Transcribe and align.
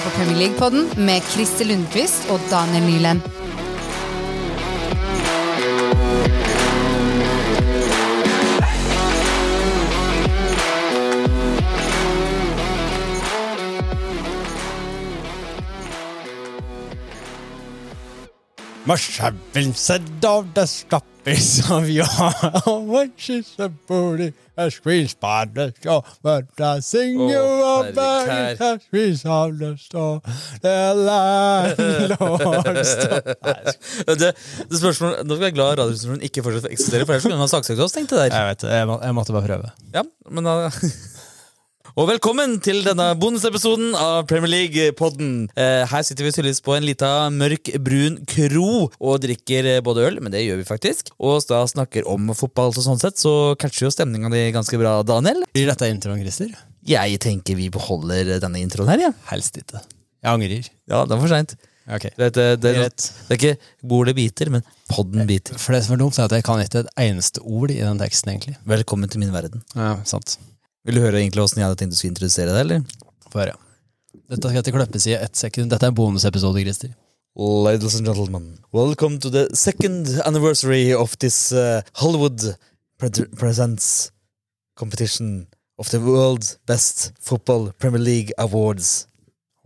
hører 0.00 0.10
på 0.10 0.16
Premier 0.16 0.38
League-podden 0.38 1.04
med 1.06 1.20
Christer 1.20 1.64
Lundqvist 1.64 2.30
og 2.30 2.40
Daniel 2.50 2.82
Nyland. 2.82 3.20
Must 18.86 19.18
have 19.18 19.36
det 19.54 19.74
said 19.76 20.00
of 21.26 21.70
of 21.70 21.88
your 21.88 22.06
when 22.86 23.12
she's 23.16 23.54
a 23.58 23.68
booty, 23.68 24.32
a 24.56 24.70
squeeze 24.70 25.14
by 25.14 25.44
the 25.44 25.72
shore, 25.82 26.02
but 26.22 26.44
I 26.60 26.80
sing 26.80 27.20
oh, 27.20 27.28
you 27.28 27.88
a 27.88 27.92
bag, 27.92 28.60
a 28.60 28.80
squeeze 28.80 29.24
of 29.24 29.58
the 29.58 29.76
store, 29.76 30.20
the 30.62 30.94
landlord. 30.94 32.76
Det, 34.06 34.32
det 34.70 34.78
spørsmålet, 34.80 35.26
nå 35.26 35.36
skal 35.36 35.46
jeg 35.48 35.54
glad 35.54 35.72
Radioresepsjonen 35.78 36.26
ikke 36.26 36.44
fortsatt 36.44 36.70
eksisterer, 36.72 37.04
for 37.04 37.14
ellers 37.14 37.28
kunne 37.28 37.38
hun 37.38 37.46
ha 37.46 37.52
saksøkt 37.52 37.84
oss. 37.84 37.94
tenkte 37.96 38.16
jeg 38.16 38.30
der. 38.30 38.36
Jeg 38.36 38.54
vet, 38.54 38.68
jeg, 38.72 38.90
må, 38.90 39.00
jeg 39.04 39.16
måtte 39.16 39.36
bare 39.36 39.48
prøve. 39.48 39.72
Ja, 39.94 40.06
men 40.30 40.48
da... 40.48 40.70
Og 41.98 42.06
velkommen 42.06 42.52
til 42.62 42.84
denne 42.86 43.08
bonusepisoden 43.18 43.96
av 43.98 44.22
Premier 44.30 44.52
League-podden. 44.52 45.48
Eh, 45.58 45.82
her 45.90 46.04
sitter 46.06 46.22
vi 46.26 46.30
tydeligvis 46.36 46.62
på 46.62 46.76
en 46.76 46.84
lita 46.86 47.08
mørk, 47.34 47.72
brun 47.82 48.20
kro 48.30 48.66
og 48.86 49.16
drikker 49.24 49.66
eh, 49.72 49.80
både 49.82 50.04
øl, 50.06 50.20
men 50.22 50.30
det 50.30 50.44
gjør 50.44 50.60
vi 50.60 50.66
faktisk. 50.68 51.10
Og 51.18 51.40
da 51.50 51.64
snakker 51.66 52.06
om 52.10 52.30
fotball, 52.38 52.70
så 52.76 52.84
sånn 52.84 53.00
sett 53.02 53.18
så 53.18 53.56
catcher 53.58 53.88
jo 53.88 53.94
stemninga 53.94 54.30
di 54.30 54.44
ganske 54.54 54.78
bra, 54.78 55.00
Daniel. 55.06 55.42
Blir 55.56 55.66
dette 55.72 55.88
introen, 55.90 56.20
Christer? 56.22 56.52
Jeg 56.86 57.18
tenker 57.24 57.58
vi 57.58 57.66
beholder 57.74 58.36
denne 58.44 58.62
introen 58.62 58.92
her, 58.92 59.08
ja. 59.08 59.10
Helst 59.32 59.58
ikke. 59.58 59.82
Jeg 60.22 60.30
angrer. 60.30 60.70
Ja, 60.86 61.02
det 61.02 61.16
er 61.16 61.24
for 61.24 61.32
seint. 61.32 61.56
Okay. 61.90 62.14
Det, 62.14 62.28
det, 62.36 62.46
det, 62.62 62.76
det 62.86 63.34
er 63.34 63.40
ikke 63.40 63.56
bordet 63.90 64.14
biter, 64.14 64.52
men 64.54 64.62
podden 64.92 65.26
biter. 65.26 65.58
For 65.58 65.74
det 65.74 65.82
som 65.88 65.96
er 65.96 66.04
dumt, 66.04 66.20
er 66.20 66.30
at 66.30 66.38
jeg 66.38 66.46
kan 66.46 66.62
ikke 66.62 66.84
et 66.84 66.94
eneste 67.02 67.42
ord 67.42 67.74
i 67.74 67.80
den 67.82 67.98
teksten, 67.98 68.36
egentlig. 68.36 68.54
Velkommen 68.76 69.10
til 69.10 69.24
min 69.24 69.34
verden. 69.34 69.66
Ja, 69.74 69.96
sant. 70.06 70.38
Vil 70.86 70.96
du 70.96 71.02
høre 71.04 71.20
egentlig 71.20 71.42
hvordan 71.42 71.60
jeg 71.60 71.68
hadde 71.68 71.78
tenkt 71.82 71.92
du 71.92 71.98
skulle 71.98 72.14
introdusere 72.14 72.54
deg, 72.54 72.60
eller? 72.64 72.84
Få 73.28 73.42
høre. 73.42 73.56
Dette 74.30 74.50
skal 74.52 74.64
til 74.64 74.74
Kleppes 74.74 75.06
i 75.10 75.16
ett 75.18 75.36
sekund. 75.36 75.68
Dette 75.72 75.84
er 75.86 75.92
en 75.92 75.98
bonusepisode, 75.98 76.62
Christer. 76.64 76.94
Ladies 77.36 77.94
and 77.98 78.08
gentlemen, 78.08 78.46
welcome 78.74 79.18
to 79.22 79.30
the 79.30 79.44
second 79.54 80.08
anniversary 80.26 80.92
of 80.92 81.14
this 81.18 81.52
uh, 81.52 81.80
Hollywood 82.00 82.56
pre- 82.98 83.28
presents 83.38 84.10
competition 84.74 85.46
of 85.78 85.90
the 85.90 86.00
world's 86.00 86.56
best 86.66 87.12
football 87.20 87.70
Premier 87.78 88.00
League 88.02 88.32
awards. 88.38 89.06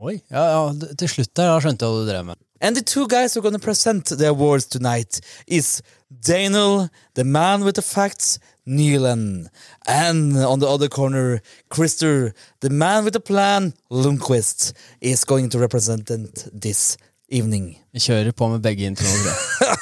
Oi. 0.03 0.19
Ja, 0.31 0.45
ja, 0.51 0.93
til 0.99 1.09
slutt 1.09 1.33
der, 1.39 1.55
da 1.55 1.63
skjønte 1.63 1.87
jeg 1.87 1.95
hva 1.95 2.03
du 2.05 2.11
drev 2.11 2.27
med. 2.29 2.41
And 2.61 2.77
the 2.77 2.83
two 2.83 3.09
guys 3.09 3.35
who 3.35 3.41
are 3.41 3.43
going 3.43 3.55
to 3.55 3.59
present 3.59 4.07
the 4.07 4.29
awards 4.29 4.67
tonight 4.67 5.21
is 5.47 5.83
Daniel, 6.21 6.89
the 7.15 7.25
man 7.25 7.65
with 7.65 7.75
the 7.75 7.83
facts, 7.83 8.39
Nyland, 8.67 9.51
and 9.87 10.37
on 10.39 10.61
the 10.61 10.69
other 10.69 10.89
corner, 10.89 11.43
Krister, 11.71 12.33
the 12.61 12.71
man 12.71 13.05
with 13.05 13.13
the 13.13 13.21
plan, 13.21 13.75
Lundqvist, 13.91 14.73
is 15.01 15.25
going 15.25 15.51
to 15.51 15.59
represent 15.59 16.07
this 16.53 16.97
evening. 17.29 17.77
Vi 17.93 18.01
kjører 18.01 18.33
på 18.33 18.49
med 18.49 18.63
begge 18.63 18.87
introene. 18.87 19.35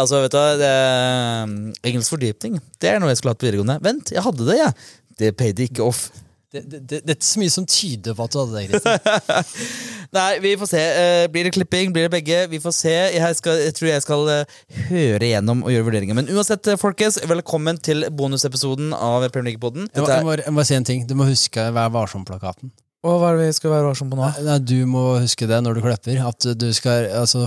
Altså, 0.00 0.20
vet 0.22 0.32
du, 0.32 0.38
det 0.38 0.58
det, 0.60 1.80
engelsk 1.84 2.12
fordypning, 2.14 2.60
det 2.80 2.92
er 2.92 3.00
noe 3.02 3.10
jeg 3.10 3.18
skulle 3.18 3.34
hatt 3.34 3.40
på 3.42 3.48
videregående. 3.48 3.80
Vent, 3.84 4.12
jeg 4.14 4.22
hadde 4.22 4.46
det, 4.46 4.56
jeg. 4.60 4.74
Det 5.18 5.30
paid 5.36 5.58
ikke 5.66 5.82
off. 5.84 6.06
Det, 6.50 6.60
det, 6.66 6.78
det, 6.90 6.98
det 7.06 7.12
er 7.12 7.16
ikke 7.18 7.28
så 7.28 7.38
mye 7.38 7.52
som 7.54 7.66
tyder 7.70 8.14
på 8.18 8.24
at 8.26 8.32
du 8.34 8.38
hadde 8.40 8.56
det, 8.58 8.62
Christer. 8.72 9.44
Nei, 10.16 10.30
vi 10.42 10.56
får 10.58 10.70
se. 10.72 10.80
Eh, 10.82 11.26
Blir 11.30 11.46
det 11.46 11.52
klipping? 11.54 11.92
Blir 11.94 12.08
det 12.08 12.12
begge? 12.16 12.40
Vi 12.50 12.58
får 12.58 12.74
se. 12.74 12.94
Jeg, 13.14 13.36
skal, 13.38 13.60
jeg 13.68 13.76
tror 13.78 13.90
jeg 13.92 14.02
skal 14.02 14.30
eh, 14.34 14.58
høre 14.88 15.28
igjennom 15.28 15.62
og 15.62 15.70
gjøre 15.70 15.86
vurderinger. 15.86 16.18
Men 16.18 16.30
uansett, 16.34 16.66
eh, 16.72 16.78
folkens, 16.80 17.20
velkommen 17.30 17.78
til 17.78 18.02
bonusepisoden 18.18 18.90
av 18.96 19.28
Premier 19.30 19.52
League-poden. 19.52 19.86
Jeg 19.94 20.08
jeg, 20.10 20.26
må, 20.26 20.34
jeg 20.42 20.54
må 20.58 20.64
si 20.66 20.74
en 20.80 20.88
ting. 20.90 21.06
Du 21.06 21.14
må 21.18 21.28
huske 21.30 21.68
Vær 21.76 21.92
varsom-plakaten. 21.94 22.72
Og 23.06 23.14
hva 23.16 23.30
er 23.30 23.38
det 23.38 23.46
vi 23.46 23.54
skal 23.56 23.72
være 23.72 23.86
varsom 23.86 24.10
på 24.12 24.18
nå? 24.18 24.26
Nei, 24.44 24.58
Du 24.68 24.74
må 24.90 25.04
huske 25.22 25.46
det 25.48 25.62
når 25.64 25.78
du 25.78 25.84
klipper. 25.86 26.18
At 26.28 26.44
du 26.60 26.66
skal, 26.76 27.06
altså, 27.22 27.46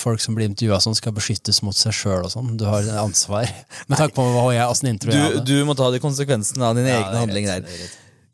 folk 0.00 0.22
som 0.22 0.38
blir 0.38 0.46
intervjua 0.48 0.78
sånn, 0.80 0.94
skal 0.96 1.12
beskyttes 1.18 1.58
mot 1.66 1.76
seg 1.76 1.92
sjøl 1.98 2.22
og 2.24 2.30
sånn. 2.32 2.54
Du 2.56 2.64
har 2.70 2.86
ansvar. 3.02 3.50
Med 3.90 3.98
tanke 3.98 4.14
på 4.16 4.24
hva 4.30 4.46
jeg, 4.54 4.64
åssen 4.70 4.88
intro 4.94 5.10
jeg 5.12 5.18
Du, 5.18 5.26
hadde. 5.42 5.44
du 5.50 5.68
må 5.68 5.74
ta 5.76 5.90
de 5.92 6.00
konsekvensene 6.00 6.70
av 6.70 6.78
dine 6.78 6.94
Ja, 6.94 7.02
egne 7.02 7.18
er 7.18 7.22
handlinger 7.26 7.66
der. 7.66 7.84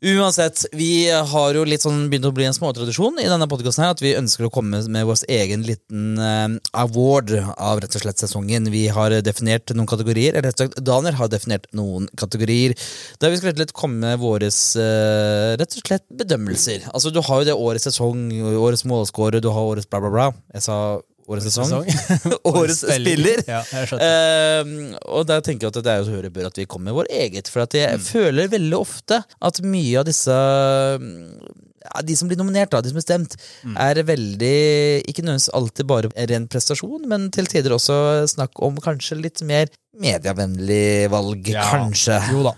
Uansett, 0.01 0.65
vi 0.73 1.11
har 1.11 1.53
jo 1.53 1.61
litt 1.61 1.83
sånn 1.83 2.07
begynt 2.09 2.25
å 2.25 2.31
bli 2.33 2.47
en 2.49 2.55
småtradisjon 2.57 3.19
i 3.21 3.27
denne 3.29 3.45
podkasten 3.45 3.85
at 3.85 3.99
vi 4.01 4.15
ønsker 4.17 4.47
å 4.47 4.49
komme 4.49 4.79
med 4.89 5.05
vår 5.05 5.21
egen 5.29 5.61
liten 5.61 6.17
eh, 6.17 6.55
award 6.81 7.35
av 7.37 7.83
rett 7.83 7.97
og 7.99 8.01
slett 8.01 8.23
sesongen. 8.23 8.71
Vi 8.73 8.87
har 8.89 9.13
definert 9.21 9.69
noen 9.77 9.85
kategorier, 9.91 10.33
eller 10.33 10.49
rett 10.49 10.57
og 10.57 10.71
slett 10.71 10.81
Daniel 10.89 11.19
har 11.19 11.29
definert 11.29 11.69
noen 11.77 12.09
kategorier, 12.17 12.73
der 13.21 13.29
vi 13.29 13.37
skal 13.37 13.51
rett 13.51 13.59
og 13.59 13.61
slett 13.61 13.75
komme 13.77 14.01
med 14.07 14.23
våre 14.23 14.49
rett 14.49 15.77
og 15.77 15.85
slett 15.85 16.07
bedømmelser. 16.09 16.89
Altså, 16.95 17.13
du 17.13 17.21
har 17.21 17.43
jo 17.43 17.51
det 17.51 17.59
årets 17.69 17.85
sesong, 17.91 18.25
årets 18.57 18.87
målscorer, 18.89 19.37
du 19.37 19.51
har 19.53 19.69
årets 19.75 19.85
bla, 19.85 20.01
bla, 20.01 20.15
bla. 20.17 20.27
Jeg 20.57 20.65
sa 20.65 20.81
årets 21.27 21.47
sesong. 21.49 21.85
årets 22.51 22.81
spiller. 22.85 23.43
Ja, 23.47 23.61
uh. 23.61 24.71
Og 25.17 25.25
der 25.29 25.41
tenker 25.45 25.67
jeg 25.67 25.73
at 25.75 25.83
det 25.85 25.91
er 25.93 26.01
jo 26.01 26.09
så 26.09 26.31
bør 26.33 26.47
at 26.49 26.57
vi 26.57 26.65
kommer 26.65 26.91
med 26.91 26.99
vår 27.01 27.11
eget. 27.11 27.47
For 27.51 27.61
at 27.65 27.71
Mm. 27.71 27.79
jeg 27.81 27.99
føler 28.03 28.47
veldig 28.51 28.77
ofte 28.77 29.21
at 29.41 29.61
mye 29.63 29.99
av 30.01 30.05
disse 30.05 30.31
ja, 31.81 32.01
De 32.05 32.15
som 32.15 32.29
blir 32.29 32.37
nominert, 32.37 32.69
da, 32.73 32.81
de 32.83 32.91
som 32.91 32.97
er 32.99 33.05
stemt, 33.05 33.35
Mm. 33.65 33.75
er 33.77 34.03
veldig 34.03 35.03
Ikke 35.09 35.23
nødvendigvis 35.23 35.49
alltid 35.53 35.87
bare 35.87 36.11
ren 36.29 36.47
prestasjon, 36.47 37.07
men 37.07 37.29
til 37.31 37.45
tider 37.49 37.71
også 37.73 38.27
snakk 38.29 38.51
om 38.61 38.77
kanskje 38.77 39.17
litt 39.21 39.41
mer 39.41 39.67
medievennlig 39.97 41.09
valg, 41.09 41.47
Ja. 41.47 41.63
kanskje. 41.71 42.19
Jo 42.31 42.43
da. 42.43 42.53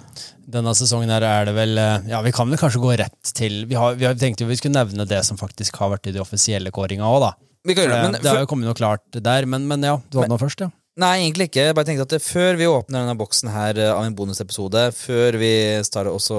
Denne 0.53 0.74
sesongen 0.75 1.09
her 1.09 1.24
er 1.24 1.45
det 1.45 1.56
vel 1.56 1.78
eh, 1.78 2.00
Ja, 2.09 2.22
vi 2.22 2.31
kan 2.31 2.50
vel 2.50 2.57
kanskje 2.59 2.81
gå 2.84 2.97
rett 3.00 3.34
til 3.34 3.66
Vi, 3.66 3.75
har, 3.75 3.95
vi 3.95 4.06
tenkte 4.19 4.44
jo 4.44 4.47
vi 4.51 4.57
skulle 4.59 4.75
nevne 4.75 5.07
det 5.07 5.24
som 5.25 5.38
faktisk 5.38 5.78
har 5.78 5.90
vært 5.95 6.07
i 6.07 6.12
de 6.12 6.19
offisielle 6.19 6.69
kåringa 6.72 7.07
òg, 7.07 7.22
da. 7.22 7.31
Vi 7.63 7.75
kan 7.75 7.85
gjøre 7.85 7.96
det, 7.96 8.00
det, 8.00 8.07
men 8.12 8.24
det 8.24 8.31
har 8.31 8.41
jo 8.44 8.50
kommet 8.51 8.68
noe 8.68 8.78
klart 8.78 9.19
der, 9.24 9.47
men, 9.50 9.68
men 9.69 9.85
ja, 9.88 9.97
du 10.12 10.19
hadde 10.19 10.34
noe 10.34 10.41
først, 10.41 10.66
ja. 10.66 10.72
Nei, 11.00 11.24
egentlig 11.24 11.47
ikke. 11.50 11.63
Jeg 11.66 11.74
bare 11.74 11.88
tenkte 11.88 12.06
at 12.06 12.22
Før 12.22 12.57
vi 12.59 12.68
åpner 12.69 13.01
denne 13.01 13.18
boksen 13.18 13.50
her 13.50 13.79
eh, 13.81 13.90
av 13.90 14.03
en 14.06 14.13
bonusepisode, 14.13 14.84
før 14.94 15.40
vi 15.41 15.53
også 15.81 16.38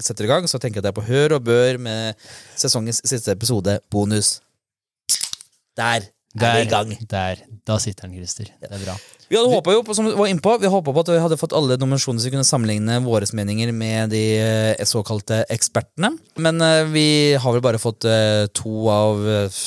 setter 0.00 0.24
i 0.24 0.30
gang, 0.30 0.48
så 0.48 0.60
tenker 0.62 0.80
jeg 0.80 0.86
at 0.86 0.88
jeg 0.88 0.94
er 0.94 1.00
på 1.00 1.08
hør 1.10 1.36
og 1.36 1.44
bør 1.44 1.80
med 1.82 2.30
sesongens 2.56 3.02
siste 3.04 3.34
episode, 3.34 3.76
bonus. 3.92 4.38
Der 5.76 6.08
er 6.40 6.54
vi 6.56 6.64
i 6.64 6.70
gang. 6.70 6.94
Der. 7.10 7.42
Da 7.68 7.76
sitter 7.82 8.08
den, 8.08 8.16
Christer. 8.16 8.48
Det 8.62 8.70
er 8.70 8.84
bra. 8.86 8.96
Vi 9.28 9.36
hadde 9.36 9.52
håpet 9.52 9.76
jo, 9.76 9.82
på, 9.84 9.94
som 9.96 10.08
vi 10.08 10.14
var 10.16 10.28
innpå, 10.28 10.56
vi 10.60 10.70
håpet 10.72 10.96
på 10.96 11.02
at 11.04 11.10
vi 11.12 11.20
hadde 11.24 11.38
fått 11.40 11.54
alle 11.56 11.76
nominasjoner 11.80 12.20
så 12.20 12.28
vi 12.28 12.32
kunne 12.34 12.48
sammenligne 12.48 12.98
våre 13.04 13.28
meninger 13.36 13.72
med 13.76 14.12
de 14.12 14.22
eh, 14.40 14.82
såkalte 14.88 15.42
ekspertene. 15.52 16.14
Men 16.40 16.64
eh, 16.64 16.88
vi 16.92 17.06
har 17.40 17.56
vel 17.56 17.64
bare 17.64 17.80
fått 17.80 18.08
eh, 18.08 18.48
to 18.56 18.88
av 18.92 19.22
eh, 19.28 19.60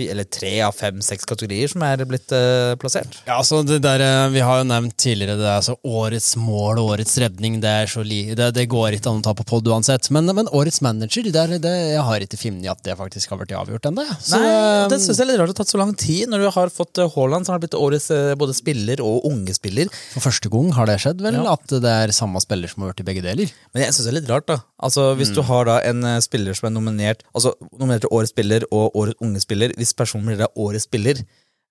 eller 0.00 0.26
tre 0.28 0.52
av 0.66 0.74
fem, 0.76 1.00
seks 1.04 1.26
kategorier 1.28 1.70
som 1.70 1.82
er 1.86 2.02
blitt 2.08 2.32
uh, 2.34 2.74
plassert. 2.80 3.18
Ja, 3.26 3.38
altså 3.38 3.62
det 3.66 3.80
der, 3.84 4.02
eh, 4.02 4.28
Vi 4.34 4.42
har 4.44 4.60
jo 4.60 4.68
nevnt 4.68 4.96
tidligere 5.00 5.38
det 5.38 5.46
er 5.46 5.58
altså 5.60 5.76
årets 5.84 6.34
mål 6.40 6.80
og 6.82 6.94
årets 6.94 7.16
redning. 7.22 7.60
Det 7.62 7.70
er 7.70 7.90
det, 8.38 8.48
det 8.56 8.66
går 8.72 8.96
ikke 8.96 9.12
an 9.12 9.22
å 9.22 9.26
ta 9.26 9.34
på 9.36 9.46
pod 9.48 9.68
uansett. 9.70 10.10
Men, 10.14 10.30
men 10.36 10.50
årets 10.52 10.80
manager, 10.84 11.24
det 11.24 11.60
det, 11.64 11.74
jeg 11.94 12.04
har 12.06 12.24
ikke 12.24 12.40
funnet 12.40 12.70
at 12.72 12.82
det 12.86 12.96
faktisk 12.98 13.32
har 13.32 13.40
blitt 13.40 13.54
avgjort 13.56 13.88
ennå. 13.90 14.04
Eh, 14.04 14.88
det 14.90 15.00
synes 15.02 15.18
jeg 15.18 15.24
er 15.26 15.30
litt 15.32 15.40
rart 15.40 15.52
det 15.52 15.56
har 15.56 15.62
tatt 15.62 15.74
så 15.74 15.80
lang 15.80 15.94
tid, 15.98 16.28
når 16.30 16.44
du 16.44 16.50
har 16.56 16.72
fått 16.74 17.00
Haaland, 17.14 17.46
som 17.46 17.54
har 17.56 17.62
blitt 17.62 17.76
årets 17.78 18.10
både 18.40 18.56
spiller 18.56 19.02
og 19.04 19.26
unge 19.28 19.54
spiller. 19.56 19.90
For 20.14 20.24
første 20.24 20.50
gang 20.52 20.72
har 20.76 20.90
det 20.90 20.98
skjedd, 21.04 21.22
vel? 21.24 21.38
Ja. 21.40 21.54
At 21.54 21.76
det 21.84 21.94
er 22.04 22.14
samme 22.16 22.42
spiller 22.42 22.70
som 22.70 22.84
har 22.84 22.94
vært 22.94 23.04
i 23.04 23.08
begge 23.10 23.24
deler? 23.24 23.52
Men 23.74 23.86
jeg 23.86 23.94
synes 23.94 24.08
det 24.08 24.14
er 24.14 24.18
litt 24.20 24.32
rart, 24.32 24.48
da. 24.50 24.60
Altså, 24.84 25.12
Hvis 25.18 25.32
du 25.34 25.40
har 25.46 25.68
da 25.68 25.78
en 25.86 26.04
spiller 26.20 26.56
som 26.56 26.66
er 26.68 26.72
nominert 26.74 27.22
Altså 27.32 27.54
nominert 27.78 28.02
til 28.04 28.12
årets 28.12 28.32
spiller 28.34 28.66
og 28.74 28.96
årets 28.98 29.20
unge 29.24 29.40
spiller, 29.42 29.72
hvis 29.84 29.94
personen 29.96 30.26
blir 30.32 30.40
da 30.40 30.48
årets 30.56 30.88
spiller, 30.88 31.20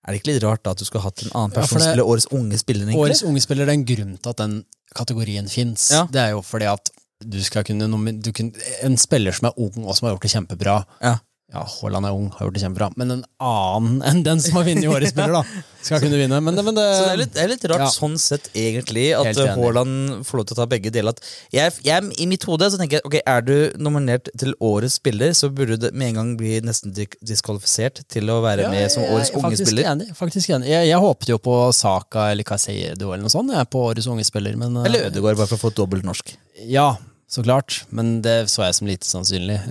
er 0.03 0.11
det 0.13 0.19
ikke 0.21 0.33
litt 0.33 0.43
rart 0.45 0.63
da 0.63 0.71
at 0.75 0.79
du 0.81 0.85
skulle 0.85 1.03
hatt 1.03 1.23
en 1.25 1.31
annen 1.33 1.53
person 1.55 1.79
ja, 1.79 1.85
det- 1.85 1.91
spille 1.93 2.07
årets 2.13 2.27
unge 2.35 2.57
spiller? 2.61 2.85
egentlig? 2.87 3.03
Årets 3.03 3.23
unge 3.27 3.41
spiller, 3.43 3.65
det 3.65 3.73
er 3.73 3.79
en 3.81 3.85
grunn 3.91 4.17
til 4.21 4.29
at 4.33 4.41
den 4.43 4.55
kategorien 4.93 5.47
fins. 5.49 5.89
Ja. 5.91 6.05
Det 6.11 6.21
er 6.21 6.33
jo 6.35 6.41
fordi 6.45 6.67
at 6.69 6.91
du 7.23 7.37
skal 7.43 7.63
kunne, 7.63 7.87
du 8.21 8.31
kunne 8.35 8.51
En 8.83 8.97
spiller 8.99 9.31
som 9.31 9.47
er 9.47 9.57
ung 9.57 9.85
og 9.87 9.95
som 9.95 10.07
har 10.09 10.15
gjort 10.17 10.25
det 10.27 10.31
kjempebra 10.33 10.85
Ja. 11.01 11.17
Ja, 11.53 11.61
Haaland 11.69 12.07
er 12.09 12.15
ung, 12.17 12.31
har 12.33 12.47
gjort 12.47 12.55
det 12.57 12.61
kjempebra, 12.63 12.87
men 12.97 13.11
en 13.13 13.19
annen 13.45 13.99
enn 14.09 14.23
den 14.25 14.39
som 14.41 14.55
har 14.57 14.63
vunnet 14.65 14.87
årets 14.89 15.11
spiller, 15.13 15.35
da, 15.35 15.43
skal 15.85 15.99
kunne 16.01 16.17
vinne. 16.17 16.39
Men, 16.41 16.55
men 16.65 16.73
det, 16.73 16.85
Så 16.97 17.03
det 17.05 17.11
er 17.11 17.19
litt, 17.19 17.33
det 17.35 17.43
er 17.43 17.51
litt 17.51 17.65
rart 17.69 17.83
Ja. 17.83 17.89
sånn 17.93 18.15
sett, 18.17 18.47
egentlig, 18.57 19.03
at. 19.13 19.37
Haaland 19.53 20.23
får 20.25 20.39
lov 20.39 20.47
til 20.49 20.55
å 20.55 20.59
ta 20.63 20.65
begge 20.71 20.89
deler. 20.95 21.13
Jeg, 21.53 21.75
jeg, 21.85 22.07
I 22.17 22.27
mitt 22.31 22.47
hode 22.49 22.71
så 22.73 22.79
tenker 22.81 22.97
jeg 22.97 23.05
ok, 23.05 23.19
er 23.35 23.45
du 23.45 23.53
nominert 23.77 24.31
til 24.39 24.55
årets 24.65 24.97
spiller, 24.97 25.35
så 25.37 25.51
burde 25.53 25.77
du 25.77 25.87
med 25.93 26.15
en 26.15 26.19
gang 26.23 26.33
bli 26.41 26.55
nesten 26.65 26.95
diskvalifisert 27.21 28.01
til 28.09 28.33
å 28.33 28.39
være 28.41 28.71
med 28.73 28.89
som 28.89 29.05
årets 29.05 29.29
jeg 29.29 29.43
unge 29.43 29.61
spiller. 29.61 29.91
Enig, 29.93 30.09
faktisk 30.17 30.49
enig. 30.57 30.71
Jeg, 30.73 30.89
jeg 30.89 31.05
håpet 31.05 31.33
jo 31.35 31.37
på 31.37 31.57
Saka 31.77 32.31
eller 32.33 32.49
Caseido 32.49 33.13
eller 33.13 33.27
noe 33.27 33.35
sånt, 33.37 33.53
jeg 33.53 33.61
er 33.61 33.69
på 33.77 33.85
årets 33.93 34.09
unge 34.09 34.25
spiller, 34.25 34.57
men 34.57 34.81
eh, 34.81 34.89
Eller 34.89 35.11
Ødegaard, 35.11 35.37
bare 35.37 35.53
for 35.53 35.61
å 35.61 35.67
få 35.69 35.75
dobbelt 35.83 36.09
norsk. 36.09 36.33
Ja, 36.65 36.95
så 37.29 37.45
klart, 37.45 37.83
men 37.93 38.23
det 38.25 38.39
så 38.49 38.65
jeg 38.65 38.81
som 38.81 38.89
lite 38.89 39.05
sannsynlig. 39.05 39.61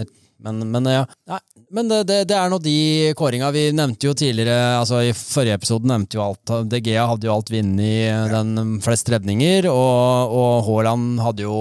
Men, 0.42 0.62
men, 0.74 0.88
ja, 0.90 1.02
nei, 1.30 1.40
men 1.70 1.90
det, 1.90 2.02
det, 2.10 2.20
det 2.30 2.36
er 2.38 2.52
nå 2.52 2.58
de 2.62 2.76
kåringa. 3.18 3.50
Vi 3.54 3.64
nevnte 3.76 4.08
jo 4.08 4.14
tidligere, 4.18 4.76
altså 4.80 5.02
i 5.06 5.14
forrige 5.16 5.58
episode 5.60 5.88
nevnte 5.90 6.18
jo 6.18 6.24
alt 6.26 6.54
DG 6.70 6.94
hadde 6.98 7.28
jo 7.28 7.34
alt 7.36 7.52
vunnet 7.52 7.84
i 7.86 7.98
den 8.32 8.78
flest 8.84 9.10
redninger, 9.12 9.70
og, 9.70 10.38
og 10.38 10.54
Haaland 10.68 11.20
hadde 11.22 11.46
jo 11.46 11.58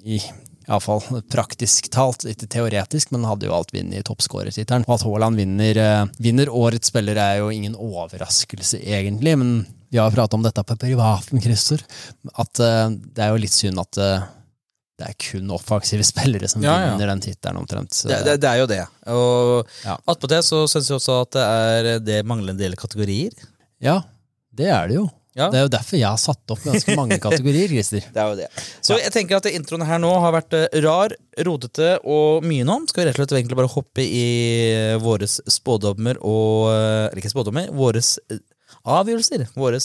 i 0.00 0.20
Iallfall 0.70 1.02
praktisk 1.32 1.88
talt, 1.90 2.24
ikke 2.30 2.46
teoretisk, 2.50 3.10
men 3.10 3.26
hadde 3.26 3.48
jo 3.48 3.54
alt 3.56 3.72
vunnet 3.74 3.98
i 3.98 4.06
toppskårertittelen. 4.06 4.86
Og 4.86 4.96
at 4.96 5.06
Haaland 5.06 5.40
vinner, 5.40 5.80
eh, 5.82 6.10
vinner 6.22 6.52
årets 6.52 6.92
spiller 6.92 7.18
er 7.18 7.40
jo 7.40 7.50
ingen 7.50 7.74
overraskelse, 7.74 8.78
egentlig. 8.78 9.36
Men 9.40 9.66
vi 9.90 9.98
har 9.98 10.12
pratet 10.14 10.34
om 10.38 10.44
dette 10.46 10.62
på 10.62 10.78
privaten, 10.78 11.42
Christer. 11.42 11.82
At 12.38 12.62
eh, 12.62 12.90
det 12.90 13.24
er 13.24 13.32
jo 13.34 13.42
litt 13.42 13.56
synd 13.56 13.82
at 13.82 13.98
eh, 13.98 14.28
det 15.00 15.08
er 15.08 15.16
kun 15.24 15.50
offensive 15.56 16.04
spillere 16.12 16.48
som 16.52 16.62
Ja, 16.64 16.74
ja. 16.82 16.90
vinner 16.92 17.10
den 17.14 17.22
tittelen, 17.24 17.58
omtrent. 17.62 17.94
Så- 17.96 18.08
Det, 18.12 18.18
det, 18.26 18.38
det 18.44 18.50
er 18.50 18.58
jo 18.62 18.66
det. 18.70 18.82
Og 19.08 19.66
Ja. 19.86 19.96
attpåtil 20.06 20.36
det 20.36 20.42
så 20.46 20.64
syns 20.68 20.90
jeg 20.92 20.98
også 21.00 21.20
at 21.24 21.30
det 21.38 21.46
er 21.46 22.04
det 22.04 22.20
mangler 22.28 22.52
en 22.54 22.60
del 22.60 22.76
kategorier. 22.76 23.32
Ja, 23.80 24.02
det 24.52 24.68
er 24.68 24.88
det 24.92 25.00
jo. 25.00 25.06
Ja. 25.38 25.46
Det 25.48 25.60
er 25.60 25.62
jo 25.62 25.70
derfor 25.72 25.94
jeg 25.96 26.08
har 26.10 26.18
satt 26.18 26.50
opp 26.52 26.58
ganske 26.66 26.94
mange 26.98 27.16
kategorier, 27.22 27.70
Christer. 27.70 28.02
Det 28.12 28.18
er 28.18 28.32
jo 28.32 28.38
det. 28.40 28.48
Så 28.82 28.96
jeg 28.98 29.12
tenker 29.14 29.38
at 29.38 29.46
introen 29.46 29.84
her 29.86 30.00
nå 30.02 30.10
har 30.20 30.32
vært 30.34 30.56
eh, 30.58 30.80
rar, 30.82 31.14
rodete 31.46 31.92
og 32.04 32.42
mye 32.44 32.66
nå. 32.66 32.80
Skal 32.90 33.04
vi 33.04 33.08
rett 33.08 33.20
og 33.20 33.22
slett 33.22 33.36
egentlig 33.38 33.56
bare 33.60 33.70
hoppe 33.70 34.02
i 34.04 34.24
våre 35.00 35.28
spådommer 35.30 36.18
og 36.20 36.66
eh, 36.74 37.06
Eller 37.12 37.22
ikke 37.22 37.30
spådommer, 37.32 37.70
våre 37.72 38.02
avgjørelser. 38.84 39.46
Våre 39.54 39.78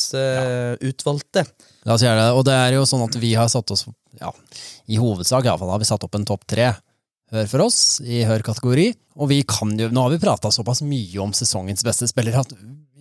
utvalgte. 0.89 1.45
La 1.85 1.93
oss 1.95 2.03
gjøre 2.05 2.21
det. 2.25 2.29
Og 2.39 2.43
det 2.47 2.55
er 2.57 2.75
jo 2.79 2.85
sånn 2.89 3.05
at 3.05 3.15
vi 3.21 3.33
har 3.37 3.49
satt 3.51 3.69
oss 3.75 3.85
ja, 4.21 4.31
I 4.91 4.99
hovedsak 5.01 5.47
iallfall 5.47 5.73
har 5.73 5.81
vi 5.81 5.87
satt 5.89 6.05
opp 6.05 6.17
en 6.17 6.27
topp 6.27 6.45
tre 6.49 6.71
hør 7.33 7.49
for 7.49 7.65
oss 7.65 7.79
i 8.05 8.23
hør-kategori. 8.27 8.89
Og 9.19 9.29
vi 9.31 9.41
kan 9.47 9.71
jo, 9.79 9.89
nå 9.93 10.05
har 10.05 10.13
vi 10.13 10.21
prata 10.21 10.51
såpass 10.53 10.83
mye 10.85 11.21
om 11.23 11.33
sesongens 11.35 11.85
beste 11.87 12.07
spiller 12.11 12.37
at 12.41 12.51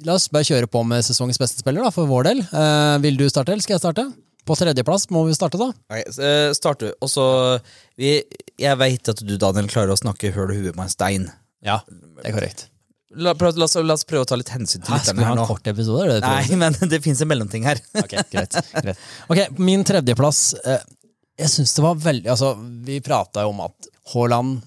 la 0.04 0.16
oss 0.18 0.28
bare 0.32 0.46
kjøre 0.46 0.68
på 0.70 0.82
med 0.86 1.04
sesongens 1.06 1.40
beste 1.40 1.62
spiller, 1.62 1.84
da, 1.84 1.92
for 1.94 2.10
vår 2.10 2.28
del. 2.28 2.44
Eh, 2.44 2.96
vil 3.04 3.18
du 3.20 3.26
starte, 3.30 3.54
eller 3.54 3.64
skal 3.64 3.76
jeg 3.76 3.84
starte? 3.84 4.06
På 4.44 4.56
tredjeplass 4.58 5.08
må 5.14 5.22
vi 5.28 5.36
starte, 5.36 5.60
da. 5.60 5.70
Okay, 5.88 6.04
eh, 6.26 6.50
start 6.56 6.84
du. 6.84 6.90
Og 7.00 7.08
så 7.08 7.24
Jeg 7.96 8.76
veit 8.78 9.08
at 9.08 9.22
du, 9.24 9.36
Daniel, 9.40 9.70
klarer 9.72 9.94
å 9.94 9.98
snakke 9.98 10.32
høl 10.34 10.52
i 10.52 10.60
huet 10.60 10.76
med 10.76 10.86
en 10.86 10.92
stein. 10.92 11.28
Ja, 11.64 11.80
det 11.88 12.28
er 12.28 12.36
korrekt. 12.36 12.66
La, 13.14 13.32
prøv, 13.38 13.54
la, 13.56 13.68
oss, 13.68 13.76
la 13.78 13.94
oss 13.94 14.04
prøve 14.04 14.26
å 14.26 14.28
ta 14.28 14.36
litt 14.36 14.50
hensyn 14.50 14.82
til 14.82 14.90
lytterne 14.90 15.22
her 15.22 15.36
en 15.36 15.38
nå. 15.38 15.46
kort 15.46 15.66
episode? 15.70 16.18
Det 16.18 16.20
Nei, 16.26 16.56
men 16.62 16.76
det 16.90 17.00
fins 17.04 17.22
en 17.22 17.30
mellomting 17.30 17.66
her. 17.68 17.80
Ok, 18.02 18.16
greit, 18.32 18.58
greit. 18.74 19.02
Ok, 19.30 19.40
min 19.62 19.86
tredjeplass 19.86 20.42
eh, 20.64 20.82
Jeg 21.40 21.50
syns 21.50 21.74
det 21.74 21.82
var 21.82 21.98
veldig 21.98 22.30
Altså, 22.30 22.52
vi 22.86 23.00
prata 23.02 23.42
jo 23.42 23.54
om 23.54 23.64
at 23.64 23.88
Haaland 24.12 24.60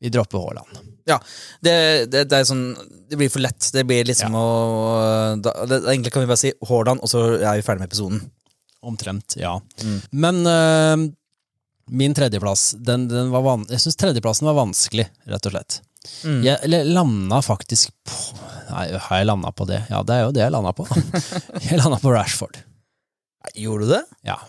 Vi 0.00 0.12
dropper 0.12 0.40
Haaland. 0.44 0.78
Ja, 1.06 1.20
det, 1.62 1.74
det, 2.10 2.24
det 2.30 2.38
er 2.40 2.48
sånn 2.48 2.64
Det 3.10 3.18
blir 3.20 3.30
for 3.30 3.44
lett. 3.44 3.68
Det 3.72 3.84
blir 3.86 4.08
liksom 4.08 4.34
å 4.34 4.46
da, 5.42 5.52
det, 5.68 5.82
Egentlig 5.84 6.14
kan 6.14 6.24
vi 6.24 6.30
bare 6.30 6.40
si 6.40 6.54
Haaland, 6.70 7.04
og 7.04 7.12
så 7.12 7.22
er 7.36 7.58
vi 7.58 7.66
ferdig 7.66 7.84
med 7.84 7.92
episoden. 7.92 8.24
Omtrent, 8.86 9.36
ja. 9.40 9.56
Men 10.14 10.42
eh, 10.46 11.06
min 11.90 12.14
tredjeplass, 12.14 12.72
den, 12.86 13.06
den 13.10 13.32
var 13.34 13.42
van 13.46 13.64
Jeg 13.70 13.82
syns 13.82 13.98
tredjeplassen 13.98 14.46
var 14.46 14.58
vanskelig, 14.58 15.08
rett 15.30 15.48
og 15.48 15.54
slett. 15.54 15.80
Jeg 16.22 16.58
eller, 16.62 16.86
landa 16.86 17.40
faktisk 17.42 17.90
på 18.06 18.36
Nei, 18.66 18.84
har 18.94 19.20
jeg 19.20 19.26
landa 19.26 19.50
på 19.54 19.66
det? 19.66 19.80
Ja, 19.90 20.02
det 20.06 20.14
er 20.14 20.24
jo 20.26 20.32
det 20.34 20.42
jeg 20.42 20.52
landa 20.54 20.72
på. 20.74 20.86
jeg 21.66 21.78
landa 21.78 22.00
på 22.02 22.10
Rashford. 22.10 22.58
Gjorde 23.54 23.86
du 23.86 23.92
det? 23.92 24.02
Ja. 24.26 24.40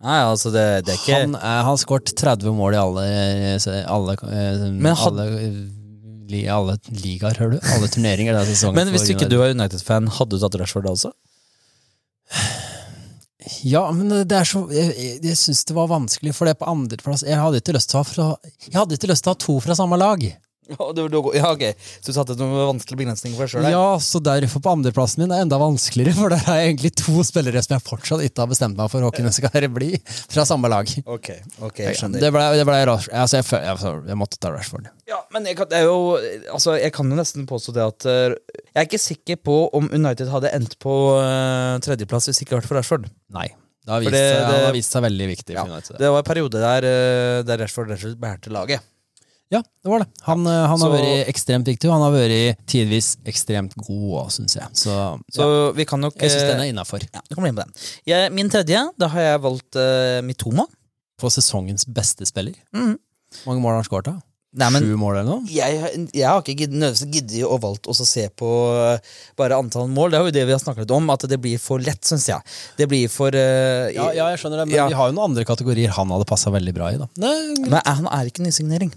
Nei, 0.00 0.18
altså, 0.24 0.48
det, 0.54 0.62
det 0.86 0.94
er 0.94 0.98
ikke 1.00 1.16
Han 1.20 1.34
er- 1.36 1.64
har 1.66 1.76
skåret 1.76 2.14
30 2.16 2.54
mål 2.56 2.72
i 2.72 2.78
alle, 2.80 3.02
alle, 3.84 4.14
eh, 4.24 4.62
Men 4.72 4.96
had- 4.96 5.18
alle, 5.20 6.46
alle 6.56 6.76
ligaer, 6.88 7.36
hører 7.36 7.58
du? 7.58 7.58
Alle 7.74 7.88
turneringer 7.92 8.32
denne 8.38 8.46
sesongen. 8.48 8.78
Men 8.80 8.88
hvis 8.94 9.10
ikke 9.12 9.28
du 9.28 9.36
var 9.42 9.52
United-fan, 9.52 10.08
hadde 10.16 10.30
du 10.30 10.38
tatt 10.40 10.56
Rashford 10.62 10.84
da 10.88 10.94
også? 10.96 11.12
Ja, 13.64 13.86
men 13.92 14.08
det 14.28 14.36
er 14.36 14.44
så 14.44 14.60
Jeg, 14.72 14.92
jeg, 14.96 15.14
jeg 15.24 15.36
syns 15.40 15.64
det 15.68 15.74
var 15.76 15.88
vanskelig, 15.90 16.34
for 16.36 16.44
det 16.48 16.58
på 16.60 16.68
andreplass 16.68 17.22
Jeg 17.26 17.38
hadde 17.40 17.60
ikke 17.62 17.72
lyst 17.76 17.88
til 17.90 17.98
å 17.98 18.02
ha 18.02 18.08
fra, 18.08 18.26
Jeg 18.68 18.76
hadde 18.76 18.96
ikke 18.98 19.08
lyst 19.10 19.24
til 19.24 19.32
å 19.32 19.34
ha 19.34 19.40
to 19.46 19.56
fra 19.64 19.76
samme 19.78 19.96
lag. 20.00 20.22
Ja, 21.40 21.50
ok. 21.52 21.64
Så 22.00 22.12
du 22.12 22.16
satte 22.16 22.36
noen 22.38 22.54
vanskelige 22.74 23.00
begrensninger 23.02 23.36
for 23.36 23.46
deg 23.46 23.52
sjøl? 23.54 23.68
Ja, 23.72 23.84
så 24.02 24.20
derfor 24.22 24.62
på 24.64 24.72
andreplassen 24.74 25.22
min 25.24 25.34
er 25.34 25.42
enda 25.44 25.58
vanskeligere, 25.60 26.14
for 26.16 26.32
der 26.32 26.42
har 26.46 26.60
jeg 26.60 26.72
egentlig 26.74 26.92
to 27.00 27.24
spillere 27.26 27.62
som 27.64 27.76
jeg 27.76 27.84
fortsatt 27.86 28.24
ikke 28.26 28.44
har 28.44 28.50
bestemt 28.52 28.76
meg 28.78 28.90
for 28.92 29.04
hvem 29.10 29.30
skal 29.34 29.68
bli 29.74 29.90
fra 30.30 30.44
samme 30.48 30.70
lag. 30.72 30.90
Ok, 31.06 31.30
ok, 31.66 31.80
skjønner. 31.98 32.20
Det 32.22 32.32
ble, 32.34 32.44
det 32.60 32.66
ble 32.68 32.78
Rash- 32.90 33.10
altså 33.12 33.40
jeg, 33.40 33.48
jeg, 33.52 33.94
jeg 34.12 34.18
måtte 34.20 34.38
ta 34.40 34.52
Rashford. 34.54 34.90
Ja, 35.10 35.18
men 35.34 35.46
jeg 35.50 35.56
kan, 35.58 35.66
det 35.70 35.82
jo, 35.84 35.96
altså, 36.54 36.76
jeg 36.78 36.92
kan 36.94 37.10
jo 37.10 37.18
nesten 37.18 37.46
påstå 37.50 37.74
det 37.74 37.82
at 37.86 38.06
eh, 38.06 38.36
Jeg 38.70 38.78
er 38.84 38.86
ikke 38.86 39.00
sikker 39.02 39.40
på 39.42 39.56
om 39.74 39.88
United 39.90 40.30
hadde 40.30 40.52
endt 40.54 40.76
på 40.82 40.92
uh, 41.18 41.78
tredjeplass 41.82 42.28
hvis 42.30 42.42
ikke 42.44 42.52
det 42.52 42.60
hadde 42.60 42.62
vært 42.62 42.70
for 42.70 42.78
Rashford. 42.78 43.10
Nei. 43.34 43.48
Det 43.80 43.94
har 43.94 44.02
vist, 44.04 44.12
det- 44.12 44.20
seg- 44.22 44.44
han 44.44 44.52
det- 44.54 44.64
har 44.68 44.74
vist 44.76 44.92
seg 44.94 45.02
veldig 45.06 45.26
viktig 45.32 45.54
Ja. 45.56 45.64
Det 45.88 46.10
var 46.12 46.20
en 46.22 46.28
periode 46.28 46.60
der, 46.62 46.86
eh, 46.86 47.42
der 47.48 47.62
Rashford 47.64 47.88
Rashford 47.90 48.18
bærte 48.22 48.52
laget. 48.54 48.84
Ja, 49.50 49.64
det 49.82 49.90
var 49.90 50.04
det. 50.04 50.06
Han, 50.28 50.46
han 50.46 50.78
så, 50.78 50.86
har 50.86 50.92
vært 50.94 51.30
ekstremt 51.32 51.66
viktig, 51.66 51.88
og 51.90 51.96
han 51.96 52.04
har 52.06 52.14
vært 52.14 52.60
tidvis 52.70 53.16
ekstremt 53.26 53.74
god 53.80 54.04
òg, 54.20 54.28
syns 54.36 54.54
jeg. 54.60 54.70
Så, 54.78 54.94
Så 55.34 55.46
ja, 55.46 55.68
vi 55.74 55.86
kan 55.90 56.02
nok 56.02 56.14
jeg 56.22 56.30
syns 56.30 56.44
eh, 56.44 56.50
den 56.52 56.62
er 56.62 56.70
innafor. 56.70 57.02
ja, 57.02 57.22
vi 57.26 57.34
kommer 57.34 57.50
inn 57.50 57.58
på 57.58 57.66
den. 57.66 57.74
Jeg, 58.06 58.30
min 58.36 58.52
tredje, 58.52 58.84
da 58.94 59.10
har 59.10 59.26
jeg 59.32 59.44
valgt 59.48 59.80
uh, 59.80 60.20
Mitoma. 60.26 60.68
For 61.20 61.34
sesongens 61.34 61.82
beste 61.90 62.28
spiller. 62.30 62.54
Mm. 62.70 62.94
Mange 63.46 63.62
mål 63.62 63.74
har 63.74 63.82
han 63.82 63.90
skåret? 63.90 64.22
Sju 64.50 64.96
mål 64.98 65.20
eller 65.20 65.26
noe? 65.28 65.44
jeg, 65.46 66.06
jeg 66.10 66.26
har 66.26 66.40
ikke 66.42 66.66
nødvendigvis 66.66 67.04
giddet 67.14 67.44
å 67.46 67.58
valgt 67.62 67.86
å 67.86 67.94
se 67.94 68.24
på 68.34 68.48
eh, 68.82 69.12
bare 69.38 69.58
antall 69.62 69.86
mål. 69.86 70.10
Det 70.10 70.18
er 70.18 70.26
jo 70.26 70.32
det 70.34 70.46
vi 70.48 70.54
har 70.56 70.62
snakket 70.62 70.94
om, 70.96 71.06
at 71.14 71.26
det 71.30 71.38
blir 71.38 71.60
for 71.62 71.82
lett, 71.82 72.02
syns 72.06 72.26
jeg. 72.32 72.42
Det 72.78 72.88
blir 72.90 73.06
for 73.10 73.30
uh, 73.30 73.86
Ja, 73.94 74.08
ja, 74.14 74.26
jeg 74.32 74.42
skjønner 74.42 74.64
det, 74.64 74.72
men 74.72 74.90
vi 74.90 74.98
har 74.98 75.10
jo 75.10 75.14
noen 75.14 75.30
andre 75.30 75.46
kategorier 75.46 75.94
han 75.94 76.10
hadde 76.10 76.26
passa 76.26 76.50
veldig 76.50 76.74
bra 76.74 76.90
i. 76.90 76.98
da. 76.98 77.06
Nei, 77.22 77.36
Men 77.62 77.78
han 77.78 78.10
er 78.10 78.30
ikke 78.30 78.46
nysignering. 78.46 78.90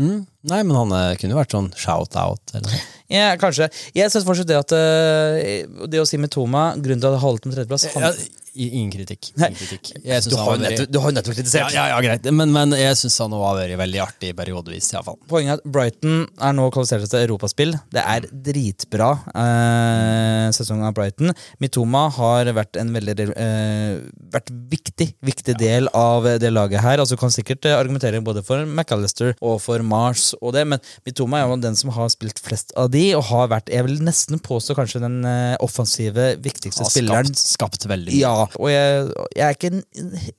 Mm, 0.00 0.20
nei 0.52 0.62
men 0.66 0.76
han 0.78 0.94
eh, 0.96 1.12
kunne 1.20 1.34
jo 1.36 1.40
vært 1.40 1.54
sånn 1.56 1.70
shout-out 1.78 2.54
eller 2.54 2.66
noe. 2.68 2.80
Ja, 3.12 3.28
kanskje. 3.38 3.68
Jeg 3.94 4.10
syns 4.10 4.24
fortsatt 4.26 4.48
det 4.50 4.56
at 4.58 4.72
eh, 4.74 5.60
Det 5.86 6.00
å 6.02 6.06
si 6.08 6.18
Mitoma, 6.18 6.72
grunnen 6.74 6.98
til 6.98 7.12
at 7.12 7.14
jeg 7.14 7.22
holdt 7.22 7.46
med 7.46 7.54
tredjeplass 7.54 7.84
Ja, 7.94 8.10
ingen 8.56 8.90
kritikk. 8.94 9.30
Ingen 9.36 9.58
kritikk. 9.58 9.92
Du, 10.02 10.36
har 10.40 10.60
nettopp, 10.62 10.90
du 10.92 10.98
har 11.02 11.12
jo 11.12 11.16
nettopp 11.18 11.38
kritisert. 11.38 11.74
ja, 11.76 11.88
ja, 11.92 12.00
greit. 12.04 12.26
Men, 12.32 12.52
men 12.54 12.74
jeg 12.78 12.98
syns 13.00 13.18
han 13.24 13.34
har 13.36 13.60
vært 13.60 13.76
veldig 13.80 14.02
artig 14.04 14.32
periodevis, 14.38 14.90
iallfall. 14.94 15.18
Poenget 15.30 15.56
er 15.56 15.62
at 15.62 15.70
Brighton 15.76 16.24
er 16.26 16.56
nå 16.56 16.68
kvalifisert 16.74 17.12
til 17.12 17.24
europaspill. 17.26 17.76
Det 17.94 18.02
er 18.02 18.28
dritbra 18.50 19.12
eh, 19.32 20.48
sesong 20.56 20.84
av 20.86 20.96
Brighton. 20.96 21.34
Mitoma 21.62 22.06
har 22.16 22.52
vært 22.56 22.80
en 22.80 22.92
veldig 22.96 23.16
eh, 23.34 24.00
vært 24.32 24.52
viktig 24.72 25.10
viktig 25.26 25.56
del 25.60 25.88
av 25.96 26.26
det 26.40 26.50
laget 26.52 26.82
her. 26.84 27.00
Altså 27.02 27.18
Kan 27.20 27.34
sikkert 27.34 27.66
eh, 27.68 27.76
argumentere 27.76 28.20
både 28.24 28.42
for 28.46 28.64
McAllister 28.64 29.34
og 29.40 29.60
for 29.64 29.82
Mars, 29.86 30.32
og 30.40 30.54
det, 30.56 30.66
men 30.68 30.82
Mitoma 31.06 31.40
er 31.40 31.50
jo 31.50 31.58
den 31.62 31.76
som 31.78 31.92
har 31.94 32.10
spilt 32.12 32.40
flest 32.42 32.72
av 32.78 32.90
de, 32.94 33.08
og 33.18 33.26
har 33.30 33.50
vært 33.52 33.72
jeg 33.72 33.86
vil 33.86 34.00
nesten 34.04 34.40
påstå 34.42 34.76
kanskje 34.78 35.02
den 35.04 35.20
eh, 35.26 35.56
offensive, 35.64 36.34
viktigste 36.42 36.86
spilleren. 36.88 37.30
skapt, 37.32 37.54
skapt 37.56 37.88
veldig 37.90 38.12
mye. 38.12 38.20
Ja, 38.20 38.45
og 38.54 38.68
jeg, 38.70 39.06
jeg, 39.36 39.42
er 39.46 39.56
ikke, 39.56 39.70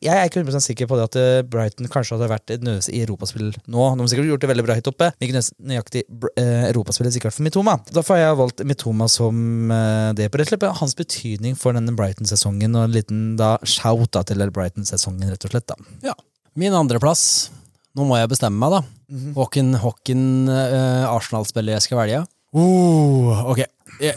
jeg 0.04 0.14
er 0.14 0.30
ikke 0.30 0.42
100 0.44 0.64
sikker 0.66 0.90
på 0.90 0.98
det 1.00 1.08
at 1.10 1.18
eh, 1.20 1.42
Brighton 1.48 1.90
kanskje 1.92 2.16
hadde 2.16 2.30
vært 2.32 2.54
et 2.56 2.66
nøse 2.66 2.94
i 2.94 3.02
europaspill 3.04 3.50
nå. 3.52 3.84
De 3.98 4.06
har 4.06 4.12
sikkert 4.12 4.30
gjort 4.32 4.46
det 4.46 4.52
veldig 4.52 4.66
bra 4.68 4.78
høyt 4.78 4.90
oppe, 4.92 5.10
men 5.14 5.28
ikke 5.28 5.44
nøyaktig 5.72 6.04
eh, 6.40 6.68
europaspill 6.70 7.12
sikkert 7.14 7.36
for 7.36 7.48
Mitoma. 7.48 7.78
Derfor 7.92 8.18
har 8.18 8.24
jeg 8.24 8.40
valgt 8.42 8.66
Mitoma 8.70 9.10
som 9.12 9.74
eh, 9.74 10.10
det 10.18 10.30
på 10.32 10.42
rett 10.42 10.52
og 10.52 10.56
slett. 10.56 10.80
Hans 10.82 10.98
betydning 10.98 11.60
for 11.60 11.78
denne 11.78 11.96
Brighton-sesongen, 11.98 12.76
og 12.78 12.88
en 12.88 12.98
liten 12.98 13.24
da 13.40 13.56
shout 13.68 14.12
da, 14.16 14.24
til 14.28 14.44
Brighton-sesongen, 14.54 15.30
rett 15.34 15.48
og 15.48 15.56
slett. 15.56 15.70
da. 15.70 15.80
Ja. 16.12 16.18
Min 16.58 16.74
andreplass 16.74 17.52
Nå 17.98 18.06
må 18.06 18.18
jeg 18.20 18.30
bestemme 18.30 18.62
meg, 18.62 18.76
da. 18.76 18.82
Mhm. 19.10 19.32
Hvilken 19.34 19.72
hvilken, 19.82 20.20
eh, 20.54 21.06
Arsenal-spiller 21.10 21.74
jeg 21.74 21.88
skal 21.88 21.98
velge. 22.04 22.20
Uh, 22.54 23.42
ok. 23.50 23.64
Jeg, 24.02 24.16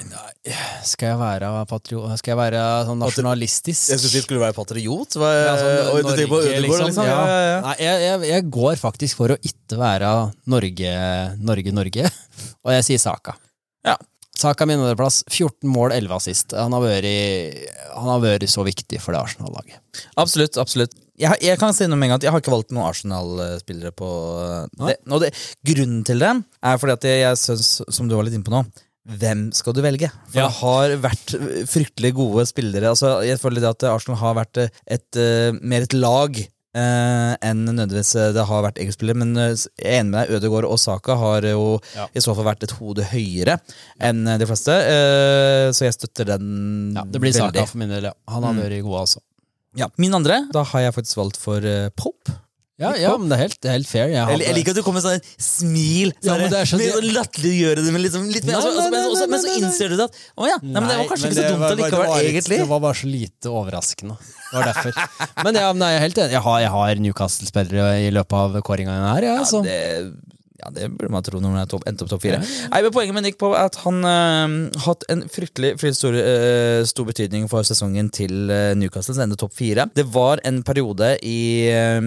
skal 0.84 1.12
jeg 1.12 1.18
være 1.20 1.50
patrio... 1.70 2.02
Skal 2.20 2.34
jeg 2.34 2.38
være 2.40 2.62
sånn 2.88 3.00
nasjonalistisk? 3.00 3.92
Jeg 3.94 4.22
skulle 4.24 4.42
være 4.42 4.56
patriot. 4.56 5.16
Ja, 5.16 5.54
sånn 5.56 6.04
Norge, 6.04 6.60
liksom. 6.64 7.00
Ja. 7.06 7.18
Nei, 7.64 7.74
jeg, 7.80 8.04
jeg, 8.04 8.22
jeg 8.30 8.46
går 8.52 8.80
faktisk 8.80 9.20
for 9.20 9.34
å 9.34 9.38
ikke 9.40 9.80
være 9.80 10.12
Norge, 10.52 10.94
Norge, 11.40 11.74
Norge. 11.76 12.10
Og 12.66 12.74
jeg 12.76 12.88
sier 12.90 13.02
Saka. 13.02 13.36
Ja. 13.86 13.96
Saka 14.40 14.66
min 14.68 14.80
andreplass. 14.80 15.22
14 15.28 15.68
mål, 15.68 15.94
11 15.96 16.16
assist. 16.16 16.56
Han 16.56 16.76
har 16.76 16.84
vært, 16.84 17.70
han 17.96 18.12
har 18.14 18.24
vært 18.24 18.48
så 18.52 18.64
viktig 18.66 19.00
for 19.02 19.16
det 19.16 19.22
Arsenal-laget. 19.22 19.80
Absolutt. 20.20 20.60
absolutt. 20.60 20.96
Jeg, 21.20 21.36
jeg 21.44 21.60
kan 21.60 21.74
si 21.76 21.84
noe 21.88 22.00
med 22.00 22.08
en 22.08 22.14
gang 22.14 22.20
at 22.22 22.24
jeg 22.28 22.32
har 22.32 22.40
ikke 22.40 22.54
valgt 22.54 22.70
noen 22.72 22.88
Arsenal-spillere 22.88 23.92
på 23.96 24.12
det. 24.80 25.00
Og 25.10 25.24
det, 25.24 25.34
Grunnen 25.68 26.04
til 26.08 26.22
det 26.24 26.30
er 26.36 26.80
fordi 26.80 26.96
at 26.96 27.10
jeg, 27.10 27.24
jeg 27.26 27.40
syns, 27.42 27.74
som 27.92 28.08
du 28.08 28.16
var 28.16 28.28
litt 28.28 28.36
inne 28.38 28.46
på 28.46 28.54
nå 28.54 28.64
hvem 29.18 29.48
skal 29.56 29.74
du 29.74 29.80
velge? 29.82 30.10
For 30.30 30.38
Ja. 30.40 30.46
det 30.46 30.56
har 30.60 30.94
vært 31.08 31.34
fryktelig 31.70 32.14
gode 32.14 32.46
spillere. 32.46 32.90
Altså, 32.94 33.16
jeg 33.26 33.38
føler 33.42 33.60
det 33.64 33.70
at 33.74 33.84
Arsenal 33.90 34.18
har 34.20 34.34
vært 34.38 34.56
et, 34.66 34.72
et, 34.86 35.20
mer 35.62 35.82
et 35.86 35.94
lag 35.96 36.36
eh, 36.38 37.32
enn 37.42 37.64
nødvendigvis 37.66 38.12
eh, 38.20 38.28
det 38.36 38.44
har 38.46 38.62
vært 38.62 38.78
enkeltspillere. 38.78 39.18
Men 39.24 39.32
eh, 39.36 39.54
jeg 39.56 39.88
er 39.90 40.00
enig 40.04 40.10
med 40.12 40.20
deg, 40.28 40.36
Ødegaard 40.38 40.68
og 40.70 40.78
Saka 40.78 41.16
har 41.18 41.42
jo 41.48 41.64
Ja. 41.96 42.06
i 42.14 42.20
så 42.22 42.34
fall 42.38 42.46
vært 42.46 42.62
et 42.68 42.76
hode 42.78 43.02
høyere 43.10 43.58
enn 44.00 44.22
de 44.38 44.46
fleste. 44.46 44.70
eh, 44.70 45.70
så 45.74 45.88
jeg 45.88 45.96
støtter 45.98 46.30
den 46.36 46.94
Ja, 46.94 47.02
det 47.04 47.20
blir 47.20 47.32
veldig. 47.34 47.50
Saka 47.58 47.66
for 47.66 47.78
min 47.82 47.88
del, 47.90 48.04
ja. 48.10 48.14
Han 48.28 48.42
har 48.46 48.54
vært 48.54 48.82
god, 48.86 49.00
altså. 49.06 49.20
Ja. 49.78 49.86
Min 49.98 50.14
andre, 50.14 50.44
da 50.52 50.62
har 50.66 50.80
jeg 50.86 50.94
faktisk 50.94 51.16
valgt 51.16 51.36
for 51.38 51.58
eh, 51.66 51.88
Pope. 51.96 52.38
Ja, 52.80 52.94
ja, 52.96 53.10
men 53.20 53.28
det 53.28 53.36
er 53.36 53.42
helt, 53.44 53.56
det 53.60 53.68
er 53.68 53.74
helt 53.76 53.88
fair. 53.90 54.08
Jeg 54.08 54.16
Jeg, 54.16 54.40
jeg 54.46 54.56
liker 54.56 54.72
at 54.72 54.78
du 54.78 54.84
kommer 54.86 55.02
med 55.02 55.04
sånn 55.04 55.34
smil. 55.36 56.12
Ja, 56.24 56.36
men 56.40 56.48
det 56.48 56.60
er 56.62 56.68
så- 56.70 56.78
med 56.80 56.94
sånn 56.94 57.10
Latterliggjøre 57.12 57.84
det, 57.84 57.92
men 57.92 58.02
liksom 58.06 58.24
litt. 58.32 58.46
Altså, 58.48 58.70
altså, 58.72 58.86
men, 58.88 58.96
nei, 58.96 59.10
også, 59.10 59.28
men 59.28 59.44
så 59.44 59.52
innser 59.58 59.92
du 59.92 59.96
det 60.00 60.06
at 60.08 60.16
å 60.40 60.48
ja, 60.48 60.56
nei, 60.62 60.72
men 60.80 60.88
det 60.88 60.96
var 60.96 61.10
kanskje 61.10 61.28
ikke 61.28 61.36
så 61.36 61.48
dumt 61.50 61.60
var- 61.60 61.76
det 61.76 61.84
allikevel, 61.84 62.08
var 62.08 62.24
egentlig. 62.24 62.58
Det 62.64 62.68
var 62.72 62.80
bare 62.80 62.98
så 63.02 63.10
lite 63.12 63.52
overraskende. 63.60 64.16
Det 64.50 64.56
var 64.56 64.72
derfor. 64.72 64.92
Men 65.44 65.54
ja, 65.60 65.72
nei, 65.76 65.92
jeg 65.92 66.00
er 66.00 66.04
helt 66.08 66.18
enig. 66.24 66.32
Jeg 66.38 66.44
har, 66.48 66.66
har 66.72 66.94
Newcastle-spillere 67.04 67.86
i 68.08 68.10
løpet 68.10 68.32
av 68.32 68.60
kåringa 68.64 68.96
her. 69.12 69.22
Ja, 69.28 69.38
så. 69.44 69.60
Ja, 69.60 69.68
det, 69.68 70.12
ja, 70.60 70.70
det 70.76 70.88
burde 70.96 71.10
man 71.12 71.22
tro 71.24 71.40
når 71.40 71.52
man 71.52 71.62
endte 71.64 72.04
opp 72.04 72.10
topp 72.10 72.22
fire. 72.24 72.40
Men 72.40 72.92
Poenget 72.92 73.14
med 73.16 73.24
Nick 73.24 73.38
på 73.40 73.52
er 73.54 73.68
at 73.70 73.76
han 73.84 74.02
har 74.04 74.84
hatt 74.86 75.04
en 75.08 75.22
fryktelig, 75.28 75.76
fryktelig 75.80 75.96
stor, 75.96 76.16
uh, 76.16 76.84
stor 76.88 77.04
betydning 77.08 77.48
for 77.48 77.62
sesongen 77.62 78.10
til 78.12 78.50
uh, 78.50 78.72
Newcastle, 78.76 79.14
som 79.16 79.24
endte 79.24 79.38
topp 79.40 79.52
fire. 79.56 79.88
Det 79.94 80.06
var 80.12 80.40
en 80.44 80.62
periode 80.66 81.14
i 81.24 81.68
eh, 81.72 82.00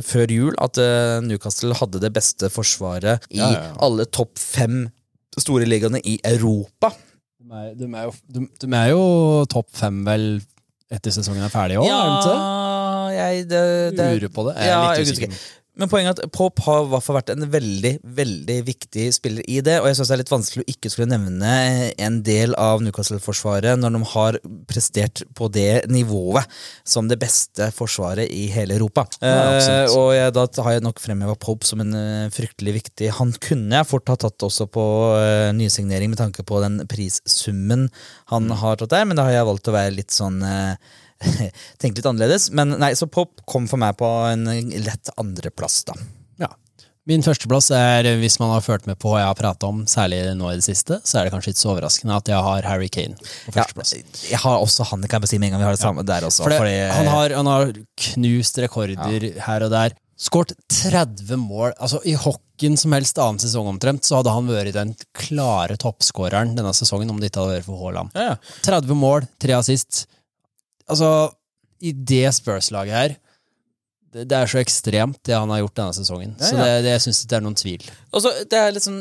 før 0.00 0.30
jul 0.32 0.54
at 0.64 0.78
eh, 0.80 1.20
Newcastle 1.26 1.76
hadde 1.76 2.00
det 2.00 2.12
beste 2.16 2.48
forsvaret 2.50 3.26
i 3.30 3.38
Ja, 3.42 3.50
ja, 3.52 3.62
ja. 3.68 3.72
alle 3.84 4.06
topp 4.08 4.38
fem 4.40 4.86
store 5.38 5.68
ligaene 5.68 6.00
i 6.04 6.18
Europa. 6.24 6.92
De 7.42 7.52
er, 7.60 7.74
de 7.76 7.84
er 7.92 8.08
jo, 8.08 8.12
de, 8.32 8.46
de 8.62 8.72
er 8.78 8.88
jo 8.94 9.02
topp 9.52 9.68
fem 9.76 10.00
vel 10.06 10.26
etter 10.92 11.12
sesongen 11.14 11.44
er 11.44 11.52
ferdig 11.52 11.78
òg, 11.80 11.86
det? 11.88 12.36
jeg, 13.16 13.44
det, 13.48 13.62
det, 13.96 14.06
Lurer 14.16 14.32
på 14.32 14.44
det. 14.48 14.56
Jeg 14.60 14.68
er 14.68 14.72
Ja, 14.72 14.80
litt 14.92 15.08
usikker. 15.08 15.36
Men 15.80 15.88
poenget 15.88 16.18
er 16.20 16.26
at 16.26 16.32
Pop 16.36 16.60
har 16.66 16.82
i 16.84 16.90
hvert 16.92 17.04
fall 17.06 17.16
vært 17.16 17.30
en 17.32 17.46
veldig 17.48 17.92
veldig 18.04 18.56
viktig 18.66 19.06
spiller 19.16 19.46
i 19.48 19.60
det. 19.64 19.78
Og 19.80 19.88
jeg 19.88 19.96
synes 19.96 20.10
det 20.10 20.14
er 20.16 20.20
litt 20.20 20.32
vanskelig 20.32 20.64
å 20.64 20.68
ikke 20.74 20.90
skulle 20.92 21.08
nevne 21.14 21.52
en 21.96 22.18
del 22.26 22.52
av 22.60 22.82
Newcastle-forsvaret 22.84 23.80
når 23.80 23.96
de 23.96 24.02
har 24.12 24.38
prestert 24.68 25.22
på 25.38 25.48
det 25.54 25.86
nivået 25.88 26.44
som 26.84 27.08
det 27.08 27.16
beste 27.22 27.70
forsvaret 27.72 28.28
i 28.28 28.50
hele 28.52 28.76
Europa. 28.76 29.06
Ja, 29.24 29.56
eh, 29.56 29.96
og 29.96 30.12
jeg, 30.12 30.34
da 30.36 30.44
har 30.66 30.76
jeg 30.76 30.84
nok 30.84 31.00
fremheva 31.00 31.38
Pope 31.40 31.64
som 31.68 31.80
en 31.80 31.96
uh, 31.96 32.28
fryktelig 32.32 32.76
viktig 32.76 33.08
Han 33.16 33.32
kunne 33.40 33.80
jeg 33.80 33.88
fort 33.88 34.12
ha 34.12 34.18
tatt 34.20 34.44
også 34.44 34.68
på 34.72 34.84
uh, 35.16 35.50
nysignering 35.56 36.12
med 36.12 36.20
tanke 36.20 36.44
på 36.44 36.60
den 36.64 36.82
prissummen 36.90 37.88
han 38.32 38.42
Mm. 38.42 38.56
har 38.58 38.76
tatt 38.76 38.90
der, 38.90 39.04
men 39.06 39.16
da 39.16 39.24
har 39.26 39.36
jeg 39.36 39.46
valgt 39.48 39.68
å 39.70 39.74
være 39.74 39.94
litt 39.94 40.12
sånn 40.12 40.42
eh, 40.42 40.74
Tenke 41.82 42.00
litt 42.00 42.08
annerledes. 42.10 42.50
Men 42.56 42.76
nei, 42.82 42.92
så 42.98 43.08
Pop 43.10 43.40
kom 43.48 43.68
for 43.70 43.80
meg 43.82 43.96
på 44.00 44.08
en 44.32 44.44
lett 44.84 45.12
andreplass, 45.20 45.82
da. 45.88 45.94
Ja. 46.42 46.48
Min 47.10 47.24
førsteplass 47.26 47.72
er, 47.74 48.06
hvis 48.20 48.36
man 48.38 48.52
har 48.54 48.62
ført 48.62 48.84
med 48.86 48.94
på 49.02 49.10
hva 49.10 49.24
jeg 49.24 49.26
har 49.32 49.38
prata 49.38 49.66
om, 49.72 49.80
særlig 49.90 50.20
nå 50.38 50.52
i 50.52 50.58
det 50.60 50.66
siste, 50.68 51.00
så 51.02 51.18
er 51.18 51.26
det 51.26 51.32
kanskje 51.34 51.50
ikke 51.54 51.62
så 51.64 51.72
overraskende 51.72 52.14
at 52.20 52.30
jeg 52.30 52.44
har 52.46 52.68
Harry 52.70 52.86
Kane 52.94 53.16
på 53.18 53.56
Ja, 53.56 53.64
førsteplass. 53.64 53.94
jeg 54.30 54.38
har 54.44 54.62
også 54.62 54.86
han, 54.92 55.02
kan 55.10 55.24
jeg 55.26 55.32
si 55.32 55.40
med 55.42 55.50
en 55.50 55.56
gang 55.56 55.64
vi 55.64 55.66
har 55.66 55.74
det 55.74 55.82
samme 55.82 56.04
der 56.06 56.28
også. 56.28 56.44
For 56.46 56.54
det, 56.54 56.60
fordi- 56.62 56.94
han, 56.94 57.10
har, 57.10 57.34
han 57.40 57.50
har 57.50 57.72
knust 58.06 58.62
rekorder 58.62 59.26
her 59.48 59.66
og 59.66 59.74
der. 59.74 59.98
Skåret 60.22 60.52
30 60.70 61.34
mål. 61.42 61.72
Altså 61.82 61.98
I 62.06 62.12
hockeyen 62.14 62.76
som 62.78 62.92
helst 62.94 63.18
annen 63.18 63.40
sesong 63.42 63.66
omtrent, 63.72 64.06
så 64.06 64.20
hadde 64.20 64.30
han 64.36 64.46
vært 64.46 64.70
den 64.76 64.92
klare 65.18 65.74
toppskåreren 65.82 66.52
denne 66.54 66.70
sesongen 66.78 67.10
om 67.10 67.18
det 67.18 67.32
ikke 67.32 67.42
hadde 67.42 67.56
vært 67.58 67.66
for 67.66 67.80
Haaland. 67.82 68.14
ja, 68.14 68.28
ja. 68.36 68.36
30 68.62 68.94
mål, 69.02 69.26
tre 69.42 69.56
assist. 69.58 70.04
Altså, 70.92 71.12
i 71.82 71.92
det 71.96 72.28
Spurs-laget 72.36 72.94
her 72.94 73.18
det, 74.12 74.26
det 74.28 74.36
er 74.36 74.50
så 74.50 74.60
ekstremt, 74.60 75.18
det 75.24 75.32
han 75.32 75.50
har 75.52 75.62
gjort 75.62 75.78
denne 75.78 75.96
sesongen. 75.96 76.34
Ja, 76.36 76.48
Så 76.50 76.56
det, 76.58 76.72
det, 76.84 76.90
jeg 76.92 77.02
syns 77.06 77.22
det 77.30 77.36
er 77.38 77.44
noen 77.46 77.56
tvil. 77.56 77.84
Altså, 78.12 78.32
det 78.44 78.58
er 78.58 78.74
litt 78.74 78.84
sånn 78.84 78.98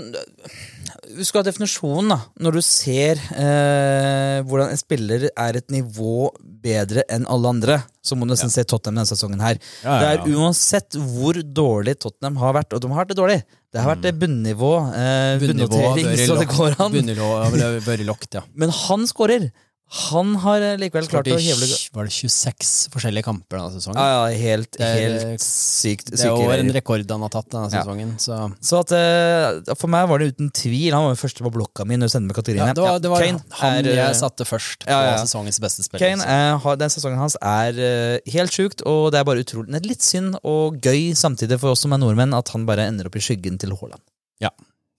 Du 1.12 1.24
skal 1.28 1.42
ha 1.42 1.48
definisjonen, 1.50 2.14
da. 2.14 2.20
Når 2.46 2.56
du 2.56 2.62
ser 2.64 3.20
eh, 3.36 4.38
hvordan 4.48 4.72
en 4.72 4.80
spiller 4.80 5.26
er 5.30 5.60
et 5.60 5.74
nivå 5.74 6.30
bedre 6.64 7.04
enn 7.12 7.26
alle 7.32 7.52
andre, 7.52 7.80
så 8.00 8.16
må 8.16 8.24
du 8.24 8.32
nesten 8.32 8.54
se 8.54 8.64
Tottenham 8.64 9.02
denne 9.02 9.12
sesongen 9.12 9.44
her. 9.44 9.60
Ja, 9.84 9.98
ja, 9.98 9.98
Det 10.00 10.12
er 10.14 10.40
uansett 10.40 10.96
hvor 10.96 11.42
dårlig 11.44 11.98
Tottenham 12.00 12.40
har 12.40 12.56
vært, 12.62 12.78
og 12.78 12.84
de 12.84 12.94
har 12.94 13.04
vært 13.04 13.12
det 13.12 13.20
dårlig. 13.20 13.42
Det 13.72 13.84
har 13.84 13.92
vært 13.92 14.06
det 14.06 14.14
bunnivå, 14.22 14.72
eh, 14.96 15.34
bunnotering, 15.44 16.14
så 16.30 16.40
det 16.40 16.48
går 16.54 16.78
an. 16.78 16.96
Bunnivå 16.96 17.34
har 17.36 17.52
bør, 17.58 17.78
vært 17.84 18.08
lokt, 18.08 18.40
ja. 18.40 18.46
Men 18.64 18.72
han 18.86 19.04
skårer! 19.12 19.52
Han 19.92 20.36
har 20.40 20.64
eh, 20.64 20.78
likevel 20.80 21.08
klart 21.12 21.28
å 21.28 21.36
hive 21.36 21.68
var 21.92 22.08
det 22.08 22.14
26 22.16 22.70
forskjellige 22.94 23.26
kamper 23.28 23.60
denne 23.60 23.74
sesongen? 23.74 24.00
Ja, 24.00 24.22
ja, 24.32 24.38
helt, 24.40 24.78
Det 24.80 24.88
helt 24.88 25.44
sykt. 25.44 26.14
det 26.14 26.22
er 26.24 26.32
over 26.32 26.62
en 26.64 26.72
rekord 26.72 27.12
han 27.12 27.26
har 27.26 27.34
tatt 27.34 27.50
denne 27.52 27.68
Ja. 27.68 27.82
sesongen. 27.82 28.14
Så. 28.24 28.38
Så 28.64 28.80
at, 28.80 28.94
eh, 28.96 29.76
for 29.76 29.92
meg 29.92 30.08
var 30.08 30.20
det 30.24 30.32
uten 30.32 30.50
tvil 30.56 30.94
Han 30.96 31.04
var 31.04 31.16
den 31.16 31.20
første 31.20 31.44
på 31.44 31.52
blokka 31.52 31.86
mi 31.86 31.98
når 32.00 32.08
du 32.08 32.14
sendte 32.16 32.32
meg 32.32 32.40
kategorien. 32.40 32.72
Ja, 32.72 32.74
det 32.74 32.86
var, 32.88 33.00
det 33.04 33.12
var 33.12 33.20
Kane 33.26 33.44
han 33.60 33.74
er, 33.82 33.90
eh, 33.92 34.00
jeg 34.00 34.16
satte 34.16 34.48
først 34.48 34.88
på 34.88 34.92
ja, 34.96 35.12
ja. 35.12 35.18
sesongens 35.26 35.60
beste 35.60 35.84
spiller. 35.84 36.08
Kane 36.08 36.24
er, 36.24 36.76
Den 36.80 36.90
sesongen 36.90 37.20
hans 37.20 37.36
er 37.42 37.76
eh, 37.76 38.32
helt 38.32 38.52
sjukt, 38.52 38.86
og 38.88 39.12
det 39.12 39.20
er 39.20 39.28
bare 39.28 39.44
utrolig 39.44 39.72
Det 39.76 39.84
er 39.84 39.90
litt 39.92 40.02
synd 40.08 40.40
og 40.46 40.80
gøy 40.80 41.12
samtidig 41.12 41.60
for 41.60 41.76
oss 41.76 41.84
som 41.84 41.92
er 41.92 42.00
nordmenn 42.00 42.34
at 42.34 42.48
han 42.56 42.66
bare 42.66 42.88
ender 42.88 43.12
opp 43.12 43.20
i 43.20 43.20
skyggen 43.20 43.60
til 43.60 43.76
Haaland. 43.76 44.00
Ja, 44.40 44.50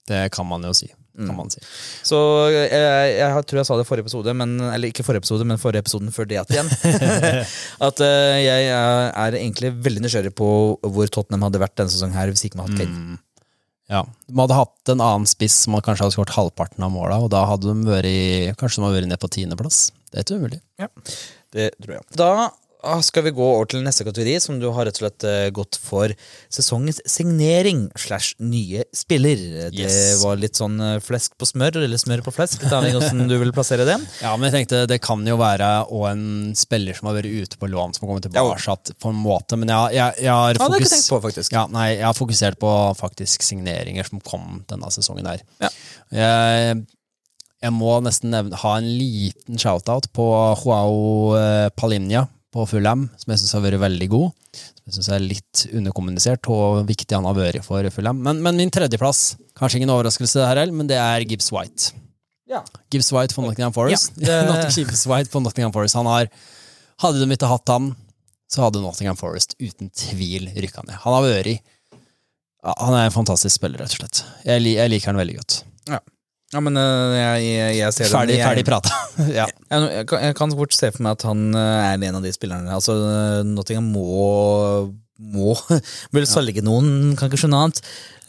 det 0.07 0.31
kan 0.31 0.45
man 0.45 0.61
jo 0.61 0.71
si. 0.77 0.93
Mm. 1.13 1.27
Kan 1.29 1.35
man 1.37 1.51
si. 1.53 1.61
Så 2.07 2.17
jeg, 2.49 2.69
jeg, 3.19 3.45
tror 3.49 3.59
jeg 3.59 3.67
sa 3.69 3.75
det 3.77 3.85
i 3.85 3.89
forrige 3.89 4.07
episode, 4.07 4.33
men, 4.37 4.55
eller 4.65 4.89
ikke 4.89 5.05
forrige 5.05 5.21
episode, 5.21 5.45
men 5.49 5.61
forrige 5.61 5.83
episoden 5.85 6.09
før 6.15 6.29
det 6.29 6.39
igjen. 6.41 6.71
at 7.87 8.01
uh, 8.01 8.37
jeg 8.41 8.71
er, 8.71 9.11
er 9.11 9.37
egentlig 9.37 9.75
veldig 9.85 10.07
nysgjerrig 10.07 10.33
på 10.37 10.47
hvor 10.81 11.13
Tottenham 11.13 11.45
hadde 11.45 11.61
vært 11.61 11.77
denne 11.77 11.93
sesongen 11.93 12.17
her 12.17 12.33
hvis 12.33 12.47
ikke 12.47 12.57
man 12.59 12.71
hadde 12.71 12.81
hatt 12.81 12.89
Kane. 12.89 13.13
Mm. 13.13 13.21
Ja, 13.91 14.01
De 14.25 14.39
hadde 14.39 14.57
hatt 14.57 14.89
en 14.93 15.03
annen 15.03 15.29
spiss 15.29 15.59
som 15.65 15.75
kanskje 15.77 16.07
hadde 16.07 16.15
skåret 16.15 16.33
halvparten 16.33 16.85
av 16.85 16.93
måla, 16.95 17.19
og 17.21 17.29
da 17.33 17.43
hadde 17.49 17.69
de 17.69 17.87
vært 17.91 18.57
kanskje 18.57 18.79
de 18.79 18.87
hadde 18.87 18.97
vært 19.01 19.11
ned 19.11 19.21
på 19.21 19.31
tiendeplass. 19.37 19.85
Det 20.09 20.21
er 20.21 20.25
ikke 20.25 20.39
umulig. 20.41 20.61
Det 21.53 21.69
tror 21.83 21.97
jeg. 21.99 22.05
Da 22.17 22.31
skal 23.05 23.23
vi 23.23 23.31
gå 23.35 23.43
over 23.45 23.65
til 23.71 23.81
neste 23.85 24.03
kategori, 24.07 24.33
som 24.43 24.57
du 24.59 24.65
har 24.75 24.85
rett 24.89 24.97
og 24.99 25.03
slett 25.05 25.25
eh, 25.29 25.49
gått 25.55 25.77
for 25.79 26.11
sesongens 26.51 26.99
signering 27.09 27.85
slash 27.99 28.33
nye 28.43 28.83
spiller. 28.95 29.69
Det 29.71 29.85
Yes. 29.87 30.21
var 30.23 30.35
litt 30.41 30.59
sånn 30.59 30.75
eh, 30.83 30.97
flesk 31.03 31.37
på 31.39 31.47
smør, 31.47 31.79
eller 31.83 32.01
smør 32.01 32.23
på 32.25 32.33
flesk, 32.35 32.63
litt 32.65 32.73
avhengig 32.75 32.99
hvordan 33.01 33.29
du 33.31 33.37
vil 33.41 33.53
plassere 33.55 33.85
det. 33.87 33.95
Ja, 34.25 34.33
men 34.37 34.49
jeg 34.49 34.55
tenkte 34.67 34.83
det 34.91 34.99
kan 35.03 35.23
jo 35.27 35.37
være 35.39 35.69
og 35.89 36.07
en 36.11 36.25
spiller 36.59 36.93
som 36.97 37.07
har 37.09 37.17
vært 37.21 37.31
ute 37.31 37.59
på 37.61 37.69
lån, 37.71 37.95
som 37.95 38.03
har 38.05 38.11
kommet 38.13 38.27
tilbake 38.27 38.95
på 38.99 39.13
en 39.13 39.21
måte, 39.23 39.57
men 39.59 39.71
jeg, 39.71 39.95
jeg, 39.99 40.19
jeg 40.27 40.33
har 40.33 40.59
Ja, 40.59 40.67
fokus- 40.67 40.97
ja, 41.09 41.19
på. 41.23 41.47
Ja, 41.55 41.63
nei, 41.73 41.87
jeg 41.95 42.05
har 42.07 42.17
fokusert 42.17 42.59
på 42.61 42.73
faktisk 42.99 43.43
signeringer 43.47 44.07
som 44.09 44.19
kom 44.23 44.63
denne 44.69 44.91
sesongen 44.93 45.27
her. 45.31 45.41
Ja. 45.63 45.69
Jeg, 46.13 46.83
jeg 47.63 47.71
må 47.71 47.95
nesten 48.03 48.33
nevne, 48.33 48.57
ha 48.59 48.75
en 48.77 48.87
liten 48.99 49.55
shout-out 49.61 50.09
på 50.15 50.25
Joao 50.65 51.35
eh, 51.39 51.69
Palinja 51.79 52.25
på 52.53 52.65
Fulham, 52.69 53.07
som 53.17 53.33
jeg 53.33 53.41
syns 53.41 53.55
har 53.57 53.63
vært 53.65 53.81
veldig 53.81 54.07
god. 54.11 54.29
Som 54.53 54.85
jeg 54.85 54.95
synes 54.97 55.09
er 55.15 55.23
litt 55.23 55.63
underkommunisert 55.71 56.49
og 56.53 56.83
viktig 56.89 57.17
han 57.17 57.27
har 57.27 57.37
vært 57.37 57.65
for 57.65 57.87
Fulham. 57.95 58.21
Men, 58.25 58.41
men 58.45 58.59
min 58.59 58.71
tredjeplass, 58.73 59.33
kanskje 59.57 59.81
ingen 59.81 59.93
overraskelse 59.93 60.45
her 60.45 60.61
heller, 60.61 60.75
men 60.75 60.89
det 60.91 60.99
er 61.01 61.25
Gibbs 61.25 61.49
White. 61.55 61.95
Ja. 62.49 62.61
Gibbs 62.93 63.09
White 63.15 63.33
for 63.35 63.45
Nottingham 63.45 63.73
Forest. 63.75 64.13
Ja, 64.21 64.67
Gibbs 64.69 65.05
White 65.09 65.31
for 65.33 65.41
Nottingham 65.41 65.73
Forest. 65.73 65.97
Han 65.97 66.09
har, 66.11 66.29
hadde 67.01 67.23
de 67.23 67.37
ikke 67.37 67.49
hatt 67.49 67.73
han, 67.73 67.93
så 68.51 68.67
hadde 68.67 68.83
Nottingham 68.83 69.17
Forest 69.17 69.57
uten 69.57 69.89
tvil 69.89 70.51
rykka 70.53 70.85
ned. 70.85 70.99
Han 71.05 71.17
har 71.17 71.25
vært 71.25 71.53
ja, 71.55 72.73
Han 72.77 72.93
er 72.95 73.07
en 73.07 73.15
fantastisk 73.15 73.57
spiller, 73.57 73.81
rett 73.81 73.95
og 73.95 74.03
slett. 74.03 74.25
Jeg, 74.45 74.61
jeg 74.75 74.93
liker 74.93 75.11
han 75.11 75.19
veldig 75.23 75.39
godt. 75.41 75.63
Ja, 75.89 75.99
men 76.61 76.77
eh, 76.77 77.13
jeg, 77.17 77.45
jeg, 77.47 77.77
jeg 77.79 77.95
ser 77.95 78.11
Ferdig, 78.13 78.37
ferdig 78.43 78.65
prata. 78.67 78.91
ja. 79.39 79.47
Jeg, 79.47 79.87
jeg, 79.97 80.07
kan, 80.09 80.25
jeg 80.27 80.37
kan 80.37 80.53
fort 80.59 80.75
se 80.75 80.91
for 80.93 81.05
meg 81.05 81.17
at 81.17 81.25
han 81.29 81.47
eh, 81.57 81.85
er 81.93 82.05
en 82.09 82.19
av 82.19 82.25
de 82.25 82.33
spillerne. 82.35 82.75
Altså, 82.75 82.97
eh, 83.09 83.39
Nottingham 83.47 83.89
må 83.95 84.91
må 85.23 85.53
vel 86.15 86.25
selge 86.27 86.63
noen, 86.65 87.13
kan 87.15 87.29
ikke 87.29 87.39
skjønne 87.43 87.59
annet. 87.63 87.81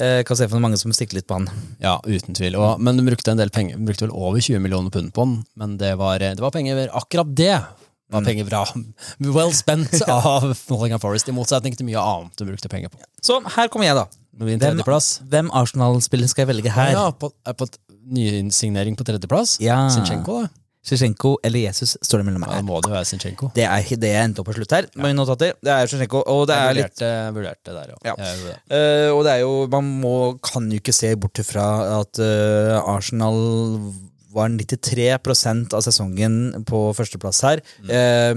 Eh, 0.03 0.21
kan 0.27 0.39
se 0.39 0.49
for 0.51 0.63
mange 0.63 0.79
som 0.81 0.93
stikker 0.95 1.19
litt 1.19 1.29
på 1.31 1.39
han. 1.41 1.49
ja, 1.83 1.97
uten 2.07 2.37
tvil. 2.37 2.59
Og, 2.61 2.83
men 2.83 3.01
de 3.01 3.07
brukte 3.07 3.33
en 3.33 3.41
del 3.41 3.53
penger. 3.55 3.81
De 3.81 3.89
brukte 3.89 4.07
vel 4.07 4.15
over 4.15 4.43
20 4.43 4.63
millioner 4.63 4.95
pund 4.95 5.15
på 5.15 5.27
han, 5.27 5.39
men 5.59 5.79
det 5.81 5.95
var, 6.01 6.21
det 6.23 6.43
var 6.45 6.55
penger 6.55 6.87
Akkurat 6.93 7.33
det 7.35 7.57
var 8.13 8.25
penger 8.27 8.45
bra. 8.45 8.65
Well 9.37 9.55
spent 9.57 9.95
av 10.09 10.45
Nottingham 10.69 11.01
Forest, 11.03 11.31
i 11.31 11.35
motsetning 11.35 11.77
til 11.79 11.89
mye 11.89 12.03
annet 12.03 12.37
de 12.39 12.51
brukte 12.51 12.71
penger 12.71 12.93
på. 12.93 13.01
Så 13.25 13.41
her 13.57 13.73
kommer 13.73 13.89
jeg, 13.89 13.99
da. 13.99 14.07
Hvem, 14.35 14.83
hvem 15.31 15.51
Arsenal-spiller 15.55 16.31
skal 16.31 16.45
jeg 16.45 16.51
velge 16.51 16.71
her? 16.75 16.91
Ja, 16.97 17.05
på, 17.15 17.31
på 17.31 17.69
nysignering 18.11 18.97
på 18.99 19.07
tredjeplass. 19.07 19.59
Ja. 19.65 19.85
Sinchenko, 19.93 20.43
da. 20.45 20.53
Shevchenko 20.85 21.39
eller 21.41 21.63
Jesus 21.65 21.97
står 22.05 22.21
det 22.21 22.27
mellom 22.29 22.43
Ja, 22.45 22.59
her. 22.59 22.65
må 22.67 22.81
det 22.85 22.91
være 22.93 23.07
Zinchenko. 23.09 23.51
Det 23.57 23.65
er 23.65 23.87
det 23.97 24.11
jeg 24.13 24.25
endte 24.29 24.43
opp 24.43 24.51
på 24.51 24.57
slutt 24.59 24.75
her. 24.77 24.89
Med 25.01 25.17
notater. 25.17 25.55
Det 25.65 25.73
er 25.73 25.89
Shevchenko, 25.89 26.21
og 26.29 26.47
det 26.51 26.59
er 26.61 26.77
litt 26.77 27.01
Jeg 27.01 27.33
vurderte, 27.33 27.71
det 27.71 27.77
der, 27.79 27.95
ja. 27.95 28.13
Ja. 28.13 28.17
Det. 28.19 28.57
Eh, 28.69 29.09
og 29.15 29.25
det 29.25 29.33
er 29.33 29.41
jo 29.47 29.55
Man 29.73 29.89
må, 30.03 30.17
kan 30.45 30.69
jo 30.69 30.83
ikke 30.83 30.93
se 30.93 31.15
bort 31.17 31.41
fra 31.49 31.69
at 32.03 32.21
uh, 32.21 32.83
Arsenal 32.85 33.41
var 34.35 34.51
93% 34.51 35.75
av 35.79 35.83
sesongen 35.87 36.65
på 36.67 36.79
førsteplass 36.99 37.41
her. 37.47 37.61
Eh, 37.87 38.33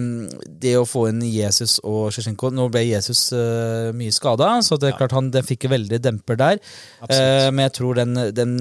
det 0.62 0.76
å 0.78 0.86
få 0.88 1.08
inn 1.10 1.24
Jesus 1.26 1.80
og 1.82 2.12
Sjesjenko 2.14 2.52
Nå 2.54 2.68
ble 2.70 2.84
Jesus 2.86 3.32
eh, 3.36 3.90
mye 3.98 4.14
skada, 4.14 4.60
så 4.62 4.78
det 4.78 4.92
er 4.92 5.00
klart 5.00 5.16
han 5.18 5.32
det 5.34 5.42
fikk 5.48 5.66
veldig 5.74 6.00
demper 6.06 6.38
der. 6.40 6.62
Eh, 7.10 7.50
men 7.50 7.66
jeg 7.66 7.80
tror 7.80 7.98
den, 7.98 8.14
den 8.38 8.54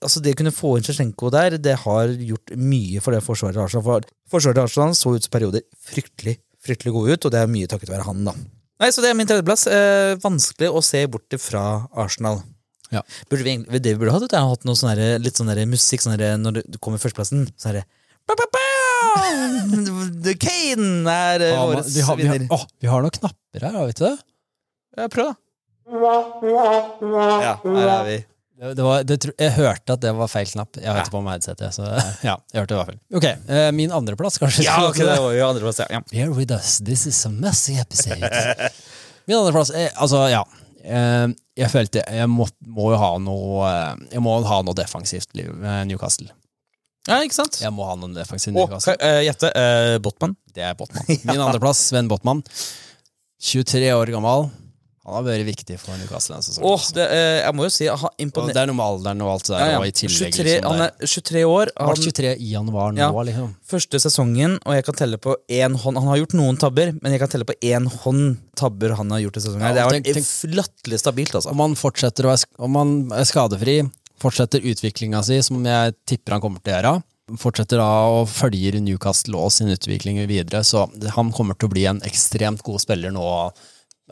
Altså 0.00 0.22
Det 0.24 0.34
å 0.34 0.38
kunne 0.40 0.54
få 0.54 0.72
inn 0.78 0.86
Sjesjenko 0.86 1.30
der, 1.34 1.56
det 1.62 1.76
har 1.84 2.12
gjort 2.30 2.52
mye 2.58 3.02
for 3.04 3.16
det 3.16 3.22
forsvaret 3.24 3.56
til 3.56 3.64
Arsenal. 3.64 3.86
For 3.86 4.36
forsvaret 4.36 4.58
til 4.58 4.66
Arsenal 4.66 4.98
så 4.98 5.14
ut 5.14 5.26
som 5.26 5.34
perioder 5.34 5.64
fryktelig 5.88 6.38
fryktelig 6.66 6.92
gode 6.96 7.14
ut, 7.14 7.26
og 7.28 7.30
det 7.34 7.40
er 7.40 7.50
mye 7.50 7.68
takket 7.70 7.92
være 7.92 8.06
han, 8.08 8.24
da. 8.26 8.34
Nei, 8.82 8.90
Så 8.92 9.02
det 9.04 9.12
er 9.12 9.16
min 9.16 9.28
tredjeplass. 9.28 9.66
Eh, 9.70 10.16
vanskelig 10.22 10.68
å 10.74 10.82
se 10.84 11.04
bort 11.10 11.36
fra 11.40 11.86
Arsenal. 11.94 12.42
Ja. 12.92 13.02
Burde 13.30 13.46
vi 13.46 13.78
det 13.82 13.94
vi 13.94 14.00
burde 14.00 14.14
hatt, 14.14 14.26
det 14.30 14.38
er 14.38 14.46
hatt 14.46 14.66
noe 14.66 14.78
sånn 14.78 14.98
litt 15.22 15.38
sånn 15.38 15.50
musikk 15.70 16.04
sånn 16.04 16.18
når 16.42 16.62
du 16.66 16.78
kommer 16.78 17.00
i 17.00 17.02
førsteplassen. 17.02 17.48
Sånn 17.58 17.72
herre 17.74 17.86
The 20.26 20.34
Kane 20.34 21.06
er 21.06 21.42
eh, 21.44 21.52
Ja, 21.54 21.62
men 21.66 21.76
årets 21.76 21.94
vi, 21.94 22.02
har, 22.02 22.16
vi, 22.18 22.26
har, 22.26 22.38
vinner. 22.38 22.48
åh, 22.50 22.64
vi 22.82 22.90
har 22.90 23.04
noen 23.04 23.14
knapper 23.14 23.66
her, 23.66 23.74
har 23.78 23.86
vi 23.86 23.94
ikke 23.94 24.08
det? 24.08 24.16
Ja, 24.96 25.06
prøv, 25.12 25.28
da. 25.30 25.34
Ja, 27.46 27.52
her 27.62 27.92
er 27.92 28.08
vi. 28.08 28.16
Det, 28.56 28.80
var, 28.80 29.02
det, 29.04 29.18
jeg 29.36 29.52
hørte 29.58 29.92
at 29.98 30.00
det 30.00 30.12
var 30.16 30.30
feil 30.32 30.48
knapp. 30.48 30.78
Jeg 30.80 30.88
har 30.88 31.02
ikke 31.02 31.12
på 31.12 31.20
meg 31.26 31.34
headsetet. 31.36 31.74
Så 31.76 31.84
ja, 32.28 32.36
jeg 32.52 32.62
hørte 32.62 32.72
det 32.72 32.78
var 32.78 32.88
feil. 32.88 33.00
Ok, 33.18 33.26
uh, 33.50 33.70
Min 33.76 33.92
andreplass, 33.92 34.38
kanskje? 34.40 34.64
Ja, 34.64 34.78
ok, 34.88 34.96
det 35.02 35.16
var 35.26 35.34
jo 35.36 35.48
andreplass, 35.50 35.82
ja. 35.92 36.00
Here 36.14 36.30
with 36.32 36.54
us, 36.56 36.78
this 36.80 37.04
is 37.10 37.18
a 37.28 37.32
messy 37.32 37.76
episode. 37.82 38.30
Min 39.28 39.36
andreplass 39.42 39.74
er 39.76 39.90
Altså, 40.00 40.22
ja. 40.32 40.40
Eh, 40.86 41.26
jeg 41.58 41.66
følte 41.72 42.02
jeg 42.14 42.28
må, 42.30 42.44
må 42.70 42.92
jo 42.92 42.98
ha 43.00 43.08
noe 43.18 43.64
eh, 43.66 44.02
Jeg 44.12 44.20
må 44.22 44.36
ha 44.46 44.58
noe 44.62 44.76
defensivt 44.78 45.32
liv 45.34 45.48
med 45.58 45.88
Newcastle. 45.90 46.28
Ja, 47.10 47.16
ikke 47.26 47.34
sant? 47.40 47.58
Jeg 47.58 47.72
må 47.74 47.84
ha 47.88 47.96
noe 47.98 48.14
defensivt 48.14 48.54
Newcastle. 48.54 48.94
eh, 49.02 49.24
Gjette. 49.26 49.50
uh, 49.50 49.96
Botman. 50.02 50.36
Det 50.54 50.62
er 50.62 50.78
Botman. 50.78 51.02
Min 51.26 51.42
andreplass, 51.42 51.82
Sven 51.90 52.06
Botman. 52.10 52.40
23 53.42 53.90
år 53.98 54.14
gammel. 54.14 54.46
Han 55.06 55.14
har 55.14 55.22
vært 55.22 55.46
viktig 55.46 55.76
for 55.78 55.94
Newcastle 56.00 56.34
denne 56.34 56.42
sesongen. 56.42 56.66
Åh, 56.66 56.86
det, 56.96 57.04
eh, 57.14 57.36
jeg 57.44 57.54
må 57.54 57.62
jo 57.68 57.70
si 57.70 57.84
jeg 57.86 57.94
har 58.02 58.10
imponert. 58.18 58.54
det 58.56 58.62
er 58.64 58.66
noe 58.66 58.74
med 58.80 58.86
alderen 58.86 59.22
og 59.22 59.28
alt 59.36 59.44
det 59.46 59.52
der. 59.54 59.60
Ja, 59.62 59.68
ja. 59.70 59.78
Og 59.78 59.86
i 59.86 59.92
tillegg 59.94 60.32
23, 60.34 60.44
liksom, 60.50 60.66
han 60.72 60.80
er 60.82 61.06
23 61.06 61.44
år. 61.46 61.70
Han 61.78 61.86
Han, 61.92 61.96
23 62.02 62.32
i 62.42 62.48
januar 62.50 62.92
nå, 62.92 62.98
Ja. 62.98 63.10
liksom. 63.28 63.52
første 63.70 64.00
sesongen, 64.02 64.58
og 64.66 64.74
jeg 64.74 64.84
kan 64.84 64.94
telle 64.98 65.16
på 65.22 65.36
én 65.48 65.76
hånd 65.78 65.96
Han 65.96 66.08
har 66.10 66.16
gjort 66.18 66.34
noen 66.34 66.58
tabber, 66.58 66.92
men 67.00 67.12
jeg 67.12 67.20
kan 67.20 67.28
telle 67.28 67.44
på 67.46 67.54
én 67.62 67.86
hånd 68.02 68.38
tabber 68.56 68.96
han 68.96 69.10
har 69.10 69.20
gjort 69.20 69.36
i 69.36 69.40
sesongen. 69.46 69.62
Ja, 69.76 69.88
det 69.88 70.04
tenk- 70.04 70.54
latterlig 70.54 70.98
stabilt, 70.98 71.32
altså. 71.38 71.50
Om 71.54 71.58
han 71.60 71.74
fortsetter 71.76 72.24
å 72.26 72.34
være, 72.34 72.44
om 72.58 72.74
han 72.74 73.12
er 73.12 73.24
skadefri, 73.24 73.90
fortsetter 74.18 74.60
utviklinga 74.64 75.22
si, 75.22 75.38
som 75.42 75.62
jeg 75.62 75.94
tipper 76.04 76.32
han 76.32 76.40
kommer 76.40 76.58
til 76.64 76.72
å 76.74 76.82
gjøre, 76.82 77.02
fortsetter 77.38 77.78
da 77.78 78.06
og 78.08 78.28
følger 78.30 78.80
Newcastle 78.80 79.34
og 79.36 79.50
sin 79.52 79.68
utvikling 79.68 80.18
videre, 80.26 80.62
så 80.64 80.88
han 81.14 81.32
kommer 81.32 81.54
til 81.58 81.68
å 81.68 81.72
bli 81.72 81.84
en 81.86 82.00
ekstremt 82.00 82.62
god 82.62 82.80
spiller 82.80 83.10
nå. 83.14 83.52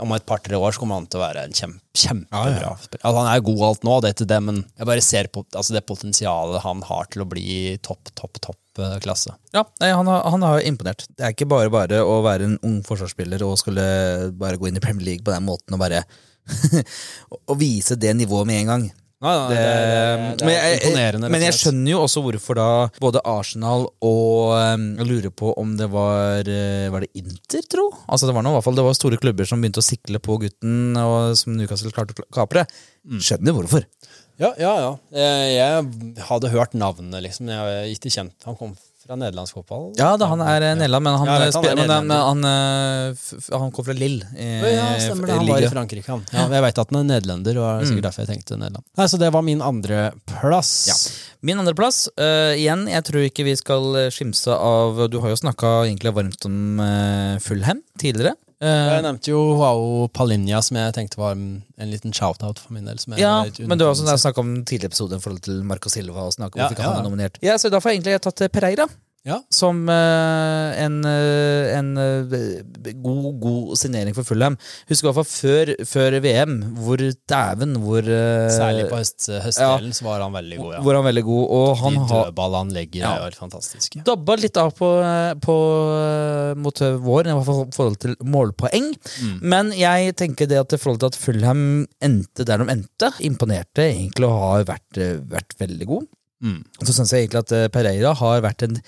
Om 0.00 0.10
et 0.16 0.24
par-tre 0.26 0.58
år 0.58 0.74
så 0.74 0.80
kommer 0.82 0.98
han 0.98 1.04
til 1.06 1.20
å 1.20 1.22
være 1.22 1.44
en 1.46 1.52
kjempe, 1.54 1.78
kjempebra 1.94 2.40
Ja, 2.50 2.62
ja. 2.64 2.70
spiller. 2.82 3.02
Altså, 3.06 3.20
han 3.20 3.28
er 3.30 3.44
god 3.46 3.60
alt 3.68 3.84
nå, 3.86 3.98
det 4.02 4.08
er 4.10 4.16
til 4.18 4.28
det, 4.32 4.38
men 4.42 4.56
jeg 4.64 4.88
bare 4.90 5.04
ser 5.06 5.28
på 5.30 5.44
altså, 5.54 5.76
det 5.76 5.84
potensialet 5.86 6.64
han 6.64 6.82
har 6.88 7.06
til 7.14 7.22
å 7.22 7.28
bli 7.30 7.46
topp, 7.86 8.10
topp, 8.18 8.40
topp 8.42 8.82
eh, 8.82 8.96
klasse. 9.04 9.36
Ja, 9.54 9.62
nei, 9.78 9.92
han, 9.94 10.10
har, 10.10 10.24
han 10.34 10.42
har 10.42 10.66
imponert. 10.66 11.06
Det 11.14 11.28
er 11.28 11.36
ikke 11.36 11.46
bare 11.52 11.70
bare 11.70 12.02
å 12.02 12.18
være 12.26 12.50
en 12.50 12.58
ung 12.66 12.80
forsvarsspiller 12.86 13.46
og 13.46 13.54
skulle 13.62 13.86
bare 14.34 14.58
gå 14.58 14.66
inn 14.70 14.82
i 14.82 14.82
Premier 14.82 15.12
League 15.12 15.26
på 15.26 15.34
den 15.34 15.46
måten 15.46 15.78
og 15.78 15.82
bare 15.84 16.02
Å 17.48 17.54
vise 17.56 17.96
det 17.96 18.10
nivået 18.18 18.50
med 18.50 18.58
en 18.58 18.70
gang. 18.72 18.82
Det, 19.24 19.60
men, 20.44 20.52
jeg, 20.52 20.78
imponerende. 20.82 21.30
men 21.32 21.40
jeg 21.40 21.48
rett 21.48 21.54
og 21.54 21.58
slett. 21.58 21.62
skjønner 21.64 21.92
jo 21.94 22.00
også 22.04 22.22
hvorfor 22.26 22.58
da 22.58 22.68
både 23.00 23.22
Arsenal 23.24 23.86
og 24.04 24.52
um, 24.52 24.86
Jeg 25.00 25.08
lurer 25.08 25.32
på 25.32 25.52
om 25.60 25.74
det 25.78 25.88
var 25.92 26.50
eh, 26.50 26.90
Var 26.92 27.06
det 27.06 27.10
Inter, 27.20 27.64
tro? 27.70 27.86
Altså 28.04 28.28
Det 28.28 28.34
var 28.36 28.44
noe, 28.44 28.52
i 28.52 28.58
hvert 28.58 28.68
fall 28.68 28.76
Det 28.78 28.86
var 28.86 28.98
store 28.98 29.20
klubber 29.22 29.48
som 29.48 29.64
begynte 29.64 29.80
å 29.80 29.86
sikle 29.86 30.20
på 30.20 30.36
gutten, 30.42 30.96
og 31.00 31.32
som 31.40 31.56
Newcastle 31.56 31.92
klarte 31.94 32.16
å 32.20 32.28
kapre. 32.34 32.66
Skjønner 33.04 33.24
Skjønner 33.24 33.56
hvorfor. 33.56 33.86
Ja, 34.40 34.50
ja, 34.58 34.72
ja. 34.82 34.92
Jeg, 35.14 35.50
jeg 35.54 36.24
hadde 36.28 36.50
hørt 36.50 36.74
navnet, 36.74 37.20
liksom. 37.22 37.50
Jeg 37.52 37.78
er 37.78 37.90
ikke 37.92 38.10
kjent. 38.12 38.34
Han 38.48 38.56
kom 38.58 38.72
fra 39.06 39.16
nederlandsk 39.20 39.54
fotball. 39.58 39.90
Ja, 39.98 40.16
da, 40.16 40.26
han 40.30 40.40
er 40.40 40.62
eh, 40.70 40.74
Nederland, 40.80 41.04
men 41.04 41.18
han, 41.20 41.26
Ja, 41.28 41.38
vet 41.38 41.54
han 41.54 41.64
er 41.64 41.68
spiller- 41.68 41.76
men, 41.76 41.90
eh, 41.90 42.02
men 42.08 42.22
han, 42.28 42.44
eh, 42.44 43.12
f- 43.12 43.50
han 43.52 43.70
kom 43.70 43.84
fra 43.84 43.94
Lill. 43.98 44.22
eh, 44.36 44.64
Ja, 44.74 44.86
stemmer 44.98 45.26
det. 45.26 45.36
Han 45.38 45.46
var 45.46 45.60
i 45.62 45.68
Frankrike, 45.72 46.06
han. 46.08 46.24
Ja, 46.32 46.46
jeg 46.48 46.62
veit 46.66 46.78
at 46.78 46.90
han 46.94 47.00
er 47.02 47.20
nederlender, 47.20 47.58
og 47.60 47.64
det 47.64 47.74
er 47.74 47.84
Mm. 47.84 47.90
sikkert 47.92 48.08
derfor 48.08 48.26
jeg 48.26 48.30
tenkte 48.32 48.58
Nederland. 48.58 48.84
Nei, 48.96 49.06
Så 49.06 49.18
det 49.18 49.32
var 49.32 49.42
min 49.42 49.60
andreplass. 49.60 50.72
Ja. 50.88 50.94
Min 51.42 51.58
andreplass, 51.60 52.08
uh, 52.18 52.54
igjen, 52.56 52.86
jeg 52.88 53.04
tror 53.04 53.24
ikke 53.28 53.44
vi 53.44 53.54
skal 53.56 53.96
eh, 53.96 54.10
skimse 54.10 54.48
av 54.54 55.08
Du 55.10 55.20
har 55.20 55.28
jo 55.34 55.36
snakka 55.36 55.84
egentlig 55.86 56.14
varmt 56.14 56.44
om 56.46 56.80
uh, 56.80 57.38
Fulham 57.44 57.82
tidligere. 58.00 58.34
Eh, 58.64 58.88
Jeg 58.94 59.02
nevnte 59.04 59.28
jo 59.28 59.40
Joao 59.58 60.08
Palinja, 60.08 60.62
som 60.64 60.78
jeg 60.80 60.94
tenkte 60.96 61.18
var 61.20 61.34
en 61.36 61.62
en 61.76 61.90
liten 61.90 62.12
shout-out 62.14 62.58
for 62.62 62.72
min 62.72 62.84
del. 62.86 62.96
Ja, 63.18 63.44
men 63.58 63.76
du 63.78 63.84
har 63.84 63.92
også 63.92 64.06
snakka 64.16 64.40
om 64.40 64.64
tidligere 64.64 64.92
episode 64.92 65.16
i 65.18 65.20
forhold 65.20 65.42
til 65.42 65.62
Marco 65.66 65.90
Silva. 65.92 66.22
Og 66.28 66.32
om 66.38 66.48
Ja, 66.56 66.68
ja, 66.70 66.82
han 66.92 67.00
er 67.04 67.08
nominert 67.08 67.38
Ja, 67.42 67.56
så 67.58 67.68
Da 67.70 67.80
får 67.80 67.90
jeg 67.92 68.00
egentlig 68.02 68.20
tatt 68.22 68.40
eh, 68.40 68.48
Pereira. 68.48 68.86
Ja. 69.24 69.38
Som 69.48 69.86
eh, 69.88 70.82
en, 70.84 70.98
eh, 71.08 71.70
en 71.78 71.86
eh, 71.96 72.92
god, 72.92 73.28
god 73.40 73.78
signering 73.80 74.12
for 74.16 74.26
Fulham. 74.28 74.58
Husker 74.90 75.08
i 75.08 75.08
hvert 75.08 75.16
fall 75.22 75.30
før, 75.30 75.70
før 75.88 76.16
VM, 76.20 76.58
hvor 76.76 77.00
dæven 77.00 77.72
hvor 77.80 78.04
Særlig 78.04 78.84
på 78.90 78.98
høst, 79.00 79.30
høstdelen 79.46 79.96
så 79.96 80.04
var 80.04 80.26
han 80.26 80.34
veldig 80.36 80.58
god, 80.60 80.74
ja. 80.76 80.82
Hvor 80.84 80.98
han 80.98 81.08
veldig 81.08 81.24
god. 81.24 81.44
Og 81.56 81.72
han 81.80 81.96
De 81.96 82.02
har 82.02 82.28
dødballene 82.28 82.60
han 82.64 82.74
legger, 82.76 83.00
Ja. 83.00 83.14
er 83.24 83.38
fantastiske. 83.38 84.02
dabba 84.04 84.36
litt 84.42 84.60
av 84.60 84.74
på, 84.76 84.90
på, 85.46 85.56
mot 86.60 86.84
vår, 87.08 87.30
i 87.30 87.38
hvert 87.38 87.48
fall 87.48 87.62
i 87.64 87.76
forhold 87.78 87.98
til 88.04 88.16
målpoeng. 88.20 88.90
Mm. 89.24 89.38
Men 89.40 89.72
jeg 89.78 90.16
tenker 90.20 90.50
det 90.52 90.60
at 90.60 90.76
i 90.76 90.80
forhold 90.80 91.00
til 91.00 91.14
at 91.14 91.18
Fulham 91.20 91.64
endte 92.04 92.44
der 92.44 92.60
de 92.60 92.68
endte, 92.76 93.10
imponerte 93.24 93.88
egentlig 93.88 94.28
og 94.28 94.36
har 94.42 94.68
vært, 94.74 95.00
vært 95.32 95.56
veldig 95.64 95.88
god. 95.94 96.06
Mm. 96.42 96.62
Så 96.82 96.92
syns 96.96 97.12
jeg 97.14 97.26
egentlig 97.28 97.44
at 97.44 97.52
eh, 97.56 97.68
Pereira 97.72 98.14
har 98.18 98.40
vært 98.44 98.62
en 98.66 98.80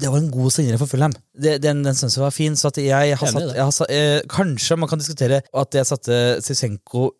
det 0.00 0.08
var 0.08 0.16
en 0.16 0.30
god 0.32 0.48
signering 0.52 0.78
for 0.80 0.88
Fulham. 0.88 1.12
Det- 1.36 1.58
Den, 1.60 1.82
den 1.84 1.94
synes 1.94 2.14
jeg 2.16 2.22
var 2.22 2.30
fin. 2.32 2.54
Så 2.56 2.68
at 2.70 2.76
jeg 2.80 3.16
har 3.18 3.26
satt, 3.28 3.50
jeg 3.54 3.64
har 3.64 3.70
satt 3.76 3.90
eh, 3.92 4.20
Kanskje 4.32 4.78
man 4.80 4.88
kan 4.88 4.98
diskutere 4.98 5.42
at 5.52 5.74
jeg 5.76 5.84
satte 5.84 6.40
Sisenko 6.40 7.10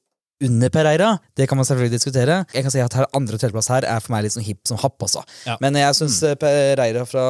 under 0.45 0.69
Pereira. 0.73 1.11
Det 1.37 1.47
kan 1.49 1.57
man 1.61 1.65
selvfølgelig 1.69 1.93
diskutere. 1.99 2.39
Jeg 2.55 2.63
kan 2.65 2.71
si 2.73 2.81
at 2.81 2.93
her 2.97 3.07
andre 3.15 3.35
og 3.37 3.41
tredjeplass 3.41 3.69
her 3.69 3.85
er 3.85 4.01
for 4.01 4.13
meg 4.17 4.25
litt 4.25 4.33
sånn 4.35 4.45
hipp 4.49 4.65
som 4.67 4.81
happ. 4.81 4.97
Også. 5.07 5.23
Ja. 5.47 5.59
Men 5.61 5.77
jeg 5.79 5.95
syns 6.01 6.19
Pereira 6.41 7.05
fra, 7.07 7.27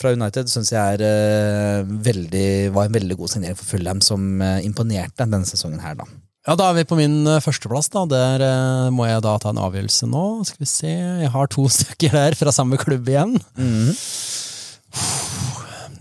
fra 0.00 0.12
United 0.16 0.48
synes 0.52 0.72
jeg 0.72 0.96
er, 0.98 1.04
eh, 1.04 1.84
veldig, 2.08 2.72
var 2.74 2.88
en 2.88 2.96
veldig 2.96 3.16
god 3.20 3.28
signering 3.36 3.56
for 3.60 3.68
Fulham, 3.76 4.00
som 4.04 4.40
eh, 4.42 4.62
imponerte 4.66 5.24
denne 5.28 5.44
sesongen 5.48 5.80
her, 5.84 5.94
da. 6.00 6.08
Ja, 6.44 6.54
Da 6.60 6.66
er 6.68 6.74
vi 6.76 6.84
på 6.84 6.96
min 6.98 7.22
eh, 7.26 7.40
førsteplass. 7.40 7.88
da. 7.94 8.04
Der 8.10 8.42
eh, 8.44 8.90
må 8.92 9.06
jeg 9.08 9.22
da 9.24 9.36
ta 9.40 9.52
en 9.54 9.60
avgjørelse 9.64 10.08
nå. 10.12 10.24
Skal 10.44 10.60
vi 10.60 10.68
se, 10.68 10.90
Jeg 11.24 11.30
har 11.32 11.48
to 11.52 11.64
stykker 11.78 12.12
der 12.12 12.36
fra 12.36 12.52
samme 12.52 12.76
klubb 12.80 13.08
igjen. 13.08 13.38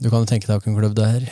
Du 0.04 0.10
kan 0.12 0.20
jo 0.20 0.28
tenke 0.28 0.50
deg 0.50 0.58
hvilken 0.58 0.76
klubb 0.76 0.98
det 1.00 1.06
er. 1.08 1.30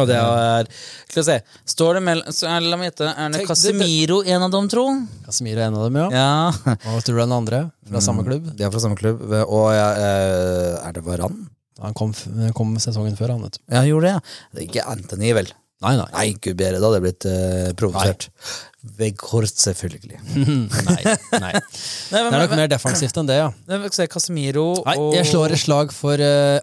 Og 0.00 0.08
det 0.08 0.16
er 0.16 0.66
Skal 1.10 1.20
vi 1.20 1.26
se. 1.28 1.36
Står 1.74 1.98
det 1.98 2.02
mellom 2.06 2.32
er 2.48 2.64
La 2.64 2.78
meg 2.80 2.88
gjette. 2.88 3.10
Er 3.20 3.34
det 3.34 3.44
Casemiro 3.48 4.22
en 4.24 4.46
av 4.46 4.54
dem, 4.54 4.68
tro? 4.72 4.84
Casemiro 5.26 5.60
er 5.60 5.68
en 5.68 5.76
av 5.78 5.84
dem, 5.84 5.98
ja. 6.00 6.06
Ja. 6.12 6.76
Og 6.94 7.04
tror 7.04 7.20
du 7.20 7.22
den 7.26 7.36
andre? 7.36 7.60
Fra 7.90 8.02
samme 8.04 8.24
klubb? 8.26 8.48
De 8.56 8.64
er 8.64 8.72
fra 8.72 8.80
samme 8.82 8.96
klubb. 8.98 9.20
Og 9.44 9.66
eh, 9.76 10.80
er 10.80 10.96
det 10.96 11.04
Varan? 11.04 11.36
Han 11.84 11.92
kom, 11.98 12.14
kom 12.56 12.72
sesongen 12.80 13.16
før, 13.18 13.34
han, 13.34 13.44
vet 13.44 13.58
du. 13.58 13.62
Ja, 13.68 13.84
gjorde 13.84 14.08
det, 14.08 14.14
ja. 14.16 14.24
Det 14.54 14.62
er 14.62 14.66
ikke 14.70 14.88
Anthony, 14.88 15.34
vel? 15.36 15.52
Nei, 15.82 15.96
nei. 15.98 16.06
Nei, 16.14 16.28
gud 16.38 16.56
bedre, 16.56 16.78
da 16.78 16.88
hadde 16.88 17.00
jeg 17.00 17.04
blitt 17.04 17.26
uh, 17.28 17.72
provosert. 17.78 18.28
Veghorst, 18.98 19.58
selvfølgelig. 19.64 20.20
nei, 20.90 21.00
nei. 21.02 21.16
Nei, 21.44 21.54
Det 21.56 22.20
er 22.20 22.36
nok 22.36 22.54
mer 22.54 22.70
defensivt 22.70 23.18
enn 23.20 23.28
det, 23.28 23.40
ja. 23.40 23.50
Nei, 23.68 23.80
men 23.82 23.96
se, 23.96 24.06
Casemiro 24.12 24.70
Nei, 24.84 24.94
og 25.00 25.16
jeg 25.16 25.28
slår 25.32 25.56
et 25.56 25.62
slag 25.64 25.92
for 25.96 26.20
uh, 26.20 26.60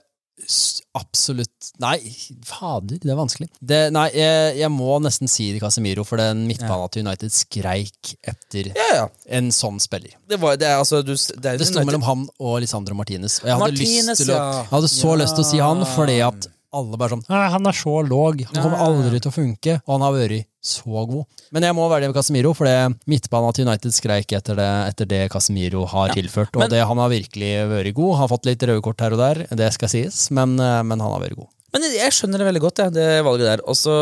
absolutt 0.97 1.71
Nei, 1.81 1.97
fader, 2.45 2.99
det 3.01 3.09
er 3.09 3.17
vanskelig. 3.17 3.47
Det, 3.57 3.81
nei, 3.93 4.07
jeg, 4.15 4.55
jeg 4.61 4.71
må 4.73 4.97
nesten 5.03 5.29
si 5.31 5.49
det 5.53 5.61
Casemiro, 5.63 6.05
for 6.07 6.21
den 6.21 6.45
midtbanen 6.49 6.93
til 6.93 7.05
United 7.05 7.33
skreik 7.35 8.13
etter 8.21 8.71
Ja, 8.71 8.87
ja. 8.95 9.05
en 9.37 9.51
sånn 9.55 9.81
spiller. 9.81 10.15
Det, 10.29 10.39
var, 10.41 10.57
det 10.61 10.69
er 10.69 10.79
altså 10.81 11.01
du, 11.05 11.13
det 11.13 11.57
Det 11.61 11.69
sto 11.69 11.83
mellom 11.85 12.05
han 12.07 12.25
og 12.39 12.57
Lisandro 12.63 12.97
Martinez. 12.97 13.39
Og 13.43 13.49
jeg 13.51 13.59
hadde, 13.59 13.77
Martinez, 13.77 14.25
å, 14.25 14.39
jeg 14.39 14.71
hadde 14.73 14.91
så 14.93 15.15
lyst 15.21 15.37
til 15.37 15.45
å 15.45 15.51
si 15.51 15.61
han, 15.61 15.85
fordi 15.95 16.19
at 16.25 16.49
alle 16.73 16.97
bare 16.97 17.09
sånn 17.15 17.23
«Nei, 17.29 17.49
Han 17.51 17.67
er 17.67 17.75
så 17.75 17.93
låg, 18.07 18.43
han 18.47 18.55
kommer 18.55 18.77
Ja, 18.77 18.85
ja, 18.85 18.91
ja. 18.91 19.03
aldri 19.03 19.19
til 19.21 19.31
å 19.31 19.35
funke. 19.35 19.73
Og 19.85 19.91
han 19.97 20.05
har 20.05 20.13
vært 20.15 20.45
så 20.63 21.05
god. 21.09 21.25
Men 21.51 21.63
jeg 21.67 21.75
må 21.75 21.87
være 21.89 22.05
det 22.05 22.09
med 22.13 22.15
Casemiro, 22.19 22.53
for 22.55 22.65
det 22.69 22.77
midtbanen 23.11 23.53
til 23.57 23.67
United 23.67 23.91
skreik 23.97 24.31
etter 24.37 24.55
det, 24.55 24.69
etter 24.93 25.09
det 25.09 25.21
Casemiro 25.33 25.85
har 25.89 26.13
tilført. 26.15 26.53
Og 26.55 26.61
Men- 26.63 26.69
det, 26.69 26.83
han 26.87 26.97
har 26.97 27.09
virkelig 27.09 27.53
vært 27.71 27.93
god. 27.97 28.11
Han 28.15 28.21
har 28.27 28.31
fått 28.37 28.45
litt 28.45 28.61
røde 28.63 28.81
kort 28.81 29.01
her 29.01 29.11
og 29.11 29.17
der, 29.19 29.47
det 29.51 29.73
skal 29.73 29.89
sies, 29.89 30.29
men, 30.31 30.59
eh, 30.59 30.81
men 30.83 30.99
han 30.99 31.11
har 31.11 31.19
vært 31.19 31.35
god. 31.35 31.49
Men 31.73 31.81
jeg 31.83 32.11
skjønner 32.11 32.37
det 32.39 32.47
veldig 32.53 32.61
godt, 32.61 32.77
jeg, 32.83 32.93
det 32.93 33.23
valget 33.23 33.47
der. 33.47 33.61
Og 33.67 33.75
så 33.75 33.95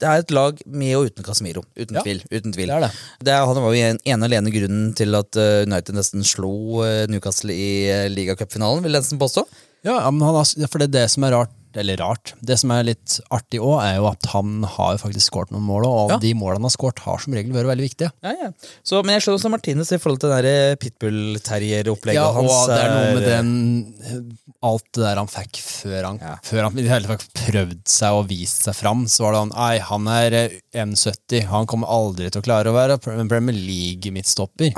det 0.00 0.08
er 0.08 0.22
et 0.22 0.30
lag 0.32 0.60
med 0.66 0.94
og 0.96 1.10
uten 1.10 1.22
Casemiro. 1.26 1.62
Uten 1.76 1.94
Ja, 1.98 2.02
tvil. 2.02 2.22
uten 2.32 2.52
tvil. 2.54 2.66
det 2.70 2.76
er 2.76 2.80
det. 2.86 2.90
Det 3.22 3.34
han 3.36 3.54
var 3.54 3.74
jo 3.74 3.82
en, 3.84 3.98
ene 4.06 4.24
og 4.24 4.30
alene 4.30 4.50
grunnen 4.54 4.94
til 4.96 5.14
at 5.14 5.36
eh, 5.36 5.66
United 5.68 5.94
nesten 5.94 6.24
slo 6.24 6.82
eh, 6.86 7.06
Newcastle 7.06 7.52
i 7.52 7.90
uh, 7.92 8.08
ligacupfinalen, 8.08 8.82
vil 8.82 8.92
jeg 8.96 9.02
nesten 9.02 9.20
påstå. 9.20 9.44
Ja, 9.84 10.10
men 10.10 10.22
han 10.24 10.34
har, 10.34 10.44
for 10.68 10.78
det 10.78 10.88
er 10.88 10.94
det 11.04 11.10
som 11.10 11.24
er 11.24 11.32
rart, 11.36 11.52
eller 11.76 11.96
rart, 12.00 12.32
det 12.42 12.56
som 12.58 12.70
er 12.74 12.82
litt 12.88 13.20
artig 13.30 13.60
òg, 13.60 13.76
er 13.84 13.96
jo 14.00 14.06
at 14.10 14.26
han 14.32 14.62
har 14.64 14.96
faktisk 14.98 15.30
skåret 15.30 15.50
noen 15.54 15.62
mål, 15.68 15.86
og 15.86 16.10
Ja. 16.10 16.18
de 16.18 16.32
målene 16.34 16.60
han 16.62 16.68
har 16.70 16.74
skåret, 16.74 16.98
har 17.04 17.18
som 17.18 17.32
regel 17.34 17.52
vært 17.52 17.68
veldig 17.70 17.86
viktige. 17.88 18.10
Ja, 18.22 18.32
ja. 18.42 18.50
Så, 18.82 19.02
men 19.04 19.14
jeg 19.14 19.22
slår 19.22 19.38
også 19.38 19.50
Martinez 19.50 19.92
i 19.92 19.98
forhold 19.98 20.20
til 20.20 20.30
det 20.30 20.42
der 20.44 20.76
pitbull-terrier-opplegget 20.82 22.14
Ja, 22.20 22.28
og 22.30 22.34
hans. 22.40 22.66
det 22.66 22.78
er 22.80 22.90
noe 22.90 23.14
med 23.14 23.22
er- 23.22 23.42
den 23.42 24.36
Alt 24.62 24.84
det 24.92 25.00
der 25.06 25.16
han 25.16 25.26
fikk 25.26 25.56
før 25.56 26.04
han, 26.04 26.18
Ja. 26.20 26.34
før 26.44 26.62
han 26.64 26.78
i 26.78 26.82
det 26.82 26.90
hele 26.90 27.06
tatt 27.08 27.24
prøvd 27.32 27.86
seg 27.88 28.12
og 28.12 28.26
vist 28.28 28.62
seg 28.66 28.74
fram, 28.76 29.06
så 29.06 29.22
var 29.24 29.32
det 29.32 29.38
han 29.38 29.52
Nei, 29.56 29.78
han 29.78 30.06
er 30.08 30.32
eh, 30.34 30.48
1,70. 30.74 31.46
Han 31.48 31.66
kommer 31.66 31.88
aldri 31.88 32.30
til 32.30 32.42
å 32.42 32.44
klare 32.44 32.66
å 32.68 32.74
være 32.76 32.98
Pre- 33.00 33.26
Premier 33.28 33.54
League-midtstopper. 33.56 34.72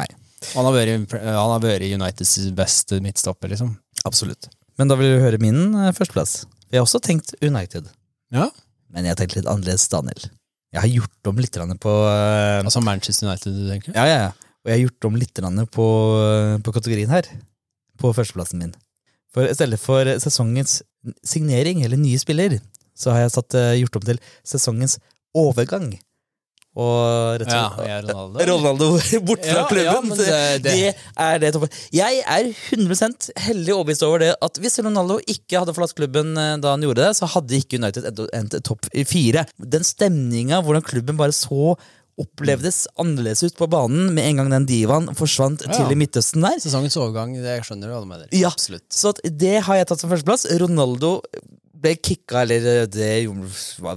Han 0.54 0.64
har 0.64 0.72
vært 0.72 1.10
han 1.22 1.34
har 1.34 1.60
vært 1.60 1.82
Uniteds 1.94 2.50
beste 2.54 3.00
midtstopper, 3.00 3.48
liksom. 3.50 3.76
Absolutt. 4.04 4.48
Men 4.78 4.88
da 4.88 4.94
vil 4.96 5.18
du 5.18 5.22
høre 5.24 5.38
min 5.40 5.74
eh, 5.74 5.90
førsteplass. 5.92 6.46
Jeg 6.72 6.80
har 6.80 6.86
også 6.86 7.00
tenkt 7.04 7.34
United, 7.44 7.90
Ja. 8.32 8.48
men 8.88 9.04
jeg 9.04 9.12
har 9.12 9.20
tenkt 9.20 9.36
litt 9.36 9.48
annerledes, 9.50 9.84
Daniel. 9.92 10.30
Jeg 10.72 10.80
har 10.80 10.88
gjort 10.88 11.28
om 11.28 11.36
litt 11.36 11.52
på 11.82 11.92
eh, 12.08 12.62
Altså 12.64 12.80
Manchester 12.80 13.28
United, 13.28 13.52
du 13.52 13.68
tenker? 13.68 13.92
Ja, 13.94 14.06
ja, 14.08 14.20
ja. 14.26 14.30
Og 14.62 14.70
jeg 14.70 14.78
har 14.78 14.84
gjort 14.86 15.04
om 15.10 15.16
litt 15.20 15.34
på, 15.74 15.86
på 16.64 16.72
kategorien 16.72 17.10
her. 17.12 17.28
På 18.00 18.12
førsteplassen 18.16 18.58
min. 18.62 18.72
For 19.34 19.44
i 19.48 19.54
stedet 19.56 19.78
for 19.80 20.04
sesongens 20.22 20.80
signering, 21.26 21.82
eller 21.84 21.98
nye 22.00 22.18
spiller, 22.20 22.58
så 22.96 23.12
har 23.12 23.24
jeg 23.26 23.34
satt, 23.36 23.54
eh, 23.58 23.74
gjort 23.82 23.96
om 24.00 24.06
til 24.06 24.20
sesongens 24.46 24.98
overgang. 25.36 25.98
Og 26.72 27.36
rett 27.42 27.50
og 27.52 27.80
Ja, 27.84 27.98
er 27.98 28.06
Ronaldo. 28.06 28.44
Ronaldo 28.48 28.86
bort 29.28 29.44
fra 29.44 29.58
Ja, 29.60 29.64
klubben. 29.68 30.12
ja, 30.16 30.56
det- 30.56 30.62
det- 30.64 30.72
det 30.72 30.94
er 31.20 31.38
det 31.42 31.50
toppen. 31.52 31.68
Jeg 31.92 32.22
er 32.24 32.48
100 32.72 33.32
heldig 33.36 33.74
overbevist 33.74 34.02
over 34.06 34.18
det 34.24 34.30
at 34.40 34.54
hvis 34.62 34.78
Ronaldo 34.80 35.18
ikke 35.26 35.58
hadde 35.60 35.74
forlatt 35.76 35.94
klubben 35.94 36.32
eh, 36.40 36.56
da 36.56 36.70
han 36.72 36.80
gjorde 36.80 37.04
det, 37.04 37.16
så 37.18 37.28
hadde 37.28 37.58
ikke 37.60 37.76
United 37.76 38.08
endt- 38.32 38.62
topp 38.64 38.86
fire. 39.06 39.44
Den 39.60 39.84
stemninga, 39.84 40.62
hvordan 40.64 40.82
klubben 40.82 41.16
bare 41.20 41.32
så 41.36 41.76
opplevdes 42.22 42.86
annerledes 43.00 43.42
ut 43.42 43.54
på 43.56 43.66
banen 43.72 44.10
med 44.14 44.24
en 44.28 44.36
gang 44.40 44.50
den 44.52 44.66
divaen 44.68 45.06
forsvant 45.16 45.62
Ja. 45.64 45.72
til 45.76 45.92
i 45.92 45.96
Midtøsten 45.96 46.40
der. 46.44 46.56
Sesongens 46.60 46.96
overgang, 46.96 47.32
det 47.36 47.64
skjønner 47.64 47.88
du 47.88 47.92
hva 47.94 48.00
du 48.00 48.08
mener. 48.08 48.26
Ja, 48.32 48.48
Absolutt. 48.52 48.84
Så 48.92 49.12
det 49.24 49.62
har 49.64 49.76
jeg 49.76 49.86
tatt 49.88 50.00
som 50.00 50.10
førsteplass. 50.12 50.44
Ronaldo 50.60 51.20
ble 51.82 51.94
kicka, 51.98 52.42
eller 52.44 52.86
det, 52.90 53.10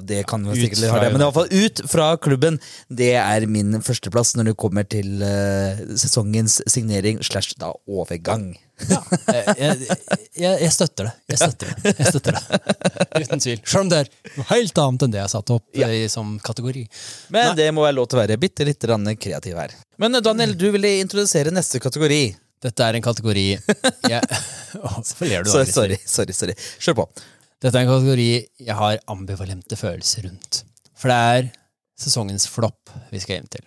det 0.10 0.22
kan 0.30 0.44
man 0.46 0.58
sikkert 0.58 0.90
ha 0.92 1.00
det, 1.04 1.12
men 1.14 1.24
iallfall 1.24 1.50
ut 1.54 1.82
fra 1.92 2.12
klubben. 2.22 2.60
Det 2.90 3.14
er 3.22 3.48
min 3.50 3.80
førsteplass 3.86 4.36
når 4.40 4.52
det 4.52 4.56
kommer 4.62 4.88
til 4.90 5.22
uh, 5.24 5.82
sesongens 6.00 6.60
signering 6.72 7.22
slash 7.26 7.56
da 7.62 7.72
overgang. 7.88 8.54
jeg, 8.76 9.54
jeg, 9.56 10.00
jeg, 10.36 10.58
jeg 10.66 10.72
støtter 10.76 11.08
det. 11.08 11.14
Jeg 11.32 11.40
støtter 11.40 11.70
det. 11.72 11.94
Jeg 11.96 12.10
støtter 12.12 12.36
det. 12.36 12.62
Uten 13.24 13.44
tvil. 13.46 13.62
Selv 13.64 13.86
om 13.86 13.92
det 13.94 14.02
er 14.04 14.10
noe 14.36 14.48
helt 14.52 14.82
annet 14.84 15.06
enn 15.06 15.14
det 15.14 15.22
jeg 15.22 15.34
satte 15.38 15.56
opp 15.60 15.80
Ja. 15.80 15.88
i, 15.88 16.08
som 16.12 16.36
kategori. 16.44 16.84
Men 17.34 17.54
det 17.58 17.70
må 17.76 17.86
være 17.86 17.96
lov 18.02 18.10
til 18.12 18.20
å 18.20 18.26
være 18.26 18.40
bitte 18.42 18.68
litt 18.68 18.84
kreativ 18.84 19.62
her. 19.62 19.78
Men 20.02 20.16
eh, 20.16 20.26
Daniel, 20.26 20.58
du 20.60 20.68
ville 20.76 20.98
introdusere 21.00 21.54
neste 21.56 21.80
kategori. 21.80 22.36
Dette 22.66 22.86
er 22.88 22.98
en 22.98 23.04
kategori 23.04 23.46
jeg, 24.10 24.22
oh, 24.82 25.00
Hvorfor 25.00 25.28
ler 25.30 25.44
du? 25.46 25.52
sorry, 25.52 25.98
sorry, 26.08 26.34
sorry. 26.34 26.56
Kjør 26.82 27.02
på. 27.02 27.08
Dette 27.66 27.80
er 27.80 27.88
en 27.88 27.90
kategori 27.90 28.32
jeg 28.62 28.78
har 28.78 29.00
ambivalente 29.10 29.78
følelser 29.80 30.28
rundt. 30.28 30.60
For 30.94 31.10
det 31.10 31.16
er 31.18 31.48
sesongens 31.98 32.46
flopp 32.52 32.92
vi 33.10 33.22
skal 33.24 33.40
inn 33.40 33.48
til. 33.50 33.64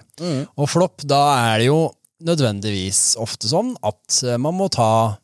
Og 0.55 0.69
flopp, 0.71 1.03
da 1.09 1.23
er 1.49 1.59
det 1.59 1.67
jo 1.67 1.81
nødvendigvis 2.29 3.17
ofte 3.19 3.51
sånn 3.51 3.73
at 3.87 4.21
eh, 4.27 4.39
man 4.39 4.55
må 4.59 4.69
ta 4.75 5.19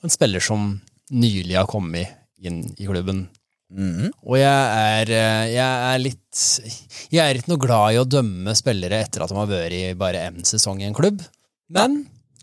en 0.00 0.12
spiller 0.12 0.40
som 0.44 0.72
nylig 1.12 1.58
har 1.58 1.68
kommet 1.68 2.16
inn 2.40 2.62
i 2.80 2.88
klubben. 2.88 3.26
Mm. 3.70 4.08
Og 4.24 4.36
jeg 4.40 4.48
er, 4.48 5.12
eh, 5.14 5.44
jeg 5.52 5.84
er 5.92 6.00
litt 6.02 6.40
Jeg 7.12 7.20
er 7.22 7.38
ikke 7.38 7.52
noe 7.52 7.62
glad 7.62 7.94
i 7.94 8.00
å 8.00 8.08
dømme 8.08 8.54
spillere 8.58 9.04
etter 9.04 9.22
at 9.22 9.30
de 9.30 9.36
har 9.38 9.50
vært 9.50 9.76
i 9.76 9.82
bare 9.98 10.24
én 10.30 10.40
sesong 10.46 10.80
i 10.80 10.88
en 10.88 10.96
klubb. 10.96 11.20
Men 11.70 12.00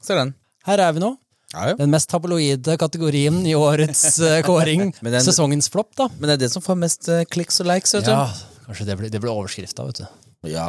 ja, 0.07 0.29
her 0.69 0.85
er 0.85 0.93
vi 0.93 1.03
nå. 1.03 1.15
Ja, 1.53 1.69
ja. 1.71 1.75
Den 1.79 1.93
mest 1.93 2.09
tabloide 2.11 2.75
kategorien 2.81 3.39
i 3.47 3.53
årets 3.55 4.19
uh, 4.19 4.41
kåring. 4.43 4.89
Den- 5.01 5.23
Sesongens 5.23 5.69
flopp, 5.71 5.93
da. 5.95 6.09
Men 6.19 6.27
det 6.31 6.37
er 6.37 6.45
det 6.45 6.51
som 6.53 6.63
får 6.65 6.75
mest 6.81 7.07
uh, 7.07 7.21
kliks 7.31 7.61
og 7.63 7.69
likes, 7.71 7.93
vet 7.95 8.07
du. 8.09 8.11
Ja, 8.11 8.25
kanskje 8.67 8.87
det 8.89 8.97
blir, 8.99 9.11
det 9.13 9.21
blir 9.23 9.31
overskrifta, 9.31 9.85
vet 9.87 10.01
du. 10.03 10.07
Ja. 10.51 10.65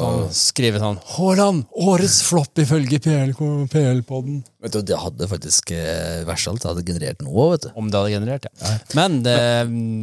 Sånn, 0.00 0.30
skrive 0.34 0.78
sånn 0.80 0.96
'Haaland, 0.96 1.66
årets 1.76 2.22
flopp 2.24 2.56
ifølge 2.62 2.98
PL-podden'. 3.04 4.38
Vet 4.64 4.72
du, 4.72 4.80
Det 4.82 4.96
hadde 4.98 5.28
faktisk 5.28 5.70
eh, 5.76 6.22
verst 6.26 6.48
alt, 6.48 6.62
det 6.64 6.70
hadde 6.70 6.86
generert 6.88 7.20
noe, 7.22 7.50
vet 7.52 7.66
du. 7.66 7.70
Om 7.78 7.90
det 7.92 8.00
hadde 8.00 8.14
generert, 8.16 8.48
ja. 8.48 8.72
Men 8.96 9.20
det 9.26 9.36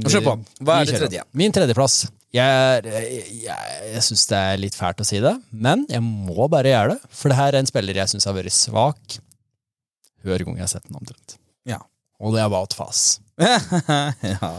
Kjør 0.06 0.24
på. 0.28 0.36
Hva 0.62 0.78
er 0.84 0.92
det 0.92 1.00
tredje? 1.02 1.24
Min 1.34 1.52
tredjeplass. 1.56 1.98
Jeg, 2.32 2.46
er- 2.46 2.88
jeg, 2.88 3.58
jeg 3.98 4.04
syns 4.06 4.28
det 4.30 4.38
er 4.38 4.62
litt 4.62 4.78
fælt 4.78 5.02
å 5.04 5.08
si 5.08 5.20
det, 5.20 5.34
men 5.52 5.84
jeg 5.92 6.00
må 6.06 6.46
bare 6.54 6.72
gjøre 6.72 6.94
det. 6.94 7.02
For 7.12 7.34
det 7.34 7.40
her 7.42 7.56
er 7.58 7.60
en 7.64 7.68
spiller 7.74 7.98
jeg 8.04 8.14
syns 8.14 8.30
har 8.30 8.38
vært 8.38 8.54
svak 8.56 9.18
hver 10.26 10.46
gang 10.46 10.60
jeg 10.60 10.66
har 10.68 10.72
sett 10.74 10.88
den 10.88 11.00
omtrent. 11.00 11.38
Ja. 11.70 11.80
Og 12.22 12.36
det 12.36 12.42
er 12.46 12.52
Wout 12.54 12.76
Fass. 12.78 13.20
ja. 13.42 14.54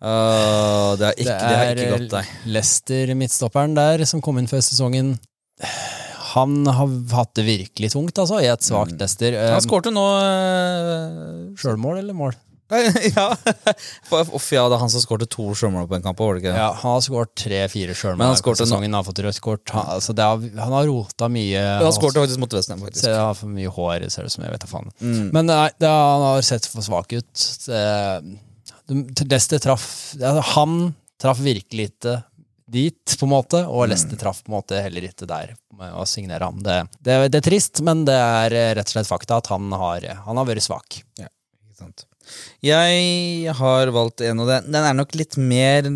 Uh, 0.00 0.96
det, 0.96 1.04
har 1.04 1.16
ikke, 1.18 1.24
det, 1.28 1.56
har 1.60 1.72
ikke 1.74 1.90
gått 1.96 2.12
deg. 2.14 2.28
Lester, 2.56 3.14
midtstopperen 3.20 3.74
der, 3.76 4.06
som 4.08 4.22
kom 4.24 4.40
inn 4.40 4.48
før 4.48 4.62
sesongen. 4.64 5.16
Han 6.30 6.60
har 6.64 6.92
hatt 7.16 7.34
det 7.36 7.44
virkelig 7.48 7.90
tungt, 7.92 8.16
altså, 8.22 8.38
i 8.40 8.48
et 8.48 8.64
svakt 8.64 8.96
Lester. 9.00 9.34
Mm. 9.36 9.42
Han 9.50 9.60
Um, 9.60 9.66
skårte 9.66 9.92
nå 9.92 10.06
uh, 10.22 11.58
Sjølmål 11.60 12.00
eller 12.00 12.16
mål? 12.16 12.38
ja. 13.16 13.26
Uff, 14.20 14.46
ja, 14.54 14.64
det 14.70 14.76
er 14.76 14.82
han 14.82 14.92
som 14.92 15.02
skårte 15.02 15.26
to 15.30 15.48
sjølmål 15.58 15.88
på 15.90 15.98
en 15.98 16.04
kamp. 16.04 16.20
Var 16.22 16.36
det 16.36 16.42
ikke 16.44 16.52
det? 16.52 16.60
Ja, 16.62 16.68
han 16.82 16.94
har 16.96 17.02
skåret 17.04 17.32
tre-fire 17.38 17.96
sjølmål 17.98 18.36
på 18.44 18.54
sesongen. 18.60 18.88
Han 18.90 19.00
har 19.00 19.08
fått 19.08 19.22
rødt 19.26 19.40
kort. 19.44 19.74
Han, 19.74 19.88
altså, 19.96 20.14
har, 20.18 20.44
han 20.60 20.76
har 20.78 20.88
rota 20.90 21.30
mye. 21.32 21.64
Men 21.64 21.88
han 21.88 21.96
skårte 21.96 22.22
faktisk 22.22 22.42
mot 22.44 22.56
Westham, 22.58 22.84
faktisk. 22.86 23.04
Ser, 23.06 23.18
har 23.18 23.36
for 23.38 23.50
mye 23.52 23.74
hår, 23.74 24.06
ser 24.12 24.26
det 24.26 24.32
ut 24.32 24.36
som. 24.36 24.46
Jeg 24.46 24.56
vet 24.56 24.64
da 24.66 24.70
faen. 24.70 24.90
Mm. 25.02 25.20
Men 25.36 25.50
nei, 25.50 25.66
det, 25.82 25.90
han 25.90 26.26
har 26.28 26.46
sett 26.46 26.70
for 26.70 26.86
svak 26.86 27.14
ut. 27.18 27.46
Leicester 28.90 29.60
traff 29.62 29.86
altså, 30.18 30.42
Han 30.56 30.80
traff 31.20 31.38
virkelig 31.44 31.92
ikke 31.92 32.16
dit, 32.70 33.16
på 33.18 33.26
en 33.26 33.32
måte, 33.32 33.60
og 33.66 33.88
Mm. 33.90 34.16
Traff 34.18 34.44
på 34.44 34.52
en 34.52 34.56
måte 34.60 34.78
heller 34.78 35.02
ikke 35.08 35.26
der 35.26 35.56
med 35.74 35.90
å 35.98 36.04
signere 36.06 36.46
ham. 36.46 36.60
Det, 36.62 36.76
det, 37.02 37.16
det 37.32 37.40
er 37.40 37.46
trist, 37.48 37.80
men 37.82 38.04
det 38.06 38.14
er 38.14 38.54
eh, 38.54 38.68
rett 38.78 38.86
og 38.86 38.94
slett 38.94 39.08
fakta 39.10 39.40
at 39.40 39.50
han 39.50 39.72
har, 39.74 40.06
han 40.26 40.38
har 40.38 40.46
vært 40.46 40.62
svak. 40.62 41.00
Ja, 41.18 41.26
Ikke 41.66 41.80
sant. 41.82 42.04
Jeg 42.64 43.54
har 43.56 43.92
valgt 43.94 44.22
en, 44.26 44.42
og 44.42 44.50
den, 44.50 44.68
den 44.74 44.86
er 44.86 44.96
nok 44.96 45.14
litt 45.16 45.38
mer 45.40 45.88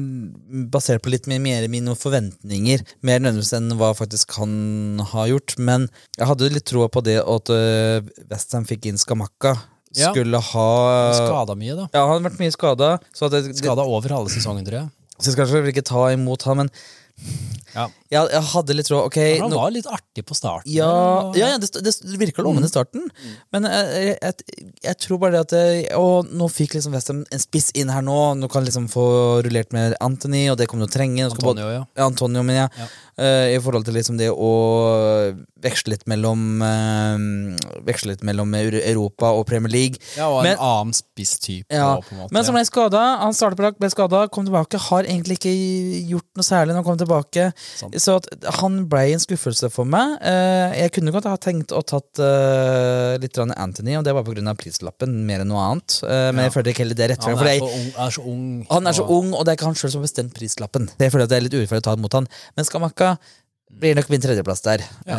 basert 0.73 1.05
på 1.05 1.12
litt 1.12 1.29
mer, 1.31 1.68
mine 1.70 1.94
forventninger. 1.99 2.85
Mer 3.05 3.23
nødvendigvis 3.23 3.55
enn 3.59 3.77
hva 3.81 3.92
faktisk 3.97 4.35
han 4.38 5.03
har 5.12 5.31
gjort. 5.33 5.57
Men 5.61 5.87
jeg 6.18 6.31
hadde 6.31 6.51
litt 6.55 6.66
troa 6.70 6.90
på 6.92 7.05
det 7.05 7.20
at 7.23 7.53
uh, 7.53 8.01
Westham 8.33 8.66
fikk 8.68 8.90
inn 8.90 9.01
Skamakka. 9.01 9.57
Skulle 9.94 10.40
ha 10.42 10.68
Skada 11.14 11.55
mye, 11.59 11.77
da. 11.79 11.87
Ja, 11.94 12.03
han 12.09 12.18
har 12.18 12.27
vært 12.31 12.40
mye 12.42 12.55
skada. 12.55 12.97
Skada 13.14 13.85
over 13.87 14.16
halve 14.16 14.33
sesongen, 14.33 14.66
tror 14.66 14.81
jeg. 14.81 14.92
så 15.18 15.29
jeg 15.29 15.37
skal 15.37 15.47
kanskje 15.47 15.70
ikke 15.70 15.87
ta 15.87 16.09
imot 16.16 16.42
han, 16.49 16.64
men 16.64 16.73
Ja. 17.74 17.88
jeg, 18.12 18.29
jeg 18.31 18.42
hadde 18.53 18.74
litt 18.79 18.88
råd. 18.92 19.07
Okay, 19.09 19.33
Han 19.40 19.50
nå, 19.50 19.57
var 19.59 19.72
litt 19.74 19.87
artig 19.90 20.22
på 20.29 20.37
starten. 20.38 20.70
ja, 20.70 20.87
og- 21.27 21.35
ja, 21.38 21.48
ja 21.48 21.59
det, 21.59 21.72
det 21.74 22.18
virker 22.20 22.44
lovende 22.46 22.68
i 22.68 22.70
starten, 22.70 23.09
men 23.50 23.66
jeg, 23.66 23.88
jeg, 24.05 24.18
jeg, 24.22 24.68
jeg 24.85 24.98
tror 25.03 25.18
bare 25.24 25.33
det 25.35 25.40
at 25.42 25.55
jeg, 25.59 25.88
Å, 25.98 26.05
nå 26.31 26.46
fikk 26.55 26.77
liksom 26.77 26.94
Westham 26.94 27.24
en 27.35 27.42
spiss 27.42 27.72
inn 27.74 27.90
her 27.90 28.05
nå. 28.07 28.14
Nå 28.38 28.46
kan 28.53 28.62
liksom 28.66 28.87
få 28.92 29.42
rullert 29.42 29.74
med 29.74 29.96
Anthony, 30.00 30.44
og 30.53 30.59
det 30.61 30.68
kommer 30.70 30.87
du 30.87 30.92
å 30.92 30.94
trenge. 30.94 31.27
Både- 31.35 31.50
Antonio, 31.50 31.72
ja. 31.72 31.83
ja, 31.98 32.07
Antonio, 32.07 32.42
men 32.46 32.61
ja. 32.62 32.68
Eh, 33.18 33.55
I 33.55 33.59
forhold 33.62 33.85
til 33.87 33.94
liksom 33.94 34.16
det 34.18 34.31
å 34.33 34.50
veksle 35.64 35.94
litt 35.94 36.03
mellom 36.11 36.61
eh, 36.66 37.55
Veksle 37.87 38.14
litt 38.14 38.24
mellom 38.27 38.50
Europa 38.59 39.31
og 39.37 39.46
Premier 39.48 39.70
League. 39.70 40.00
Ja, 40.18 40.27
og 40.33 40.40
en 40.42 40.48
Men- 40.50 40.59
annen 40.59 40.96
spisstype. 40.96 41.70
Ja, 41.70 41.96
på 42.03 42.11
en 42.12 42.22
måte. 42.24 42.33
Men 42.35 42.44
som 42.44 42.55
ble 42.57 42.64
han 42.64 42.70
skada. 42.70 43.03
Han 43.22 43.37
startet 43.37 43.61
på 43.61 43.66
lag, 43.68 43.79
ble 43.79 43.90
skada, 43.92 44.24
kom 44.29 44.46
tilbake. 44.48 44.81
Har 44.88 45.05
egentlig 45.05 45.38
ikke 45.38 45.55
gjort 46.11 46.29
noe 46.37 46.46
særlig 46.46 46.74
når 46.74 46.83
han 46.83 46.88
kom 46.88 46.98
tilbake. 46.98 47.46
Sånn. 47.79 47.94
Så 48.03 48.16
at 48.18 48.29
han 48.61 48.81
ble 48.90 49.05
en 49.14 49.22
skuffelse 49.22 49.70
for 49.70 49.85
meg. 49.85 50.18
Eh, 50.20 50.83
Jeg 50.85 50.92
kunne 50.92 51.12
godt 51.14 51.24
ha 51.31 51.37
tenkt 51.37 51.70
å 51.72 51.83
tatt 51.87 52.18
litt 53.20 53.38
Anthony, 53.38 53.94
og 53.96 54.05
det 54.05 54.12
var 54.14 54.22
pga. 54.24 54.55
prislappen 54.59 55.24
mer 55.27 55.40
enn 55.40 55.48
noe 55.48 55.61
annet. 55.62 56.00
Men 56.03 56.44
jeg 56.44 56.53
følte 56.53 56.70
ikke 56.72 56.83
heller 56.85 56.94
det 56.98 57.11
rett 57.11 57.24
han 57.24 57.37
frem. 57.37 57.59
For 57.59 57.68
er, 57.68 58.07
er 58.07 58.11
så 58.11 58.22
ung. 58.27 58.66
han 58.70 58.87
er 58.87 58.92
så 58.92 59.07
ung, 59.09 59.33
og 59.35 59.44
det 59.44 59.53
er 59.53 59.57
ikke 59.59 59.66
han 59.70 59.74
sjøl 59.79 59.90
som 59.90 60.00
har 60.03 60.09
bestemt 60.09 60.35
prislappen. 60.35 60.87
Det 60.98 61.07
jeg 61.09 61.12
føler 61.14 61.24
at 61.29 61.33
det 61.33 61.38
er 61.38 61.46
litt 61.46 61.57
urettferdig 61.59 61.85
å 61.85 61.88
ta 61.88 61.94
imot 61.98 62.12
han. 62.18 62.29
Men 62.57 62.64
Skamakka 63.05 63.79
blir 63.81 63.97
nok 63.99 64.11
min 64.12 64.23
tredjeplass 64.23 64.61
der, 64.62 64.83
ja. 65.09 65.17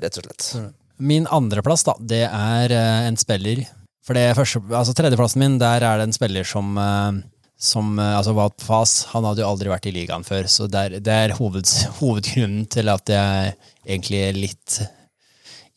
rett 0.00 0.16
og 0.20 0.24
slett. 0.24 0.74
Min 0.98 1.26
andreplass, 1.30 1.84
da, 1.86 1.94
det 2.00 2.24
er 2.26 2.72
eh, 2.74 3.06
en 3.06 3.16
spiller 3.20 3.60
For 4.08 4.16
det 4.16 4.30
første, 4.38 4.62
altså 4.72 4.94
tredjeplassen 4.96 5.42
min, 5.42 5.58
der 5.60 5.84
er 5.84 6.00
det 6.00 6.06
en 6.08 6.14
spiller 6.16 6.46
som, 6.48 6.70
eh, 6.80 7.18
som 7.60 7.92
eh, 8.00 8.14
altså 8.16 8.32
Wout 8.34 8.64
Fass, 8.64 9.02
han 9.12 9.26
hadde 9.28 9.44
jo 9.44 9.50
aldri 9.50 9.68
vært 9.70 9.86
i 9.90 9.92
ligaen 9.94 10.24
før, 10.26 10.48
så 10.50 10.66
det 10.66 10.80
er, 10.88 10.96
det 11.04 11.12
er 11.26 11.34
hoved, 11.38 11.68
hovedgrunnen 12.00 12.64
til 12.72 12.88
at 12.90 13.12
jeg 13.12 13.52
egentlig 13.84 14.22
er 14.30 14.40
litt 14.40 14.78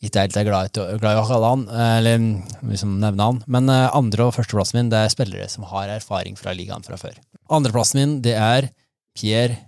ikke 0.02 0.18
helt 0.24 0.36
er 0.40 0.46
glad, 0.48 0.72
i- 0.80 0.96
glad 0.98 1.14
i 1.14 1.20
å 1.20 1.26
kalle 1.28 1.50
han, 1.52 1.60
eh, 1.70 1.96
eller 2.00 2.24
liksom 2.72 2.96
nevne 3.04 3.28
han. 3.28 3.42
Men 3.46 3.68
eh, 3.70 3.90
andre- 3.94 4.24
og 4.26 4.34
førsteplassen 4.34 4.80
min 4.80 4.88
det 4.90 5.04
er 5.04 5.12
spillere 5.12 5.46
som 5.52 5.68
har 5.70 5.92
erfaring 6.00 6.34
fra 6.40 6.56
ligaen 6.56 6.82
fra 6.82 6.96
før. 6.98 7.20
Andreplassen 7.52 8.00
min 8.00 8.16
det 8.24 8.34
er 8.34 8.72
Pierre 9.14 9.60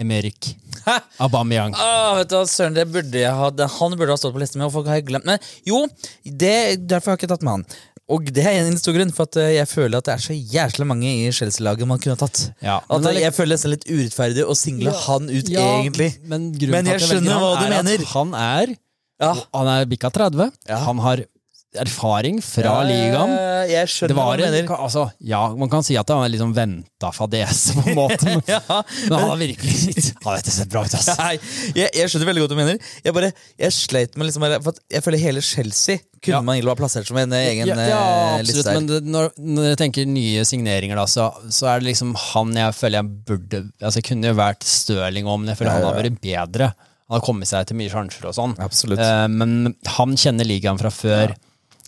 Emerick 0.00 0.54
Abameyang 0.86 1.02
Aubameyang. 1.20 1.74
Ah, 1.76 2.14
vet 2.18 2.30
du 2.32 2.38
Søren, 2.48 2.74
det 2.76 2.86
burde 2.90 3.20
jeg 3.20 3.32
ha, 3.36 3.50
det, 3.52 3.66
han 3.76 3.96
burde 4.00 4.14
ha 4.14 4.18
stått 4.20 4.32
på 4.34 4.40
lista 4.42 4.58
mi, 4.58 4.64
og 4.66 4.72
folk 4.74 4.88
har 4.88 5.02
glemt 5.04 5.26
Men 5.28 5.38
jo, 5.68 5.82
det, 6.24 6.80
derfor 6.88 7.12
har 7.12 7.18
jeg 7.18 7.24
ikke 7.26 7.32
tatt 7.34 7.44
med 7.46 7.58
han. 7.58 7.64
Og 8.10 8.26
det 8.34 8.42
er 8.42 8.64
en 8.64 8.78
stor 8.80 8.96
grunn, 8.96 9.12
for 9.14 9.28
at 9.28 9.36
eh, 9.38 9.52
jeg 9.60 9.68
føler 9.70 10.00
at 10.00 10.08
det 10.08 10.14
er 10.16 10.22
så 10.24 10.34
jævlig 10.34 10.86
mange 10.90 11.10
i 11.12 11.28
Chelsea-laget 11.36 11.86
man 11.86 12.00
kunne 12.02 12.16
ha 12.16 12.22
tatt. 12.24 12.40
Ja, 12.64 12.78
At 12.90 13.06
er 13.06 13.20
jeg 13.20 13.34
føler 13.36 13.54
det 13.60 13.68
er 13.68 13.74
litt 13.76 13.86
urettferdig 13.86 14.46
å 14.50 14.56
single 14.58 14.90
Ja, 14.90 15.02
han 15.04 15.28
ut, 15.30 15.50
Ja, 15.52 15.66
egentlig. 15.78 16.08
Men, 16.26 16.48
Men 16.74 16.90
jeg 16.90 17.04
skjønner 17.04 17.38
hva 17.44 17.52
du 17.60 17.66
er 17.68 17.76
mener. 17.76 18.06
Han 18.16 18.34
er, 18.34 18.74
Ja. 19.22 19.34
han 19.54 19.70
er 19.76 19.86
bikka 19.92 20.10
30. 20.16 20.50
Ja. 20.66 20.80
Han 20.88 21.04
har 21.04 21.22
erfaring 21.78 22.40
fra 22.42 22.80
ligaen. 22.88 23.30
Eh, 23.30 23.70
Jeg 23.70 23.86
Det 23.86 23.92
skjønner 23.92 24.16
hva 24.16 24.36
du 24.36 24.42
mener. 24.42 24.70
altså, 24.74 25.04
ja, 25.22 25.42
Man 25.54 25.68
kan 25.70 25.84
si 25.86 25.94
at 26.00 26.06
det 26.08 26.16
var 26.16 26.24
en 26.26 26.32
liksom 26.32 26.54
venta 26.56 27.10
fadese, 27.14 27.74
på 27.76 27.84
en 27.92 27.94
måte. 27.98 28.24
Men, 28.26 28.42
Ja, 28.48 28.60
men 29.06 29.18
han 29.18 29.28
har 29.30 29.36
virkelig 29.38 30.14
Han 30.24 30.32
har 30.32 30.40
ikke 30.42 30.54
sett 30.56 30.70
bra 30.72 30.82
ut, 30.84 30.94
ass. 30.98 31.10
Nei, 31.18 31.36
jeg, 31.76 31.90
jeg 31.94 32.10
skjønner 32.10 32.30
veldig 32.32 32.42
godt 32.46 32.54
hva 32.54 32.58
du 32.58 32.62
mener. 32.64 32.80
Jeg 33.04 33.14
bare, 33.14 33.32
jeg 33.62 33.76
sleit 33.76 34.16
med 34.18 34.26
liksom 34.30 34.46
for 34.64 34.80
Jeg 34.90 35.04
føler 35.06 35.22
hele 35.22 35.44
Chelsea 35.44 36.00
kunne 36.20 36.36
Ja. 36.36 36.40
man 36.44 36.56
egentlig 36.58 36.74
ha 36.74 36.76
plassert 36.82 37.06
som 37.08 37.16
en 37.16 37.32
eh, 37.32 37.46
egen 37.54 37.70
ja, 37.70 37.76
ja, 37.80 38.00
eh, 38.00 38.40
absolutt. 38.42 38.66
Men 38.74 38.86
det, 38.90 38.98
når, 39.08 39.30
når 39.40 39.68
jeg 39.70 39.78
tenker 39.80 40.10
nye 40.10 40.42
signeringer, 40.44 40.98
da, 41.00 41.06
så, 41.08 41.30
så 41.48 41.70
er 41.72 41.80
det 41.80 41.88
liksom 41.94 42.12
han 42.34 42.52
jeg 42.58 42.74
føler 42.76 42.98
jeg 43.00 43.08
burde 43.30 43.60
Altså, 43.80 44.02
jeg 44.02 44.08
kunne 44.10 44.28
jo 44.28 44.36
vært 44.36 44.66
Stirling 44.68 45.24
om, 45.30 45.40
men 45.46 45.54
jeg 45.54 45.60
føler 45.62 45.70
Ja, 45.70 45.78
han 45.78 45.86
ja, 45.86 45.92
har 45.94 46.02
vært 46.02 46.20
bedre. 46.20 46.68
Han 47.10 47.16
har 47.16 47.24
kommet 47.24 47.48
seg 47.48 47.64
til 47.70 47.78
mye 47.80 47.90
sjanser 47.90 48.26
og 48.28 48.36
sånn. 48.36 48.52
Absolutt. 48.62 49.00
Eh, 49.00 49.24
men 49.32 49.72
han 49.96 50.12
kjenner 50.20 50.46
ligaen 50.46 50.78
fra 50.78 50.92
før. 50.94 51.32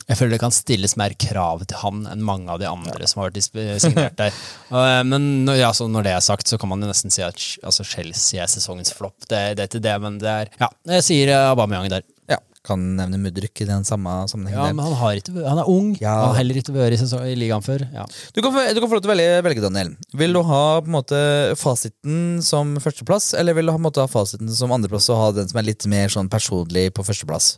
Jeg 0.09 0.19
føler 0.19 0.35
det 0.35 0.43
kan 0.43 0.55
stilles 0.55 0.97
mer 1.01 1.15
krav 1.21 1.65
til 1.69 1.79
han 1.83 2.05
enn 2.11 2.25
mange 2.27 2.51
av 2.53 2.61
de 2.63 2.69
andre 2.69 3.09
som 3.11 3.23
har 3.23 3.31
vært 3.31 3.43
signert 3.83 4.19
der. 4.19 4.35
Eh, 4.73 5.03
men 5.05 5.45
når, 5.47 5.59
ja, 5.61 5.69
så 5.77 5.85
når 5.91 6.07
det 6.07 6.13
er 6.17 6.23
sagt, 6.25 6.49
så 6.49 6.57
kan 6.61 6.71
man 6.71 6.81
jo 6.83 6.89
nesten 6.89 7.13
si 7.13 7.21
at 7.25 7.37
altså 7.67 7.85
Chelsea 7.85 8.41
er 8.41 8.49
sesongens 8.49 8.95
flopp. 8.97 9.27
Det, 9.29 9.41
det 9.59 9.67
er 9.67 9.71
til 9.75 9.83
det, 9.85 9.93
men 10.01 10.17
det 10.23 10.31
er 10.31 10.51
Ja, 10.61 10.71
jeg 10.95 11.05
sier 11.05 11.33
eh, 11.35 11.49
Aubameyang 11.51 11.91
der. 11.93 12.07
Ja, 12.31 12.39
Kan 12.67 12.83
nevne 12.97 13.21
Mudryk 13.21 13.61
i 13.61 13.67
den 13.69 13.85
samme 13.85 14.15
sammenhengen. 14.31 14.63
Ja, 14.63 14.73
men 14.73 14.87
han, 14.87 14.97
har 15.01 15.19
ikke, 15.21 15.35
han 15.45 15.61
er 15.61 15.69
ung. 15.69 15.91
Ja. 16.01 16.15
Han 16.23 16.33
har 16.33 16.39
heller 16.41 16.61
ikke 16.63 16.75
vært 16.75 16.97
i, 16.97 17.01
sesong, 17.03 17.27
i 17.29 17.37
ligaen 17.39 17.65
før. 17.67 17.85
Ja. 17.93 18.07
Du, 18.33 18.41
kan 18.41 18.55
du 18.57 18.81
kan 18.81 18.89
få 18.89 18.97
lov 18.97 19.05
til 19.05 19.11
å 19.11 19.13
velge, 19.13 19.43
velge, 19.49 19.65
Daniel. 19.67 19.93
Vil 20.23 20.39
du 20.39 20.41
ha 20.49 20.63
på 20.81 20.89
en 20.89 20.97
måte 20.97 21.21
fasiten 21.61 22.41
som 22.47 22.79
førsteplass, 22.83 23.35
eller 23.39 23.59
vil 23.59 23.69
du 23.69 23.75
ha, 23.75 23.77
på 23.77 23.83
en 23.83 23.91
måte, 23.91 24.07
ha 24.07 24.11
fasiten 24.11 24.51
som 24.57 24.73
andreplass 24.73 25.11
og 25.13 25.21
ha 25.21 25.29
den 25.43 25.53
som 25.53 25.61
er 25.61 25.69
litt 25.69 25.87
mer 25.91 26.15
sånn 26.15 26.33
personlig 26.33 26.89
på 26.97 27.05
førsteplass? 27.07 27.57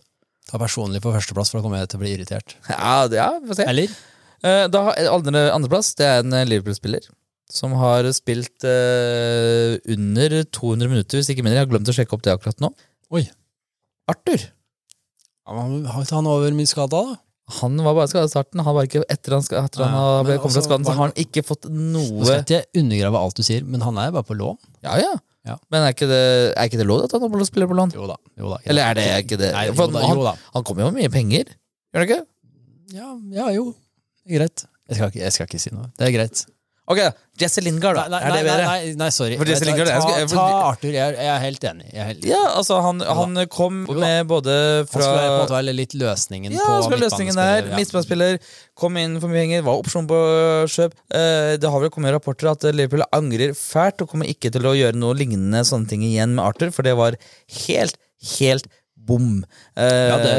Ta 0.50 0.58
personlig 0.60 1.00
på 1.04 1.12
førsteplass, 1.14 1.50
for 1.50 1.58
da 1.60 1.64
kommer 1.66 1.80
jeg 1.80 1.88
til 1.92 1.98
å 2.00 2.02
bli 2.04 2.12
irritert. 2.18 2.54
Ja, 2.68 3.08
det- 3.08 3.16
ja 3.20 3.30
vi 3.40 3.48
får 3.50 3.56
se. 3.62 3.68
Eller? 3.72 3.88
Eh, 4.44 4.66
Da 4.68 4.82
har 4.84 4.94
andre, 5.14 5.50
Andreplass 5.54 5.94
det 5.96 6.04
er 6.06 6.18
en 6.20 6.32
eh, 6.36 6.44
Liverpool-spiller 6.44 7.06
som 7.54 7.72
har 7.78 8.04
spilt 8.16 8.64
eh, 8.64 9.76
under 9.94 10.42
200 10.44 10.88
minutter, 10.90 11.18
hvis 11.20 11.30
ikke 11.32 11.44
mindre. 11.44 11.60
Jeg 11.60 11.66
har 11.66 11.72
glemt 11.72 11.88
å 11.88 11.94
sjekke 11.96 12.12
opp 12.16 12.22
det 12.24 12.32
akkurat 12.34 12.60
nå. 12.60 12.70
Oi. 13.14 13.24
Arthur. 14.08 14.50
Ja, 15.46 15.52
men 15.68 15.84
Har 15.86 16.02
ikke 16.04 16.16
han 16.18 16.26
over 16.28 16.50
mye 16.56 16.68
skada, 16.68 17.00
da? 17.04 17.16
Han 17.60 17.76
var 17.84 17.94
bare 17.98 18.08
skada 18.08 18.24
i 18.24 18.32
starten. 18.32 18.62
Han 18.64 18.74
var 18.74 18.86
ikke, 18.88 19.02
etter 19.12 19.36
han, 19.36 19.44
etter 19.44 19.84
han 19.84 19.92
Ja, 19.92 20.00
har 20.00 20.24
men 20.24 20.38
kommet 20.40 20.56
fra 20.56 20.62
skaden, 20.64 20.86
så 20.88 20.94
har 20.96 21.08
han 21.10 21.16
ikke 21.20 21.42
fått 21.44 21.68
noe 21.68 22.04
Nå 22.08 22.24
skal 22.24 22.40
ikke 22.44 22.58
jeg 22.62 22.82
undergrave 22.82 23.20
alt 23.20 23.36
du 23.36 23.42
sier, 23.44 23.64
men 23.68 23.84
han 23.84 23.98
er 24.00 24.10
bare 24.16 24.24
på 24.24 24.36
lån. 24.38 24.56
Ja, 24.82 24.96
ja. 25.02 25.12
Ja. 25.44 25.58
Men 25.68 25.84
er 25.84 25.92
ikke, 25.92 26.08
det, 26.08 26.20
er 26.56 26.68
ikke 26.70 26.80
det 26.80 26.86
lov 26.88 27.02
at 27.04 27.12
han 27.20 27.44
spiller 27.44 27.68
på 27.68 27.76
lån? 27.76 27.92
Jo 27.92 28.06
da. 28.08 28.16
Jo 28.40 28.52
da 28.54 28.60
Eller 28.64 28.88
er 28.88 28.96
det 28.96 29.04
ikke 29.26 29.36
det? 29.40 29.50
Nei, 29.52 29.66
For 29.76 29.90
jo 29.90 29.92
da, 29.92 30.04
han, 30.08 30.16
jo 30.16 30.24
da. 30.24 30.32
han 30.54 30.64
kommer 30.64 30.86
jo 30.86 30.92
med 30.94 31.02
mye 31.02 31.12
penger, 31.12 31.52
gjør 31.92 32.00
han 32.00 32.08
ikke? 32.08 32.20
Ja, 32.94 33.10
ja, 33.34 33.50
jo. 33.52 33.66
Det 34.24 34.32
er 34.32 34.40
greit. 34.40 34.64
Jeg 34.88 34.96
skal, 34.96 35.10
ikke, 35.12 35.20
jeg 35.20 35.34
skal 35.36 35.48
ikke 35.48 35.60
si 35.60 35.72
noe. 35.74 35.90
Det 35.98 36.08
er 36.08 36.14
greit. 36.16 36.44
Ok, 36.84 36.98
Jesse 37.40 37.62
Lingard, 37.64 37.96
da. 37.96 38.02
Nei, 38.12 38.18
er 38.20 38.28
nei, 38.28 38.36
det 38.36 38.44
nei, 38.44 38.50
bedre? 38.50 38.64
nei, 38.68 38.88
nei, 39.00 39.06
sorry. 39.16 39.38
For 39.40 39.48
Jesse 39.48 39.64
Lingard, 39.64 39.88
ta, 39.88 40.00
ta, 40.04 40.26
ta 40.28 40.42
Arthur. 40.68 40.90
Jeg, 40.92 41.14
jeg 41.16 41.30
er 41.32 41.40
helt 41.40 41.64
enig. 41.70 41.86
Jeg 41.88 42.00
er 42.02 42.08
helt, 42.10 42.26
Ja, 42.28 42.40
altså, 42.58 42.76
han, 42.84 43.00
han 43.00 43.38
kom 43.48 43.78
med 43.88 44.28
både 44.28 44.52
Han 44.82 44.90
skulle 44.90 45.06
på 45.08 45.30
en 45.30 45.38
måte 45.46 45.74
litt 45.78 45.96
løsningen 45.96 46.52
Ja, 46.52 46.66
på 46.84 46.92
ha 46.92 46.98
løsningen 47.00 47.40
der. 47.40 47.70
midtbanespiller, 47.72 47.72
ja. 47.72 47.80
Midtbanespiller, 47.80 48.38
kom 48.84 49.00
inn 49.00 49.16
for 49.22 49.32
mye 49.32 49.46
penger, 49.46 49.64
var 49.64 49.80
opsjon 49.80 50.10
på 50.12 50.20
kjøp. 50.76 50.98
Eh, 51.16 51.54
det 51.64 51.72
har 51.72 51.84
vel 51.86 51.92
kommet 51.94 52.12
rapporter 52.18 52.52
at 52.52 52.68
Liverpool 52.76 53.06
angrer 53.16 53.56
fælt 53.56 54.04
og 54.04 54.12
kommer 54.12 54.28
ikke 54.28 54.52
til 54.52 54.68
å 54.68 54.76
gjøre 54.76 55.00
noe 55.00 55.16
lignende 55.16 55.64
sånne 55.64 55.88
ting 55.88 56.04
igjen 56.04 56.36
med 56.36 56.44
Arthur, 56.44 56.68
for 56.74 56.84
det 56.84 56.92
var 57.00 57.16
helt, 57.64 57.96
helt 58.36 58.68
bom. 59.06 59.44
Eh, 59.76 60.08
Ja, 60.10 60.16
det, 60.22 60.34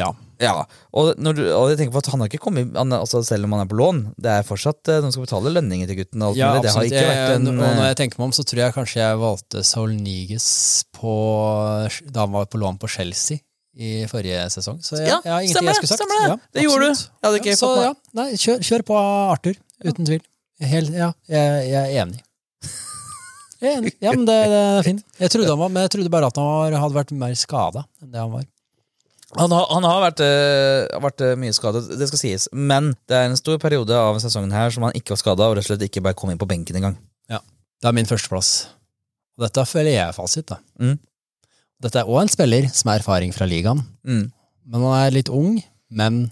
ja. 0.00 0.08
ja. 0.40 0.54
Og, 0.96 1.12
når 1.20 1.36
du, 1.36 1.42
og 1.52 1.68
jeg 1.70 1.78
tenker 1.80 1.92
på 1.94 2.02
at 2.02 2.10
han 2.14 2.20
har 2.24 2.30
ikke 2.30 2.40
kommet 2.46 2.72
han, 2.76 2.92
altså 2.96 3.20
Selv 3.26 3.44
om 3.44 3.52
han 3.56 3.62
er 3.66 3.68
på 3.70 3.76
lån, 3.80 4.00
det 4.16 4.30
er 4.38 4.46
fortsatt 4.48 4.80
de 4.88 4.96
noen 5.04 5.12
skal 5.14 5.26
betale 5.26 5.52
lønninger 5.56 5.86
til 5.90 6.00
gutten. 6.00 6.24
Ja. 6.38 6.54
Det 6.60 6.70
har 6.72 6.80
absolutt. 6.80 6.92
ikke 6.92 7.04
vært 7.10 7.20
Jeg- 7.20 7.36
en 7.40 7.50
når 7.60 7.68
eh, 7.68 7.86
jeg 7.90 7.96
tenker 8.00 8.18
meg 8.22 8.28
om, 8.30 8.32
så 8.38 8.44
tror 8.48 8.62
jeg 8.64 8.74
kanskje 8.78 9.00
jeg 9.04 9.20
valgte 9.20 9.64
Saul 9.64 9.94
Niges 10.00 10.48
på, 10.96 11.14
da 12.10 12.24
han 12.26 12.32
var 12.32 12.46
på 12.50 12.58
lån 12.62 12.78
på 12.80 12.88
Chelsea 12.88 13.38
i 13.80 14.04
forrige 14.10 14.40
sesong. 14.50 14.80
Så 14.82 14.98
jeg, 14.98 15.06
Ja, 15.08 15.20
jeg 15.24 15.32
har 15.32 15.40
ingenting 15.40 15.54
stemmer 15.56 15.70
jeg 15.70 15.76
skulle 15.78 15.92
sagt. 15.94 16.00
stemmer 16.02 16.16
det. 16.20 16.28
Ja, 16.28 16.36
Det 16.58 16.64
gjorde 16.66 16.88
du. 16.88 16.94
Jeg 16.98 17.26
hadde 17.28 17.38
ikke 17.40 17.52
ja, 17.54 17.60
så, 17.60 17.68
fått 17.68 17.76
med. 17.76 17.86
ja, 17.86 17.94
nei, 18.22 18.28
kjør, 18.34 18.58
kjør 18.70 18.82
på 18.90 18.96
Arthur, 19.30 19.60
uten 19.84 20.04
tvil. 20.10 20.24
Helt, 20.60 20.90
ja, 20.92 21.12
jeg, 21.30 21.70
jeg 21.70 21.80
er 21.84 22.02
enig. 22.02 22.20
Jeg 23.60 23.70
er 23.70 23.82
enig. 23.82 23.92
Ja, 24.00 24.14
men 24.16 24.24
det, 24.28 24.38
det 24.48 24.62
er 24.62 24.86
fint. 24.86 25.04
Jeg 25.20 25.32
trodde, 25.34 25.50
han 25.52 25.60
var, 25.60 25.72
men 25.74 25.84
jeg 25.84 25.92
trodde 25.94 26.12
bare 26.12 26.30
at 26.32 26.40
han 26.40 26.48
var, 26.48 26.78
hadde 26.84 26.96
vært 26.96 27.12
mer 27.20 27.36
skada 27.36 27.84
enn 28.00 28.14
det 28.14 28.22
han 28.22 28.32
var. 28.32 28.48
Han 29.38 29.52
har, 29.54 29.66
han 29.70 29.84
har 29.86 30.00
vært, 30.02 30.20
øh, 30.26 31.02
vært 31.04 31.22
eh, 31.22 31.36
mye 31.38 31.54
skadet, 31.54 31.84
det 32.00 32.08
skal 32.10 32.18
sies. 32.18 32.48
Men 32.50 32.90
det 33.06 33.14
er 33.14 33.28
en 33.28 33.38
stor 33.38 33.60
periode 33.62 33.94
av 33.94 34.18
sesongen 34.22 34.50
her 34.56 34.72
som 34.74 34.88
han 34.88 34.96
ikke 34.98 35.14
var 35.14 35.20
skada, 35.20 35.46
og 35.46 35.54
rett 35.54 35.68
og 35.68 35.70
slett 35.70 35.84
ikke 35.86 36.02
bare 36.02 36.18
kom 36.18 36.32
inn 36.32 36.40
på 36.40 36.48
benken 36.50 36.80
engang. 36.80 36.98
Det 37.80 37.88
er 37.88 37.96
min 37.96 38.08
førsteplass. 38.08 38.50
Og 39.38 39.46
dette 39.46 39.62
føler 39.64 39.94
jeg 39.94 40.04
er 40.04 40.16
fasit. 40.16 40.50
da. 40.50 40.58
Mm. 40.80 40.98
Dette 41.80 42.02
er 42.02 42.10
òg 42.12 42.20
en 42.22 42.32
spiller 42.32 42.68
som 42.68 42.90
har 42.92 43.00
erfaring 43.00 43.32
fra 43.32 43.48
ligaen. 43.48 43.80
Mm. 44.04 44.26
Men 44.68 44.84
han 44.84 44.96
er 44.98 45.14
litt 45.16 45.30
ung. 45.32 45.54
Men 45.88 46.26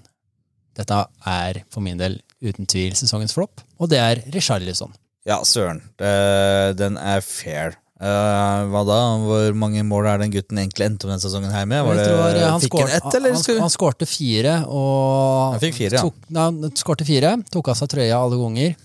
dette 0.77 0.99
er 1.27 1.63
for 1.73 1.81
min 1.83 1.97
del 1.99 2.19
uten 2.45 2.69
tvil 2.69 2.93
sesongens 2.95 3.33
flopp, 3.35 3.63
og 3.81 3.89
det 3.91 3.97
er 3.99 4.21
Richarlison. 4.31 4.93
Ja, 5.27 5.41
søren. 5.43 5.81
Eh, 5.99 6.71
den 6.79 6.97
er 6.97 7.21
fair. 7.25 7.75
Uh, 7.99 8.63
hva 8.71 8.85
da? 8.87 8.97
Hvor 9.19 9.55
mange 9.59 9.81
mål 9.83 10.05
er 10.07 10.21
den 10.21 10.31
gutten 10.31 10.55
egentlig 10.61 10.85
endte 10.85 11.03
opp 11.03 11.11
denne 11.11 11.19
sesongen 11.19 11.51
her 11.51 11.65
med? 11.67 11.83
Var 11.83 11.97
det, 11.99 12.05
tror, 12.07 12.21
eh, 12.29 12.45
han 12.47 12.61
fikk 12.63 12.77
skår- 12.77 12.93
ett, 12.95 13.07
eller? 13.17 13.33
Han, 13.35 13.57
han 13.65 13.73
skårte 13.73 14.07
fire, 14.07 14.53
og 14.71 15.57
Han 15.57 15.59
fikk 15.65 15.75
fire, 15.81 15.97
ja. 15.97 16.03
tok, 16.07 16.21
nei, 16.31 16.45
han 16.47 16.77
skårte 16.79 17.07
fire, 17.09 17.33
tok 17.51 17.67
av 17.73 17.75
seg 17.81 17.91
trøya 17.91 18.21
alle 18.23 18.39
ganger. 18.39 18.77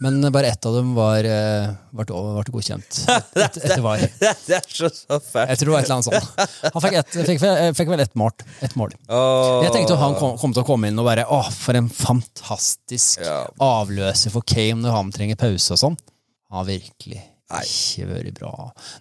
Men 0.00 0.22
bare 0.32 0.48
ett 0.48 0.64
av 0.64 0.74
dem 0.78 0.94
var, 0.96 1.26
eh, 1.28 1.66
ble, 1.92 2.04
ble 2.08 2.52
godkjent 2.54 3.00
et, 3.36 3.58
etter 3.60 3.82
var. 3.84 4.00
det 4.00 4.54
er 4.56 4.64
så, 4.64 4.88
så 4.88 5.18
fælt. 5.20 5.50
Jeg 5.52 5.60
tror 5.60 5.68
det 5.68 5.74
var 5.74 5.82
et 5.82 5.90
eller 5.90 5.98
annet 5.98 6.08
sånt. 6.08 6.72
Han 6.72 6.84
fikk, 6.86 6.96
et, 7.02 7.18
fikk, 7.28 7.40
vel- 7.42 7.74
fikk 7.76 7.92
vel 7.92 8.02
ett 8.06 8.16
mål. 8.16 8.32
Et 8.64 8.76
mål. 8.80 8.94
Oh. 9.12 9.60
Jeg 9.66 9.74
tenkte 9.76 9.98
han 10.00 10.16
kom, 10.16 10.38
kom 10.40 10.54
til 10.56 10.64
å 10.64 10.68
komme 10.70 10.88
inn 10.88 10.98
og 11.02 11.04
bare 11.10 11.26
Å, 11.28 11.42
for 11.52 11.76
en 11.76 11.90
fantastisk 11.92 13.20
Ja. 13.26 13.42
avløser 13.60 14.32
for 14.32 14.40
Kame 14.48 14.80
når 14.86 14.96
han 14.96 15.12
trenger 15.12 15.36
pause 15.40 15.76
og 15.76 15.82
sånn. 15.84 16.00
Han 16.50 16.62
har 16.62 16.70
virkelig. 16.72 17.20
Ikke 17.50 18.06
vært 18.08 18.38
bra. 18.38 18.52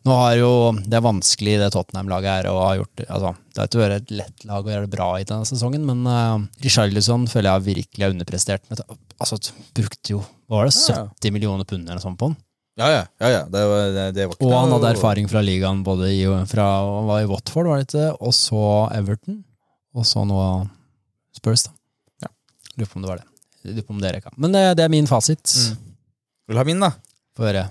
Nå 0.07 0.15
har 0.17 0.35
jo 0.39 0.51
Det 0.81 0.97
er 0.97 1.05
vanskelig, 1.05 1.55
det 1.61 1.69
Tottenham-laget 1.75 2.29
her, 2.31 2.49
og 2.51 2.59
har 2.63 2.79
gjort. 2.81 3.03
Altså, 3.05 3.33
det 3.53 3.61
har 3.61 3.69
ikke 3.69 3.81
vært 3.83 3.97
et 3.99 4.13
lett 4.19 4.45
lag 4.49 4.65
å 4.65 4.73
gjøre 4.73 4.87
det 4.87 4.93
bra 4.95 5.09
i 5.19 5.27
denne 5.29 5.47
sesongen, 5.47 5.85
men 5.85 6.03
uh, 6.09 6.41
Richarlison 6.65 7.27
føler 7.29 7.51
jeg 7.51 7.67
virkelig 7.69 8.05
har 8.05 8.15
underprestert. 8.15 8.65
Med, 8.71 8.81
altså, 9.19 9.39
brukte 9.77 10.15
jo 10.15 10.23
hva 10.49 10.63
var 10.63 10.69
det, 10.69 10.77
Ja. 10.89 11.01
70 11.21 11.35
millioner 11.35 11.67
pund 11.69 11.85
eller 11.85 12.01
sånt 12.01 12.17
på 12.19 12.31
han. 12.31 12.37
Ja, 12.79 12.87
ja. 12.93 13.03
ja, 13.19 13.29
ja. 13.29 13.41
Det, 13.51 13.65
var, 13.67 13.89
det, 13.93 14.05
det 14.15 14.27
var 14.31 14.39
Og 14.39 14.53
han 14.55 14.73
hadde 14.73 14.93
erfaring 14.95 15.27
fra 15.29 15.43
ligaen, 15.43 15.83
både 15.83 16.13
i, 16.15 16.23
fra 16.47 16.67
han 16.85 17.09
var 17.09 17.25
i 17.25 17.27
Watford, 17.29 17.67
var 17.67 17.81
det 17.81 17.89
ikke, 17.89 18.07
og 18.23 18.33
så 18.37 18.63
Everton, 18.95 19.43
og 19.93 20.07
så 20.07 20.23
nå 20.27 20.39
Spurs, 21.35 21.67
da. 21.67 21.75
Ja. 22.25 22.31
Lurer 22.79 22.89
på 22.89 22.99
om 22.99 23.05
det 23.05 23.11
var 23.11 23.21
det. 23.21 23.27
Lurer 23.67 23.85
på 23.85 23.93
om 23.93 24.01
dere 24.01 24.23
kan. 24.23 24.33
Men 24.39 24.55
det, 24.55 24.63
det 24.79 24.87
er 24.87 24.91
min 24.91 25.07
fasit. 25.07 25.43
Mm. 25.43 25.93
Vil 26.49 26.57
du 26.57 26.61
ha 26.63 26.65
min, 26.65 26.81
da? 26.81 26.93
Få 27.39 27.47
høre. 27.47 27.63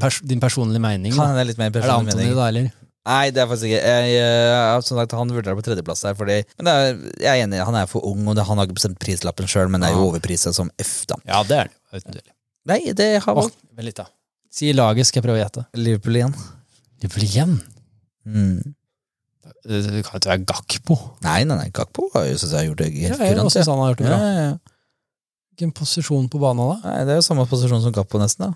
Pers 0.00 0.20
din 0.30 0.40
personlige 0.42 0.80
mening. 0.84 1.12
kan 1.16 1.34
jeg 1.36 1.48
litt 1.50 1.58
mer 1.60 1.72
Er 1.72 1.80
det 1.82 1.90
Antony, 1.90 2.28
da, 2.38 2.46
eller? 2.52 2.70
Nei, 3.02 3.30
det 3.34 3.40
er 3.42 3.48
faktisk 3.50 3.66
ikke 3.66 3.80
jeg, 3.82 4.10
jeg, 4.14 4.82
som 4.86 4.98
sagt, 5.00 5.14
Han 5.18 5.32
vurderer 5.34 5.56
på 5.58 5.64
tredjeplass 5.66 6.04
her. 6.06 6.14
Fordi, 6.14 6.36
men 6.60 6.68
det 6.68 6.74
er, 6.74 7.00
jeg 7.24 7.32
er 7.32 7.46
enig, 7.48 7.58
han 7.66 7.74
er 7.80 7.88
for 7.90 8.04
ung, 8.06 8.22
og 8.30 8.36
det, 8.38 8.44
han 8.46 8.60
har 8.60 8.68
ikke 8.68 8.76
bestemt 8.78 9.00
prislappen 9.02 9.50
sjøl, 9.50 9.66
men 9.74 9.82
er 9.82 9.90
jo 9.96 10.04
Ja. 10.04 10.10
overprisa 10.12 10.52
som 10.54 10.70
F, 10.78 10.92
da. 11.10 11.16
Ja, 11.26 11.42
det 11.48 11.58
er 11.64 11.72
det. 11.98 12.22
Nei, 12.70 12.78
det 12.94 13.08
har 13.24 13.34
Åh, 13.42 13.50
Vent 13.74 13.88
litt, 13.88 13.96
da. 13.98 14.06
Si 14.54 14.70
laget, 14.72 15.08
skal 15.08 15.18
jeg 15.20 15.26
prøve 15.26 15.40
å 15.40 15.42
gjette. 15.42 15.66
Liverpool 15.74 16.14
igjen. 16.20 16.34
Liverpool 17.02 17.26
igjen. 17.26 17.58
Mm. 18.22 18.74
Det 19.66 19.78
det 19.90 20.04
kan 20.06 20.20
ikke 20.20 20.30
være 20.30 20.44
Gakpo. 20.46 20.96
Nei, 21.26 21.40
nei, 21.48 21.56
nei, 21.58 21.70
Gakpo 21.74 22.06
har 22.14 22.28
jo 22.28 22.36
synes 22.38 22.52
jeg 22.54 22.60
har 22.60 22.68
gjort 22.70 22.78
det 22.84 22.90
Ja, 22.94 23.08
helt 23.08 23.18
jeg 23.26 23.34
kurant. 23.34 23.50
også 23.50 23.66
han 23.72 23.82
har 23.82 23.90
gjort 23.92 23.98
det 24.04 24.06
bra. 24.06 24.18
Ja, 24.18 24.30
ja, 24.30 24.44
ja. 24.52 24.58
Hvilken 25.52 25.72
posisjon 25.76 26.28
på 26.30 26.38
banen 26.42 26.62
da? 26.70 26.76
Nei, 26.86 27.04
Det 27.08 27.16
er 27.16 27.18
jo 27.18 27.24
samme 27.26 27.46
posisjon 27.50 27.82
som 27.82 27.92
Gakpo, 27.92 28.18
nesten. 28.22 28.52
da 28.52 28.54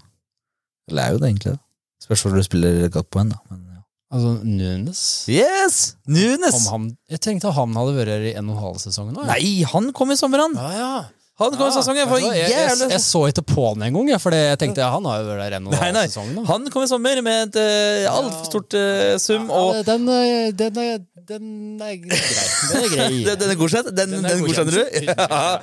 Eller 0.90 1.03
er 1.03 1.14
jo 1.16 1.18
det, 1.22 1.31
egentlig. 1.33 1.55
det 1.57 2.07
Spørs 2.07 2.22
hvor 2.27 2.37
du 2.37 2.42
spiller 2.46 2.88
Gappo 2.94 3.18
hen, 3.22 3.33
da. 3.35 3.40
Men, 3.51 3.62
ja. 3.75 3.83
Altså 4.16 4.33
Nunes? 4.46 5.03
Yes! 5.33 5.81
Nunes! 6.07 6.55
Om 6.61 6.66
han, 6.72 6.88
jeg 7.11 7.20
tenkte 7.25 7.51
han 7.57 7.75
hadde 7.75 7.96
vært 7.96 8.12
her 8.14 8.27
i 8.31 8.35
en 8.38 8.49
og 8.53 8.57
en 8.57 8.64
halv 8.68 8.81
sesong 8.85 9.11
nå. 9.12 9.25
Ja. 9.27 9.35
Nei, 9.35 9.64
han 9.66 9.90
kom 9.96 10.14
i 10.14 10.18
sommer, 10.20 10.44
han! 10.46 10.55
Ja, 10.55 10.72
ja. 10.79 10.90
Han 11.37 11.53
kom 11.53 11.68
i 11.68 11.72
sesongen 11.75 12.07
for 12.09 12.22
jeg, 12.22 12.46
jeg, 12.49 12.77
jeg 12.88 13.01
så 13.05 13.20
ikke 13.29 13.42
på 13.44 13.64
han 13.66 13.83
engang, 13.85 14.09
for 14.22 14.33
jeg 14.33 14.57
tenkte 14.57 14.81
ja, 14.81 14.87
han 14.94 15.05
har 15.05 15.18
jo 15.20 15.27
vært 15.29 15.42
der 15.42 15.57
en 15.59 15.66
og 15.68 15.75
en 15.75 15.83
Nei, 15.83 15.90
nei. 15.92 16.05
Sesongen, 16.09 16.38
nå. 16.38 16.44
Han 16.49 16.70
kom 16.72 16.87
i 16.87 16.88
sommer 16.88 17.20
med 17.27 17.51
et 17.51 17.59
uh, 17.61 18.14
altfor 18.14 18.46
stort 18.49 18.77
uh, 18.79 19.18
sum, 19.20 19.51
og 19.53 19.83
den, 19.85 20.07
den, 20.09 20.57
den, 20.62 20.81
er- 20.81 21.05
den 21.27 21.83
er 21.83 21.96
grei. 22.01 22.22
Den 22.70 22.79
er 22.79 22.88
grei. 22.94 23.11
Den, 23.27 23.38
den 23.42 23.53
er 23.53 23.59
godkjent? 23.61 23.90
Den, 23.90 24.14
Den 24.14 24.25
den, 24.25 24.31
er 24.31 24.40
godkjenner 24.46 24.79
du? 24.79 24.85
Ja. 25.11 25.59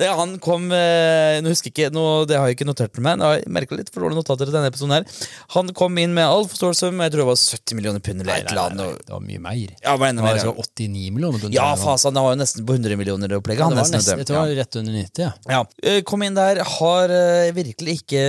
Det, 0.00 0.08
han 0.16 0.34
kom 0.42 0.70
eh, 0.72 1.38
Nå 1.44 1.52
husker 1.52 1.68
jeg 1.70 1.74
ikke, 1.76 1.90
nå, 1.94 2.04
Det 2.30 2.38
har 2.40 2.48
jeg 2.48 2.56
ikke 2.58 2.66
notert 2.68 2.96
meg. 3.04 3.20
Jeg 3.20 3.50
merka 3.52 3.76
litt 3.78 3.90
for 3.92 4.04
dårlige 4.06 4.20
notater 4.22 4.48
til 4.48 4.54
denne 4.56 4.70
episoden. 4.72 4.94
her 4.96 5.28
Han 5.56 5.70
kom 5.76 5.98
inn 6.00 6.14
med 6.16 6.24
altfor 6.24 6.56
stor 6.58 6.76
sum. 6.78 7.00
Jeg 7.04 7.12
tror 7.14 7.24
det 7.24 7.28
var 7.30 7.38
70 7.40 7.76
millioner 7.78 8.00
pund 8.04 8.24
eller 8.24 8.40
et 8.40 8.50
eller 8.54 8.70
annet. 8.70 9.02
det 9.06 9.14
var 9.14 9.24
mye 9.26 9.42
mer. 9.44 9.58
Ja, 9.84 9.94
men 9.96 10.00
var 10.00 10.08
enda 10.10 10.22
Det 10.22 10.24
var 10.24 10.34
mer. 10.34 10.40
altså 10.40 10.66
89 10.66 11.10
millioner 11.16 11.42
pund. 11.44 11.54
Ja, 11.54 11.68
fasen, 11.80 12.16
det 12.16 12.24
var 12.24 12.34
jo 12.34 12.40
nesten 12.40 12.66
på 12.66 12.76
100 12.78 12.96
millioner 13.00 13.36
opplegget. 13.38 13.60
Ja, 13.60 13.68
det 13.70 13.76
var 13.76 13.84
nesten, 13.84 14.00
nesten, 14.00 14.18
vet 14.18 14.24
jeg 14.24 14.26
du. 14.26 14.32
tror 14.32 14.40
det 14.40 14.40
Ja. 14.40 14.54
var 14.54 14.60
rett 14.64 14.80
under 14.80 14.92
90, 14.96 15.24
ja. 15.26 15.32
Ja. 15.54 15.60
Eh, 15.94 16.00
Kom 16.10 16.22
inn 16.26 16.34
der, 16.38 16.62
har 16.64 17.12
eh, 17.14 17.50
virkelig 17.56 17.98
ikke 18.00 18.24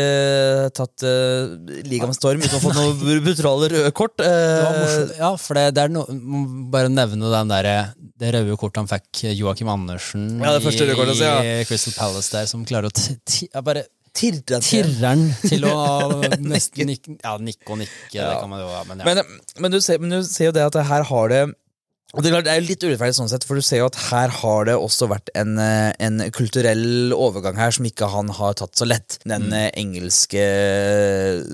tatt 0.75 1.05
uh, 1.07 1.55
ligaen 1.87 2.11
med 2.11 2.17
storm 2.17 2.41
uten 2.43 2.57
å 2.59 2.61
få 2.63 2.73
noe 2.75 3.19
brutale 3.23 3.69
røde 3.71 3.91
kort. 3.95 4.19
Eh. 4.21 5.15
Ja, 5.17 5.31
for 5.39 5.57
det, 5.57 5.67
det 5.77 5.85
er 5.87 5.93
no, 5.93 6.03
bare 6.73 6.91
nevne 6.91 7.31
den 7.31 7.51
der, 7.51 7.69
det 8.21 8.33
røde 8.35 8.57
kortet 8.59 8.81
han 8.83 8.89
fikk 8.91 9.23
Joakim 9.37 9.69
Andersen 9.71 10.27
Ja, 10.41 10.51
det 10.55 10.63
første 10.65 10.85
røde 10.85 10.97
kortet, 10.99 11.17
så 11.19 11.29
ja. 11.29 11.60
I 11.63 11.67
Crystal 11.69 11.93
Palace 11.97 12.31
der, 12.33 12.49
som 12.49 12.65
klarer 12.67 12.89
å 12.91 12.93
bare 13.65 13.85
Tirreren 14.11 15.21
til. 15.47 15.63
å 15.63 16.19
nesten 16.51 16.89
nikke, 16.89 17.13
ja, 17.23 17.37
nikke 17.39 17.71
og 17.71 17.79
nikke. 17.79 17.95
Det 18.11 18.19
Ja. 18.19 18.33
kan 18.41 18.49
man 18.51 18.59
jo, 18.59 18.67
ja, 18.67 18.81
men. 18.89 19.03
Men, 19.07 19.21
men, 19.63 19.71
du 19.71 19.79
ser, 19.79 20.01
men 20.03 20.11
du 20.11 20.19
ser 20.27 20.49
jo 20.49 20.55
det 20.57 20.65
at 20.67 20.75
her 20.89 21.05
har 21.07 21.31
det 21.31 21.41
og 22.13 22.23
det 22.25 22.31
er, 22.33 22.59
jo 22.59 22.67
litt 22.67 22.83
urettferdig 22.83 23.15
sånn 23.15 23.29
sett, 23.31 23.45
for 23.47 23.55
du 23.55 23.63
ser 23.63 23.79
jo 23.79 23.85
at 23.87 23.95
her 24.09 24.33
har 24.41 24.65
det 24.67 24.75
også 24.75 25.07
vært 25.07 25.29
en, 25.37 25.53
eh, 25.63 25.93
en 26.03 26.19
kulturell 26.35 27.13
overgang 27.15 27.55
her 27.55 27.71
som 27.71 27.85
ikke 27.87 28.09
han 28.11 28.27
har 28.35 28.53
tatt 28.59 28.75
så 28.75 28.87
lett. 28.89 29.17
Den 29.23 29.47
Mm. 29.47 29.53
eh, 29.53 29.69
engelske 29.79 30.43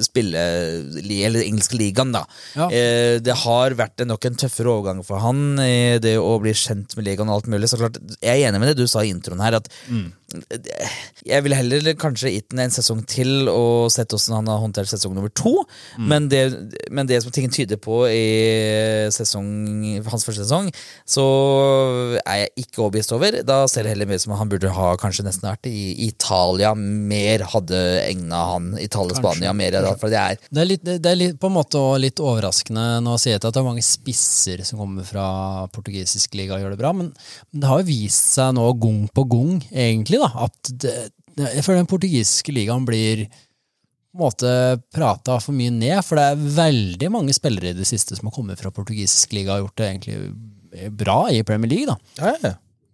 spille... 0.07 0.41
Eller 0.97 1.43
engelske 1.45 1.77
ligaen, 1.77 2.11
da. 2.15 2.23
Ja. 2.57 2.69
Eh, 2.73 3.19
det 3.23 3.35
har 3.43 3.75
vært 3.77 4.01
nok 4.07 4.25
en 4.25 4.35
tøffere 4.39 4.73
overgang 4.73 5.03
for 5.05 5.21
han 5.23 5.57
det 5.57 6.15
å 6.17 6.33
bli 6.41 6.53
kjent 6.57 6.95
med 6.97 7.05
ligaen 7.05 7.29
og 7.29 7.37
alt 7.41 7.51
mulig. 7.53 7.69
Så 7.69 7.77
klart, 7.79 7.99
jeg 8.21 8.41
er 8.41 8.49
enig 8.49 8.59
med 8.63 8.71
det 8.73 8.77
du 8.81 8.87
sa 8.89 9.03
i 9.05 9.13
introen 9.13 9.41
her, 9.43 9.59
at 9.61 9.69
Mm. 9.87 10.11
Jeg 10.27 11.43
ville 11.43 11.55
heller 11.55 11.93
kanskje 11.99 12.33
gitt 12.33 12.49
den 12.51 12.65
en 12.65 12.73
sesong 12.73 12.99
til 13.07 13.47
og 13.47 13.87
sett 13.93 14.11
hvordan 14.11 14.41
han 14.41 14.49
har 14.51 14.59
håndtert 14.59 14.89
sesong 14.91 15.13
nummer 15.15 15.31
to. 15.31 15.53
Mm. 15.95 16.07
Men, 16.11 16.27
det, 16.31 16.41
men 16.91 17.07
det 17.07 17.21
som 17.23 17.31
ting 17.31 17.47
tyder 17.53 17.79
på 17.79 18.01
i 18.11 19.07
sesong, 19.13 19.47
hans 20.03 20.27
første 20.27 20.43
sesong, 20.43 20.67
så 21.07 21.25
er 22.25 22.43
jeg 22.43 22.65
ikke 22.65 22.83
overbevist 22.83 23.15
over. 23.15 23.39
Da 23.47 23.61
ser 23.71 23.87
det 23.87 23.95
heller 23.95 24.11
ut 24.11 24.25
som 24.25 24.35
han 24.39 24.51
burde 24.51 24.73
ha 24.75 24.89
kanskje 24.99 25.25
nesten 25.27 25.47
vært 25.47 25.69
i 25.71 26.09
Italia. 26.09 26.73
Mer 26.75 27.45
hadde 27.53 27.81
egna 28.03 28.43
han 28.51 28.73
Italia-Spania 28.83 29.55
mer. 29.55 29.79
For 29.95 30.11
det 30.11 30.19
er 30.19 30.41
Det 30.49 30.63
er, 30.63 30.69
litt, 30.73 30.85
det 30.87 31.11
er 31.11 31.19
litt, 31.19 31.39
på 31.39 31.47
en 31.47 31.55
måte 31.55 31.79
litt 32.03 32.19
overraskende 32.23 32.85
nå 33.03 33.15
å 33.15 33.21
si 33.21 33.31
at 33.35 33.47
det 33.47 33.55
er 33.55 33.65
mange 33.65 33.85
spisser 33.85 34.63
som 34.67 34.81
kommer 34.81 35.07
fra 35.07 35.27
portugisisk 35.73 36.35
liga 36.37 36.57
og 36.57 36.63
gjør 36.63 36.75
det 36.75 36.81
bra, 36.81 36.91
men, 36.95 37.11
men 37.51 37.63
det 37.63 37.69
har 37.69 37.81
jo 37.81 37.89
vist 37.89 38.33
seg 38.35 38.53
nå 38.57 38.65
gang 38.81 39.03
på 39.13 39.23
gang, 39.31 39.53
egentlig, 39.71 40.16
da, 40.21 40.29
at 40.47 40.71
det, 40.83 40.95
jeg 41.37 41.63
føler 41.65 41.83
den 41.83 41.89
portugisiske 41.91 42.53
ligaen 42.55 42.85
blir 42.87 43.27
på 43.27 44.17
en 44.17 44.23
måte 44.23 44.51
prata 44.95 45.35
for 45.43 45.53
mye 45.53 45.73
ned, 45.73 45.99
for 46.05 46.17
det 46.17 46.25
er 46.31 46.45
veldig 46.57 47.09
mange 47.13 47.35
spillere 47.37 47.73
i 47.73 47.77
det 47.77 47.85
siste 47.85 48.17
som 48.17 48.29
har 48.29 48.35
kommet 48.37 48.61
fra 48.61 48.71
portugisisk 48.73 49.35
liga 49.37 49.57
og 49.57 49.67
gjort 49.67 49.81
det 49.81 49.89
egentlig 49.91 50.89
bra 50.97 51.19
i 51.33 51.43
Premier 51.45 51.69
League, 51.69 51.89
da. 51.91 51.97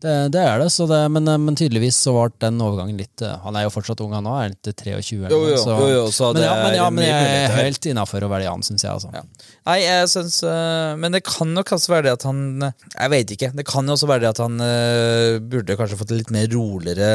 Det, 0.03 0.13
det 0.35 0.41
er 0.43 0.59
det, 0.59 0.67
så 0.73 0.85
det 0.89 0.99
men, 1.15 1.29
men 1.45 1.55
tydeligvis 1.55 1.95
så 2.03 2.11
ble 2.17 2.25
den 2.43 2.57
overgangen 2.63 2.97
litt 2.99 3.21
eh, 3.23 3.37
Han 3.45 3.55
er 3.55 3.63
jo 3.65 3.71
fortsatt 3.71 4.01
ung, 4.03 4.11
han 4.17 4.27
òg, 4.27 4.39
er 4.41 4.51
litt 4.51 4.69
ikke 4.73 4.97
23 4.99 5.19
eller 5.21 5.31
noe, 5.31 5.51
jo, 5.53 5.61
så- 5.61 5.77
jo, 5.79 5.87
jo, 5.93 6.03
så 6.11 6.31
men, 6.33 6.41
det 6.41 6.43
ja, 6.47 6.55
men, 6.59 6.75
ja, 6.75 6.87
men 6.91 7.07
jeg 7.07 7.29
er 7.47 7.55
helt 7.61 7.87
innafor 7.93 8.25
å 8.27 8.29
velge 8.33 8.51
han, 8.51 8.65
syns 8.67 8.83
jeg. 8.83 8.91
Altså. 8.91 9.13
Ja. 9.15 9.23
Nei, 9.69 9.77
jeg 9.85 10.09
syns 10.11 10.41
øh, 10.43 10.97
Men 10.99 11.15
det 11.15 11.21
kan 11.23 11.53
nok 11.55 11.69
også 11.77 11.93
være 11.93 12.03
det 12.09 12.13
at 12.17 12.25
han 12.27 12.39
Jeg 12.65 13.11
vet 13.13 13.31
ikke. 13.35 13.49
Det 13.55 13.63
kan 13.69 13.87
jo 13.87 13.95
også 13.95 14.09
være 14.09 14.25
det 14.25 14.31
at 14.33 14.41
han 14.43 14.57
uh, 14.59 15.37
burde 15.39 15.77
kanskje 15.79 15.99
fått 16.01 16.11
en 16.11 16.19
litt 16.19 16.33
mer 16.35 16.49
roligere 16.51 17.07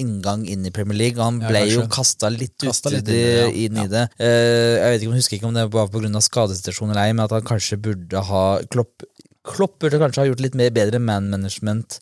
inngang 0.00 0.42
inn 0.50 0.66
i 0.66 0.72
Premier 0.74 0.98
League. 0.98 1.22
Han 1.22 1.40
Ja, 1.44 1.50
ble 1.52 1.62
jo 1.70 1.84
kasta 1.92 2.30
litt 2.32 2.56
Kastet 2.60 2.96
uti 2.98 2.98
litt 2.98 3.12
inn 3.14 3.38
ja. 3.38 3.48
inn 3.66 3.78
i 3.84 3.86
det. 3.92 4.04
Uh, 4.18 4.26
jeg 4.26 4.88
vet 4.94 5.04
ikke, 5.04 5.10
jeg 5.14 5.20
husker 5.22 5.38
ikke 5.38 5.50
om 5.50 5.56
det 5.56 5.66
var 5.72 5.90
pga. 5.92 6.24
skadesituasjon 6.26 6.90
eller 6.92 7.02
ei, 7.06 7.14
men 7.14 7.24
at 7.26 7.34
han 7.38 7.46
kanskje 7.46 7.78
burde 7.80 8.24
ha 8.30 8.44
Klopp, 8.72 9.06
Klopp 9.46 9.78
burde 9.80 9.98
kanskje 10.02 10.24
ha 10.24 10.28
gjort 10.30 10.40
litt 10.44 10.54
mer 10.58 10.70
bedre 10.74 10.98
man 11.00 11.30
management 11.32 12.00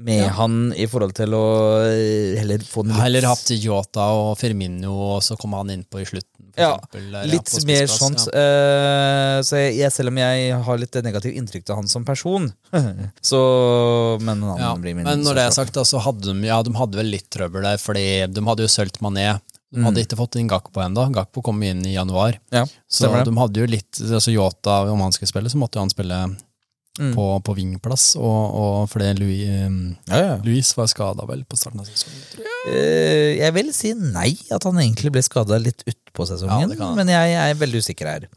med 0.00 0.22
Ja. 0.24 0.28
han 0.32 0.72
i 0.72 0.86
forhold 0.88 1.12
til 1.12 1.34
å 1.36 1.40
øh, 1.84 2.38
heller 2.38 2.62
få 2.64 2.82
den 2.86 2.94
litt 2.94 3.02
Heller 3.02 3.26
hatt 3.28 3.50
Yota 3.52 4.06
og 4.16 4.30
Firmino, 4.40 4.94
og 5.16 5.18
så 5.22 5.36
kom 5.36 5.52
han 5.58 5.68
innpå 5.74 6.00
i 6.00 6.06
slutten. 6.08 6.46
Ja, 6.56 6.70
eksempel, 6.80 7.04
Litt 7.30 7.52
ja, 7.52 7.60
mer 7.68 7.86
sånt. 7.92 8.24
ja. 8.32 8.40
eh, 8.40 9.42
så 9.46 9.60
jeg, 9.60 9.92
selv 9.92 10.08
om 10.10 10.16
jeg 10.18 10.56
har 10.66 10.80
litt 10.80 10.96
negativt 11.04 11.36
inntrykk 11.38 11.68
av 11.70 11.82
han 11.82 11.88
som 11.92 12.04
person, 12.08 12.48
så 13.30 13.42
Men 14.24 14.42
han 14.42 14.58
Ja, 14.64 14.72
blir 14.80 14.96
min 14.96 15.04
men 15.06 15.22
når 15.22 15.36
det 15.38 15.44
er 15.46 15.54
sagt, 15.54 15.76
så 15.86 16.00
hadde 16.02 16.32
de, 16.32 16.48
ja, 16.48 16.58
de 16.66 16.74
hadde 16.80 16.96
vel 17.00 17.12
litt 17.12 17.28
trøbbel 17.30 17.62
der, 17.68 17.78
fordi 17.80 18.06
de 18.26 18.44
hadde 18.48 18.64
jo 18.66 18.72
sølt 18.72 18.98
Mané. 19.04 19.38
De 19.70 19.84
hadde 19.84 20.02
ikke 20.02 20.16
fått 20.18 20.34
inn 20.40 20.48
Gakpo 20.50 20.80
ennå. 20.82 21.04
Gakpo 21.14 21.44
kom 21.46 21.60
inn 21.62 21.84
i 21.86 21.92
januar. 21.94 22.40
Ja, 22.50 22.64
Så 22.90 23.06
de 23.06 23.36
hadde 23.36 23.60
jo 23.62 23.68
litt 23.70 24.00
altså 24.00 24.32
Yota, 24.34 24.80
om 24.90 25.04
han 25.04 25.12
skulle 25.14 25.30
spille, 25.30 25.52
så 25.52 25.60
måtte 25.60 25.78
han 25.78 25.92
spille 25.92 26.24
Mm. 27.00 27.14
på, 27.16 27.26
på 27.46 27.54
vingplass. 27.56 28.10
Og, 28.20 28.56
og 28.62 28.88
fordi 28.92 29.10
Louis, 29.18 29.44
um, 29.66 29.78
Ja, 30.10 30.18
ja. 30.20 30.34
Louis 30.44 30.68
var 30.76 30.86
skada 30.92 31.24
vel 31.30 31.46
på 31.48 31.56
starten 31.56 31.80
av 31.80 31.88
sesongen. 31.88 32.20
jeg. 32.36 32.74
Eh, 32.76 33.38
jeg 33.40 33.54
vil 33.56 33.70
si 33.72 33.94
nei, 33.96 34.34
at 34.52 34.66
han 34.68 34.76
egentlig 34.82 35.12
ble 35.16 35.22
skada 35.24 35.56
litt 35.58 35.80
utpå 35.88 36.26
Ja, 36.26 36.34
sesongen. 36.34 36.76
men 36.98 37.08
jeg 37.08 37.38
er 37.40 37.54
veldig 37.56 37.80
usikker 37.80 38.06
her. 38.12 38.28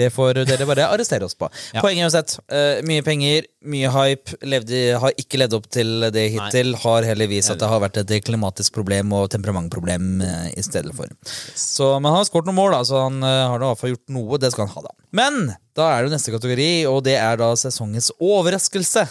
Det 0.00 0.08
får 0.14 0.42
dere 0.48 0.66
bare 0.68 0.88
arrestere 0.88 1.26
oss 1.26 1.36
på. 1.38 1.48
Ja. 1.74 1.82
Poenget 1.84 2.08
uansett. 2.08 2.36
Uh, 2.50 2.80
mye 2.88 3.04
penger, 3.04 3.46
mye 3.68 3.90
hype. 3.92 4.36
Levde, 4.48 4.80
har 5.02 5.16
ikke 5.20 5.40
levd 5.42 5.56
opp 5.58 5.66
til 5.72 6.06
det 6.14 6.26
hittil. 6.34 6.74
Har 6.84 7.06
heller 7.08 7.30
vist 7.30 7.52
at 7.52 7.60
det 7.60 7.68
har 7.70 7.82
vært 7.82 8.00
et 8.00 8.14
klimatisk 8.24 8.74
problem 8.76 9.12
og 9.16 9.28
temperamentproblem 9.34 10.22
uh, 10.24 10.46
i 10.54 10.64
stedet 10.64 10.94
for. 10.96 11.10
Så, 11.54 11.92
men 11.98 12.10
han 12.10 12.22
har 12.22 12.28
skåret 12.28 12.48
noen 12.48 12.60
mål, 12.60 12.76
da, 12.78 12.84
så 12.88 13.04
han 13.06 13.20
uh, 13.24 13.32
har 13.52 13.60
i 13.60 13.66
hvert 13.68 13.82
fall 13.82 13.94
gjort 13.94 14.14
noe. 14.16 14.40
Det 14.40 14.52
skal 14.54 14.66
han 14.68 14.76
ha, 14.78 14.86
da. 14.88 14.96
Men 15.20 15.40
da 15.76 15.90
er 15.94 16.06
det 16.06 16.14
neste 16.14 16.34
kategori, 16.34 16.70
og 16.90 17.02
det 17.06 17.18
er 17.20 17.38
da 17.40 17.50
sesongens 17.58 18.10
overraskelse. 18.20 19.04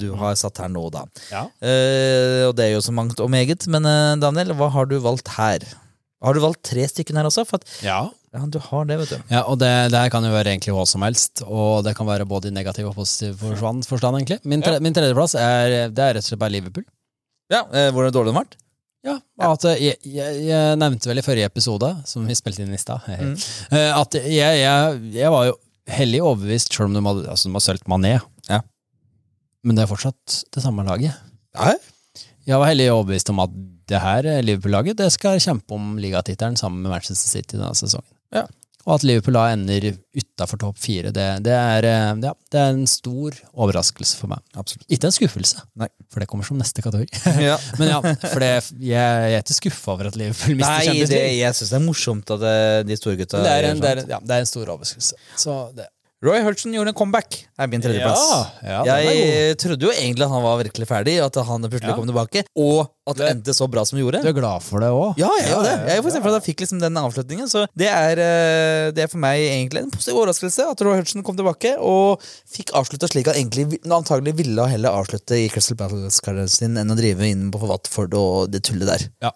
du 0.00 0.08
har 0.18 0.34
satt 0.36 0.58
her 0.60 0.68
nå, 0.70 0.82
da. 0.92 1.04
Ja. 1.30 1.44
Og 2.48 2.56
det 2.58 2.66
er 2.66 2.72
jo 2.74 2.82
så 2.84 2.92
mangt 2.94 3.22
og 3.22 3.30
meget, 3.32 3.64
men 3.70 3.86
Daniel, 4.20 4.52
hva 4.58 4.68
har 4.74 4.90
du 4.90 4.98
valgt 5.02 5.30
her? 5.38 5.64
Har 6.20 6.36
du 6.36 6.42
valgt 6.44 6.66
tre 6.68 6.84
stykker 6.90 7.16
her 7.16 7.28
også? 7.30 7.46
For 7.48 7.62
at, 7.62 7.68
Ja. 7.86 8.00
Ja, 8.30 8.44
du 8.46 8.58
har 8.62 8.84
det, 8.86 8.96
vet 9.00 9.10
du. 9.10 9.18
Ja, 9.32 9.42
og 9.50 9.58
det, 9.58 9.70
det 9.90 10.04
kan 10.14 10.22
jo 10.26 10.30
være 10.30 10.52
egentlig 10.52 10.74
hva 10.76 10.84
som 10.86 11.02
helst, 11.02 11.42
og 11.46 11.82
det 11.86 11.96
kan 11.98 12.06
være 12.06 12.28
både 12.30 12.52
i 12.52 12.54
negativ 12.54 12.90
og 12.92 12.94
positiv 12.98 13.40
forstand, 13.42 13.86
forstand 13.90 14.20
egentlig. 14.20 14.38
Min, 14.46 14.62
tre, 14.62 14.76
min 14.84 14.94
tredjeplass 14.94 15.34
er, 15.34 15.90
det 15.90 16.04
er 16.04 16.14
rett 16.18 16.26
og 16.26 16.28
slett 16.30 16.42
bare 16.42 16.54
Liverpool. 16.54 16.86
Ja, 17.50 17.64
eh, 17.74 17.88
Hvordan 17.90 18.14
dårlig 18.14 18.30
den 18.30 18.38
ble? 18.38 18.60
Ja, 19.08 19.16
at 19.48 19.64
eh, 19.66 19.80
jeg, 19.80 19.98
jeg, 20.04 20.44
jeg 20.46 20.76
nevnte 20.78 21.10
vel 21.10 21.22
i 21.22 21.24
forrige 21.24 21.48
episode, 21.50 21.88
som 22.06 22.28
vi 22.28 22.36
spilte 22.38 22.62
inn 22.62 22.76
i 22.76 22.80
stad, 22.80 23.02
eh, 23.10 23.90
at 23.90 24.18
jeg, 24.20 24.60
jeg, 24.62 25.00
jeg 25.16 25.34
var 25.34 25.48
jo 25.50 25.56
hellig 25.90 26.22
overbevist, 26.22 26.70
selv 26.76 26.90
om 26.90 26.98
de 26.98 27.02
hadde, 27.08 27.26
altså 27.32 27.48
de 27.48 27.56
har 27.56 27.64
solgt 27.64 27.90
Mané. 27.90 28.14
Ja. 28.46 28.60
Men 29.66 29.76
det 29.76 29.84
er 29.84 29.90
fortsatt 29.90 30.42
det 30.54 30.62
samme 30.62 30.86
laget. 30.86 31.16
Ja, 31.56 31.74
Jeg 32.46 32.62
var 32.62 32.70
hellig 32.70 32.86
overbevist 32.92 33.34
om 33.34 33.42
at 33.42 33.58
det 33.90 33.98
her 34.00 34.26
eh, 34.28 34.42
Liverpool-laget 34.44 35.00
det 35.00 35.10
skal 35.16 35.40
kjempe 35.42 35.74
om 35.74 35.96
ligatittelen 36.00 36.56
sammen 36.60 36.84
med 36.84 36.94
Manchester 36.94 37.26
City 37.26 37.58
denne 37.58 37.74
sesongen. 37.74 38.06
Ja. 38.34 38.46
Og 38.88 38.94
at 38.94 39.02
Liverpool 39.04 39.36
da 39.36 39.42
ender 39.52 39.90
utafor 40.16 40.58
topp 40.62 40.78
fire, 40.80 41.10
det, 41.12 41.24
det, 41.44 41.52
er, 41.52 41.84
eh, 41.84 42.22
ja, 42.24 42.30
det 42.52 42.60
er 42.62 42.70
en 42.72 42.86
stor 42.88 43.36
overraskelse 43.52 44.16
for 44.16 44.32
meg. 44.32 44.40
absolutt. 44.56 44.86
Ikke 44.88 45.10
en 45.10 45.14
skuffelse, 45.14 45.60
Nei. 45.78 45.90
for 46.08 46.24
det 46.24 46.28
kommer 46.30 46.48
som 46.48 46.56
neste 46.58 46.82
kategori. 46.86 47.10
Ja. 47.50 47.58
Men 47.78 47.92
ja, 47.92 48.00
for 48.24 48.40
det, 48.40 48.50
jeg, 48.80 48.80
jeg 48.88 49.36
er 49.36 49.44
ikke 49.44 49.58
skuffa 49.58 49.92
over 49.94 50.08
at 50.08 50.16
Liverpool 50.16 50.56
mister 50.56 50.72
Nei, 50.78 50.88
Champions 50.88 51.12
det, 51.12 51.20
League. 51.20 51.38
jeg 51.42 51.58
syns 51.60 51.74
det 51.74 51.78
er 51.82 51.84
morsomt 51.84 52.34
at 52.38 52.46
eh, 52.54 52.80
de 52.88 52.98
store 52.98 53.20
gutta 53.20 53.44
det 53.44 53.52
er, 53.52 53.68
en, 53.74 53.84
det, 53.84 53.92
er, 53.92 54.02
ja, 54.16 54.20
det 54.24 54.38
er 54.38 54.46
en 54.46 54.52
stor 54.54 54.64
overraskelse. 54.72 55.20
Så 55.44 55.58
det, 55.76 55.90
Roy 56.20 56.42
Hudson 56.44 56.74
gjorde 56.76 56.90
en 56.92 56.96
comeback. 56.98 57.30
Det 57.56 57.64
er 57.64 57.68
min 57.72 57.80
tredjeplass. 57.80 58.22
Ja, 58.60 58.80
ja, 58.84 58.96
jeg 59.00 59.54
trodde 59.56 59.86
jo 59.86 59.92
egentlig 59.94 60.26
at 60.26 60.32
han 60.34 60.42
var 60.44 60.58
virkelig 60.60 60.86
ferdig, 60.90 61.14
at 61.24 61.34
han 61.48 61.62
plutselig 61.64 61.88
Ja. 61.88 61.96
kom 61.96 62.04
tilbake, 62.10 62.42
og 62.60 62.90
at 63.08 63.16
det 63.16 63.24
Det- 63.24 63.30
endte 63.36 63.54
så 63.56 63.68
bra 63.72 63.84
som 63.88 63.96
det 63.96 64.04
gjorde. 64.04 64.20
Du 64.22 64.28
er 64.28 64.36
glad 64.36 64.62
for 64.62 64.80
det 64.84 64.90
òg? 64.92 65.16
Ja, 65.16 65.30
jeg 65.40 65.48
er 65.48 65.62
det. 65.64 65.88
Jeg 65.88 65.96
er 65.96 66.02
for 66.02 66.10
eksempel 66.10 66.34
at 66.36 66.44
jeg 66.44 66.54
fikk 66.54 66.60
liksom 66.60 66.80
den 66.80 66.94
avslutningen. 67.00 67.48
Så 67.48 67.66
det 67.74 67.88
er, 67.88 68.12
eh, 68.20 68.90
det 68.92 68.98
er 69.04 69.06
for 69.08 69.16
meg 69.16 69.40
egentlig 69.40 69.78
en 69.82 69.90
positiv 69.90 70.14
overraskelse 70.20 70.70
at 70.70 70.80
Roy 70.82 70.96
Hudson 71.00 71.22
kom 71.22 71.36
tilbake 71.36 71.78
og 71.80 72.20
fikk 72.52 72.70
avslutta 72.76 73.08
slik 73.08 73.24
han 73.24 73.36
egentlig 73.40 73.80
antagelig 73.88 74.36
ville 74.36 74.68
heller 74.68 74.90
avslutte 74.90 75.32
i 75.40 75.48
Crystal 75.48 75.76
Battles-karrieren 75.76 76.50
sin 76.50 76.76
enn 76.76 76.90
å 76.90 76.96
drive 77.00 77.20
inn 77.24 77.50
på 77.50 77.60
Watford 77.66 78.12
og 78.12 78.50
det 78.50 78.62
tullet 78.62 78.86
der. 78.86 79.08
Ja, 79.22 79.30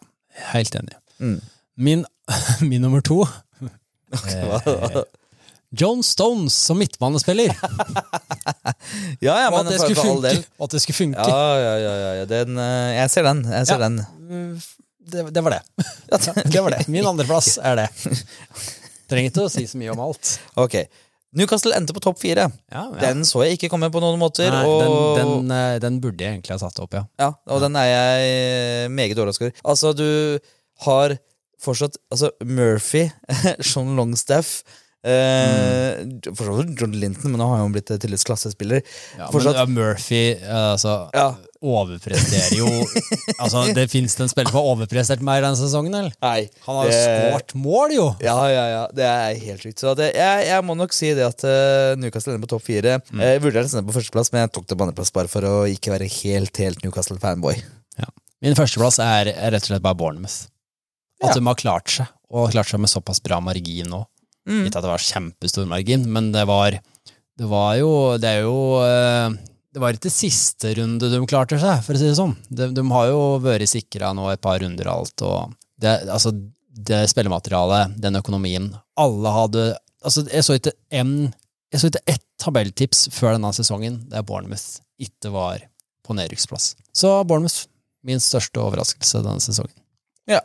helt 0.53 0.71
enig. 0.77 0.93
Mm. 1.19 1.41
Min, 1.79 2.05
min 2.61 2.83
nummer 2.83 3.01
to 3.01 3.25
Hva- 4.13 5.05
John 5.81 6.03
Stones 6.07 6.55
som 6.55 6.79
midtbanespiller. 6.79 7.55
Ja, 9.21 9.35
ja, 9.41 9.49
Og 9.49 9.55
men 9.57 9.67
at 9.67 9.73
det 9.73 9.79
skulle 9.81 10.03
funke. 10.03 10.31
Og 10.59 10.67
at 10.67 10.75
det 10.75 10.81
skulle 10.83 10.97
funke. 10.97 11.25
Ja, 11.25 11.45
ja, 11.59 11.75
ja, 11.81 12.11
ja. 12.21 12.25
Den, 12.29 12.59
eh, 12.61 12.91
jeg 12.99 13.11
ser 13.15 13.25
den. 13.27 13.41
Jeg 13.49 13.69
ser 13.69 13.81
den. 13.81 13.97
Det, 15.13 15.25
det 15.35 15.43
var 15.45 15.57
det. 15.57 15.63
det 16.53 16.63
var 16.63 16.75
det. 16.75 16.83
Min 16.93 17.07
andreplass 17.09 17.57
er 17.63 17.79
det. 17.81 17.87
Trenger 19.11 19.31
ikke 19.31 19.47
å 19.47 19.53
si 19.53 19.65
så 19.69 19.81
mye 19.81 19.95
om 19.95 20.03
alt. 20.05 20.35
Ok. 20.61 20.77
Newcastle 21.35 21.75
endte 21.77 21.97
på 21.97 22.03
topp 22.05 22.21
fire. 22.23 22.47
Ja, 22.71 22.85
ja. 22.93 23.01
Den 23.01 23.25
så 23.27 23.43
jeg 23.45 23.59
ikke 23.59 23.73
komme 23.73 23.91
på 23.93 24.03
noen 24.05 24.21
måter. 24.21 24.53
Nei, 24.53 24.63
og, 24.69 24.85
den, 24.85 25.33
den, 25.41 25.55
eh, 25.57 25.79
den 25.83 25.99
burde 26.05 26.23
jeg 26.25 26.37
egentlig 26.37 26.55
ha 26.55 26.61
satt 26.63 26.79
opp, 26.85 26.95
ja. 26.95 27.07
Ja, 27.21 27.33
og 27.51 27.65
den 27.65 27.79
er 27.81 27.89
jeg 27.91 28.29
eh, 28.29 28.93
meget 28.93 29.19
overrasket 29.19 29.49
over. 29.49 29.65
Altså, 29.73 29.95
du 29.97 30.09
har 30.87 31.17
fortsatt 31.65 31.99
altså, 32.13 32.31
Murphy, 32.45 33.09
Sean 33.65 33.97
Longstaff 33.99 34.61
eh, 35.05 36.03
For 36.35 36.49
så 36.49 36.55
vidt 36.61 36.81
John 36.81 36.95
Linton, 36.99 37.33
men 37.35 37.41
nå 37.43 37.49
har 37.51 37.61
han 37.63 37.73
blitt 37.75 37.91
tillitsklassespiller 37.93 38.81
klassespiller. 38.81 38.83
ja 39.19 39.29
men 39.33 39.55
ja, 39.59 39.67
Murphy 39.67 40.23
eh, 40.35 40.73
altså, 40.75 40.95
Ja. 41.15 41.27
overpresterer 41.65 42.57
jo 42.59 42.69
Altså, 43.43 43.65
Det 43.77 43.87
fins 43.93 44.17
en 44.21 44.29
spiller 44.33 44.51
som 44.53 44.61
har 44.61 44.71
overprestert 44.75 45.23
mer 45.25 45.43
denne 45.45 45.59
sesongen, 45.59 45.95
eller? 46.01 46.15
Nei, 46.23 46.49
Han 46.67 46.77
har 46.81 46.89
jo 46.89 46.95
det- 46.95 47.05
skåret 47.05 47.55
mål, 47.67 47.95
jo! 47.97 48.07
Ja, 48.25 48.37
ja, 48.53 48.65
ja. 48.75 48.83
Det 48.95 49.05
er 49.09 49.39
helt 49.45 49.63
sykt. 49.67 49.81
Så 49.85 49.95
det, 49.99 50.11
jeg, 50.17 50.47
jeg 50.49 50.65
må 50.65 50.77
nok 50.79 50.93
si 50.97 51.13
det 51.17 51.27
at 51.27 51.45
uh, 51.49 51.95
Newcastle 52.01 52.35
ender 52.35 52.47
på 52.47 52.53
topp 52.55 52.65
fire. 52.67 52.99
Mm. 53.11 53.21
Jeg 53.27 53.43
vurderte 53.45 53.67
nesten 53.69 53.87
på 53.89 53.97
førsteplass, 53.97 54.33
men 54.35 54.45
jeg 54.47 54.53
tok 54.57 54.67
det 54.71 54.79
på 54.79 54.87
andreplass 54.89 55.13
bare 55.15 55.31
for 55.33 55.47
å 55.49 55.55
ikke 55.71 55.93
være 55.95 56.09
helt, 56.21 56.57
helt 56.63 56.85
Newcastle-fanboy. 56.85 57.61
Ja. 58.01 58.09
Min 58.45 58.57
førsteplass 58.59 58.99
er, 59.03 59.33
er 59.35 59.55
rett 59.57 59.65
og 59.67 59.73
slett 59.73 59.85
bare 59.85 59.99
Bournemouth. 59.99 60.47
At 61.23 61.31
Ja. 61.33 61.39
de 61.41 61.47
har 61.47 61.55
klart 61.57 61.89
seg, 61.95 62.11
og 62.35 62.51
klart 62.53 62.69
seg 62.69 62.81
med 62.83 62.91
såpass 62.93 63.23
bra 63.25 63.39
margin 63.41 63.89
nå. 63.93 64.03
Mm. 64.45 64.67
Ikke 64.67 64.77
at 64.79 64.85
det 64.85 64.93
var 64.93 65.05
kjempestor 65.05 65.69
margin, 65.69 66.03
men 66.13 66.31
det 66.35 66.45
var 66.49 66.79
Det 67.39 67.47
var 67.49 67.77
jo 67.81 67.91
Det 68.21 68.29
er 68.29 68.43
jo 68.45 68.57
eh, 68.85 69.37
Det 69.73 69.81
var 69.83 69.97
ikke 69.97 70.13
siste 70.13 70.75
runde 70.79 71.09
de 71.11 71.21
klarte 71.27 71.57
seg, 71.59 71.81
for 71.87 71.97
å 71.97 72.01
si 72.01 72.11
det 72.11 72.19
sånn. 72.19 72.35
De, 72.51 72.69
de 72.77 72.85
har 72.93 73.09
jo 73.09 73.23
vært 73.43 73.71
sikra 73.73 74.13
nå 74.15 74.29
et 74.31 74.43
par 74.45 74.61
runder 74.63 74.91
alt, 74.93 75.25
og 75.25 75.55
det, 75.81 75.95
altså, 76.13 76.31
det 76.71 77.01
spillematerialet, 77.11 77.97
den 78.01 78.21
økonomien 78.21 78.69
Alle 79.01 79.33
hadde 79.35 79.65
Altså, 80.05 80.27
jeg 80.29 80.45
så 80.45 80.59
ikke 80.59 80.75
en 81.01 81.15
Jeg 81.73 81.81
så 81.81 81.89
ikke 81.91 82.05
ett 82.13 82.27
tabelltips 82.45 83.07
før 83.17 83.39
denne 83.39 83.51
sesongen 83.57 84.03
der 84.13 84.23
Bournemouth 84.27 84.83
ikke 85.01 85.33
var 85.33 85.63
på 86.05 86.15
nedrykksplass. 86.15 86.75
Så 86.95 87.09
Bournemouth, 87.27 87.65
min 88.05 88.21
største 88.23 88.61
overraskelse 88.61 89.23
denne 89.25 89.43
sesongen. 89.43 89.73
Ja, 90.31 90.43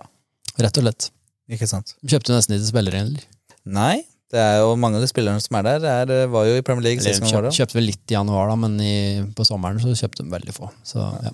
Rett 0.60 0.80
og 0.80 0.86
slett. 0.86 1.10
ikke 1.52 1.68
sant. 1.70 1.94
De 2.02 2.12
kjøpte 2.14 2.34
nesten 2.34 2.56
ikke 2.56 2.70
spillere 2.72 3.02
heller. 3.04 3.28
Nei, 3.70 4.02
det 4.34 4.42
er 4.42 4.60
jo 4.62 4.76
mange 4.78 5.00
av 5.00 5.06
de 5.06 5.10
spillerne 5.10 5.42
som 5.42 5.58
er 5.60 5.66
der, 5.66 5.88
er, 5.90 6.12
eh, 6.14 6.28
var 6.30 6.46
jo 6.50 6.58
i 6.58 6.66
Premier 6.66 6.90
League. 6.90 7.02
Eller 7.02 7.18
kjøpt, 7.18 7.50
var 7.50 7.56
kjøpte, 7.56 7.78
vel 7.78 7.90
litt 7.92 8.14
i 8.14 8.18
januar, 8.18 8.52
da, 8.52 8.60
men 8.66 8.78
i, 8.82 8.94
på 9.36 9.46
sommeren 9.48 9.82
så 9.82 9.94
kjøpte 9.98 10.26
de 10.26 10.34
veldig 10.34 10.56
få. 10.56 10.70
Så, 10.86 11.06
ja. 11.26 11.34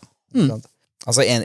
Altså 1.06 1.22
En, 1.22 1.44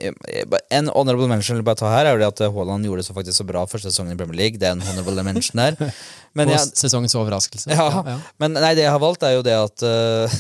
en 0.73 0.87
honorable 0.95 1.27
mention 1.29 1.59
vil 1.59 1.65
bare 1.67 1.77
ta 1.77 1.91
her 1.93 2.07
er 2.09 2.15
jo 2.15 2.21
det 2.23 2.29
at 2.31 2.55
Haaland 2.55 2.87
gjorde 2.89 3.03
det 3.03 3.09
så 3.11 3.17
faktisk 3.17 3.43
så 3.43 3.45
bra 3.45 3.67
første 3.69 3.91
sesongen 3.91 4.15
i 4.15 4.19
Premier 4.19 4.39
League. 4.39 4.61
Det 4.61 4.71
er 4.71 4.73
en 4.73 4.87
honorable 4.87 5.25
mention 5.27 5.61
der. 5.61 5.77
Men, 6.39 6.55
jeg, 6.55 6.71
sesongens 6.81 7.17
overraskelse. 7.19 7.75
ja, 7.75 8.17
men 8.39 8.55
nei, 8.55 8.71
det 8.79 8.85
jeg 8.85 8.93
har 8.95 9.01
valgt, 9.03 9.25
er 9.27 9.35
jo 9.35 9.43
det 9.43 9.57
at 9.59 9.83
uh, 9.91 10.37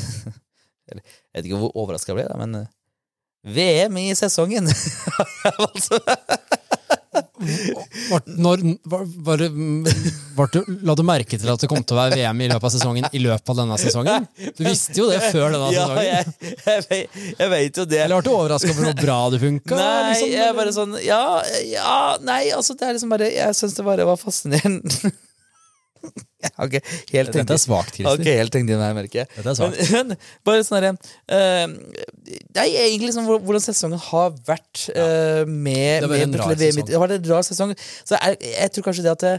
Jeg 0.87 1.03
vet 1.35 1.49
ikke 1.49 1.59
hvor 1.59 1.75
overraska 1.75 2.15
jeg 2.15 2.21
ble, 2.21 2.29
men 2.39 2.61
uh, 2.63 2.69
VM 3.43 3.99
i 3.99 4.15
sesongen! 4.15 4.71
når, 8.41 8.65
var, 8.85 9.05
var 9.27 9.45
var 10.37 10.51
la 10.85 10.95
du 10.97 11.03
merke 11.07 11.39
til 11.39 11.51
at 11.53 11.63
det 11.63 11.69
kom 11.71 11.83
til 11.85 11.97
å 11.97 12.01
være 12.01 12.19
VM 12.19 12.43
i 12.45 12.49
løpet 12.51 12.69
av 12.69 12.75
sesongen 12.75 13.09
i 13.13 13.23
løpet 13.23 13.53
av 13.53 13.61
denne 13.63 13.79
sesongen? 13.81 14.29
Du 14.59 14.63
visste 14.67 14.97
jo 14.99 15.09
det 15.11 15.21
før 15.31 15.55
denne 15.55 15.71
ja, 15.75 15.87
sesongen. 15.87 16.05
jeg, 16.11 16.59
jeg, 16.67 16.85
vet, 16.91 17.19
jeg 17.39 17.53
vet 17.55 17.81
jo 17.83 17.87
det. 17.89 18.03
Eller 18.05 18.21
ble 18.21 18.29
du 18.29 18.35
overraska 18.35 18.75
over 18.75 18.91
hvor 18.91 19.01
bra 19.01 19.19
det 19.33 19.43
funka? 19.45 19.81
Nei, 19.81 19.97
liksom, 20.11 20.35
jeg 20.35 20.59
bare 20.61 20.77
sånn 20.77 20.95
Ja, 21.05 21.25
ja 21.71 21.99
nei, 22.25 22.43
altså 22.57 22.77
det 22.79 22.89
er 22.89 22.97
liksom 22.97 23.13
bare 23.13 23.33
Jeg 23.33 23.57
syns 23.59 23.77
det 23.79 23.87
bare 23.87 24.09
var 24.09 24.21
fascinerende. 24.21 25.13
Ikke 26.65 26.81
helt 26.81 27.31
Dette 27.31 27.39
tenkt 27.39 27.55
er 27.55 27.61
svakt, 27.63 27.95
Christer. 27.97 28.21
ikke 28.23 28.37
helt 28.41 28.55
tenkt 28.55 28.73
inn 28.73 28.81
her, 28.85 28.95
merker 28.97 29.23
jeg. 29.23 29.31
Dette 29.37 29.53
er 29.53 29.59
svagt. 29.59 29.81
Men, 29.97 30.15
bare 30.47 30.67
sånn 30.67 30.79
herre 30.81 30.93
uh, 30.97 31.75
Det 32.27 32.65
er 32.65 32.69
egentlig 32.87 33.11
liksom 33.11 33.29
hvordan 33.31 33.65
sesongen 33.65 34.01
har 34.11 34.31
vært 34.49 34.87
uh, 34.95 35.43
med, 35.47 36.07
Det 36.07 36.13
med 36.13 36.39
rar 36.41 36.55
sesong. 36.57 36.87
Det 36.93 37.03
var 37.05 37.17
en 37.19 37.27
rar 37.33 37.47
sesong. 37.51 37.75
Så 38.05 38.17
jeg, 38.21 38.41
jeg 38.55 38.73
tror 38.77 38.89
kanskje 38.91 39.07
det 39.09 39.17
at 39.19 39.27
det, 39.27 39.35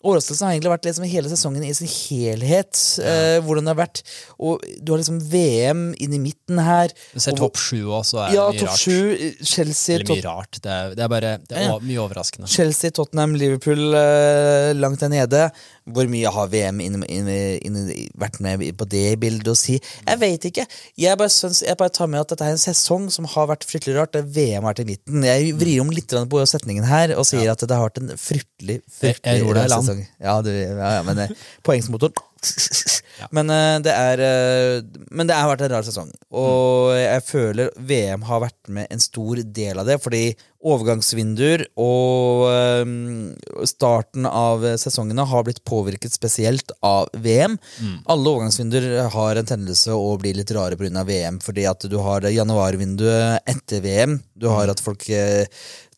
Overraskelsen 0.00 0.46
har 0.46 0.54
egentlig 0.54 0.70
vært 0.72 0.86
liksom 0.88 1.04
hele 1.12 1.28
sesongen 1.28 1.64
i 1.66 1.74
sin 1.76 1.88
helhet. 1.92 2.78
eh, 3.04 3.36
hvordan 3.44 3.66
det 3.66 3.72
har 3.74 3.80
vært. 3.82 4.00
Og 4.40 4.62
du 4.80 4.94
har 4.94 5.00
liksom 5.02 5.18
VM 5.28 5.82
inn 6.00 6.14
i 6.16 6.20
midten 6.22 6.56
her. 6.64 6.88
Du 7.12 7.20
ser 7.20 7.34
og- 7.34 7.42
topp 7.42 7.58
sju 7.60 7.82
også, 7.84 8.16
er 8.30 8.32
Ja, 8.32 8.46
mye 8.48 8.60
topp 8.62 8.70
rart. 8.70 8.78
sju. 8.80 9.34
Chelsea, 9.44 9.96
Eller 9.98 10.08
mye 10.14 10.24
rart. 10.24 10.56
Det 10.62 10.72
er, 10.72 10.94
det 10.96 11.04
er 11.04 11.08
bare 11.12 11.36
det 11.46 11.52
er 11.52 11.60
Ja, 11.66 11.68
ja. 11.74 11.78
mye 11.84 12.00
overraskende. 12.00 12.48
Chelsea, 12.48 12.88
Tottenham, 12.90 13.34
Liverpool 13.34 13.92
eh, 13.92 14.72
langt 14.72 15.00
der 15.04 15.10
nede. 15.12 15.50
Hvor 15.94 16.10
mye 16.10 16.32
har 16.34 16.50
VM 16.52 16.80
inn, 16.84 16.98
inn, 17.06 17.28
inn, 17.30 17.78
vært 18.20 18.40
med 18.44 18.64
på 18.78 18.88
det 18.90 19.04
bildet 19.22 19.52
å 19.52 19.56
si? 19.58 19.78
Jeg 19.80 20.20
vet 20.20 20.46
ikke. 20.50 20.66
Jeg 21.00 21.20
bare, 21.20 21.32
syns, 21.34 21.62
jeg 21.66 21.78
bare 21.80 21.94
tar 21.94 22.10
med 22.10 22.22
at 22.22 22.34
dette 22.34 22.46
er 22.46 22.56
en 22.56 22.62
sesong 22.62 23.08
som 23.12 23.28
har 23.30 23.50
vært 23.50 23.66
fryktelig 23.68 23.98
rart. 23.98 24.14
Det 24.16 24.24
VM 24.26 24.62
har 24.62 24.70
vært 24.72 24.84
i 24.84 24.88
midten. 24.92 25.26
Jeg 25.26 25.54
vrir 25.60 25.84
om 25.84 25.92
litt 25.94 26.14
på 26.30 26.44
setningen 26.50 26.86
her 26.88 27.14
og 27.16 27.26
sier 27.28 27.52
at 27.52 27.62
det 27.62 27.76
har 27.76 27.88
vært 27.88 28.02
en 28.02 28.14
fryktelig, 28.20 28.80
fryktelig 29.00 29.54
rar 29.56 29.70
sesong. 29.76 30.04
Ja, 30.18 30.40
du, 30.44 30.50
ja, 30.54 30.96
ja, 30.98 31.02
men 31.06 31.26
eh, 31.26 31.34
poengsmotor 33.20 33.36
Men 33.36 33.50
eh, 33.54 33.78
det 33.84 33.94
er 33.94 34.22
eh, 34.24 35.00
Men 35.10 35.28
det 35.28 35.38
har 35.38 35.50
vært 35.50 35.64
en 35.66 35.74
rar 35.74 35.86
sesong. 35.86 36.12
Og 36.30 36.92
jeg 36.96 37.24
føler 37.26 37.74
VM 37.76 38.24
har 38.28 38.44
vært 38.46 38.70
med 38.72 38.90
en 38.90 39.02
stor 39.02 39.42
del 39.44 39.80
av 39.80 39.88
det, 39.88 39.98
fordi 40.02 40.22
overgangsvinduer 40.60 41.64
og 41.80 42.42
eh, 42.50 43.64
starten 43.68 44.28
av 44.28 44.64
sesongene 44.80 45.24
har 45.30 45.46
blitt 45.46 45.62
påvirket 45.68 46.12
spesielt 46.12 46.74
av 46.84 47.08
VM. 47.16 47.56
Alle 48.12 48.34
overgangsvinduer 48.34 49.08
har 49.14 49.40
en 49.40 49.48
tendelse 49.48 49.96
å 49.96 50.16
bli 50.20 50.34
litt 50.36 50.52
rare 50.56 50.76
pga. 50.76 51.04
VM, 51.10 51.38
fordi 51.40 51.64
at 51.68 51.86
du 51.88 51.96
har 52.02 52.26
januarvinduet 52.28 53.46
etter 53.48 53.80
VM. 53.84 54.18
Du 54.36 54.50
har 54.52 54.68
at 54.68 54.82
folk 54.84 55.06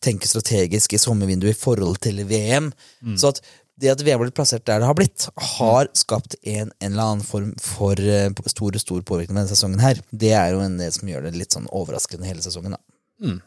tenker 0.03 0.27
strategisk 0.27 0.95
i 0.95 1.01
sommervinduet 1.01 1.55
i 1.55 1.59
forhold 1.59 1.99
til 2.03 2.23
VM. 2.27 2.71
Så 3.19 3.33
at 3.33 3.41
det 3.83 3.91
at 3.91 4.03
VM 4.05 4.21
blitt 4.23 4.35
plassert 4.37 4.65
der 4.69 4.81
det 4.81 4.87
har 4.87 4.97
blitt, 4.97 5.27
har 5.57 5.89
skapt 5.97 6.37
en, 6.41 6.71
en 6.71 6.91
eller 6.91 7.03
annen 7.03 7.25
form 7.27 7.51
for 7.61 7.99
uh, 7.99 8.49
stor, 8.49 8.79
stor 8.81 9.03
påvirkning 9.03 9.35
med 9.35 9.43
denne 9.43 9.53
sesongen 9.53 9.83
her. 9.83 9.99
Det 10.09 10.33
er 10.37 10.55
jo 10.55 10.63
en 10.63 10.79
del 10.79 10.93
som 10.95 11.09
gjør 11.11 11.27
det 11.27 11.35
litt 11.37 11.55
sånn 11.55 11.69
overraskende 11.71 12.29
hele 12.29 12.43
sesongen, 12.45 12.77
da. 12.77 12.81
Mm. 13.23 13.39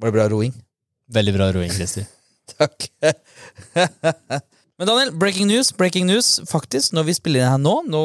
Var 0.00 0.10
det 0.10 0.16
bra 0.18 0.28
roing? 0.32 0.52
Veldig 1.12 1.34
bra 1.36 1.50
roing, 1.54 1.72
Christer. 1.72 2.08
Takk. 2.56 2.88
Men 4.76 4.90
Daniel, 4.90 5.12
breaking 5.16 5.48
news, 5.48 5.70
breaking 5.72 6.04
news. 6.08 6.34
Faktisk, 6.50 6.92
når 6.92 7.06
vi 7.08 7.14
spiller 7.16 7.40
inn 7.40 7.48
her 7.48 7.60
nå 7.62 7.78
Nå 7.88 8.02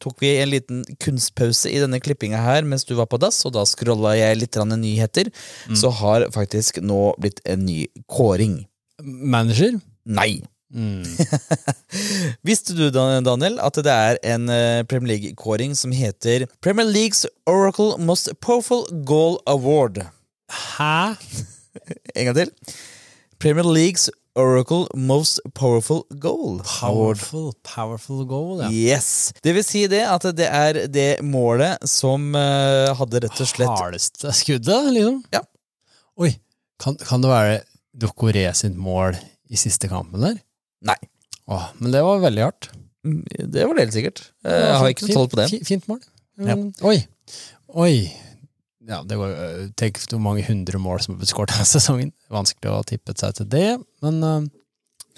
tok 0.00 0.22
vi 0.24 0.30
en 0.40 0.48
liten 0.48 0.80
kunstpause 1.02 1.68
i 1.68 1.82
denne 1.82 2.00
klippinga 2.00 2.40
her 2.40 2.64
mens 2.64 2.88
du 2.88 2.94
var 2.96 3.08
på 3.12 3.20
dass, 3.20 3.42
og 3.44 3.52
da 3.56 3.66
scrolla 3.68 4.14
jeg 4.16 4.40
litt 4.40 4.56
nyheter. 4.56 5.28
nyheter. 5.28 5.76
Så 5.76 5.92
har 6.00 6.24
faktisk 6.32 6.80
nå 6.80 7.14
blitt 7.20 7.42
en 7.44 7.66
ny 7.68 7.84
kåring. 8.08 8.62
Manager? 9.04 9.76
Nei! 10.08 10.40
Mm. 10.74 11.04
Visste 12.46 12.74
du, 12.74 12.88
Daniel, 12.90 13.60
at 13.62 13.78
det 13.86 13.92
er 13.92 14.18
en 14.34 14.48
eh, 14.50 14.82
Premier 14.90 15.14
League-kåring 15.14 15.76
som 15.78 15.92
heter 15.94 16.46
Premier 16.64 16.88
Leagues 16.88 17.24
Oracle 17.46 17.94
Most 18.02 18.32
Powerful 18.40 18.84
Goal 19.06 19.38
Award? 19.46 20.02
Hæ? 20.50 21.14
En 22.16 22.24
gang 22.24 22.36
til. 22.36 22.50
Premier 23.38 23.66
Leagues 23.68 24.08
Oracle 24.36 24.86
Most 24.94 25.40
Powerful 25.54 26.02
Goal 26.20 26.60
Powerful, 26.64 27.52
powerful 27.64 28.24
goal, 28.24 28.60
ja. 28.60 28.70
Yes. 28.70 29.32
Det 29.44 29.54
vil 29.56 29.64
si 29.64 29.86
det 29.88 30.02
at 30.08 30.24
det 30.36 30.48
er 30.48 30.82
det 30.92 31.22
målet 31.24 31.84
som 31.88 32.34
eh, 32.36 32.92
hadde 32.96 33.22
rett 33.24 33.44
og 33.44 33.48
slett 33.52 33.72
Hardeste 33.80 34.32
skuddet, 34.36 34.90
liksom? 34.96 35.22
Ja. 35.32 35.44
Oi, 36.20 36.34
kan, 36.80 36.98
kan 37.00 37.24
det 37.24 37.32
være 37.32 37.56
Dokore 37.96 38.50
sitt 38.56 38.76
mål 38.76 39.16
i 39.48 39.56
siste 39.60 39.88
kampen 39.88 40.24
der? 40.24 40.36
Nei. 40.84 40.98
Åh, 41.46 41.70
men 41.78 41.94
det 41.94 42.02
var 42.04 42.20
veldig 42.24 42.42
hardt. 42.42 42.70
Det 43.06 43.62
var 43.64 43.76
det 43.76 43.86
helt 43.86 43.94
sikkert. 43.94 44.22
Jeg 44.44 44.62
Jeg 44.62 44.78
har 44.82 44.92
ikke 44.92 45.06
noe 45.06 45.16
tall 45.16 45.28
på 45.30 45.38
det. 45.40 45.48
Fint, 45.52 45.66
fint 45.68 45.88
mål. 45.90 46.00
Ja. 46.42 46.56
Um, 46.58 46.70
Oi. 46.84 46.96
Oi. 47.76 47.94
Ja, 48.86 49.00
det 49.06 49.16
var, 49.18 49.32
øh, 49.34 49.62
Tenk 49.78 49.98
hvor 50.10 50.20
mange 50.22 50.44
hundre 50.46 50.78
mål 50.78 51.00
som 51.02 51.14
har 51.14 51.22
blitt 51.22 51.32
skåret 51.32 51.54
denne 51.54 51.66
sesongen. 51.76 52.12
Vanskelig 52.32 52.70
å 52.70 52.78
ha 52.80 52.86
tippet 52.86 53.22
seg 53.22 53.38
til 53.38 53.48
det, 53.50 53.66
men 54.04 54.20
øh, 54.26 54.46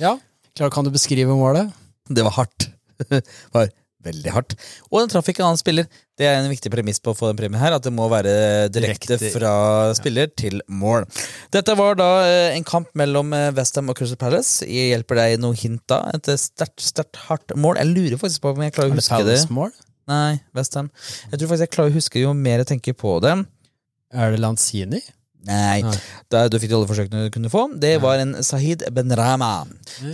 ja. 0.01 0.15
Klar, 0.57 0.73
kan 0.75 0.87
du 0.87 0.93
beskrive 0.95 1.37
målet? 1.37 1.73
Det 2.09 2.25
var 2.27 2.37
hardt. 2.41 2.71
Det 3.09 3.23
var 3.55 3.69
veldig 4.07 4.31
hardt. 4.35 4.55
Og 4.93 5.01
den 5.03 5.11
traff 5.13 5.27
ikke 5.31 5.43
en 5.43 5.49
annen 5.51 5.61
spiller. 5.61 5.89
Det 6.19 6.27
er 6.27 6.39
en 6.39 6.51
viktig 6.51 6.71
premiss 6.73 7.01
på 7.03 7.13
å 7.13 7.17
få 7.19 7.31
den 7.31 7.39
premien 7.39 7.61
her, 7.61 7.75
at 7.77 7.85
det 7.87 7.93
må 7.95 8.07
være 8.11 8.33
direkte 8.75 9.17
Direkte. 9.17 9.33
fra 9.35 9.53
spiller 9.99 10.31
til 10.39 10.61
mål. 10.71 11.07
Dette 11.55 11.75
var 11.79 11.99
da 11.99 12.09
eh, 12.27 12.57
en 12.57 12.67
kamp 12.67 12.91
mellom 12.99 13.35
eh, 13.37 13.51
Westham 13.59 13.91
og 13.91 13.99
Crystal 13.99 14.21
Palace. 14.21 14.63
Jeg 14.67 14.93
hjelper 14.95 15.21
deg 15.23 15.37
noe 15.43 15.59
hint 15.59 15.83
da. 15.91 16.05
Et 16.15 16.31
eh, 16.33 16.41
sterkt, 16.41 16.83
sterkt 16.85 17.21
hardt 17.29 17.55
mål. 17.59 17.79
Jeg 17.83 17.93
lurer 17.93 18.23
faktisk 18.23 18.45
på 18.47 18.55
om 18.55 18.65
jeg 18.67 18.75
klarer 18.79 18.95
å 18.95 18.99
huske 18.99 19.21
det. 19.23 19.37
Palace-mål? 19.37 19.75
Nei, 20.09 20.39
Westham. 20.57 20.89
Jeg 21.29 21.37
tror 21.37 21.51
faktisk 21.53 21.67
jeg 21.67 21.75
klarer 21.77 21.93
å 21.93 21.99
huske 21.99 22.23
jo 22.23 22.35
mer 22.37 22.63
jeg 22.63 22.71
tenker 22.75 22.97
på 22.99 23.19
det. 23.25 23.35
Er 24.15 24.33
det 24.33 24.41
Lanzini? 24.41 25.03
Nei, 25.47 25.83
Nei. 25.85 25.93
Da, 26.33 26.43
du 26.51 26.57
fikk 26.59 26.73
de 26.73 26.77
alle 26.77 26.89
forsøkene 26.91 27.27
du 27.29 27.33
kunne 27.33 27.51
få. 27.53 27.63
Det 27.81 27.95
var 28.03 28.21
en 28.21 28.35
Sahid 28.45 28.83
Benrama 28.95 29.67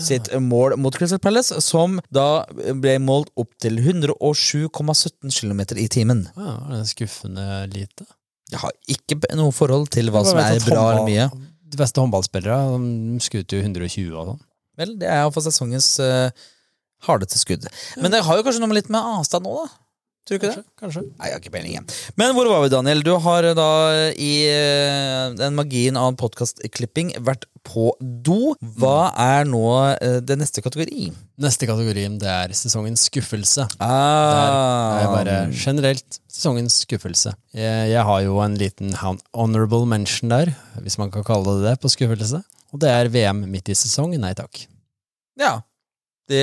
sitt 0.02 0.28
mål 0.42 0.76
mot 0.80 0.94
Crystal 0.94 1.20
Palace, 1.22 1.56
som 1.64 1.96
da 2.14 2.44
ble 2.52 2.98
målt 3.02 3.32
opp 3.40 3.50
til 3.62 3.80
107,17 3.80 5.32
km 5.32 5.64
i 5.80 5.88
timen. 5.90 6.26
Ja, 6.36 6.58
det 6.70 6.82
er 6.82 6.90
skuffende 6.92 7.48
lite? 7.72 8.06
Jeg 8.52 8.60
har 8.60 8.74
ikke 8.92 9.18
noe 9.38 9.54
forhold 9.56 9.88
til 9.94 10.12
hva 10.14 10.22
som 10.26 10.38
er 10.38 10.60
bra 10.66 10.88
eller 10.92 11.08
mye. 11.08 11.28
De 11.64 11.80
beste 11.80 12.02
håndballspillere 12.02 12.58
de 12.76 13.22
skuter 13.24 13.58
jo 13.58 13.64
120 13.64 14.12
og 14.12 14.34
sånn. 14.34 14.42
Vel, 14.78 14.92
det 15.00 15.08
er 15.08 15.22
iallfall 15.22 15.46
sesongens 15.46 15.88
uh, 16.02 16.28
hardeste 17.06 17.40
skudd. 17.40 17.66
Men 18.00 18.12
det 18.12 18.22
har 18.26 18.38
jo 18.38 18.44
kanskje 18.46 18.62
noe 18.62 18.70
med 18.70 18.80
litt 18.82 18.92
med 18.92 19.02
avstand 19.18 19.46
nå, 19.46 19.64
da? 19.64 19.83
Tror 20.24 20.38
du 20.38 20.40
ikke 20.40 20.54
det? 20.54 20.62
Kanskje. 20.80 21.02
Nei, 21.18 21.26
jeg 21.28 21.34
har 21.36 21.40
ikke 21.42 21.50
peiling. 21.52 21.82
Men 22.16 22.30
hvor 22.32 22.48
var 22.48 22.62
vi, 22.64 22.70
Daniel? 22.72 23.02
Du 23.04 23.10
har 23.20 23.44
da 23.58 23.66
i 24.16 24.30
eh, 24.48 25.34
den 25.36 25.52
magien 25.58 25.98
av 26.00 26.14
podkastklipping 26.16 27.10
vært 27.26 27.44
på 27.64 27.90
do. 28.00 28.54
Hva 28.80 29.10
er 29.20 29.44
nå 29.48 29.60
eh, 29.98 30.18
det 30.24 30.38
neste 30.40 30.64
kategori? 30.64 31.10
Neste 31.44 31.68
kategorien 31.68 32.16
det 32.22 32.30
er 32.32 32.54
sesongens 32.56 33.04
skuffelse. 33.10 33.66
Det 33.74 33.84
Ah, 33.84 35.02
er 35.02 35.12
bare 35.12 35.36
generelt 35.52 36.18
sesongens 36.32 36.80
skuffelse. 36.86 37.34
Jeg, 37.52 37.92
jeg 37.92 38.08
har 38.08 38.24
jo 38.24 38.40
en 38.44 38.56
liten 38.60 38.96
honorable 38.96 39.84
mention 39.92 40.32
der, 40.32 40.54
hvis 40.80 40.96
man 41.00 41.12
kan 41.12 41.24
kalle 41.28 41.58
det 41.60 41.68
det, 41.68 41.76
på 41.84 41.92
skuffelse. 41.92 42.40
Og 42.72 42.80
det 42.80 42.88
er 42.96 43.12
VM 43.12 43.44
midt 43.52 43.68
i 43.68 43.76
sesong. 43.76 44.16
Nei 44.24 44.32
takk. 44.40 44.64
Ja. 45.38 45.58
Det, 46.30 46.40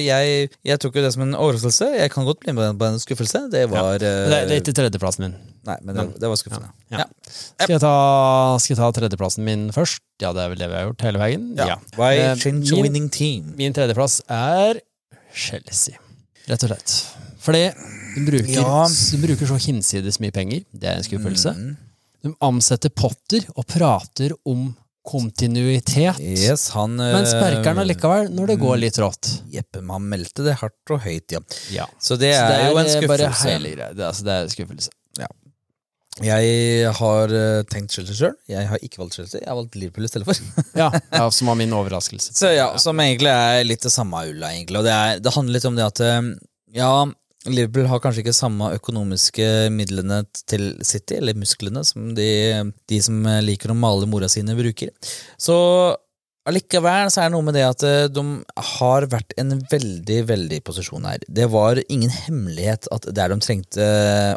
jeg, 0.00 0.48
jeg 0.64 0.80
tok 0.80 0.94
jo 0.96 1.02
det 1.04 1.10
som 1.12 1.22
en 1.26 1.34
overraskelse. 1.36 1.90
Jeg 1.98 2.12
kan 2.14 2.24
godt 2.24 2.40
bli 2.40 2.54
med 2.56 2.78
på 2.80 2.86
en 2.88 2.96
skuffelse. 3.02 3.42
Det 3.52 3.66
var 3.68 3.98
ja. 3.98 3.98
Det, 4.00 4.12
det 4.30 4.38
er 4.38 4.52
eh, 4.54 4.60
ikke 4.62 4.72
tredjeplassen 4.78 5.26
min. 5.26 5.34
Nei, 5.68 5.76
men 5.84 5.98
det, 5.98 6.04
det 6.22 6.30
var 6.32 6.38
skuffende. 6.40 6.70
Ja. 6.88 7.02
Ja. 7.02 7.06
Skal 7.28 7.74
jeg, 7.74 7.82
ta, 7.84 7.92
skal 8.64 8.72
jeg 8.72 8.80
ta 8.80 8.88
tredjeplassen 8.96 9.44
min 9.44 9.66
først? 9.76 10.00
Ja, 10.24 10.32
det 10.32 10.46
er 10.46 10.54
vel 10.54 10.62
det 10.62 10.70
vi 10.72 10.78
har 10.78 10.88
gjort 10.88 11.04
hele 11.04 11.20
veien. 11.20 11.44
Eh, 11.58 12.46
min- 12.96 13.10
team? 13.12 13.52
Min 13.58 13.76
tredjeplass 13.76 14.22
er 14.32 14.80
Chelsea, 15.36 16.00
rett 16.48 16.64
og 16.64 16.72
slett. 16.72 16.96
Fordi 17.44 17.66
de 18.16 18.24
bruker, 18.24 18.64
de 19.12 19.20
bruker 19.26 19.52
så 19.52 19.60
hinsides 19.68 20.18
mye 20.24 20.32
penger. 20.34 20.64
Det 20.72 20.88
er 20.88 21.02
en 21.02 21.06
skuffelse. 21.06 21.52
Mm. 21.52 21.76
De 22.24 22.32
ansetter 22.48 22.90
Potter 22.96 23.44
og 23.54 23.68
prater 23.70 24.32
om 24.48 24.70
kontinuitet. 25.08 26.18
Yes, 26.20 26.68
han 26.76 26.96
Men 27.00 27.24
sparker 27.28 27.62
eh, 27.62 27.70
han 27.72 27.80
allikevel 27.84 28.28
når 28.36 28.52
det 28.52 28.58
går 28.60 28.76
litt 28.82 29.00
rått. 29.00 29.30
Jeppe, 29.54 29.80
man 29.84 30.04
meldte 30.10 30.44
det 30.46 30.58
hardt 30.60 30.92
og 30.94 31.00
høyt, 31.06 31.32
ja. 31.32 31.40
Ja. 31.72 31.88
Så 32.02 32.18
det 32.20 32.34
Så 32.36 32.44
er, 32.44 32.68
jo 32.68 32.80
en 32.82 32.86
eh, 32.86 32.94
skuffelse. 32.98 33.58
Det, 33.64 33.74
er- 33.88 34.06
altså, 34.10 34.26
det 34.28 34.36
er 34.42 34.54
skuffelse. 34.54 34.94
Jeg 36.18 36.90
har 36.98 37.30
eh, 37.30 37.60
tenkt 37.70 37.94
Chelsea 37.94 38.16
sjøl. 38.18 38.32
Jeg 38.50 38.66
har 38.66 38.80
ikke 38.82 38.98
valgt 38.98 39.14
Chelsea, 39.20 39.38
jeg 39.38 39.46
har 39.52 39.58
valgt 39.60 39.76
Liverpool 39.78 40.06
i 40.06 40.10
stedet 40.10 40.26
for. 40.26 40.64
Ja, 40.74 40.88
ja, 41.20 41.28
som 41.30 41.50
var 41.52 41.58
min 41.60 41.74
overraskelse. 41.76 42.34
Så 42.34 42.50
ja, 42.56 42.72
Som 42.82 42.98
egentlig 43.04 43.30
er 43.30 43.62
litt 43.66 43.84
det 43.86 43.92
samme 43.94 44.24
ulla, 44.26 44.50
egentlig. 44.56 44.80
Og 44.80 44.88
det, 44.88 44.96
er, 44.96 45.20
det 45.22 45.34
handler 45.36 45.54
litt 45.58 45.68
om 45.70 45.78
det 45.78 45.86
at 45.86 46.02
eh, 46.02 46.18
ja, 46.80 46.90
Liverpool 47.46 47.86
har 47.86 48.00
kanskje 48.02 48.24
ikke 48.24 48.34
samme 48.34 48.72
økonomiske 48.74 49.46
midlene 49.70 50.24
til 50.50 50.72
City, 50.84 51.20
eller 51.20 51.38
musklene, 51.38 51.84
som 51.86 52.10
de, 52.16 52.26
de 52.90 52.98
som 53.04 53.22
liker 53.44 53.70
å 53.70 53.78
male 53.78 54.08
mora 54.10 54.26
sine, 54.32 54.56
bruker. 54.58 54.90
Så 55.38 55.54
allikevel 56.48 57.12
så 57.12 57.22
er 57.22 57.28
det 57.28 57.36
noe 57.36 57.46
med 57.46 57.54
det 57.58 57.64
at 57.68 57.84
eh, 57.86 58.08
de 58.10 58.24
har 58.80 59.06
vært 59.12 59.36
en 59.40 59.54
veldig, 59.70 60.18
veldig 60.32 60.60
posisjon 60.66 61.06
her. 61.08 61.22
Det 61.28 61.46
var 61.52 61.80
ingen 61.86 62.10
hemmelighet 62.10 62.88
at 62.94 63.06
der 63.14 63.34
de 63.34 63.38
trengte 63.44 63.88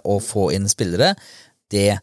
å 0.05 0.19
få 0.21 0.51
inn 0.55 0.69
spillere, 0.71 1.15
det 1.71 1.97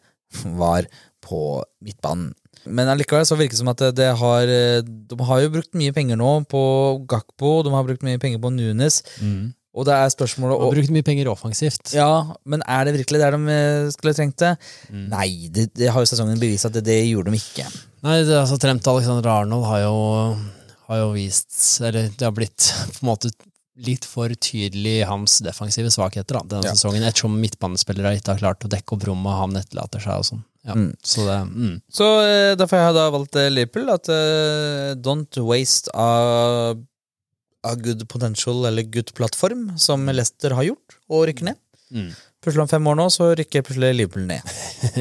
var 0.59 0.87
på 1.25 1.61
midtbanen. 1.85 2.33
Men 2.69 2.89
allikevel 2.91 3.23
så 3.25 3.37
virker 3.39 3.55
det 3.55 3.61
som 3.61 3.69
at 3.71 3.81
det 3.95 4.09
har 4.19 4.49
De 4.51 5.15
har 5.29 5.39
jo 5.41 5.51
brukt 5.53 5.71
mye 5.79 5.93
penger 5.95 6.17
nå 6.19 6.31
på 6.51 6.59
Gakpo, 7.09 7.61
de 7.63 7.71
har 7.71 7.85
brukt 7.87 8.03
mye 8.05 8.19
penger 8.21 8.41
på 8.43 8.51
Nunes, 8.51 8.99
Mm. 9.23 9.53
Og 9.79 9.87
det 9.87 9.95
er 9.95 10.11
spørsmålet 10.11 10.57
Og 10.59 10.67
og, 10.67 10.73
brukt 10.75 10.91
mye 10.93 11.05
penger 11.07 11.29
offensivt. 11.31 11.93
Ja, 11.95 12.35
men 12.45 12.61
er 12.67 12.85
det 12.89 12.97
virkelig 12.99 13.21
der 13.23 13.37
de 13.37 13.53
eh, 13.55 13.89
skulle 13.95 14.13
trengt 14.17 14.37
det? 14.43 14.53
Mm. 14.91 15.05
Nei, 15.13 15.27
det, 15.55 15.69
det 15.79 15.89
har 15.95 16.03
jo 16.03 16.09
sesongen 16.11 16.39
bevist 16.41 16.67
at 16.67 16.75
det, 16.75 16.83
det 16.89 16.99
gjorde 17.07 17.31
de 17.33 17.39
ikke. 17.39 17.67
Nei, 18.05 18.17
det, 18.27 18.35
altså 18.39 18.59
Trent 18.59 18.87
Alexander 18.91 19.29
Arnold 19.33 19.65
har 19.71 19.85
jo, 19.87 19.95
har 20.89 21.01
jo 21.01 21.09
vist 21.15 21.55
Eller 21.83 22.11
det 22.11 22.23
har 22.27 22.35
blitt 22.35 22.69
på 22.97 23.01
en 23.05 23.09
måte 23.13 23.31
litt 23.79 24.03
for 24.03 24.27
tydelig 24.43 25.05
hans 25.07 25.37
defensive 25.45 25.87
svakheter 25.93 26.35
da, 26.35 26.41
denne 26.51 26.67
Ja. 26.67 26.73
sesongen, 26.75 27.05
ettersom 27.07 27.37
midtbanespillere 27.39 28.17
ikke 28.17 28.33
har 28.35 28.41
klart 28.41 28.65
å 28.67 28.71
dekke 28.71 28.97
opp 28.97 29.05
rommet, 29.07 29.37
han 29.39 29.55
etterlater 29.61 30.03
seg 30.03 30.19
og 30.19 30.25
sånn. 30.33 30.41
Ja, 30.67 30.73
Mm. 30.75 30.89
Så 31.01 31.23
det 31.23 31.37
mm. 31.47 31.75
Så 31.95 32.05
eh, 32.19 32.55
derfor 32.59 32.77
har 32.81 32.89
jeg 32.89 32.97
da 32.97 33.05
valgt 33.15 33.37
eh, 33.39 33.47
Liverpool. 33.49 33.87
At 33.93 34.09
eh, 34.11 34.89
don't 34.99 35.39
waste 35.47 35.87
a, 35.95 36.75
a 37.67 37.75
good 37.75 38.05
potential 38.09 38.65
eller 38.65 38.87
good 38.87 39.13
plattform, 39.13 39.71
som 39.77 40.05
Leicester 40.07 40.55
har 40.55 40.69
gjort, 40.69 40.97
og 41.09 41.27
rykker 41.29 41.49
ned. 41.51 41.59
Mm. 41.91 42.11
Plutselig 42.43 42.63
om 42.63 42.71
fem 42.71 42.87
år 42.87 42.95
nå, 42.95 43.07
så 43.11 43.31
rykker 43.35 43.65
plutselig 43.67 43.95
Liverpool 43.97 44.27
ned. 44.29 44.51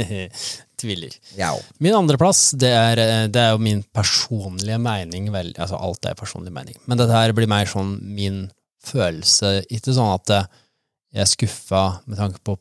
Tviler. 0.80 1.14
Ja. 1.38 1.52
Min 1.82 1.94
andreplass, 1.94 2.50
det 2.58 2.70
er, 2.74 3.02
eh, 3.02 3.24
det 3.30 3.42
er 3.42 3.52
jo 3.54 3.62
min 3.62 3.82
personlige 3.94 4.78
mening. 4.82 5.30
Vel, 5.34 5.52
altså 5.58 5.78
alt 5.78 6.06
er 6.06 6.18
personlig 6.18 6.54
mening. 6.54 6.78
Men 6.86 7.00
dette 7.00 7.14
her 7.14 7.34
blir 7.36 7.50
mer 7.50 7.70
sånn 7.70 7.96
min 8.02 8.46
følelse. 8.86 9.60
Ikke 9.74 9.94
sånn 9.94 10.14
at 10.14 10.34
eh, 10.34 10.48
jeg 11.14 11.24
er 11.24 11.30
skuffa 11.30 11.84
med 12.06 12.18
tanke 12.20 12.42
på 12.46 12.58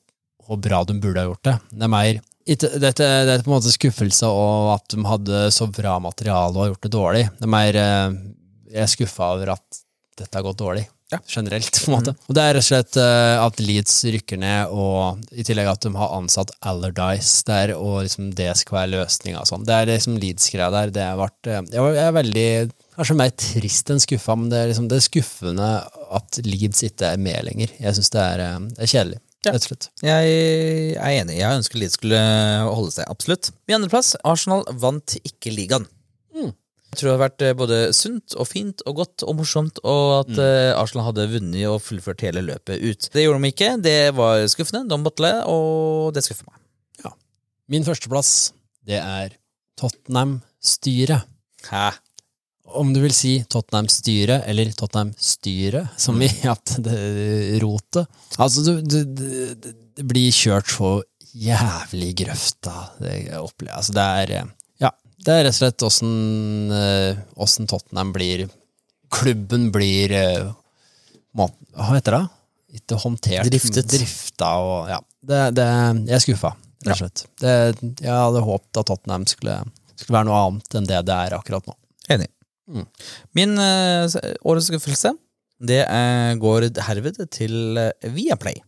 hvor 0.47 0.59
bra 0.63 0.83
de 0.87 0.95
burde 1.01 1.21
ha 1.21 1.27
gjort 1.27 1.45
det. 1.45 1.55
Det 1.73 1.87
er 1.87 1.91
mer 1.91 2.21
ikke, 2.47 2.69
dette, 2.79 3.07
det 3.27 3.33
er 3.33 3.41
på 3.43 3.51
en 3.51 3.57
måte 3.57 3.73
skuffelse 3.73 4.29
og 4.31 4.69
at 4.77 4.93
de 4.93 5.03
hadde 5.03 5.41
så 5.51 5.67
bra 5.67 5.97
materiale 5.99 6.53
og 6.53 6.61
har 6.61 6.69
gjort 6.71 6.85
det 6.85 6.93
dårlig. 6.93 7.25
Det 7.35 7.43
er 7.43 7.51
mer 7.51 7.79
eh, 7.81 8.15
Jeg 8.71 8.85
er 8.85 8.93
skuffa 8.93 9.33
over 9.35 9.51
at 9.57 9.81
dette 10.17 10.37
har 10.37 10.45
gått 10.45 10.61
dårlig. 10.61 10.87
Ja. 11.09 11.19
Generelt, 11.27 11.85
på 11.85 11.91
en 11.91 11.95
måte. 11.95 12.13
Og 12.27 12.35
det 12.35 12.43
er 12.43 12.57
rett 12.57 12.65
og 12.65 12.67
slett 12.67 12.97
uh, 12.99 13.39
at 13.39 13.61
Leeds 13.63 13.93
rykker 14.11 14.39
ned, 14.41 14.73
og 14.75 15.21
i 15.31 15.45
tillegg 15.47 15.69
at 15.71 15.85
de 15.85 15.93
har 15.95 16.15
ansatt 16.17 16.51
Allardyce 16.67 17.45
der, 17.47 17.71
og 17.77 18.01
liksom 18.03 18.33
det 18.35 18.49
skal 18.59 18.81
være 18.81 18.91
løsninga 18.97 19.39
og 19.39 19.47
sånn. 19.47 19.63
Det 19.67 19.77
er 19.77 19.87
liksom 19.93 20.17
Leeds-greia 20.19 20.67
der. 20.73 20.91
Det 20.97 21.05
har 21.07 21.21
vært 21.21 21.47
eh, 21.51 21.63
Jeg 21.77 22.01
er 22.03 22.17
veldig 22.17 22.49
Kanskje 22.97 23.15
mer 23.19 23.31
trist 23.37 23.91
enn 23.93 24.01
skuffa, 24.01 24.35
men 24.35 24.51
det 24.51 24.59
er, 24.59 24.69
liksom, 24.71 24.89
det 24.89 24.97
er 24.97 25.05
skuffende 25.05 25.71
at 26.17 26.39
Leeds 26.43 26.83
ikke 26.89 27.13
er 27.13 27.21
med 27.21 27.45
lenger. 27.45 27.71
Jeg 27.79 27.97
syns 27.99 28.11
det, 28.15 28.27
eh, 28.43 28.59
det 28.73 28.83
er 28.87 28.93
kjedelig, 28.95 29.19
Ja. 29.47 29.53
Jeg 30.03 30.95
er 30.97 31.21
enig. 31.21 31.37
Jeg 31.39 31.61
ønsker 31.61 31.79
Leeds 31.79 31.95
skulle 32.01 32.19
holde 32.67 32.91
seg, 32.97 33.07
absolutt. 33.07 33.53
I 33.69 33.77
andreplass, 33.77 34.17
Arsenal 34.27 34.65
vant 34.81 35.15
ikke 35.23 35.53
ligaen. 35.55 35.87
Mm. 36.97 37.03
Jeg 37.03 37.03
tror 37.03 37.11
det 37.11 37.15
har 37.17 37.29
vært 37.29 37.43
eh, 37.45 37.57
både 37.57 37.77
sunt 37.93 38.33
og 38.33 38.47
fint 38.49 38.81
og 38.89 38.95
godt 39.03 39.23
og 39.27 39.35
morsomt, 39.37 39.81
og 39.85 40.13
at 40.23 40.39
eh, 40.41 40.73
Arsenal 40.73 41.11
hadde 41.11 41.27
vunnet 41.29 41.67
og 41.69 41.81
fullført 41.85 42.23
hele 42.25 42.41
løpet 42.41 42.81
ut. 42.81 43.09
Det 43.13 43.21
gjorde 43.21 43.43
de 43.43 43.51
ikke. 43.53 43.69
Det 43.85 43.99
var 44.17 44.41
skuffende. 44.49 44.87
De 44.89 44.97
botle, 45.05 45.31
og 45.45 46.15
det 46.15 46.25
skuffer 46.25 46.49
meg. 46.49 46.57
Ja. 47.05 47.13
Min 47.69 47.85
førsteplass, 47.85 48.51
det 48.87 48.97
er 48.97 49.37
Tottenham-styret. 49.77 51.29
Hæ? 51.69 51.91
Om 52.81 52.89
du 52.95 52.99
vil 53.03 53.13
si 53.15 53.37
Tottenham-styret, 53.45 54.47
eller 54.49 54.73
Tottenham-styret, 54.73 55.93
som 56.01 56.17
i 56.25 56.31
at 56.55 56.79
det 56.81 57.61
rotet. 57.61 58.09
Altså, 58.41 58.65
du, 58.65 58.81
du, 58.81 59.03
det, 59.05 59.77
det 60.01 60.07
blir 60.09 60.33
kjørt 60.33 60.73
så 60.73 60.97
jævlig 61.37 62.15
grøft, 62.23 62.57
grøfta. 62.65 62.87
Det, 63.05 63.37
opplever. 63.37 63.77
altså, 63.77 63.93
det 63.93 64.07
er 64.23 64.39
eh, 64.39 64.53
det 65.25 65.33
er 65.33 65.45
rett 65.47 65.55
og 65.55 65.59
slett 65.59 65.85
åssen 65.87 66.71
eh, 66.73 67.19
åssen 67.41 67.67
Tottenham 67.69 68.13
blir 68.15 68.47
Klubben 69.13 69.69
blir 69.71 70.11
eh, 70.13 70.49
må, 71.37 71.47
Hva 71.77 71.93
heter 71.95 72.17
det? 72.17 72.23
Ikke 72.77 72.97
håndtert. 72.99 73.47
Driftet. 73.47 73.87
Drifta 73.89 74.49
og 74.61 74.89
Ja. 74.91 75.01
Det, 75.27 75.39
det, 75.57 75.65
jeg 76.07 76.15
er 76.15 76.23
skuffa, 76.23 76.51
rett 76.85 76.93
og 76.93 76.99
slett. 77.01 77.23
Det, 77.41 77.53
jeg 78.03 78.13
hadde 78.13 78.43
håpet 78.45 78.79
at 78.79 78.87
Tottenham 78.87 79.25
skulle, 79.27 79.55
skulle 79.95 80.17
være 80.19 80.27
noe 80.29 80.41
annet 80.45 80.77
enn 80.79 80.87
det 80.87 80.99
det 81.07 81.15
er 81.25 81.35
akkurat 81.35 81.67
nå. 81.67 81.75
Enig. 82.13 82.29
Mm. 82.67 82.85
Min 83.39 83.55
eh, 83.63 84.17
årets 84.47 84.69
skuffelse 84.69 85.15
det 85.57 85.81
er, 85.87 86.35
går 86.37 86.67
herved 86.85 87.23
til 87.33 87.79
Viaplay. 88.13 88.59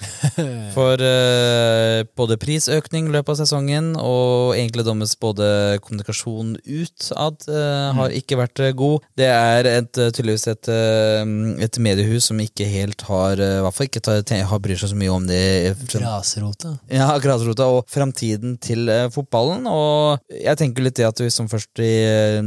For 0.76 1.00
uh, 1.00 2.04
både 2.18 2.38
prisøkning 2.40 3.08
i 3.10 3.14
løpet 3.14 3.34
av 3.34 3.40
sesongen 3.42 3.94
og 4.00 4.56
egentlig 4.56 4.86
deres 4.86 5.16
både 5.20 5.48
kommunikasjon 5.84 6.56
utad 6.64 7.46
uh, 7.48 7.96
har 7.96 8.14
ikke 8.16 8.38
vært 8.40 8.62
eh, 8.62 8.74
god. 8.76 9.04
Det 9.18 9.28
er 9.30 9.68
et, 9.70 9.98
eh, 9.98 10.10
tydeligvis 10.14 10.46
et, 10.50 10.68
eh, 10.72 11.22
et 11.64 11.78
mediehus 11.82 12.28
som 12.30 12.40
ikke 12.42 12.66
helt 12.68 13.02
har 13.08 13.40
eh, 13.40 13.58
I 13.58 13.64
hvert 13.64 13.76
fall 13.76 13.88
ikke 13.88 14.02
tar, 14.04 14.22
har 14.50 14.62
bryr 14.62 14.80
seg 14.80 14.92
så 14.92 14.98
mye 14.98 15.12
om 15.14 15.26
det. 15.28 15.74
Grasrota. 15.92 16.76
Ja, 16.92 17.08
grasrota 17.22 17.68
og 17.72 17.86
framtiden 17.92 18.56
til 18.62 18.90
uh, 18.90 19.06
fotballen. 19.12 19.66
Og 19.70 20.32
jeg 20.32 20.58
tenker 20.60 20.84
litt 20.84 20.98
det 20.98 21.08
at 21.08 21.22
hvis 21.22 21.38
de 21.40 21.46
først 21.50 21.82
eh, 21.82 22.40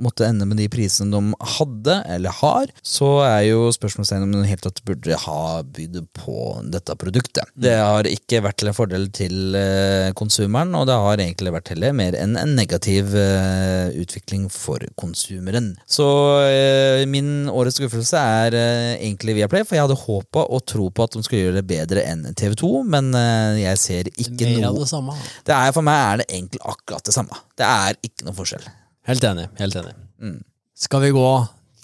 måtte 0.00 0.26
ende 0.28 0.48
med 0.48 0.60
de 0.60 0.68
prisene 0.72 1.12
de 1.14 1.50
hadde, 1.56 2.00
eller 2.10 2.36
har, 2.40 2.72
så 2.82 3.12
er 3.26 3.50
jo 3.50 3.70
spørsmålstegnet 3.74 4.28
om 4.28 4.34
de 4.36 4.44
i 4.44 4.52
hele 4.52 4.64
tatt 4.66 4.82
burde 4.86 5.20
ha 5.26 5.40
bydd 5.64 6.02
på 6.16 6.36
dette 6.70 6.79
produktet. 6.98 7.48
Det 7.54 7.72
har 7.76 8.06
ikke 8.08 8.40
vært 8.44 8.60
til 8.60 8.70
en 8.70 8.76
fordel 8.76 9.06
til 9.14 9.56
eh, 9.58 10.10
konsumeren, 10.18 10.74
og 10.78 10.86
det 10.88 10.96
har 10.96 11.22
egentlig 11.22 11.52
vært 11.54 11.72
heller 11.74 11.94
mer 11.96 12.16
enn 12.18 12.36
en 12.40 12.54
negativ 12.56 13.14
eh, 13.18 13.92
utvikling 14.00 14.48
for 14.52 14.84
konsumeren. 15.00 15.72
Så 15.90 16.08
eh, 16.48 17.04
min 17.10 17.48
årets 17.52 17.80
skuffelse 17.80 18.20
er 18.20 18.58
egentlig 18.96 19.38
Viaplay, 19.40 19.66
for 19.66 19.78
jeg 19.78 19.86
hadde 19.86 20.00
håpa 20.02 20.44
og 20.48 20.64
tro 20.68 20.90
på 20.90 21.06
at 21.06 21.16
de 21.16 21.24
skulle 21.26 21.44
gjøre 21.46 21.60
det 21.60 21.66
bedre 21.70 22.04
enn 22.08 22.26
TV 22.34 22.56
2, 22.60 22.72
men 22.90 23.12
jeg 23.60 23.80
ser 23.80 24.12
ikke 24.14 24.50
Mer 24.50 24.68
av 24.70 24.78
det 24.80 24.90
samme. 24.90 25.14
det 25.46 25.56
er, 25.56 25.72
For 25.76 25.86
meg 25.86 26.00
er 26.00 26.20
det 26.22 26.28
egentlig 26.30 26.62
akkurat 26.64 27.06
det 27.06 27.14
samme. 27.16 27.42
Det 27.58 27.66
er 27.66 27.98
ikke 28.06 28.28
noe 28.28 28.36
forskjell. 28.36 28.68
Helt 29.10 29.24
enig. 29.26 29.48
helt 29.58 29.80
enig. 29.80 29.96
Mm. 30.20 30.38
Skal 30.80 31.02
vi 31.04 31.12
gå 31.16 31.28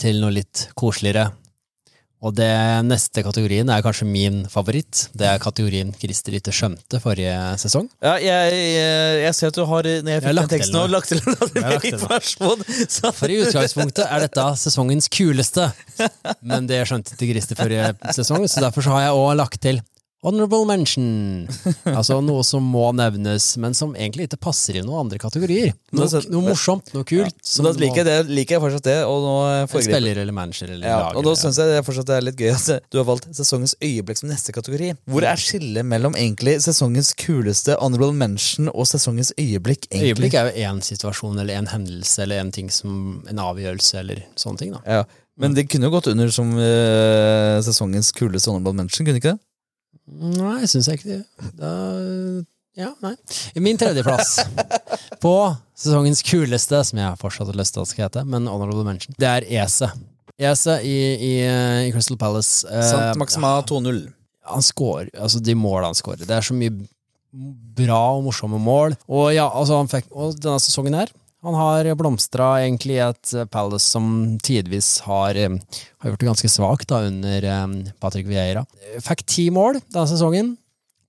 til 0.01 0.21
noe 0.23 0.35
litt 0.35 0.69
koseligere? 0.79 1.31
Og 2.25 2.33
det 2.33 2.49
neste 2.89 3.21
kategorien 3.23 3.69
er 3.69 3.83
kanskje 3.85 4.07
min 4.09 4.39
favoritt. 4.49 5.07
Det 5.13 5.27
er 5.29 5.41
kategorien 5.43 5.91
Christer 6.01 6.39
ikke 6.39 6.55
skjønte 6.55 7.01
forrige 7.03 7.35
sesong. 7.61 7.91
Ja, 8.01 8.15
jeg, 8.23 8.55
jeg, 8.57 9.19
jeg 9.27 9.37
ser 9.37 9.53
at 9.53 9.59
du 9.59 9.67
har 9.69 9.89
Når 9.91 10.15
jeg 10.15 10.25
Jeg 10.25 10.39
den 10.39 10.53
teksten 10.55 10.79
og 10.81 10.95
lagt 10.95 11.13
til 11.13 11.21
informasjon. 11.93 12.65
Så 12.89 13.13
For 13.17 13.33
i 13.33 13.43
utgangspunktet 13.45 14.07
er 14.09 14.25
dette 14.25 14.47
sesongens 14.63 15.11
kuleste, 15.13 15.69
men 16.49 16.71
det 16.71 16.83
skjønte 16.89 17.19
ikke 17.19 17.35
Christer 17.35 17.61
forrige 17.61 17.93
sesong, 18.17 18.49
så 18.49 18.65
derfor 18.65 18.87
så 18.87 18.97
har 18.97 19.09
jeg 19.09 19.21
òg 19.21 19.37
lagt 19.43 19.61
til 19.63 19.85
Honorable 20.27 20.67
mention. 20.67 21.47
Altså 21.87 22.19
noe 22.25 22.43
som 22.47 22.65
må 22.67 22.89
nevnes, 22.97 23.45
men 23.63 23.77
som 23.79 23.93
egentlig 23.95 24.27
ikke 24.27 24.41
passer 24.49 24.81
i 24.81 24.83
noen 24.83 25.05
andre 25.05 25.21
kategorier. 25.23 25.71
Noe, 25.95 26.09
noe 26.33 26.43
morsomt, 26.49 26.91
noe 26.97 27.07
kult. 27.07 27.37
Ja. 27.39 27.65
da 27.67 27.73
liker 27.79 28.03
jeg, 28.03 28.09
det, 28.09 28.35
liker 28.35 28.57
jeg 28.57 28.65
fortsatt 28.65 28.89
det. 28.89 28.97
Og 29.07 29.23
nå 29.23 29.35
foregriper 29.71 29.87
spiller 29.87 30.21
eller 30.25 30.37
manager 30.37 30.73
eller 30.73 30.89
ja, 30.89 30.97
lager. 31.05 31.21
og 31.21 31.29
da 31.29 31.35
syns 31.39 31.61
jeg 31.63 31.71
det 31.71 31.85
fortsatt 31.87 32.13
er 32.17 32.27
litt 32.27 32.43
gøy 32.43 32.53
at 32.57 32.91
du 32.91 32.99
har 33.01 33.07
valgt 33.09 33.31
sesongens 33.39 33.77
øyeblikk 33.79 34.23
som 34.23 34.33
neste 34.33 34.57
kategori. 34.57 34.93
Hvor 35.15 35.29
er 35.31 35.41
skillet 35.41 35.87
mellom 35.87 36.19
egentlig 36.19 36.57
sesongens 36.67 37.13
kuleste 37.23 37.79
honorable 37.79 38.17
mention 38.17 38.73
og 38.73 38.91
sesongens 38.91 39.31
øyeblikk? 39.39 39.87
egentlig? 39.93 40.11
Øyeblikk 40.11 40.39
er 40.41 40.51
jo 40.51 40.67
én 40.67 40.83
situasjon 40.83 41.39
eller 41.39 41.61
en 41.61 41.71
hendelse 41.71 42.27
eller 42.27 42.43
en 42.43 42.53
ting 42.55 42.73
som 42.75 43.23
en 43.31 43.45
avgjørelse 43.47 44.03
eller 44.03 44.27
sånne 44.35 44.65
ting. 44.65 44.75
da. 44.75 44.83
Ja, 44.87 45.05
Men 45.39 45.55
det 45.55 45.69
kunne 45.71 45.87
jo 45.87 45.95
gått 45.95 46.09
under 46.11 46.31
som 46.33 46.55
uh, 46.57 47.63
sesongens 47.63 48.11
kuleste 48.17 48.51
honorable 48.51 48.75
mention, 48.75 49.07
kunne 49.07 49.21
ikke 49.21 49.37
det? 49.37 49.43
Nei, 50.07 50.61
jeg 50.91 51.01
ikke 51.01 51.09
det. 51.17 51.53
Da, 51.59 51.71
ja, 52.79 52.91
nei. 53.03 53.15
Min 53.65 53.79
tredjeplass 53.81 54.37
på 55.23 55.33
sesongens 55.77 56.23
kuleste, 56.27 56.83
som 56.87 57.01
jeg 57.01 57.19
fortsatt 57.21 57.51
har 57.51 57.59
lyst 57.59 57.75
til 57.77 57.83
at 57.83 57.91
skal 57.91 58.07
hete, 58.07 58.23
men 58.29 58.47
honorable 58.51 58.85
mention, 58.87 59.17
det 59.19 59.31
er 59.31 59.49
Ese. 59.65 59.89
Ese 60.37 60.77
i, 60.85 60.97
i, 61.17 61.33
i 61.89 61.93
Crystal 61.95 62.19
Palace. 62.21 62.67
eh, 62.69 62.85
Sant 62.91 63.19
Maxima 63.21 63.55
2-0. 63.67 64.03
han 64.47 64.63
scorer, 64.63 65.09
altså 65.17 65.41
de 65.43 65.57
målene 65.59 65.91
han 65.91 65.99
scorer. 65.99 66.23
Det 66.29 66.37
er 66.37 66.45
så 66.45 66.55
mye 66.55 66.71
bra 67.77 68.03
og 68.17 68.27
morsomme 68.29 68.61
mål. 68.63 68.95
Og 69.09 69.33
ja, 69.35 69.49
altså 69.49 69.81
han 69.81 69.91
fikk, 69.91 70.07
og 70.13 70.37
denne 70.41 70.61
sesongen 70.63 70.95
her, 71.01 71.11
han 71.45 71.55
har 71.55 71.89
blomstra 71.99 72.57
egentlig 72.63 72.97
i 72.97 73.05
et 73.05 73.33
eh, 73.37 73.49
Palace 73.51 73.87
som 73.93 74.37
tidvis 74.43 75.01
har, 75.07 75.37
eh, 75.37 75.53
har 76.01 76.11
gjort 76.11 76.23
det 76.23 76.31
ganske 76.31 76.51
svakt 76.51 76.95
under 76.97 77.45
eh, 77.45 77.67
Patrick 78.03 78.29
Vieira. 78.31 78.65
Fikk 79.05 79.27
ti 79.29 79.49
mål 79.55 79.81
denne 79.85 80.07
sesongen. 80.11 80.55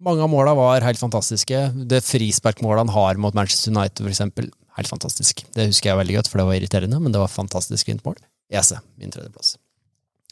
Mange 0.03 0.21
av 0.21 0.29
måla 0.29 0.53
var 0.53 0.85
helt 0.85 1.01
fantastiske. 1.01 1.61
Det 1.89 2.03
frisparkmålet 2.05 2.85
han 2.85 2.93
har 2.93 3.17
mot 3.21 3.33
Manchester 3.33 3.73
United, 3.73 4.05
eksempel, 4.11 4.51
helt 4.77 4.91
fantastisk. 4.91 5.41
Det 5.55 5.71
husker 5.71 5.89
jeg 5.89 6.01
veldig 6.03 6.19
godt, 6.19 6.29
for 6.29 6.41
det 6.41 6.45
var 6.51 6.59
irriterende, 6.59 6.99
men 7.01 7.15
det 7.15 7.21
var 7.23 7.33
fantastisk 7.33 7.89
fint 7.89 8.03
mål. 8.05 8.19
Ese, 8.53 8.77
min 9.01 9.09
tredjeplass. 9.11 9.55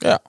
Ja. 0.05 0.19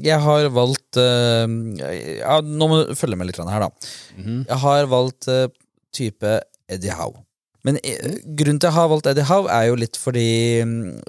Jeg 0.00 0.16
har 0.24 0.46
valgt 0.54 0.96
uh, 0.96 1.44
ja, 1.76 2.38
Nå 2.40 2.68
må 2.70 2.78
du 2.80 2.94
følge 2.96 3.18
med 3.20 3.28
litt 3.28 3.40
her, 3.42 3.66
da. 3.66 3.90
Mhm. 4.16 4.38
Jeg 4.48 4.60
har 4.64 4.88
valgt 4.88 5.28
uh, 5.28 5.50
type 5.92 6.38
Eddie 6.70 6.96
Howe. 6.96 7.20
Men 7.66 7.78
eh, 7.84 8.18
grunnen 8.24 8.60
til 8.60 8.68
at 8.68 8.70
jeg 8.70 8.78
har 8.78 8.90
valgt 8.92 9.08
Eddie 9.10 9.28
Howe, 9.28 9.48
er 9.52 9.70
jo 9.70 9.78
litt 9.80 9.98
fordi 10.00 10.28
mm, 10.64 11.00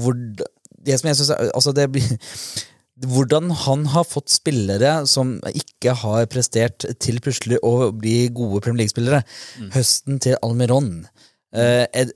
hvor, 0.00 0.18
Det 0.82 0.98
som 0.98 1.10
jeg 1.10 1.18
synes 1.20 1.32
er 1.34 1.50
Altså, 1.52 1.72
det 1.76 1.90
blir 1.92 2.12
hvordan 3.12 3.50
han 3.64 3.86
har 3.90 4.04
fått 4.06 4.30
spillere 4.30 4.92
som 5.10 5.34
ikke 5.48 5.94
har 6.04 6.28
prestert, 6.30 6.84
til 7.02 7.18
plutselig 7.24 7.58
å 7.66 7.90
bli 7.90 8.28
gode 8.30 8.60
Premier 8.62 8.84
League-spillere. 8.84 9.24
Høsten 9.74 10.20
til 10.22 10.36
Almiron. 10.44 11.00
Uh, 11.52 11.84
Ed, 11.92 12.12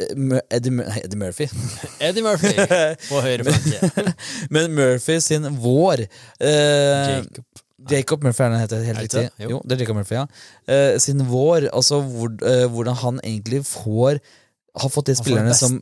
Eddie, 0.48 0.84
Eddie 1.04 1.18
Murphy. 1.18 1.48
Eddie 2.06 2.22
Murphy 2.24 2.54
på 3.08 3.24
høyre 3.24 3.44
flanke. 3.48 4.12
Men 4.48 4.72
Murphy 4.76 5.18
sin 5.20 5.48
vår 5.60 6.06
Uh, 6.38 6.46
Jacob. 6.46 7.42
Jacob 7.90 8.24
Murphy 8.24 8.44
er 8.44 8.52
den 8.52 8.62
heter, 8.62 8.82
helt 8.86 9.02
riktig. 9.04 9.24
Jo. 9.42 9.50
Jo. 9.56 9.60
det 9.64 9.76
er 9.76 9.84
Jacob 9.84 9.98
Murphy, 10.00 10.16
ja. 10.18 10.24
Uh, 10.68 10.98
sin 11.02 11.22
vår, 11.28 11.68
altså 11.72 12.00
hvor, 12.02 12.32
uh, 12.42 12.66
hvordan 12.72 12.98
han 13.04 13.22
egentlig 13.24 13.62
får 13.68 14.20
Har 14.76 14.90
fått 14.92 15.06
de 15.08 15.14
spillerne 15.16 15.54
som 15.56 15.78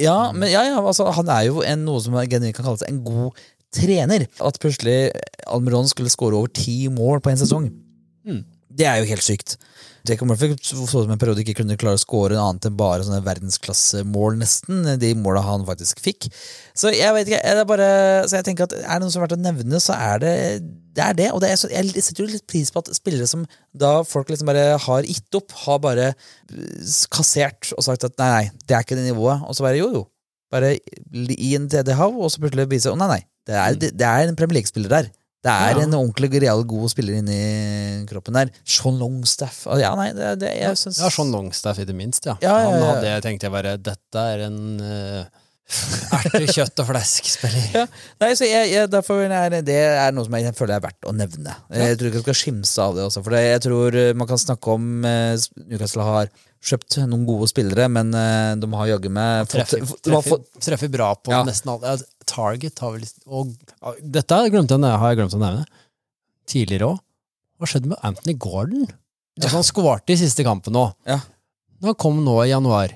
ja, 0.00 0.32
men, 0.32 0.48
ja, 0.48 0.62
ja, 0.64 0.78
altså, 0.80 1.10
han 1.12 1.28
er 1.28 1.42
jo 1.50 1.60
en, 1.60 1.82
noe 1.84 2.00
som 2.00 2.14
genuint 2.24 2.56
kan 2.56 2.64
kalles 2.64 2.86
en 2.86 3.02
god 3.04 3.36
trener. 3.76 4.24
At 4.40 4.56
plutselig 4.62 5.10
Almiron 5.44 5.90
skulle 5.90 6.08
skåre 6.08 6.38
over 6.38 6.48
ti 6.48 6.88
mål 6.88 7.20
på 7.20 7.34
en 7.34 7.42
sesong. 7.42 7.68
Mm. 8.24 8.40
Det 8.80 8.86
er 8.88 9.02
jo 9.02 9.10
helt 9.10 9.26
sykt. 9.26 9.58
Jacob 10.08 10.30
Murphy 10.30 10.54
så 10.64 10.86
som 10.88 11.10
en 11.12 11.20
periode 11.20 11.42
ikke 11.42 11.58
kunne 11.60 11.76
klare 11.80 11.98
å 11.98 12.02
skåre 12.02 12.38
annet 12.40 12.68
enn 12.68 12.76
bare 12.78 13.04
sånne 13.06 13.22
verdensklassemål, 13.26 14.38
nesten. 14.40 14.84
De 15.00 15.10
måla 15.18 15.42
han 15.44 15.66
faktisk 15.68 16.00
fikk. 16.04 16.30
Så 16.76 16.92
jeg 16.94 17.12
vet 17.16 17.28
ikke, 17.28 17.42
er 17.44 17.58
det 17.60 17.66
bare, 17.68 17.88
så 18.28 18.38
jeg 18.38 18.48
tenker 18.48 18.68
at 18.68 18.76
er 18.80 18.86
det 18.86 19.04
noe 19.04 19.12
som 19.12 19.20
er 19.20 19.26
verdt 19.26 19.36
å 19.36 19.42
nevne, 19.44 19.82
så 19.82 19.96
er 19.96 20.22
det 20.24 20.34
det. 20.60 21.04
Er 21.04 21.16
det. 21.16 21.28
Og 21.34 21.40
det 21.42 21.52
er 21.52 21.60
jeg 21.70 22.04
setter 22.04 22.24
jo 22.24 22.30
litt 22.32 22.46
pris 22.50 22.72
på 22.72 22.82
at 22.82 22.90
spillere 22.96 23.28
som 23.30 23.44
da 23.76 24.00
folk 24.06 24.30
liksom 24.32 24.48
bare 24.50 24.74
har 24.82 25.06
gitt 25.06 25.38
opp, 25.38 25.54
har 25.64 25.78
bare 25.84 26.08
eh, 26.10 26.96
kassert 27.14 27.70
og 27.76 27.84
sagt 27.86 28.08
at 28.08 28.16
nei, 28.20 28.30
nei, 28.34 28.64
det 28.66 28.76
er 28.76 28.86
ikke 28.86 28.98
det 28.98 29.06
nivået. 29.06 29.44
Og 29.46 29.56
så 29.56 29.66
bare 29.66 29.78
jo, 29.78 29.90
jo. 30.00 30.06
Bare 30.50 30.74
i 30.74 31.52
en 31.54 31.68
tredje 31.70 31.94
hav, 31.94 32.16
og 32.16 32.32
så 32.32 32.42
plutselig 32.42 32.66
vise 32.72 32.90
å 32.90 32.98
nei, 32.98 33.06
nei. 33.12 33.22
Det 33.46 33.56
er, 33.56 33.78
det, 33.78 33.92
det 33.98 34.06
er 34.06 34.26
en 34.26 34.36
Premier 34.38 34.58
League-spiller 34.58 34.90
der. 34.92 35.10
Det 35.40 35.52
er 35.52 35.78
Ja. 35.78 35.82
en 35.86 35.94
ordentlig 35.96 36.42
real 36.42 36.62
god 36.68 36.90
spiller 36.92 37.16
inni 37.16 38.04
kroppen 38.06 38.36
der. 38.36 38.50
Sean 38.64 38.98
Longstaff. 39.00 39.66
Ah, 39.66 39.78
Ja, 39.80 39.94
nei, 39.96 40.12
det, 40.12 40.34
det 40.42 40.50
jeg 40.60 40.76
syns 40.76 41.00
Ja, 41.00 41.08
Sean 41.08 41.32
Longstaff 41.32 41.78
i 41.80 41.86
det 41.88 41.96
minst, 41.96 42.26
ja. 42.28 42.36
Han 42.42 42.82
hadde 42.82 43.06
jeg 43.08 43.22
tenkt 43.24 43.46
jeg 43.46 43.54
bare 43.54 43.78
Dette 43.80 44.26
er 44.34 44.44
en 44.50 44.60
uh, 44.84 45.24
erte, 46.18 46.44
kjøtt 46.44 46.82
og 46.82 46.90
flesk-spiller. 46.90 47.70
Ja, 47.78 47.86
nei, 48.20 48.30
så 48.36 48.44
jeg, 48.48 48.68
jeg, 48.74 48.90
derfor 48.92 49.24
er 49.24 49.56
det 49.62 49.78
er 49.80 50.12
noe 50.12 50.26
som 50.28 50.36
jeg 50.36 50.52
føler 50.58 50.76
er 50.76 50.84
verdt 50.84 51.08
å 51.08 51.16
nevne. 51.16 51.56
Jeg 51.72 51.96
tror 51.96 52.10
ikke 52.10 52.20
jeg 52.20 52.26
skal 52.28 52.40
skimse 52.42 52.84
av 52.84 52.98
det 52.98 53.06
også, 53.08 53.24
for 53.24 53.38
jeg 53.40 53.64
tror 53.64 53.96
eh, 53.96 54.12
man 54.12 54.28
kan 54.28 54.40
snakke 54.40 54.76
om 54.76 54.88
uh, 55.06 55.48
Newcastle 55.70 56.04
har 56.04 56.32
kjøpt 56.60 56.98
noen 57.08 57.24
gode 57.24 57.48
spillere, 57.48 57.86
men 57.88 58.12
eh, 58.12 58.52
de 58.60 58.68
har 58.76 58.88
jaggu 58.90 59.08
meg 59.16 59.48
Treffer, 59.48 60.90
bra 60.92 61.14
på 61.16 61.32
nesten 61.48 61.72
alle. 61.72 61.96
Target 62.30 62.78
har 62.84 62.94
vel 62.96 63.06
og, 63.26 63.50
Dette 64.00 64.36
har 64.36 64.46
jeg 64.46 64.54
glemt, 64.54 64.70
å- 64.76 64.80
har 65.02 65.10
jeg 65.12 65.18
glemt 65.20 65.34
å 65.36 65.42
nevne. 65.42 65.64
Tidligere 66.50 66.92
òg. 66.94 67.02
Hva 67.60 67.68
skjedde 67.68 67.90
med 67.92 67.98
Anthony 68.06 68.34
Gordon? 68.40 68.86
Altså, 69.40 69.54
han 69.58 69.66
skårte 69.66 70.14
i 70.14 70.18
siste 70.20 70.44
kampen 70.46 70.76
òg. 70.78 70.94
Ja. 71.08 71.18
Han 71.84 71.94
kom 72.00 72.22
nå 72.24 72.38
i 72.44 72.50
januar. 72.52 72.94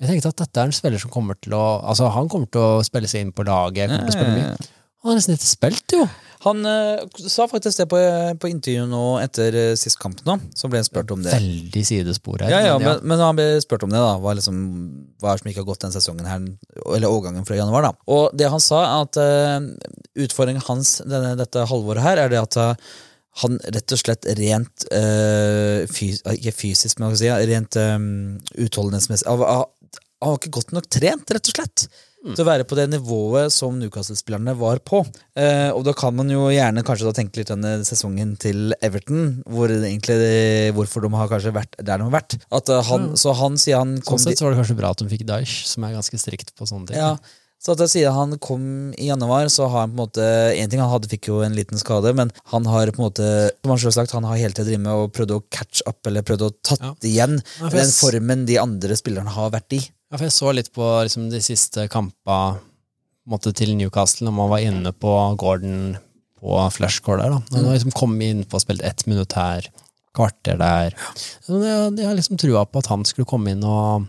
Jeg 0.00 0.08
tenkte 0.10 0.28
at 0.32 0.40
dette 0.42 0.60
er 0.60 0.68
en 0.68 0.74
spiller 0.76 1.00
som 1.00 1.10
kommer 1.10 1.38
til 1.40 1.54
å 1.56 1.80
Altså, 1.82 2.10
han 2.12 2.28
kommer 2.28 2.50
til 2.52 2.60
å 2.60 2.82
spille 2.84 3.08
seg 3.08 3.22
inn 3.24 3.32
på 3.32 3.44
laget. 3.48 3.88
Kommer 3.88 4.10
til 4.10 4.12
å 4.12 4.18
spille 4.18 4.34
mye. 4.36 4.56
Han 5.02 5.10
har 5.12 5.18
nesten 5.20 5.36
ikke 5.38 5.48
spilt, 5.48 5.94
jo. 5.96 6.04
Han 6.44 6.66
eh, 6.68 7.00
sa 7.16 7.46
faktisk 7.48 7.80
det 7.80 7.86
på, 7.88 8.00
på 8.42 8.50
intervjuet 8.50 8.90
nå 8.90 9.04
etter 9.22 9.56
uh, 9.56 9.70
sist 9.78 9.98
kamp, 10.00 10.20
nå, 10.26 10.36
så 10.56 10.68
ble 10.68 10.82
han 10.82 10.88
spurt 10.88 11.14
om 11.14 11.22
det. 11.24 11.32
Veldig 11.32 11.84
sidespor 11.88 12.44
her. 12.44 12.52
Ja, 12.52 12.60
ja, 12.66 12.76
men 12.82 12.90
ja. 12.90 12.98
men 13.00 13.22
han 13.24 13.38
ble 13.38 13.48
spurt 13.64 13.86
om 13.86 13.94
det, 13.94 14.02
da. 14.02 14.18
Hva, 14.20 14.36
liksom, 14.36 14.60
hva 15.22 15.32
er 15.32 15.38
det 15.38 15.44
som 15.44 15.50
ikke 15.52 15.62
har 15.64 15.70
gått 15.70 15.86
den 15.86 15.96
sesongen 15.96 16.28
her, 16.28 16.44
eller 16.84 17.08
overgangen 17.08 17.48
fra 17.48 17.58
januar, 17.58 17.88
da. 17.88 18.06
Og 18.12 18.36
det 18.36 18.52
han 18.52 18.62
sa, 18.62 18.84
er 18.84 19.08
at 19.08 19.20
uh, 19.20 20.22
utfordringen 20.26 20.64
hans 20.68 20.98
denne, 21.06 21.34
dette 21.40 21.66
halvåret 21.72 22.04
her, 22.04 22.24
er 22.26 22.32
det 22.32 22.42
at 22.42 22.60
uh, 22.60 22.94
han 23.42 23.58
rett 23.60 23.92
og 23.92 24.00
slett 24.00 24.24
rent 24.38 24.86
eh, 24.96 25.82
fys 25.92 26.22
Ikke 26.38 26.54
fysisk, 26.56 26.96
men 26.96 27.10
hva 27.10 27.18
skal 27.18 27.26
jeg 27.26 27.42
si, 27.42 27.48
rent 27.50 27.76
um, 27.76 28.06
utholdenhetsmessig 28.64 29.28
han 29.28 30.32
var 30.32 30.38
ikke 30.40 30.54
godt 30.56 30.72
nok 30.72 30.86
trent, 30.88 31.30
rett 31.30 31.50
og 31.50 31.58
slett. 31.58 31.82
Til 32.34 32.42
å 32.42 32.48
være 32.48 32.64
på 32.66 32.74
det 32.78 32.88
nivået 32.90 33.52
som 33.54 33.76
Newcastle-spillerne 33.78 34.56
var 34.58 34.80
på. 34.82 35.04
Eh, 35.38 35.70
og 35.70 35.84
da 35.86 35.92
kan 35.96 36.14
man 36.16 36.28
jo 36.32 36.48
gjerne 36.50 36.82
kanskje 36.86 37.06
da 37.06 37.14
tenke 37.14 37.38
litt 37.38 37.52
denne 37.52 37.76
sesongen 37.86 38.34
til 38.42 38.74
Everton, 38.82 39.42
hvor 39.46 39.70
det 39.70 39.82
egentlig 39.86 40.18
hvorfor 40.74 41.06
de 41.06 41.12
har 41.14 41.30
kanskje 41.30 41.54
vært 41.54 41.78
der 41.78 42.00
de 42.02 42.08
har 42.08 42.14
vært. 42.18 42.38
At 42.50 42.68
eh, 42.72 42.82
han, 42.90 43.12
Så 43.16 43.34
han 43.38 43.56
sier 43.60 43.78
han 43.82 43.96
kom 44.02 44.18
Sånn 44.18 44.32
sett 44.32 44.42
så 44.42 44.48
var 44.48 44.56
det 44.56 44.62
kanskje 44.64 44.78
bra 44.82 44.90
at 44.96 45.02
de 45.02 45.10
fikk 45.12 45.26
Daesh, 45.28 45.66
som 45.70 45.84
er 45.86 45.94
ganske 45.98 46.18
strikt 46.18 46.54
på 46.58 46.66
sånne 46.68 46.90
ting. 46.90 46.98
ja, 46.98 47.16
så 47.62 47.72
at 47.72 47.80
jeg 47.86 47.88
sier 47.94 48.12
han 48.12 48.34
kom 48.38 48.92
i 49.00 49.06
januar, 49.08 49.48
så 49.50 49.64
har 49.72 49.86
han 49.86 49.94
på 49.94 49.96
en 49.96 50.02
måte 50.02 50.24
En 50.60 50.68
ting 50.70 50.78
han 50.82 50.90
hadde, 50.92 51.08
fikk 51.08 51.30
jo 51.30 51.38
en 51.42 51.54
liten 51.56 51.80
skade, 51.80 52.12
men 52.14 52.28
han 52.52 52.66
har 52.68 52.92
på 52.92 53.00
en 53.00 53.06
måte 53.08 53.28
Som 53.64 53.72
han 53.72 53.80
selv 53.80 53.94
sagt, 53.96 54.12
han 54.12 54.26
har 54.28 54.36
hele 54.36 54.52
tiden 54.52 54.68
drevet 54.74 54.84
med 54.84 54.92
å 54.92 55.08
prøvd 55.08 55.32
å 55.38 55.42
catch 55.50 55.80
up, 55.88 55.98
eller 56.06 56.22
prøvd 56.22 56.44
å 56.46 56.50
tatt 56.60 56.84
Ja. 56.84 56.92
igjen 57.08 57.38
Ja, 57.40 57.70
for 57.70 57.78
den 57.80 57.94
formen 57.96 58.44
de 58.46 58.58
andre 58.60 58.98
spillerne 59.00 59.32
har 59.32 59.50
vært 59.56 59.72
i. 59.72 59.80
Ja, 60.06 60.18
for 60.18 60.26
jeg 60.28 60.34
så 60.36 60.52
litt 60.54 60.72
på 60.74 60.86
liksom, 61.06 61.28
de 61.32 61.40
siste 61.42 61.88
kampene 61.90 62.60
måte, 63.26 63.50
til 63.56 63.72
Newcastle, 63.74 64.28
når 64.28 64.36
man 64.36 64.52
var 64.52 64.62
inne 64.62 64.92
på 64.94 65.12
Gordon 65.40 65.96
på 66.38 66.58
flashcore 66.76 67.24
der. 67.24 67.32
da. 67.34 67.40
Mm. 67.42 67.56
Han 67.56 67.66
har 67.66 67.78
liksom 67.78 67.96
kommet 67.96 68.30
inn 68.30 68.44
på 68.46 68.58
og 68.58 68.62
spilt 68.62 68.84
ett 68.86 69.02
minutt 69.10 69.34
her, 69.34 69.66
kvarter 70.16 70.60
der. 70.60 70.94
Så 71.42 71.58
Jeg, 71.58 71.96
jeg 71.98 72.06
har 72.06 72.14
liksom 72.18 72.38
trua 72.40 72.62
på 72.70 72.84
at 72.84 72.90
han 72.92 73.02
skulle 73.08 73.28
komme 73.28 73.52
inn 73.52 73.64
og 73.66 74.06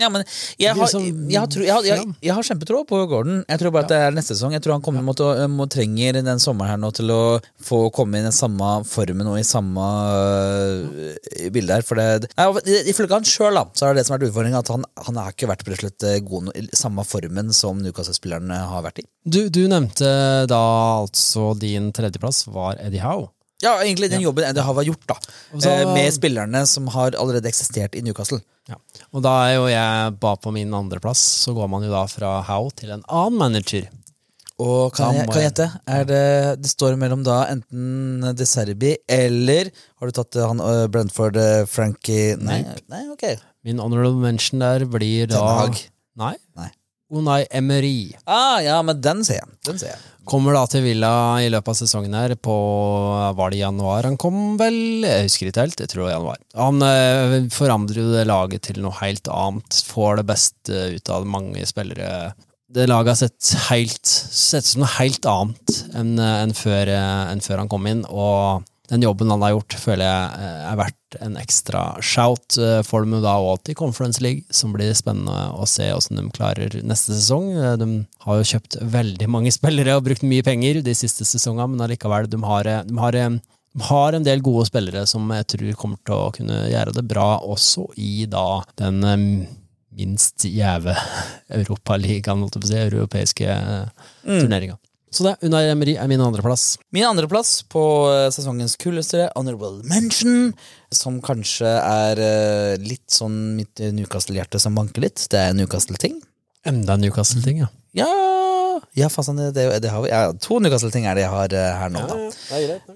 Ja, 0.00 0.08
men 0.08 0.24
jeg 0.58 0.72
har, 0.72 0.88
jeg 0.88 1.36
har, 1.36 1.48
tro, 1.52 1.62
jeg 1.62 1.72
har, 1.74 1.84
jeg, 1.86 2.32
har 2.32 2.46
kjempetro 2.46 2.80
på 2.88 2.98
Gordon. 3.10 3.42
Jeg 3.44 3.60
tror 3.60 3.74
bare 3.74 3.84
at 3.84 3.92
det 3.92 3.98
er 4.00 4.14
neste 4.16 4.34
sesong. 4.34 4.54
Jeg 4.56 4.64
tror 4.64 4.78
han 4.78 4.84
kommer 4.84 5.04
måtte, 5.04 5.26
må, 5.52 5.66
trenger 5.70 6.16
den 6.16 6.40
sommeren 6.42 6.72
her 6.72 6.80
nå 6.80 6.88
til 6.96 7.12
å 7.12 7.18
få 7.62 7.84
komme 7.94 8.18
i 8.18 8.24
den 8.24 8.34
samme 8.34 8.70
formen 8.88 9.28
og 9.30 9.36
i 9.38 9.44
samme 9.46 9.84
uh, 9.84 11.50
bilde 11.52 11.76
her. 11.76 11.84
For 11.86 12.00
det, 12.00 12.32
nei, 12.38 12.48
Ifølge 12.90 13.18
han 13.18 13.28
sjøl 13.28 13.60
så 13.76 13.86
er 13.86 13.92
det 13.92 14.00
det 14.00 14.06
som 14.08 14.16
har 14.16 14.22
vært 14.22 14.32
utfordringen, 14.32 14.58
at 14.62 14.72
han, 14.72 14.86
han 15.06 15.20
har 15.20 15.36
ikke 15.36 15.50
vært 15.50 15.68
slett 15.82 16.08
eh, 16.08 16.18
god 16.24 16.48
i 16.56 16.64
samme 16.76 17.04
formen 17.06 17.52
som 17.56 17.78
Newcastle-spillerne 17.84 18.62
har 18.72 18.86
vært 18.86 19.02
i. 19.04 19.06
du, 19.28 19.44
du 19.52 19.66
nevnte 19.70 20.08
da 20.50 20.62
altså 21.02 21.52
din 21.58 21.92
tredjeplass 21.94 22.46
var 22.48 22.80
Eddie 22.80 23.04
Howe. 23.04 23.28
Ja, 23.62 23.76
egentlig 23.84 24.10
den 24.10 24.24
jobben 24.24 24.48
Eddie 24.48 24.64
Howe 24.66 24.80
har 24.80 24.88
gjort, 24.88 25.04
da. 25.06 25.16
Så- 25.52 25.70
eh, 25.70 25.84
med 25.94 26.12
spillerne 26.16 26.64
som 26.66 26.88
har 26.96 27.14
allerede 27.14 27.48
eksistert 27.52 27.94
i 27.94 28.02
Newcastle. 28.02 28.40
Ja. 28.70 28.78
Og 29.10 29.24
da 29.24 29.32
er 29.48 29.56
jo 29.56 29.64
jeg 29.70 30.14
ba 30.22 30.36
på 30.38 30.52
min 30.54 30.70
andreplass, 30.76 31.22
så 31.44 31.54
går 31.56 31.70
man 31.70 31.82
jo 31.86 31.90
da 31.92 32.04
fra 32.10 32.36
How 32.46 32.70
til 32.78 32.94
en 32.94 33.02
annen 33.08 33.40
manager. 33.40 33.88
Og 34.62 34.92
kan 34.94 35.16
jeg, 35.16 35.26
kan 35.26 35.40
jeg 35.40 35.48
gjette? 35.48 35.66
Er 35.90 36.04
det, 36.06 36.24
det 36.62 36.70
står 36.70 36.94
mellom 37.00 37.24
da 37.26 37.40
enten 37.50 38.26
De 38.36 38.46
Serbi 38.46 38.92
eller 39.10 39.72
Har 39.98 40.10
du 40.10 40.14
tatt 40.14 40.36
han 40.38 40.60
uh, 40.62 40.84
Brentford 40.92 41.38
uh, 41.40 41.64
Frankie 41.66 42.36
Nei, 42.38 42.60
nei 42.92 43.00
ok. 43.10 43.24
Min 43.66 43.80
honorable 43.82 44.20
mention 44.22 44.62
der 44.62 44.84
blir 44.90 45.30
da. 45.32 45.40
Nei. 46.20 46.34
Nei. 46.58 46.68
Unai 47.12 47.42
Emery. 47.50 48.12
Ah, 48.24 48.58
ja, 48.64 48.78
men 48.82 49.00
den 49.04 49.20
ser 49.26 49.42
jeg. 49.42 49.50
Den 49.66 49.80
ser 49.80 49.92
jeg. 49.92 50.00
Kommer 50.28 50.54
da 50.54 50.62
til 50.70 50.84
Villa 50.84 51.12
i 51.42 51.48
løpet 51.50 51.72
av 51.72 51.78
sesongen 51.80 52.14
her 52.14 52.34
på 52.38 52.54
Var 53.38 53.52
det 53.52 53.58
januar 53.58 54.06
han 54.06 54.18
kom, 54.20 54.54
vel? 54.60 55.02
Jeg 55.02 55.26
husker 55.26 55.50
ikke 55.50 55.64
helt. 55.64 55.82
Jeg 55.82 55.90
tror 55.90 56.04
det 56.04 56.08
var 56.08 56.14
januar. 56.14 56.40
Han 56.60 56.86
eh, 56.86 57.36
forandrer 57.52 58.02
jo 58.04 58.12
det 58.12 58.24
laget 58.30 58.68
til 58.68 58.82
noe 58.84 58.94
helt 59.00 59.28
annet. 59.32 59.82
Får 59.90 60.20
det 60.20 60.26
beste 60.30 60.82
ut 60.94 61.12
av 61.12 61.26
mange 61.26 61.66
spillere. 61.66 62.32
Det 62.72 62.86
laget 62.88 63.12
har 63.12 63.20
sett 63.26 63.50
helt 63.68 64.06
sett 64.06 64.68
som 64.68 64.84
noe 64.84 64.94
helt 64.94 65.26
annet 65.28 65.80
enn 65.98 66.14
enn 66.22 66.54
før, 66.56 66.94
eh, 66.94 67.24
enn 67.32 67.42
før 67.44 67.64
han 67.64 67.72
kom 67.72 67.90
inn. 67.90 68.06
Og 68.08 68.62
den 68.92 69.06
jobben 69.06 69.30
han 69.32 69.40
har 69.40 69.54
gjort, 69.54 69.76
føler 69.80 70.04
jeg 70.04 70.40
eh, 70.44 70.64
er 70.68 70.76
verdt 70.76 71.16
en 71.24 71.38
ekstra 71.40 71.82
shout. 72.04 72.58
for 72.58 72.84
Får 72.88 73.06
dem 73.06 73.16
da 73.24 73.38
òg 73.40 73.62
til 73.64 73.76
Conference 73.78 74.20
League, 74.24 74.44
som 74.52 74.74
blir 74.74 74.92
spennende 74.96 75.46
å 75.56 75.64
se 75.68 75.88
åssen 75.94 76.20
de 76.20 76.26
klarer 76.34 76.76
neste 76.84 77.16
sesong. 77.16 77.48
Eh, 77.56 77.78
De 77.80 77.88
har 78.26 78.38
jo 78.40 78.50
kjøpt 78.52 78.76
veldig 78.92 79.30
mange 79.32 79.54
spillere 79.58 79.96
og 79.96 80.04
brukt 80.10 80.26
mye 80.28 80.44
penger 80.44 80.82
de 80.84 80.96
siste 80.96 81.24
sesongene, 81.28 81.72
men 81.72 81.86
allikevel, 81.86 82.28
de 82.28 82.42
har, 82.44 82.68
eh, 82.68 82.84
de 82.88 83.00
har, 83.00 83.16
eh, 83.16 83.40
de 83.72 83.88
har 83.88 84.18
en 84.18 84.28
del 84.28 84.44
gode 84.44 84.68
spillere 84.68 85.06
som 85.08 85.32
jeg 85.32 85.48
tror 85.54 85.80
kommer 85.80 86.04
til 86.04 86.18
å 86.18 86.30
kunne 86.36 86.62
gjøre 86.68 86.92
det 86.98 87.08
bra 87.08 87.30
også 87.40 87.88
i 87.96 88.26
da 88.28 88.46
den 88.76 89.02
eh, 89.08 89.26
minst 89.96 90.44
gjeve 90.48 90.96
Europaligaen, 91.62 92.44
holdt 92.44 92.60
jeg 92.60 92.64
på 92.64 92.68
å 92.68 92.74
si, 92.74 92.82
europeiske 92.90 93.56
mm. 93.56 94.36
turneringa. 94.36 94.76
Så 95.12 95.26
det, 95.26 95.34
Unai 95.44 95.66
Emery 95.68 95.94
er 96.00 96.08
min 96.08 96.22
andreplass. 96.24 96.78
Min 96.94 97.04
andreplass 97.04 97.60
på 97.68 97.82
øh, 98.08 98.30
sesongens 98.32 98.78
kuleste 98.80 99.26
honorable 99.36 99.84
mention, 99.84 100.54
som 100.92 101.18
kanskje 101.24 101.68
er 101.68 102.22
øh, 102.22 102.74
litt 102.80 103.12
sånn 103.12 103.58
mitt 103.58 103.82
øh, 103.84 103.92
Newcastle-hjerte 103.92 104.60
som 104.62 104.78
banker 104.78 105.04
litt, 105.04 105.26
det 105.32 105.42
er 105.42 105.52
Newcastle-ting. 105.58 106.16
Enda 106.64 106.96
en 106.96 107.04
Newcastle-ting, 107.04 107.60
ja. 107.60 107.68
Ja, 107.92 108.08
ja 108.96 109.10
fasen, 109.12 109.36
det, 109.36 109.50
det, 109.52 109.66
det 109.84 109.92
har 109.92 110.06
vi. 110.06 110.08
Ja, 110.08 110.32
to 110.40 110.56
Newcastle-ting 110.64 111.04
er 111.04 111.18
det 111.18 111.26
jeg 111.26 111.34
har 111.34 111.56
her 111.82 111.92
nå, 111.92 112.06
da. 112.08 112.18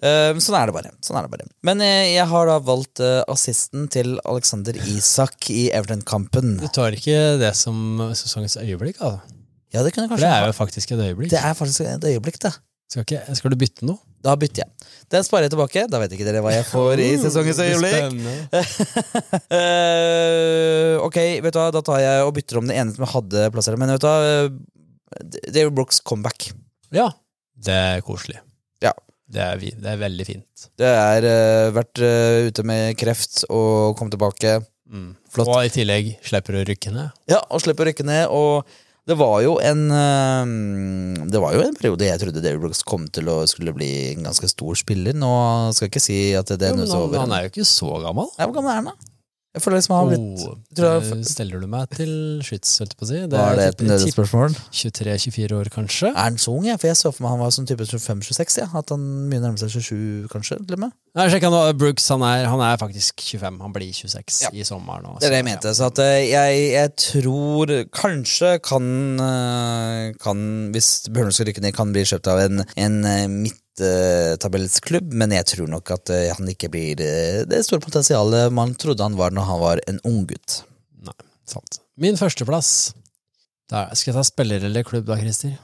Eh, 0.00 0.40
sånn 0.40 0.56
er 0.56 0.70
det 0.70 0.76
bare. 0.78 0.96
Sånn 1.04 1.20
er 1.20 1.28
det 1.28 1.34
bare. 1.36 1.50
Men 1.68 1.84
eh, 1.84 2.14
jeg 2.14 2.30
har 2.32 2.48
da 2.48 2.56
valgt 2.64 3.04
eh, 3.04 3.20
assisten 3.28 3.90
til 3.92 4.16
Alexander 4.24 4.80
Isak 4.88 5.50
i 5.52 5.66
Everton-kampen. 5.68 6.56
Du 6.64 6.68
tar 6.72 6.96
ikke 6.96 7.36
det 7.44 7.52
som 7.60 8.06
sesongens 8.16 8.56
øyeblikk, 8.64 9.02
altså? 9.04 9.35
Ja, 9.76 9.84
det 9.84 9.92
kunne 9.92 10.06
jeg 10.06 10.10
For 10.10 10.16
kanskje 10.16 10.30
det 10.30 10.40
er 10.40 10.48
jo 10.48 10.56
faktisk 10.56 10.94
et 10.94 11.04
øyeblikk. 11.04 11.30
Det 11.34 11.42
er 11.44 11.54
faktisk 11.58 11.84
et 11.84 12.08
øyeblikk, 12.08 12.40
det. 12.46 12.52
Skal, 12.86 13.02
ikke, 13.02 13.34
skal 13.34 13.50
du 13.52 13.56
bytte 13.58 13.86
noe? 13.86 13.98
Da 14.22 14.34
bytter 14.38 14.62
jeg. 14.62 14.90
Den 15.12 15.24
sparer 15.26 15.46
jeg 15.46 15.52
tilbake. 15.54 15.82
Da 15.90 15.98
vet 16.02 16.12
ikke 16.14 16.26
dere 16.26 16.42
hva 16.44 16.52
jeg 16.54 16.66
får 16.68 17.02
i 17.02 17.08
sesongens 17.22 17.62
øyeblikk. 17.66 18.16
Eh, 19.56 20.96
ok, 21.02 21.16
vet 21.44 21.54
du 21.54 21.58
hva, 21.60 21.68
da 21.74 21.82
tar 21.84 22.00
jeg 22.00 22.24
og 22.24 22.32
bytter 22.36 22.58
om 22.60 22.70
det 22.70 22.76
ene 22.78 22.94
som 22.94 23.04
jeg 23.04 23.12
hadde 23.12 23.48
plassert. 23.54 23.78
Men 23.78 23.92
vet 23.92 24.02
du 24.02 24.06
hva, 24.08 24.16
eh, 24.30 25.26
David 25.50 25.74
Brooks 25.76 26.00
comeback. 26.06 26.48
Ja. 26.94 27.10
Det 27.66 27.74
er 27.74 28.02
koselig. 28.06 28.38
Ja. 28.84 28.94
Det 29.26 29.42
er, 29.42 29.60
det 29.82 29.92
er 29.92 30.00
veldig 30.00 30.26
fint. 30.28 30.66
Det 30.78 30.88
er 30.88 31.26
uh, 31.26 31.74
vært 31.74 31.98
uh, 31.98 32.46
ute 32.46 32.62
med 32.66 32.94
kreft 32.98 33.42
og 33.50 33.96
kom 33.98 34.10
tilbake. 34.12 34.60
Flott. 35.34 35.50
Og 35.50 35.66
i 35.66 35.72
tillegg 35.74 36.12
slipper 36.24 36.54
du 36.54 36.62
å 36.62 36.66
rykke 36.68 36.92
ned. 36.94 37.14
Ja, 37.30 37.40
og 37.50 37.62
slipper 37.64 37.86
å 37.86 37.90
rykke 37.90 38.06
ned. 38.06 38.30
Og 38.30 38.68
det 39.06 39.14
var 39.20 39.36
jo 39.44 39.52
en 39.62 39.82
eh, 39.94 41.26
Det 41.30 41.38
var 41.42 41.54
jo 41.54 41.62
en 41.62 41.76
periode 41.78 42.08
jeg 42.08 42.18
trodde 42.22 42.42
David 42.42 42.64
Brooks 42.64 42.82
kom 42.86 43.04
til 43.14 43.28
å 43.30 43.36
skulle 43.46 43.74
bli 43.76 43.90
en 44.16 44.26
ganske 44.26 44.48
stor 44.50 44.74
spiller. 44.78 45.14
Nå 45.14 45.30
skal 45.76 45.86
jeg 45.86 45.92
ikke 45.94 46.02
si 46.02 46.18
at 46.38 46.50
det 46.50 46.72
er 46.72 46.74
Jo, 46.74 46.80
men 46.82 46.90
han, 46.90 47.04
over. 47.04 47.20
han 47.22 47.36
er 47.36 47.46
jo 47.46 47.52
ikke 47.54 47.68
så 47.70 47.92
gammel. 48.02 48.26
Ja, 48.38 48.48
Hvor 48.48 48.56
gammel 48.58 48.72
er 48.74 48.80
han, 48.82 48.90
da? 48.90 49.15
Jeg 49.56 49.62
føler 49.64 49.78
liksom 49.80 49.94
har 49.96 50.06
blitt 50.10 50.20
Oh, 50.46 50.54
jeg- 50.76 51.02
det 51.16 51.26
Steller 51.26 51.60
du 51.60 51.66
meg 51.66 51.88
til 51.96 52.10
skyts, 52.44 52.76
holdt 52.78 52.92
jeg 52.92 52.98
på 53.00 53.06
å 53.06 53.08
si? 53.08 53.20
Var 53.34 53.56
det 53.56 53.66
et 53.72 53.84
nødespørsmål? 53.88 54.56
23-24 54.70 55.56
år, 55.56 55.70
kanskje? 55.72 56.10
Er 56.12 56.26
han 56.28 56.36
så 56.36 56.52
ung? 56.54 56.66
jeg? 56.68 56.78
For 56.78 56.86
jeg 56.92 56.96
så 57.00 57.12
for 57.14 57.22
meg 57.24 57.30
han 57.30 57.40
var 57.40 57.50
sånn 57.56 57.66
type 57.66 57.86
25-26. 57.88 58.58
Ja. 58.60 58.68
At 58.76 58.90
han 58.90 59.00
mye 59.30 59.40
nærmer 59.40 59.56
nærme 59.56 59.58
seg 59.58 59.70
27, 59.80 60.28
kanskje. 60.28 60.58
til 60.66 60.76
og 60.76 60.78
med. 60.84 60.92
Nei, 61.16 61.28
sjekk 61.32 61.46
nå. 61.48 61.60
Brooks 61.78 62.08
han 62.12 62.22
er, 62.22 62.44
han 62.52 62.60
er 62.60 62.76
faktisk 62.76 63.14
25. 63.24 63.60
Han 63.64 63.72
blir 63.72 63.92
26 63.96 64.42
Ja. 64.42 64.48
i 64.52 64.62
sommer 64.68 65.00
nå. 65.02 65.18
Det 65.20 65.30
er 65.30 65.30
det 65.30 65.40
jeg 65.40 65.46
så, 65.46 65.50
mente. 65.54 65.74
Så 65.80 65.86
at 65.86 65.98
eh, 65.98 66.30
jeg, 66.30 66.72
jeg 66.76 66.96
tror 66.96 67.66
kanskje 67.90 68.60
kan, 68.62 69.20
eh, 69.20 70.12
kan 70.20 70.72
Hvis 70.72 71.08
Bjørnar 71.08 71.32
skal 71.32 71.46
rykke 71.48 71.62
ned, 71.64 71.74
kan 71.74 71.92
bli 71.92 72.02
kjøpt 72.04 72.28
av 72.28 72.38
en, 72.44 72.64
en 72.76 73.04
eh, 73.04 73.50
midttabellsklubb, 73.76 75.12
men 75.12 75.32
jeg 75.36 75.46
tror 75.52 75.68
nok 75.70 75.90
at 75.94 76.10
eh, 76.14 76.32
han 76.34 76.48
ikke 76.48 76.70
blir 76.72 77.00
eh, 77.02 77.42
det 77.48 77.62
store 77.66 77.82
potensialet 77.84 78.52
man 78.54 78.74
trodde 78.74 79.02
han 79.04 79.16
var 79.18 79.34
når 79.34 79.48
han 79.50 79.60
var 79.60 79.82
en 79.86 80.00
unggutt. 80.04 80.62
Ja, 81.04 81.12
nei, 81.12 81.28
sant. 81.48 81.80
Min 81.96 82.16
førsteplass. 82.16 82.94
Der, 83.70 83.90
skal 83.98 84.12
jeg 84.12 84.18
ta 84.20 84.24
spiller 84.26 84.64
eller 84.68 84.86
klubb 84.86 85.08
da, 85.08 85.18
Christer? 85.18 85.56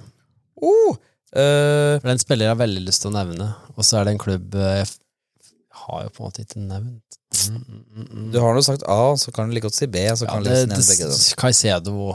Oh, 0.63 0.97
uh, 1.37 1.99
For 2.01 2.09
den 2.09 2.21
spiller 2.23 2.49
jeg 2.49 2.55
har 2.55 2.61
veldig 2.61 2.83
lyst 2.89 3.05
til 3.05 3.13
å 3.13 3.17
nevne, 3.17 3.53
og 3.77 3.87
så 3.87 4.01
er 4.01 4.09
det 4.09 4.17
en 4.17 4.23
klubb 4.23 4.57
eh, 4.59 4.83
jeg 4.83 5.87
har 5.87 6.05
jo 6.05 6.13
på 6.15 6.23
en 6.23 6.29
måte 6.29 6.45
ikke 6.45 6.63
nevnt. 6.63 7.19
Mm, 7.33 7.57
mm, 7.57 7.83
mm, 7.83 8.07
mm. 8.11 8.29
du 8.35 8.39
har 8.43 8.55
nå 8.55 8.63
sagt 8.63 8.85
A, 8.91 9.17
så 9.19 9.33
kan 9.33 9.49
du 9.49 9.57
like 9.57 9.65
godt 9.65 9.79
si 9.79 9.89
B. 9.91 10.03
Så 10.15 10.27
Ja, 10.27 10.35
kan 10.35 10.45
du 10.45 10.51
det, 10.51 10.67
begge. 10.69 11.09
det, 11.09 11.09
da. 11.09 11.41
Caicedo 11.41 12.13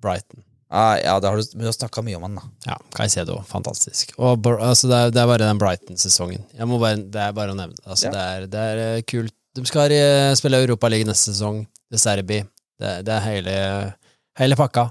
Brighton. 0.00 0.44
Ah, 0.70 0.94
ja, 1.02 1.16
det 1.18 1.26
har 1.28 1.36
du, 1.40 1.42
men 1.56 1.64
du 1.64 1.66
har 1.66 1.74
snakka 1.74 2.02
mye 2.06 2.14
om 2.20 2.22
han, 2.28 2.36
da. 2.38 2.42
Ja, 2.68 2.76
Caicedo, 2.94 3.40
fantastisk. 3.48 4.12
Og 4.22 4.46
altså, 4.62 4.86
det, 4.86 4.96
er, 5.02 5.10
det 5.16 5.18
er 5.24 5.26
bare 5.26 5.42
den 5.48 5.58
Brighton-sesongen. 5.58 6.44
Det 6.54 7.18
er 7.24 7.32
bare 7.34 7.50
å 7.50 7.58
nevne. 7.58 7.74
Altså, 7.86 8.06
Ja. 8.06 8.12
det, 8.14 8.20
er, 8.22 8.46
det 8.52 8.60
er 8.74 8.82
eh, 8.84 9.02
kult. 9.10 9.34
De 9.58 9.64
skal 9.66 9.90
eh, 9.96 10.30
spille 10.38 10.60
Europaligaen 10.62 11.10
neste 11.10 11.32
sesong. 11.34 11.64
Det 11.90 11.98
er 11.98 12.04
Serbi. 12.04 12.38
Det, 12.78 12.92
det 13.08 13.16
er 13.16 13.24
hele, 13.26 13.56
hele 14.38 14.54
pakka. 14.60 14.86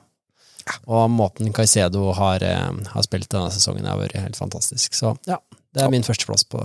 Og 0.91 1.07
måten 1.15 1.53
Caicedo 1.55 2.09
har, 2.17 2.43
eh, 2.43 2.69
har 2.91 3.07
spilt 3.07 3.29
denne 3.31 3.47
sesongen, 3.55 3.87
har 3.87 3.97
vært 4.03 4.19
helt 4.19 4.35
fantastisk. 4.37 4.93
Så 4.99 5.15
ja, 5.31 5.39
det 5.73 5.85
er 5.85 5.93
min 5.95 6.03
førsteplass 6.03 6.43
på 6.51 6.59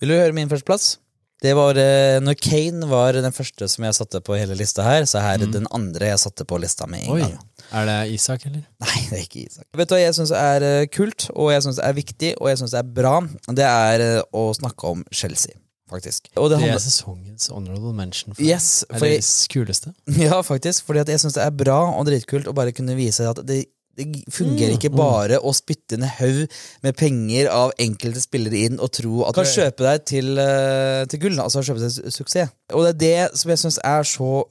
Vil 0.00 0.08
du 0.14 0.14
høre 0.20 0.32
min 0.38 0.48
førsteplass? 0.48 0.98
Det 1.42 1.56
var 1.58 1.74
når 2.22 2.36
Kane 2.38 2.86
var 2.86 3.16
den 3.18 3.34
første 3.34 3.66
som 3.66 3.82
jeg 3.82 3.96
satte 3.98 4.20
på 4.22 4.36
hele 4.38 4.54
lista 4.54 4.84
her, 4.86 5.02
så 5.10 5.18
her 5.24 5.42
er 5.42 5.50
den 5.50 5.66
andre 5.74 6.12
jeg 6.12 6.20
satte 6.22 6.44
på 6.46 6.60
lista 6.62 6.86
med 6.86 7.02
en 7.02 7.08
Mm. 7.10 7.16
Oi. 7.16 7.20
gang. 7.24 7.40
Er 7.72 7.86
det 7.88 7.98
Isak, 8.12 8.44
eller? 8.46 8.62
Nei, 8.84 8.98
det 9.08 9.18
er 9.18 9.22
ikke 9.24 9.42
Isak. 9.46 9.66
Vet 9.78 9.88
du 9.88 9.94
hva 9.96 10.00
jeg 10.02 10.14
syns 10.18 10.32
er 10.36 10.62
eh, 10.68 10.86
kult, 10.92 11.30
og 11.34 11.50
jeg 11.54 11.62
syns 11.64 11.78
er 11.80 11.92
viktig, 11.96 12.34
og 12.40 12.50
jeg 12.52 12.58
syns 12.60 12.74
er 12.76 12.82
bra? 13.00 13.14
Det 13.48 13.64
er 13.64 14.04
eh, 14.06 14.22
å 14.36 14.46
snakke 14.58 14.90
om 14.92 15.04
Chelsea. 15.12 15.56
faktisk. 15.92 16.28
Og 16.40 16.48
det 16.50 16.58
Det 16.62 16.70
er 16.72 16.78
sesongens 16.80 17.48
honorable 17.52 17.92
mention. 17.92 18.32
For 18.34 18.42
Yes, 18.42 18.84
for 18.88 19.04
det 19.04 19.18
jeg- 19.24 19.48
kuleste. 19.52 19.92
Ja, 20.26 20.40
faktisk. 20.42 20.84
Fordi 20.86 21.02
jeg 21.04 21.20
syns 21.20 21.34
det 21.36 21.42
er 21.44 21.50
bra 21.52 21.80
og 21.98 22.06
dritkult 22.08 22.46
å 22.48 22.54
bare 22.56 22.72
kunne 22.72 22.94
vise 22.96 23.28
at 23.28 23.40
det, 23.46 23.66
det 23.98 24.06
fungerer 24.32 24.72
Mm, 24.72 24.78
ikke 24.78 24.90
bare 24.96 25.38
å 25.44 25.52
spytte 25.52 25.98
en 25.98 26.06
haug 26.08 26.46
med 26.82 26.96
penger 26.96 27.50
av 27.52 27.72
enkelte 27.78 28.22
spillere 28.24 28.64
inn 28.66 28.80
og 28.80 28.92
tro 28.96 29.24
at 29.26 29.36
du 29.36 29.42
kan 29.42 29.50
kjøpe 29.50 29.84
deg 29.84 30.04
til, 30.08 30.38
eh, 30.38 31.04
til 31.12 31.20
gull. 31.20 31.38
Altså 31.42 31.60
kjøpe 31.60 31.82
deg 31.84 32.12
suksess. 32.14 32.54
Og 32.72 32.86
det 32.86 32.94
er 32.94 33.28
det 33.28 33.38
som 33.38 33.52
jeg 33.52 33.58
syns 33.58 33.78
er 33.84 34.02
så 34.08 34.44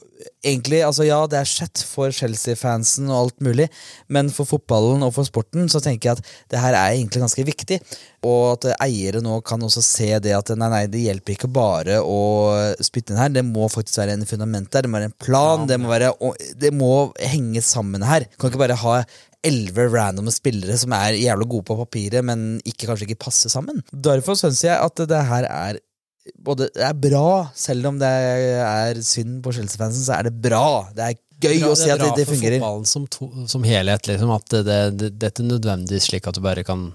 Egentlig, 0.45 0.83
altså 0.85 1.01
Ja, 1.05 1.25
det 1.25 1.39
er 1.39 1.45
shit 1.49 1.81
for 1.81 2.13
Chelsea-fansen 2.13 3.09
og 3.09 3.17
alt 3.17 3.39
mulig, 3.41 3.67
men 4.07 4.29
for 4.29 4.45
fotballen 4.45 5.01
og 5.01 5.15
for 5.15 5.25
sporten 5.25 5.65
så 5.69 5.81
tenker 5.81 6.11
jeg 6.11 6.17
at 6.19 6.27
det 6.51 6.59
her 6.61 6.77
er 6.77 6.93
egentlig 6.93 7.23
ganske 7.23 7.45
viktig. 7.45 7.79
Og 8.21 8.41
at 8.51 8.67
eiere 8.85 9.17
nå 9.25 9.39
kan 9.45 9.63
også 9.65 9.81
se 9.81 10.09
det 10.21 10.35
at 10.37 10.51
nei, 10.53 10.69
nei, 10.69 10.83
det 10.93 11.01
hjelper 11.07 11.33
ikke 11.33 11.49
bare 11.49 11.97
å 12.05 12.19
spytte 12.83 13.15
inn 13.15 13.21
her. 13.21 13.33
Det 13.33 13.41
må 13.47 13.65
faktisk 13.71 14.03
være 14.03 14.13
en 14.19 14.27
fundament 14.29 14.69
der. 14.69 14.85
Det 14.85 14.91
må 14.91 14.99
være 14.99 15.09
en 15.09 15.17
plan. 15.25 15.65
det, 15.69 15.79
må 15.81 15.89
være, 15.89 16.11
det 16.61 16.73
må 16.77 16.93
henge 17.17 17.63
sammen 17.65 18.05
her. 18.05 18.27
Kan 18.37 18.51
ikke 18.51 18.61
bare 18.61 18.77
ha 18.83 18.99
elleve 19.41 19.87
randomme 19.89 20.29
spillere 20.33 20.75
som 20.77 20.93
er 20.93 21.17
jævlig 21.17 21.47
gode 21.49 21.65
på 21.71 21.79
papiret, 21.79 22.21
men 22.25 22.59
ikke, 22.61 22.85
kanskje 22.91 23.09
ikke 23.09 23.23
passer 23.25 23.49
sammen. 23.49 23.81
Derfor 23.89 24.37
syns 24.37 24.61
jeg 24.67 24.77
at 24.77 25.01
det 25.09 25.23
her 25.31 25.49
er 25.49 25.81
både 26.37 26.69
det 26.75 26.85
er 26.85 26.97
bra, 27.01 27.49
selv 27.57 27.89
om 27.89 27.97
det 27.97 28.09
er 28.11 29.01
synd 29.01 29.39
på 29.41 29.53
Chelsea-fansen, 29.57 30.05
så 30.05 30.19
er 30.19 30.29
det 30.29 30.35
bra. 30.43 30.85
Det 30.93 31.07
er 31.07 31.17
gøy 31.41 31.65
å 31.71 31.75
se 31.77 31.89
at 31.89 32.01
det, 32.01 32.11
det 32.19 32.27
fungerer. 32.29 32.59
Det 32.59 32.59
er 32.59 32.61
bra 32.61 32.69
for 32.69 32.85
fotballen 32.85 33.39
som, 33.41 33.47
som 33.49 33.65
helhet, 33.65 34.09
liksom. 34.11 34.33
At 34.35 34.45
det, 34.53 34.61
det, 34.67 34.81
det, 34.99 35.11
dette 35.23 35.41
er 35.41 35.49
nødvendigvis 35.55 36.11
slik 36.11 36.29
at 36.29 36.37
du 36.37 36.43
bare 36.45 36.65
kan 36.67 36.91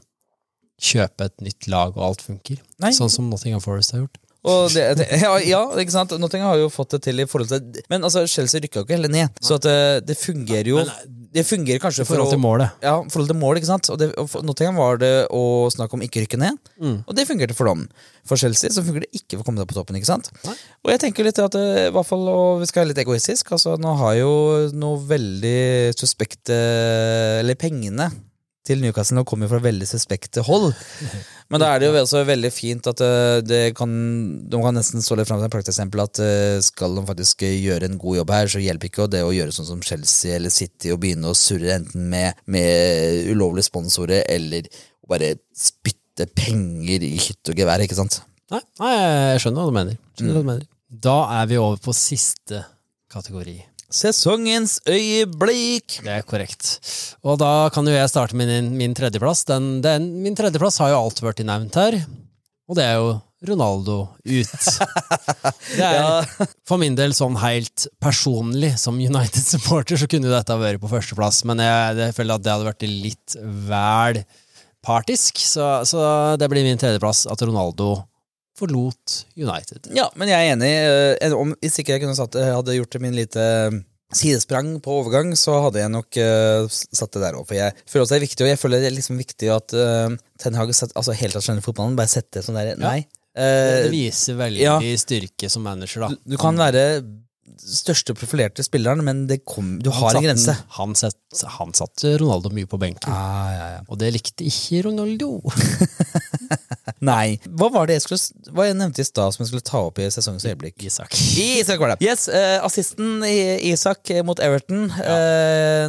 kjøpe 0.81 1.25
et 1.31 1.41
nytt 1.41 1.67
lag, 1.73 1.97
og 1.97 2.03
alt 2.11 2.23
funker. 2.27 2.61
Nei. 2.83 2.93
Sånn 2.93 3.11
som 3.13 3.29
Nottingham 3.33 3.61
Forest 3.65 3.93
har 3.97 4.05
gjort. 4.05 4.19
Det, 4.47 4.83
det, 5.01 5.07
ja, 5.19 5.33
ja, 5.43 5.61
ikke 5.83 5.91
sant? 5.91 6.13
Nottingham 6.23 6.53
har 6.53 6.61
jo 6.61 6.69
fått 6.71 6.93
det 6.95 7.01
til 7.03 7.19
i 7.19 7.25
forhold 7.27 7.49
til 7.51 7.81
Men 7.91 8.05
altså, 8.07 8.21
Chelsea 8.31 8.61
rykka 8.63 8.79
jo 8.79 8.85
ikke 8.87 8.95
heller 8.95 9.11
ned, 9.11 9.41
så 9.43 9.57
det, 9.59 9.73
det 10.07 10.15
fungerer 10.21 10.69
jo 10.71 10.85
Det 11.35 11.43
fungerer 11.49 11.81
kanskje 11.83 12.05
I 12.05 12.07
forhold 12.07 12.29
for 12.29 12.37
til 12.37 12.43
målet. 12.45 12.71
ja, 12.87 12.93
i 13.03 13.11
forhold 13.11 13.27
til 13.33 13.39
målet, 13.41 13.59
ikke 13.59 13.71
sant? 13.73 13.91
Og, 13.91 13.99
det, 13.99 14.13
og 14.23 14.45
Nottingham 14.47 14.79
var 14.79 15.01
det 15.03 15.11
å 15.35 15.41
snakke 15.75 15.99
om 15.99 16.05
ikke 16.07 16.23
rykke 16.23 16.39
ned, 16.39 16.61
Mm. 16.79 17.01
og 17.09 17.17
det 17.19 17.25
fungerte 17.27 17.57
for 17.59 17.67
dem. 17.73 17.89
For 18.29 18.39
Chelsea 18.39 18.71
så 18.71 18.85
fungerer 18.87 19.09
det 19.09 19.19
ikke 19.19 19.35
for 19.35 19.43
å 19.43 19.49
komme 19.49 19.65
seg 19.65 19.69
på 19.73 19.79
toppen. 19.81 19.99
ikke 19.99 20.13
sant? 20.13 20.31
Nei. 20.47 20.55
Og 20.87 20.93
jeg 20.95 21.03
tenker 21.09 21.27
litt 21.27 21.43
at 21.43 21.59
eh, 21.59 21.89
i 21.89 21.91
hvert 21.97 22.07
fall, 22.07 22.23
og 22.31 22.61
vi 22.63 22.71
skal 22.71 22.85
være 22.85 22.93
litt 22.95 23.03
egoistisk, 23.03 23.51
altså 23.57 23.75
nå 23.83 23.97
har 23.99 24.15
jo 24.21 24.31
noe 24.79 25.03
veldig 25.11 25.91
suspekte 25.99 26.55
Eller 27.43 27.59
pengene 27.59 28.13
til 28.67 28.83
Newcastle 28.83 29.17
nå 29.19 29.25
kommer 29.29 29.51
fra 29.51 29.61
veldig 29.63 29.87
suspekte 29.89 30.43
hold. 30.47 30.73
Men 31.53 31.63
da 31.63 31.69
er 31.71 31.81
det 31.81 31.89
jo 31.89 32.01
også 32.01 32.25
veldig 32.27 32.51
fint 32.51 32.89
at 32.91 33.01
eh, 33.07 33.39
det 33.47 33.61
kan, 33.79 33.91
de 34.51 34.61
kan 34.63 34.75
nesten 34.75 35.05
stå 35.05 35.19
litt 35.19 35.29
fram 35.31 35.39
til 35.39 35.47
et 35.49 35.55
prakteksempel 35.55 36.03
at 36.03 36.21
eh, 36.25 36.59
skal 36.67 36.99
de 36.99 37.05
faktisk 37.07 37.47
gjøre 37.47 37.87
en 37.87 37.99
god 38.03 38.21
jobb 38.21 38.35
her, 38.35 38.51
så 38.51 38.63
hjelper 38.63 38.91
ikke 38.91 39.09
det 39.13 39.23
å 39.23 39.35
gjøre 39.35 39.55
sånn 39.55 39.71
som 39.71 39.85
Chelsea 39.87 40.35
eller 40.37 40.55
City 40.55 40.91
og 40.95 41.01
begynne 41.05 41.31
å 41.31 41.39
surre 41.39 41.77
enten 41.79 42.09
med, 42.13 42.43
med 42.51 43.31
ulovlige 43.31 43.71
sponsorer 43.71 44.27
eller 44.33 44.67
bare 45.07 45.37
spytte 45.55 46.27
penger 46.35 47.05
i 47.07 47.15
hytte 47.21 47.55
og 47.55 47.63
gevær, 47.63 47.85
ikke 47.85 47.99
sant? 47.99 48.21
Nei, 48.51 48.63
nei, 48.81 48.93
jeg 49.35 49.45
skjønner 49.45 49.63
hva 49.63 49.71
du 49.71 49.79
mener. 49.79 50.03
Skjønner 50.17 50.37
hva 50.39 50.43
du 50.43 50.51
mener. 50.51 50.67
Da 51.07 51.17
er 51.41 51.49
vi 51.51 51.59
over 51.59 51.81
på 51.83 51.95
siste 51.97 52.63
kategori. 53.13 53.57
Sesongens 53.93 54.81
øyeblikk! 54.89 56.01
Det 56.03 56.15
er 56.19 56.25
korrekt. 56.27 56.73
Og 57.23 57.39
da 57.41 57.69
kan 57.75 57.87
jo 57.87 57.95
jeg 57.95 58.11
starte 58.11 58.37
med 58.39 58.51
min, 58.51 58.73
min 58.79 58.97
tredjeplass. 58.97 59.45
Den, 59.47 59.79
den, 59.85 60.09
min 60.25 60.37
tredjeplass 60.39 60.81
har 60.83 60.93
jo 60.93 61.05
alt 61.05 61.23
vært 61.23 61.45
nevnt 61.47 61.79
her, 61.79 62.01
og 62.67 62.79
det 62.79 62.87
er 62.87 62.99
jo 62.99 63.15
Ronaldo 63.47 63.99
ut. 64.25 64.67
Det 65.77 65.85
er 65.85 66.25
for 66.67 66.81
min 66.81 66.97
del 66.97 67.13
sånn 67.15 67.37
helt 67.39 67.87
personlig, 68.03 68.73
som 68.81 68.97
United-supporter, 68.97 70.01
så 70.01 70.09
kunne 70.11 70.33
dette 70.33 70.57
vært 70.59 70.81
på 70.83 70.91
førsteplass, 70.91 71.43
men 71.47 71.61
jeg, 71.63 71.99
jeg 72.01 72.17
føler 72.17 72.39
at 72.39 72.45
det 72.47 72.55
hadde 72.55 72.69
vært 72.71 72.87
litt 72.89 73.37
vel 73.69 74.23
partisk, 74.87 75.39
så, 75.43 75.85
så 75.87 76.01
det 76.41 76.49
blir 76.51 76.67
min 76.67 76.81
tredjeplass 76.81 77.27
at 77.31 77.43
Ronaldo 77.45 77.99
forlot 78.57 79.19
United. 79.37 79.91
Ja, 79.97 80.09
men 80.17 80.31
jeg 80.33 80.39
er 80.39 80.55
enig. 80.55 80.73
eh, 81.21 81.37
Om, 81.37 81.55
hvis 81.63 81.79
ikke 81.83 81.97
jeg 81.97 82.05
kunne 82.05 82.17
satt, 82.19 82.39
hadde 82.39 82.79
gjort 82.79 82.99
min 83.03 83.17
lite 83.17 83.43
eh, 83.43 83.79
sidesprang 84.15 84.77
på 84.85 85.01
overgang, 85.01 85.33
så 85.39 85.59
hadde 85.65 85.81
jeg 85.83 85.91
nok 85.91 86.19
uh, 86.23 86.69
satt 86.71 87.17
det 87.17 87.25
der 87.25 87.37
òg. 87.39 87.47
For 87.49 87.59
jeg 87.59 87.75
føler 87.91 88.05
også 88.05 88.15
det 88.15 88.21
er 88.21 88.27
viktig, 88.29 88.45
og 88.45 88.51
jeg 88.53 88.61
føler 88.61 88.83
det 88.83 88.91
er 88.91 88.95
liksom 88.95 89.19
viktig 89.19 89.51
at 89.51 89.75
uh, 89.75 90.17
Ten 90.41 90.59
Hag 90.59 90.71
satt, 90.79 90.95
altså 90.95 91.17
helt 91.19 91.35
tatt 91.35 91.47
skjønner 91.47 91.65
fotballen, 91.65 91.99
bare 91.99 92.13
sette 92.13 92.45
sånn 92.47 92.59
der 92.59 92.75
Nei. 92.81 93.01
Det, 93.03 93.23
Uh, 93.37 93.83
det 93.85 93.91
viser 93.93 94.33
veldig 94.39 94.63
ja. 94.63 94.75
styrke 94.97 95.51
som 95.53 95.61
manager, 95.67 96.07
da. 96.07 96.15
du, 96.15 96.31
du 96.33 96.37
kan 96.41 96.57
være 96.57 97.03
største 97.61 98.15
profilerte 98.17 98.65
spilleren, 98.67 99.03
men 99.07 99.25
det 99.31 99.43
kom, 99.49 99.77
du 99.83 99.91
har 99.95 100.17
en 100.17 100.25
grense. 100.25 100.55
Han, 100.79 100.95
satte 100.97 102.17
Ronaldo 102.21 102.53
mye 102.55 102.69
på 102.71 102.81
benken, 102.81 103.13
Ah, 103.13 103.51
ja, 103.53 103.67
ja. 103.77 103.81
og 103.89 104.01
det 104.01 104.13
likte 104.17 104.47
ikke 104.47 104.87
Ronaldo. 104.89 105.41
Nei. 107.05 107.37
Hva 107.59 107.69
var 107.75 107.89
det 107.89 107.99
jeg 107.99 108.05
skulle 108.05 108.53
Hva 108.55 108.67
jeg 108.69 108.77
nevnte 108.79 109.03
i 109.03 109.07
stad 109.07 109.35
som 109.35 109.43
jeg 109.43 109.51
skulle 109.51 109.67
ta 109.67 109.83
opp 109.89 109.99
i 110.01 110.07
sesongens 110.13 110.47
øyeblikk? 110.49 110.79
Isak. 110.87 111.13
Isak 111.43 111.81
var 111.83 111.93
det. 111.93 111.99
Yes, 112.07 112.27
uh, 112.33 112.65
Assisten 112.65 113.25
i 113.27 113.73
Isak 113.73 114.11
eh, 114.15 114.23
mot 114.27 114.41
Everton. 114.43 114.87
Ja. 114.97 115.17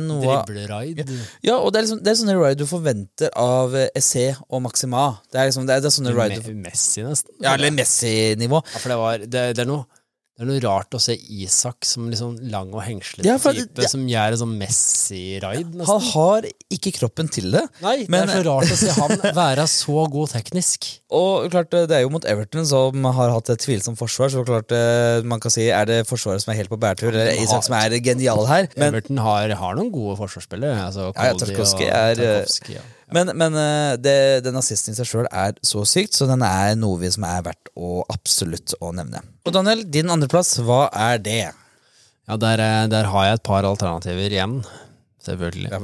Uh, 0.02 0.18
Dribleraid. 0.24 1.04
Ja, 1.46 1.58
og 1.58 1.72
det 1.72 1.80
er, 1.80 1.88
liksom, 1.88 2.02
det 2.04 2.12
er 2.12 2.20
sånne 2.20 2.38
ride 2.40 2.60
du 2.60 2.68
forventer 2.70 3.32
av 3.40 3.76
Essé 3.98 4.30
og 4.48 4.64
Maxima. 4.66 5.10
Det 5.32 5.40
er, 5.40 5.52
liksom, 5.52 5.68
det 5.70 5.78
er, 5.78 5.86
det 5.86 5.92
er 5.92 5.96
sånne 6.00 6.16
ride 6.18 6.42
du, 6.44 6.52
Messi, 6.60 7.06
nesten. 7.06 7.34
Ja, 7.44 7.56
eller 7.56 7.74
Messi-nivå. 7.76 8.62
Ja, 8.74 8.82
for 8.84 8.94
det, 8.94 9.00
var, 9.04 9.24
det, 9.24 9.46
det, 9.58 9.64
er 9.64 9.70
noe, 9.70 9.88
det 10.38 10.44
er 10.46 10.50
noe 10.52 10.60
rart 10.62 10.94
å 10.94 11.00
se 11.02 11.16
Isak 11.18 11.82
som 11.90 12.12
liksom 12.12 12.36
lang 12.54 12.70
og 12.70 12.84
hengslete 12.86 13.26
Ja, 13.26 13.40
type, 13.42 13.82
ja. 13.82 13.88
som 13.90 14.04
gjør 14.06 14.36
en 14.36 14.42
sånn 14.44 14.52
Messi-raid, 14.60 15.72
Han 15.88 16.02
har 16.12 16.46
ikke 16.74 16.92
kroppen 17.00 17.30
til 17.34 17.50
det. 17.56 17.64
Nei, 17.82 18.06
men- 18.08 18.28
det 18.28 18.36
er 18.36 18.44
så 18.44 18.46
rart 18.46 18.74
å 18.76 18.78
se 18.78 18.92
han 19.00 19.16
være 19.42 19.66
så 19.72 20.04
god 20.14 20.30
teknisk. 20.36 20.86
Og 21.10 21.50
klart, 21.50 21.74
eh, 21.74 21.88
det 21.90 21.98
er 21.98 22.02
jo 22.06 22.12
mot 22.14 22.26
Everton, 22.30 22.66
som 22.70 23.04
har 23.18 23.34
hatt 23.34 23.50
et 23.50 23.64
tvilsomt 23.66 23.98
forsvar. 23.98 24.30
Så 24.30 24.44
klart 24.46 24.72
eh, 24.78 25.24
man 25.26 25.40
kan 25.42 25.50
si, 25.54 25.70
Er 25.74 25.86
det 25.90 26.04
forsvaret 26.08 26.44
som 26.44 26.54
er 26.54 26.58
helt 26.62 26.70
på 26.70 26.78
bærtur, 26.80 27.10
eller 27.16 27.34
Isak 27.42 27.64
som 27.66 27.74
er 27.80 27.98
genial 28.00 28.46
her? 28.46 28.68
Men, 28.78 28.94
Everton 28.94 29.18
har, 29.18 29.50
har 29.58 29.76
noen 29.80 29.90
gode 29.92 30.18
forsvarsspillere. 30.22 30.78
Altså 30.86 31.10
Ja, 31.16 31.32
ja, 31.32 31.34
Cody 31.34 31.46
Tarkovsky 31.50 31.88
og 31.88 31.98
er, 31.98 32.12
eh, 32.12 32.38
Tarkovsky, 32.44 32.78
ja. 32.78 32.86
Men, 33.16 33.32
men 33.40 33.56
eh, 33.62 33.94
det, 34.02 34.16
den 34.46 34.58
assisten 34.60 34.94
i 34.94 34.98
seg 34.98 35.08
sjøl 35.08 35.28
er 35.32 35.54
så 35.66 35.84
sykt, 35.88 36.14
så 36.18 36.28
den 36.30 36.42
er 36.44 36.74
noe 36.80 37.00
vi 37.00 37.12
som 37.14 37.24
er 37.28 37.46
verdt 37.46 37.72
å 37.78 38.02
absolutt 38.12 38.74
å 38.84 38.92
nevne. 38.96 39.22
Og 39.48 39.54
Daniel, 39.56 39.86
din 39.88 40.10
andreplass, 40.12 40.58
hva 40.66 40.88
er 40.92 41.22
det? 41.24 41.40
Ja, 42.28 42.36
der, 42.42 42.60
eh, 42.60 42.84
der 42.92 43.08
har 43.14 43.30
jeg 43.30 43.40
et 43.40 43.46
par 43.48 43.64
alternativer 43.70 44.28
igjen. 44.36 44.60
Selvfølgelig. 45.28 45.70
Ja, 45.74 45.80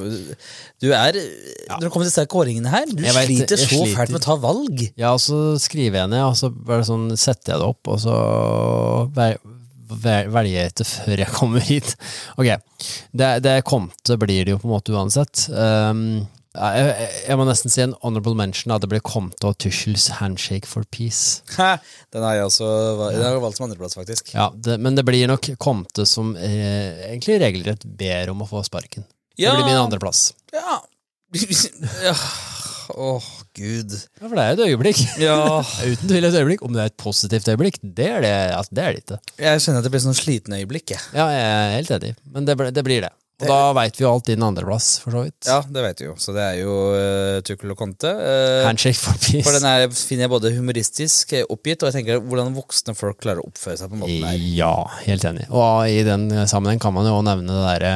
du 0.80 0.86
er 0.96 1.16
Når 1.18 1.82
det 1.84 1.90
kommer 1.92 2.06
til 2.06 2.12
disse 2.12 2.24
kåringene 2.32 2.70
her, 2.72 2.86
du 2.88 3.02
Jeg 3.04 3.12
sliter 3.28 3.60
så 3.60 3.66
sliter. 3.68 3.96
fælt 3.98 4.14
med 4.14 4.22
å 4.22 4.24
ta 4.24 4.36
valg. 4.40 4.84
Ja, 5.00 5.10
og 5.16 5.20
så 5.20 5.40
skriver 5.60 6.00
jeg 6.04 6.12
ned, 6.14 6.22
og 6.24 6.38
så 6.40 6.48
bare 6.54 6.86
sånn 6.88 7.10
setter 7.20 7.56
jeg 7.56 7.60
det 7.64 7.68
opp, 7.74 7.90
og 7.92 8.00
så 8.00 8.14
vel- 9.16 9.40
vel- 10.04 10.30
velger 10.32 10.54
jeg 10.56 10.72
etter 10.72 10.88
før 10.88 11.24
jeg 11.26 11.34
kommer 11.36 11.60
hit. 11.68 11.92
Ok, 12.40 12.54
det, 13.20 13.32
det 13.44 13.58
kom 13.68 13.90
til 14.04 14.18
blir 14.24 14.46
det 14.48 14.56
jo 14.56 14.62
på 14.64 14.70
en 14.70 14.76
måte 14.78 14.96
uansett. 14.96 15.44
Um, 15.52 16.26
jeg, 16.54 17.08
jeg, 17.26 17.38
må 17.40 17.48
nesten 17.48 17.74
si 17.74 17.82
en 17.82 17.96
honorable 18.04 18.36
mention 18.38 18.76
at 18.76 18.84
det 18.84 18.92
blir 18.92 19.02
kommet 19.06 19.42
av 19.48 19.56
Tuschels 19.62 20.06
handshake 20.20 20.70
for 20.70 20.86
peace. 20.94 21.42
Hæ, 21.58 21.80
Den 22.14 22.26
har 22.26 22.38
jeg 22.38 22.50
også 22.52 22.70
Den 23.10 23.24
har 23.24 23.34
jeg 23.34 23.44
valgt 23.44 23.58
som 23.58 23.66
andreplass, 23.68 23.98
faktisk. 23.98 24.34
Ja, 24.36 24.52
det, 24.54 24.78
men 24.84 25.00
det 25.00 25.06
blir 25.08 25.26
nok 25.32 25.50
Comte 25.58 26.06
som 26.10 26.36
eh, 26.38 27.10
egentlig 27.10 27.40
regelrett 27.42 27.86
ber 27.86 28.34
om 28.36 28.46
å 28.46 28.50
få 28.50 28.62
sparken. 28.68 29.08
Det 29.34 29.50
blir 29.50 29.66
min 29.66 29.82
andreplass. 29.82 30.28
Ja. 30.54 30.78
ja. 32.06 32.14
Åh, 32.94 33.24
gud. 33.58 33.96
Ja, 34.20 34.28
for 34.28 34.38
det 34.38 34.44
er 34.44 34.54
et 34.54 34.64
øyeblikk. 34.68 35.02
Ja. 35.22 35.40
Uten 35.90 36.12
tvil 36.12 36.30
et 36.30 36.38
øyeblikk. 36.38 36.62
Om 36.66 36.78
det 36.78 36.86
er 36.86 36.94
et 36.94 37.00
positivt 37.02 37.50
øyeblikk, 37.50 37.82
det 37.82 38.10
er 38.12 38.22
det, 38.22 38.36
altså, 38.54 38.78
det, 38.78 38.84
er 38.84 38.94
det 38.94 39.04
ikke. 39.04 39.20
Jeg 39.48 39.66
kjenner 39.66 39.82
at 39.82 39.90
det 39.90 39.94
blir 39.96 40.06
sånn 40.06 40.22
sliten 40.22 40.58
øyeblikk, 40.60 40.94
jeg. 40.94 41.04
Ja, 41.18 41.28
jeg 41.34 41.50
er 41.50 41.76
helt 41.80 41.94
enig, 41.98 42.16
men 42.36 42.50
det, 42.50 42.58
det 42.78 42.86
blir 42.86 43.08
det. 43.08 43.14
Og 43.42 43.48
da 43.50 43.56
veit 43.76 43.98
vi 43.98 44.04
jo 44.06 44.12
alt 44.14 44.28
din 44.30 44.44
andreplass, 44.46 45.00
for 45.04 45.12
så 45.16 45.24
vidt. 45.26 45.48
Ja, 45.50 45.58
det 45.66 45.82
vet 45.84 46.02
vi 46.04 46.06
jo. 46.06 46.14
Så 46.22 46.32
det 46.36 46.44
er 46.46 46.60
jo 46.62 46.74
uh, 46.94 47.40
Tukkel 47.44 47.74
og 47.74 47.80
Conte. 47.82 48.12
Uh, 48.14 48.62
Handshake 48.68 48.96
for 49.02 49.18
peace. 49.20 49.42
for 49.44 49.58
den 49.58 49.66
her 49.68 49.88
finner 49.92 50.28
jeg 50.28 50.32
både 50.36 50.52
humoristisk 50.56 51.34
eh, 51.36 51.44
oppgitt, 51.52 51.82
og 51.84 51.90
jeg 51.90 51.98
tenker 51.98 52.22
hvordan 52.24 52.54
voksne 52.56 52.96
folk 52.96 53.18
klarer 53.26 53.42
å 53.42 53.50
oppføre 53.50 53.76
seg 53.82 53.92
på 53.92 54.00
måten 54.04 54.22
der. 54.24 54.38
Ja, 54.56 54.72
helt 55.08 55.26
enig. 55.28 55.48
Og 55.52 55.90
i 55.90 56.06
den 56.08 56.30
sammenheng 56.48 56.80
kan 56.84 56.94
man 56.96 57.10
jo 57.10 57.18
nevne 57.26 57.58
det 57.58 57.66
derre 57.66 57.96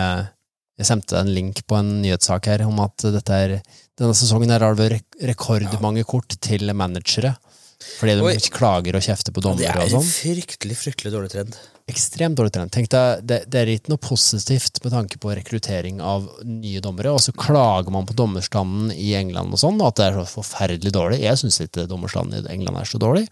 Jeg 0.81 0.89
sendte 0.89 1.17
en 1.21 1.31
link 1.33 1.63
på 1.69 1.77
en 1.79 1.95
nyhetssak 2.03 2.49
her 2.51 2.65
om 2.67 2.81
at 2.83 3.07
dette 3.15 3.38
er 3.45 3.55
denne 3.97 4.13
sesongen 4.17 4.51
her 4.53 4.61
har 4.65 4.75
det 4.75 4.83
vært 4.83 4.97
rek- 4.99 5.29
rekordmange 5.31 6.03
kort 6.05 6.35
til 6.43 6.69
managere. 6.77 7.31
Fordi 7.78 8.15
de 8.17 8.23
Oi. 8.25 8.38
klager 8.49 8.95
og 8.97 9.03
kjefter 9.05 9.34
på 9.36 9.41
Det 9.41 9.45
dommere 9.51 9.69
er 9.69 9.84
og 9.84 9.91
en 9.91 9.99
sånn. 9.99 10.07
fryktelig, 10.09 10.78
fryktelig 10.80 11.11
dårlig 11.13 11.30
trend. 11.30 11.57
Ekstremt 11.88 12.36
dårlig 12.39 12.51
trend. 12.55 12.71
Tenk 12.73 12.89
deg, 12.89 13.21
det, 13.30 13.38
det 13.53 13.59
er 13.61 13.69
ikke 13.75 13.93
noe 13.93 14.01
positivt 14.01 14.82
med 14.84 14.91
tanke 14.95 15.19
på 15.21 15.30
rekruttering 15.38 16.01
av 16.01 16.25
nye 16.43 16.82
dommere, 16.84 17.13
og 17.13 17.21
så 17.21 17.32
klager 17.38 17.93
man 17.93 18.07
på 18.09 18.15
dommerstanden 18.17 18.89
i 18.97 19.11
England 19.19 19.53
og 19.53 19.61
sånn, 19.61 19.78
at 19.86 19.95
det 20.01 20.07
er 20.09 20.17
så 20.17 20.25
forferdelig 20.41 20.91
dårlig. 20.97 21.21
Jeg 21.21 21.38
syns 21.43 21.61
ikke 21.63 21.86
dommerstanden 21.88 22.41
i 22.49 22.53
England 22.57 22.82
er 22.82 22.89
så 22.89 22.99
dårlig, 22.99 23.28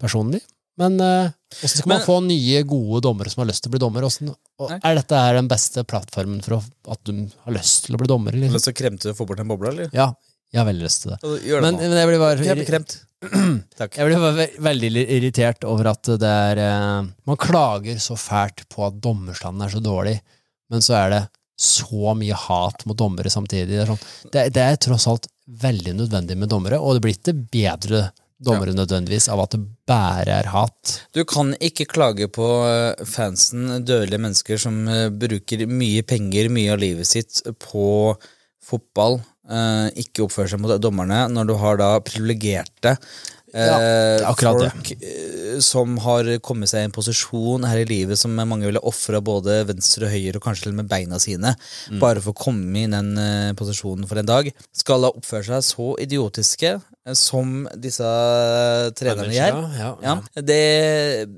personlig. 0.00 0.42
Men 0.80 0.94
eh, 1.04 1.32
hvordan 1.56 1.72
skal 1.78 1.88
man 1.90 1.98
Men- 1.98 2.06
få 2.06 2.16
nye, 2.28 2.62
gode 2.68 3.02
dommere 3.04 3.30
som 3.32 3.42
har 3.42 3.48
lyst 3.50 3.64
til 3.64 3.72
å 3.72 3.74
bli 3.74 3.80
dommer? 3.82 4.04
Hvordan, 4.06 4.34
og, 4.60 4.70
er 4.78 4.94
dette 5.00 5.18
her 5.24 5.34
den 5.40 5.48
beste 5.50 5.84
plattformen 5.84 6.40
for 6.44 6.60
at 6.92 7.00
du 7.08 7.12
har 7.44 7.56
lyst 7.56 7.86
til 7.86 7.96
å 7.96 8.00
bli 8.00 8.08
dommer? 8.08 8.32
Eller? 8.36 8.52
lyst 8.52 8.68
til 8.68 8.76
å 8.76 8.78
kremte 8.78 9.16
få 9.16 9.26
bort 9.28 9.40
en 9.40 9.48
boble, 9.48 9.72
eller? 9.72 9.90
Ja, 9.96 10.12
jeg 10.52 10.60
har 10.62 10.68
veldig 10.68 10.84
lyst 10.86 11.02
til 11.04 11.12
det. 11.16 11.18
Det 11.24 11.60
Men, 11.64 11.76
men 11.80 11.98
jeg 11.98 12.08
blir 12.12 12.22
bare 12.22 12.64
kremt. 12.68 13.00
Takk. 13.78 13.96
Jeg 14.00 14.08
blir 14.08 14.24
ve- 14.36 14.48
veldig 14.66 14.90
irritert 15.18 15.64
over 15.68 15.92
at 15.92 16.08
det 16.20 16.30
er 16.30 16.60
eh, 16.62 17.10
Man 17.28 17.38
klager 17.40 18.00
så 18.02 18.16
fælt 18.18 18.64
på 18.72 18.86
at 18.88 18.98
dommerstanden 19.04 19.62
er 19.66 19.72
så 19.74 19.82
dårlig, 19.84 20.16
men 20.72 20.82
så 20.84 20.96
er 21.04 21.14
det 21.14 21.22
så 21.62 22.16
mye 22.18 22.34
hat 22.48 22.82
mot 22.88 22.98
dommere 22.98 23.30
samtidig. 23.30 23.68
Det 23.76 23.82
er, 23.84 23.90
sånn, 23.92 24.02
det, 24.34 24.46
det 24.56 24.62
er 24.64 24.80
tross 24.82 25.06
alt 25.10 25.28
veldig 25.62 25.94
nødvendig 26.00 26.34
med 26.40 26.50
dommere, 26.50 26.80
og 26.82 26.96
det 26.96 27.04
blir 27.04 27.14
ikke 27.18 27.36
bedre 27.52 28.08
dommere 28.42 28.72
nødvendigvis 28.74 29.28
av 29.30 29.44
at 29.44 29.52
det 29.54 29.60
bare 29.86 30.40
er 30.40 30.48
hat. 30.50 30.96
Du 31.14 31.20
kan 31.28 31.52
ikke 31.62 31.86
klage 31.92 32.26
på 32.34 32.46
eh, 32.66 33.04
fansen, 33.06 33.68
dødelige 33.86 34.18
mennesker 34.24 34.58
som 34.58 34.80
eh, 34.90 35.06
bruker 35.14 35.62
mye 35.70 36.02
penger, 36.02 36.50
mye 36.50 36.72
av 36.74 36.80
livet 36.82 37.06
sitt 37.06 37.38
på 37.62 37.86
fotball, 38.66 39.20
ikke 39.42 40.22
oppfører 40.26 40.48
seg 40.54 40.60
mot 40.62 40.76
dommerne, 40.80 41.24
når 41.32 41.48
du 41.48 41.54
har 41.58 41.76
da 41.80 41.88
privilegerte 42.00 42.92
eh, 43.52 44.20
Ja, 44.22 44.30
folk 44.38 44.92
eh, 44.94 45.58
som 45.60 45.98
har 46.00 46.24
kommet 46.40 46.70
seg 46.70 46.80
i 46.84 46.88
en 46.88 46.94
posisjon 46.94 47.66
her 47.68 47.82
i 47.82 47.84
livet 47.90 48.16
som 48.20 48.32
mange 48.38 48.64
ville 48.70 48.80
ofra 48.80 49.20
både 49.20 49.58
venstre 49.68 50.06
og 50.08 50.14
høyre, 50.14 50.38
og 50.38 50.46
kanskje 50.46 50.68
til 50.68 50.72
og 50.72 50.78
med 50.80 50.88
beina 50.88 51.18
sine, 51.20 51.56
Mm. 51.90 51.98
bare 52.00 52.22
for 52.22 52.32
å 52.32 52.38
komme 52.38 52.84
i 52.84 52.86
den 52.88 53.10
eh, 53.18 53.52
posisjonen 53.58 54.06
for 54.08 54.16
en 54.22 54.30
dag, 54.30 54.48
skal 54.72 55.02
da 55.04 55.10
oppføre 55.12 55.44
seg 55.50 55.66
så 55.66 55.88
idiotiske 56.00 56.70
eh, 56.78 57.14
som 57.18 57.66
disse 57.76 58.06
trenerne 58.96 59.34
gjør. 59.34 59.62
Ja, 59.76 59.90
Ja, 60.06 60.16
det, 60.40 61.28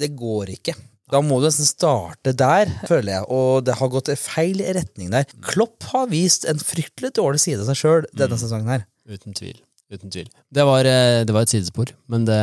det 0.00 0.10
går 0.16 0.56
ikke. 0.56 0.74
Da 1.10 1.20
må 1.24 1.40
du 1.40 1.48
nesten 1.48 1.68
starte 1.68 2.34
der, 2.38 2.70
føler 2.86 3.16
jeg, 3.16 3.26
og 3.34 3.64
det 3.66 3.76
har 3.80 3.90
gått 3.92 4.12
i 4.12 4.18
feil 4.18 4.62
retning 4.76 5.10
der. 5.12 5.26
Klopp 5.44 5.88
har 5.90 6.10
vist 6.12 6.46
en 6.48 6.62
fryktelig 6.62 7.12
dårlig 7.18 7.42
side 7.42 7.64
av 7.64 7.70
seg 7.70 7.80
sjøl 7.82 8.06
denne 8.16 8.38
sesongen 8.40 8.70
her. 8.70 8.86
Uten 9.10 9.34
tvil. 9.36 9.58
Uten 9.90 10.12
tvil. 10.12 10.28
Det 10.54 10.64
var, 10.66 10.86
eh, 10.86 11.24
det 11.26 11.34
var 11.34 11.46
et 11.46 11.52
sidespor, 11.52 11.90
men 12.10 12.26
det, 12.28 12.38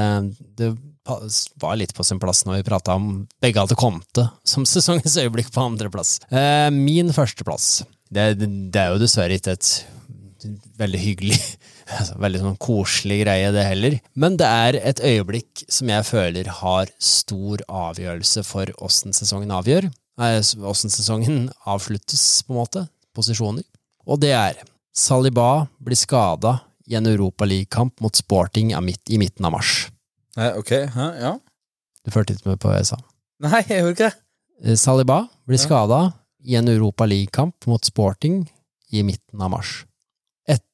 det 0.60 0.74
var 1.62 1.78
litt 1.80 1.94
på 1.96 2.04
sin 2.04 2.20
plass 2.20 2.44
når 2.46 2.60
vi 2.60 2.68
prata 2.68 2.98
om 3.00 3.12
begge 3.44 3.64
hadde 3.64 3.78
kommet 3.80 4.08
til 4.18 4.28
som 4.48 4.68
sesongens 4.76 5.16
øyeblikk 5.22 5.54
på 5.56 5.64
andreplass. 5.64 6.18
Eh, 6.28 6.68
min 6.76 7.14
førsteplass. 7.16 7.86
Det, 8.12 8.34
det, 8.40 8.82
er 8.82 8.94
jo 8.94 9.02
dessverre 9.02 9.36
ikke 9.36 9.56
et 9.56 9.72
veldig 10.80 11.00
hyggelig 11.02 11.40
Veldig 12.20 12.42
sånn 12.44 12.58
koselig 12.62 13.22
greie, 13.24 13.52
det 13.56 13.64
heller. 13.64 13.98
Men 14.20 14.38
det 14.40 14.48
er 14.48 14.80
et 14.82 15.02
øyeblikk 15.04 15.64
som 15.72 15.92
jeg 15.92 16.06
føler 16.08 16.50
har 16.60 16.92
stor 17.00 17.64
avgjørelse 17.68 18.44
for 18.48 18.72
åssen 18.84 19.16
sesongen 19.16 19.54
avgjør. 19.56 19.90
Åssen 20.18 20.92
sesongen 20.92 21.48
avsluttes, 21.70 22.44
på 22.44 22.56
en 22.56 22.62
måte. 22.62 22.86
Posisjoner. 23.18 23.66
Og 24.08 24.20
det 24.22 24.34
er 24.38 24.60
Saliba 24.98 25.68
blir 25.84 25.98
skada 25.98 26.60
i 26.88 26.96
en 26.98 27.08
Europaligakamp 27.10 28.00
mot 28.02 28.16
Sporting 28.16 28.72
i 28.74 29.20
midten 29.20 29.46
av 29.46 29.54
mars. 29.58 29.90
Ok, 30.38 30.72
ja. 30.72 31.34
Du 32.06 32.14
fulgte 32.14 32.38
ikke 32.38 32.54
med 32.54 32.62
på 32.62 32.70
hva 32.70 32.80
jeg 32.80 32.92
sa. 32.94 33.00
Nei, 33.44 33.62
jeg 33.68 33.84
gjorde 33.84 33.96
ikke 33.96 34.08
det. 34.08 34.18
Eh, 34.64 34.78
Saliba 34.80 35.20
blir 35.46 35.62
skada 35.62 36.00
i 36.48 36.56
en 36.58 36.70
Europaligakamp 36.72 37.68
mot 37.70 37.84
Sporting 37.86 38.46
i 38.94 39.04
midten 39.06 39.42
av 39.44 39.52
mars. 39.54 39.84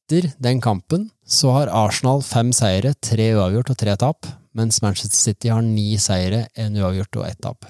Etter 0.03 0.33
den 0.43 0.59
kampen 0.59 1.07
så 1.23 1.53
har 1.55 1.71
Arsenal 1.71 2.19
fem 2.27 2.51
seire, 2.51 2.91
tre 2.99 3.29
uavgjort 3.37 3.69
og 3.71 3.77
tre 3.79 3.93
tap, 3.95 4.27
mens 4.51 4.81
Manchester 4.83 5.15
City 5.15 5.51
har 5.53 5.63
ni 5.63 5.95
seire, 6.01 6.47
en 6.59 6.75
uavgjort 6.75 7.21
og 7.21 7.27
ett 7.29 7.39
tap. 7.41 7.69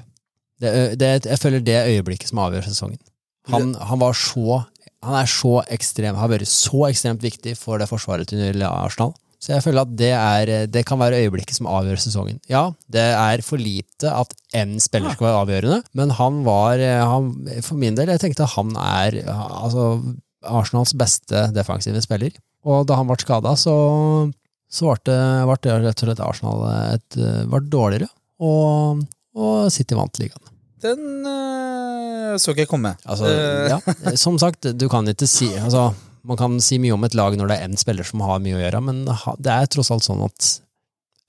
Det, 0.60 0.96
det, 0.98 1.12
jeg 1.30 1.40
føler 1.40 1.62
det 1.62 1.78
øyeblikket 1.92 2.32
som 2.32 2.42
avgjør 2.42 2.66
sesongen. 2.66 3.02
Han, 3.52 3.74
han 3.76 4.00
var 4.00 4.16
så 4.16 4.64
Han 5.04 5.18
er 5.20 5.28
så 5.28 5.58
ekstrem, 5.68 6.16
har 6.16 6.30
vært 6.32 6.48
så 6.48 6.86
ekstremt 6.88 7.22
viktig 7.22 7.58
for 7.60 7.78
det 7.78 7.90
forsvaret 7.90 8.30
til 8.32 8.64
Arsenal. 8.64 9.12
Så 9.44 9.52
jeg 9.52 9.64
føler 9.66 9.84
at 9.84 9.96
det, 10.00 10.12
er, 10.16 10.52
det 10.72 10.86
kan 10.88 11.02
være 11.02 11.20
øyeblikket 11.26 11.58
som 11.58 11.68
avgjør 11.68 12.00
sesongen. 12.00 12.38
Ja, 12.48 12.70
det 12.88 13.04
er 13.04 13.44
for 13.44 13.60
lite 13.60 14.08
at 14.08 14.32
én 14.56 14.78
spiller 14.80 15.12
skal 15.12 15.28
være 15.28 15.42
avgjørende, 15.44 15.82
men 16.00 16.16
han 16.16 16.40
var 16.48 16.80
han, 16.80 17.34
For 17.68 17.76
min 17.76 18.00
del, 18.00 18.14
jeg 18.16 18.24
tenkte 18.24 18.48
han 18.56 18.72
er 18.80 19.20
altså, 19.28 20.00
Arsenals 20.46 20.94
beste 20.98 21.48
defensive 21.56 22.02
spiller. 22.04 22.36
Og 22.64 22.88
da 22.88 22.98
han 23.00 23.10
ble 23.10 23.18
skada, 23.20 23.56
så, 23.60 23.74
så 24.72 24.94
ble, 24.94 25.02
det, 25.10 25.20
ble 25.50 25.58
det 25.66 25.76
rett 25.84 26.04
og 26.04 26.10
slett 26.10 26.24
Arsenal 26.24 26.64
et, 26.94 27.20
ble 27.52 27.62
dårligere, 27.68 28.08
og, 28.44 29.04
og 29.36 29.70
City 29.74 29.98
vant 30.00 30.20
ligaen. 30.22 30.50
Den 30.84 31.28
øh, 31.28 32.34
så 32.39 32.52
ikke 32.52 32.66
jeg 32.66 32.72
komme. 32.72 32.96
Altså, 33.08 33.30
Eh, 33.30 33.70
ja, 33.72 34.16
som 34.20 34.39
sagt, 34.39 34.68
du 34.76 34.89
kan 34.91 35.08
ikke 35.08 35.30
si 35.30 35.48
altså, 35.56 35.94
Man 36.24 36.39
kan 36.39 36.58
si 36.64 36.78
mye 36.80 36.96
om 36.96 37.04
et 37.04 37.16
lag 37.20 37.36
når 37.36 37.50
det 37.52 37.56
er 37.58 37.68
én 37.68 37.80
spiller 37.80 38.08
som 38.08 38.22
har 38.24 38.39
mye 38.44 38.56
å 38.56 38.62
gjøre, 38.62 38.80
men 38.84 39.02
det 39.44 39.52
er 39.52 39.68
tross 39.72 39.91
alt 39.91 40.06
sånn 40.06 40.24
at 40.24 40.50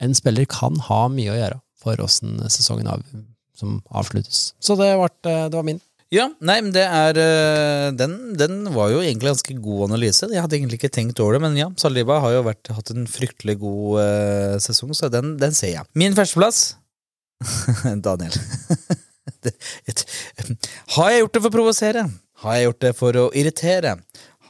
en 0.06 0.14
spiller 0.14 0.46
kan 0.46 0.78
ha 0.86 1.00
mye 1.10 1.32
å 1.32 1.38
gjøre 1.38 1.58
for 1.82 1.98
åssen 2.04 2.38
sesongen 2.46 2.86
av, 2.92 3.02
som 3.58 3.80
avsluttes. 3.90 4.52
Så 4.62 4.76
det, 4.78 4.92
ble, 4.94 5.34
det 5.50 5.58
var 5.58 5.66
min. 5.66 5.80
Ja, 6.14 6.28
nei, 6.44 6.60
men 6.62 6.70
det 6.74 6.84
er 6.84 7.18
øh, 7.18 7.88
den, 7.98 8.12
den 8.38 8.58
var 8.74 8.92
jo 8.92 9.00
egentlig 9.02 9.32
ganske 9.32 9.56
god 9.64 9.88
analyse. 9.88 10.28
Jeg 10.30 10.44
hadde 10.44 10.58
egentlig 10.60 10.78
ikke 10.78 10.92
tenkt 10.94 11.20
over 11.22 11.36
det, 11.36 11.40
men 11.42 11.56
ja, 11.58 11.70
Saliba 11.80 12.20
har 12.22 12.36
jo 12.36 12.44
vært, 12.46 12.70
hatt 12.76 12.92
en 12.94 13.08
fryktelig 13.10 13.56
god 13.62 13.96
uh, 13.98 14.54
sesong, 14.62 14.92
så 14.94 15.10
den, 15.10 15.34
den 15.40 15.56
ser 15.56 15.72
jeg. 15.72 15.88
Min 15.98 16.14
førsteplass 16.14 16.76
Daniel. 18.06 18.36
det, 19.44 19.56
et, 19.90 20.04
har 20.94 21.10
jeg 21.10 21.24
gjort 21.24 21.34
det 21.34 21.42
for 21.42 21.50
å 21.50 21.56
provosere? 21.56 22.06
Har 22.44 22.58
jeg 22.58 22.68
gjort 22.68 22.84
det 22.86 22.94
for 23.00 23.20
å 23.24 23.26
irritere? 23.34 23.96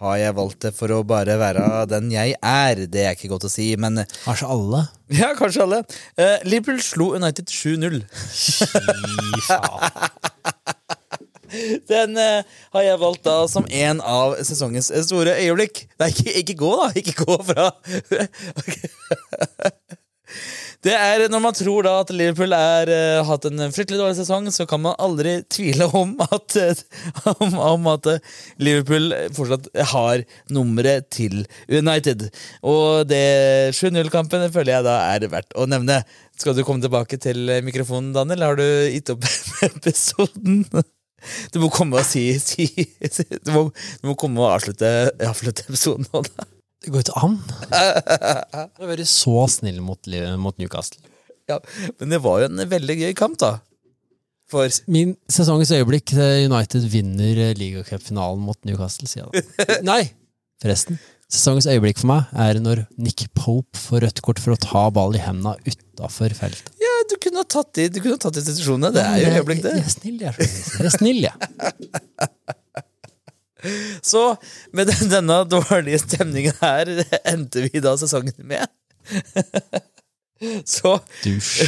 Har 0.03 0.19
jeg 0.21 0.37
valgt 0.37 0.67
det 0.67 0.75
for 0.77 0.93
å 0.93 1.01
bare 1.07 1.39
være 1.41 1.85
den 1.89 2.11
jeg 2.13 2.37
er? 2.45 2.85
Det 2.91 3.07
er 3.07 3.17
ikke 3.17 3.31
godt 3.33 3.47
å 3.49 3.53
si, 3.53 3.71
men 3.81 4.03
Kanskje 4.27 4.51
alle? 4.53 4.85
ja, 5.23 5.33
kanskje 5.39 5.65
alle. 5.65 5.81
Uh, 6.19 6.37
Liverpool 6.45 6.83
slo 6.85 7.15
United 7.17 7.49
7-0. 7.49 8.03
Fy 8.35 9.47
faen. 9.49 10.83
Den 11.91 12.17
eh, 12.21 12.45
har 12.75 12.87
jeg 12.87 13.01
valgt 13.03 13.25
da 13.27 13.37
som 13.51 13.67
en 13.71 14.01
av 14.01 14.37
sesongens 14.45 14.91
store 15.07 15.37
øyeblikk. 15.43 15.85
Nei, 16.03 16.11
ikke, 16.15 16.39
ikke 16.43 16.59
gå, 16.65 16.73
da! 16.81 16.91
Ikke 17.01 17.17
gå 17.25 17.39
fra 17.47 17.71
Det 20.85 20.93
er 20.93 21.23
Når 21.33 21.41
man 21.41 21.55
tror 21.57 21.87
da 21.87 21.95
at 22.03 22.11
Liverpool 22.13 22.53
har 22.53 22.91
hatt 23.25 23.47
en 23.49 23.63
fryktelig 23.73 24.01
dårlig 24.01 24.19
sesong, 24.19 24.51
så 24.53 24.67
kan 24.69 24.83
man 24.85 24.99
aldri 25.01 25.39
tvile 25.53 25.87
om 25.97 26.13
at, 26.27 26.57
eh, 26.61 26.75
om, 27.41 27.87
at 27.93 28.09
eh, 28.13 28.35
Liverpool 28.61 29.15
fortsatt 29.37 29.71
har 29.95 30.25
nummeret 30.53 31.09
til 31.15 31.47
United. 31.71 32.27
Og 32.69 33.09
det 33.09 33.25
7-0-kampen 33.79 34.51
føler 34.53 34.77
jeg 34.77 34.89
da 34.89 34.99
er 35.15 35.29
verdt 35.33 35.57
å 35.57 35.65
nevne. 35.71 36.03
Skal 36.37 36.57
du 36.59 36.65
komme 36.67 36.85
tilbake 36.85 37.17
til 37.23 37.49
mikrofonen, 37.65 38.13
Daniel? 38.17 38.45
Har 38.51 38.61
du 38.61 38.67
gitt 38.93 39.15
opp 39.15 39.25
episoden? 39.71 40.67
Du 41.55 41.61
må 41.63 41.71
komme 41.73 42.01
og 42.01 42.09
si, 42.09 42.27
si 42.43 42.69
du, 42.75 43.51
må, 43.55 43.67
du 44.03 44.11
må 44.11 44.17
komme 44.21 44.43
og 44.43 44.57
avslutte, 44.57 44.91
avslutte 45.25 45.67
episoden 45.69 46.09
nå, 46.11 46.25
da. 46.29 46.49
Det 46.85 46.93
går 46.93 47.05
ikke 47.07 47.21
an. 47.25 47.39
Du 48.77 48.85
har 48.85 48.91
vært 48.91 49.09
så 49.09 49.47
snill 49.49 49.81
mot, 49.85 50.11
mot 50.41 50.59
Newcastle. 50.61 51.01
Ja, 51.49 51.61
men 52.01 52.13
det 52.13 52.21
var 52.25 52.43
jo 52.43 52.51
en 52.51 52.61
veldig 52.69 52.99
gøy 53.01 53.15
kamp, 53.17 53.39
da. 53.41 53.57
For 54.53 54.69
Min 54.93 55.15
sesongens 55.33 55.73
øyeblikk 55.73 56.13
eh, 56.19 56.45
United 56.45 56.85
vinner 56.93 57.41
eh, 57.47 57.55
ligacupfinalen 57.57 58.43
mot 58.45 58.59
Newcastle, 58.69 59.09
sier 59.09 59.25
jeg 59.25 59.45
da. 59.57 59.79
Nei, 59.91 60.03
forresten. 60.63 61.01
Sesongens 61.33 61.67
øyeblikk 61.73 62.03
for 62.03 62.13
meg 62.13 62.35
er 62.45 62.61
når 62.63 62.85
Nick 63.01 63.25
Pope 63.37 63.81
får 63.81 64.05
rødt 64.05 64.21
kort 64.27 64.43
for 64.43 64.55
å 64.55 64.61
ta 64.61 64.85
ball 64.95 65.17
i 65.17 65.23
hendene 65.25 65.57
utafor 65.65 66.37
feltet. 66.37 66.74
Du 67.11 67.15
kunne 67.23 67.39
ha 67.43 67.47
tatt 67.49 67.79
i, 67.83 67.85
du 67.93 67.99
kunne 68.01 68.15
ha 68.17 68.21
tatt 68.25 68.39
institusjonene. 68.41 68.91
Det 68.95 69.03
er 69.05 69.17
jo 69.21 69.25
et 69.31 69.37
øyeblikk, 69.41 69.61
Jeg 69.65 69.71
det. 69.71 69.75
er 69.85 69.89
snill, 69.95 70.19
jeg. 70.25 70.33
Jeg 70.39 70.87
er 70.89 70.93
snill, 70.95 71.21
jeg. 71.25 71.37
Så 74.05 74.21
med 74.77 74.85
den, 74.91 75.03
denne 75.09 75.37
dårlige 75.49 75.99
stemningen 76.03 76.53
her 76.61 76.85
endte 77.31 77.59
vi 77.65 77.81
da 77.85 77.93
sesongen 78.01 78.37
med. 78.45 78.65
Så, 80.69 80.99
Dusj. 81.25 81.63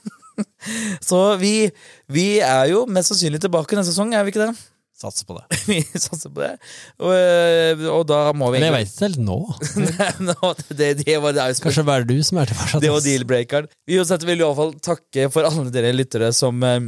så 1.08 1.18
vi, 1.38 1.70
vi 2.10 2.24
er 2.42 2.64
jo 2.72 2.80
mest 2.90 3.08
sannsynlig 3.12 3.40
tilbake 3.44 3.76
neste 3.78 3.92
sesong, 3.92 4.10
er 4.16 4.22
vi 4.26 4.30
ikke 4.32 4.44
det? 4.48 4.54
Satser 5.04 5.28
på 5.28 5.36
det. 5.36 5.58
Vi 5.68 5.80
satser 5.92 6.32
på 6.32 6.40
det. 6.40 6.52
Og, 6.98 7.12
øh, 7.12 7.86
og 7.92 8.04
da 8.08 8.20
må 8.36 8.50
vi 8.54 8.60
Men 8.62 8.70
jeg 8.70 8.76
veit 8.78 8.92
ikke 8.92 9.04
helt 9.04 9.22
nå. 9.24 9.38
Nå, 10.30 10.52
det, 10.70 10.90
det 11.02 11.16
var 11.20 11.36
det. 11.36 11.48
Kanskje 11.64 11.84
bare 11.86 12.08
du 12.08 12.16
som 12.24 12.40
er 12.40 12.48
til 12.48 12.58
fortsatt. 12.60 12.84
Det 12.84 12.92
var 12.94 13.04
deal-breakeren. 13.04 13.68
Vi 13.84 13.98
vil 14.00 14.38
i 14.38 14.44
hvert 14.44 14.60
fall 14.60 14.72
takke 14.84 15.28
for 15.34 15.48
alle 15.48 15.72
dere 15.74 15.92
lyttere 15.92 16.32
som 16.36 16.62
eh, 16.64 16.80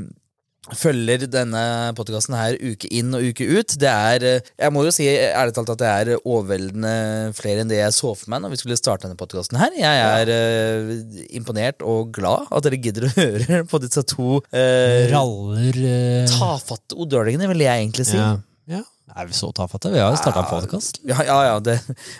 følger 0.74 1.26
denne 1.30 1.62
podkasten 1.98 2.34
her 2.36 2.56
uke 2.58 2.88
inn 2.90 3.14
og 3.14 3.22
uke 3.30 3.46
ut. 3.46 3.76
Det 3.78 3.90
er 3.90 4.26
eh, 4.26 4.48
Jeg 4.58 4.74
må 4.74 4.82
jo 4.86 4.94
si 4.94 5.06
ærlig 5.06 5.54
talt 5.56 5.70
at 5.74 5.82
det 5.82 5.92
er 5.92 6.10
overveldende 6.18 7.34
flere 7.36 7.62
enn 7.62 7.70
det 7.70 7.80
jeg 7.80 7.94
så 7.94 8.12
for 8.16 8.32
meg 8.32 8.42
når 8.42 8.54
vi 8.54 8.60
skulle 8.62 8.78
starte 8.80 9.06
denne 9.06 9.20
podkasten 9.20 9.60
her. 9.60 9.76
Jeg 9.78 10.02
er 10.08 10.32
eh, 10.34 11.22
imponert 11.38 11.84
og 11.86 12.10
glad 12.16 12.50
at 12.50 12.66
dere 12.66 12.80
gidder 12.82 13.08
å 13.08 13.14
høre 13.20 13.62
på 13.70 13.82
disse 13.82 14.02
to 14.10 14.40
uh, 14.40 15.00
Raller 15.12 15.80
uh... 15.84 16.34
tafatte 16.34 16.98
odølingene, 16.98 17.50
vil 17.52 17.66
jeg 17.66 17.86
egentlig 17.86 18.08
si. 18.08 18.18
ja. 18.18 18.36
ja. 18.70 18.82
Er 19.14 19.28
vi 19.28 19.36
så 19.38 19.52
tafatte? 19.54 19.92
Vi 19.94 20.00
har 20.02 20.10
jo 20.10 20.18
starta 20.18 20.42
en 20.42 20.48
podkast. 20.50 20.98
Ja, 21.06 21.20
ja, 21.22 21.36
ja 21.46 21.58
det, 21.62 21.76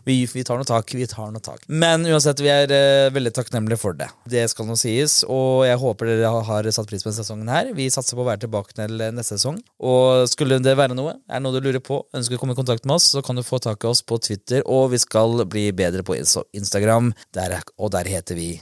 vi, 0.07 0.20
vi 0.30 0.45
tar 0.47 0.61
noe 0.61 0.68
tak. 0.68 0.93
Vi 0.95 1.07
tar 1.11 1.32
noe 1.34 1.43
tak. 1.43 1.64
Men 1.66 2.07
uansett, 2.07 2.41
vi 2.45 2.51
er 2.53 2.70
uh, 2.70 3.12
veldig 3.14 3.32
takknemlige 3.34 3.80
for 3.82 3.97
det. 3.99 4.07
Det 4.30 4.45
skal 4.53 4.68
nå 4.68 4.76
sies, 4.78 5.18
og 5.26 5.66
jeg 5.66 5.80
håper 5.82 6.12
dere 6.12 6.30
har, 6.47 6.68
satt 6.70 6.87
pris 6.91 7.03
på 7.03 7.11
denne 7.11 7.18
sesongen 7.18 7.51
her. 7.51 7.72
Vi 7.76 7.89
satser 7.93 8.18
på 8.18 8.22
å 8.22 8.28
være 8.30 8.45
tilbake 8.47 8.76
til 8.78 9.03
neste 9.03 9.34
sesong. 9.34 9.59
Og 9.82 10.30
skulle 10.30 10.61
det 10.62 10.76
være 10.78 10.95
noe, 10.97 11.16
er 11.26 11.41
det 11.41 11.45
noe 11.49 11.59
du 11.59 11.66
lurer 11.66 11.82
på, 11.82 12.05
ønsker 12.14 12.39
å 12.39 12.45
komme 12.45 12.55
i 12.55 12.61
kontakt 12.61 12.87
med 12.87 13.01
oss, 13.01 13.11
så 13.16 13.24
kan 13.26 13.37
du 13.37 13.45
få 13.47 13.61
tak 13.62 13.82
i 13.82 13.91
oss 13.91 14.05
på 14.07 14.20
Twitter, 14.22 14.62
og 14.62 14.93
vi 14.95 15.03
skal 15.03 15.43
bli 15.51 15.68
bedre 15.76 16.07
på 16.07 16.16
Instagram, 16.16 17.12
der, 17.34 17.59
og 17.76 17.93
der 17.99 18.14
heter 18.14 18.39
vi 18.39 18.55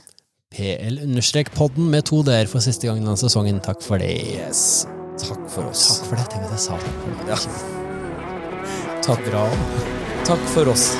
PL-podden 0.55 1.89
med 1.91 2.07
to 2.09 2.23
d-er 2.25 2.49
for 2.51 2.65
siste 2.65 2.89
gang 2.89 3.03
denne 3.03 3.19
sesongen. 3.21 3.61
Takk 3.65 3.83
for 3.85 4.01
det. 4.01 4.13
Yes. 4.39 4.85
Takk 5.19 5.49
for 5.51 5.71
oss. 5.71 5.89
Takk 6.01 6.13
for 6.13 6.21
det. 6.21 6.29
Tenk 6.33 6.47
at 6.47 6.55
jeg 6.57 6.69
sa 6.69 6.79
takk 6.85 7.09
det. 7.11 7.33
Ja. 7.35 7.84
Takk, 10.25 10.41
for 10.55 10.69
oss. 10.71 10.97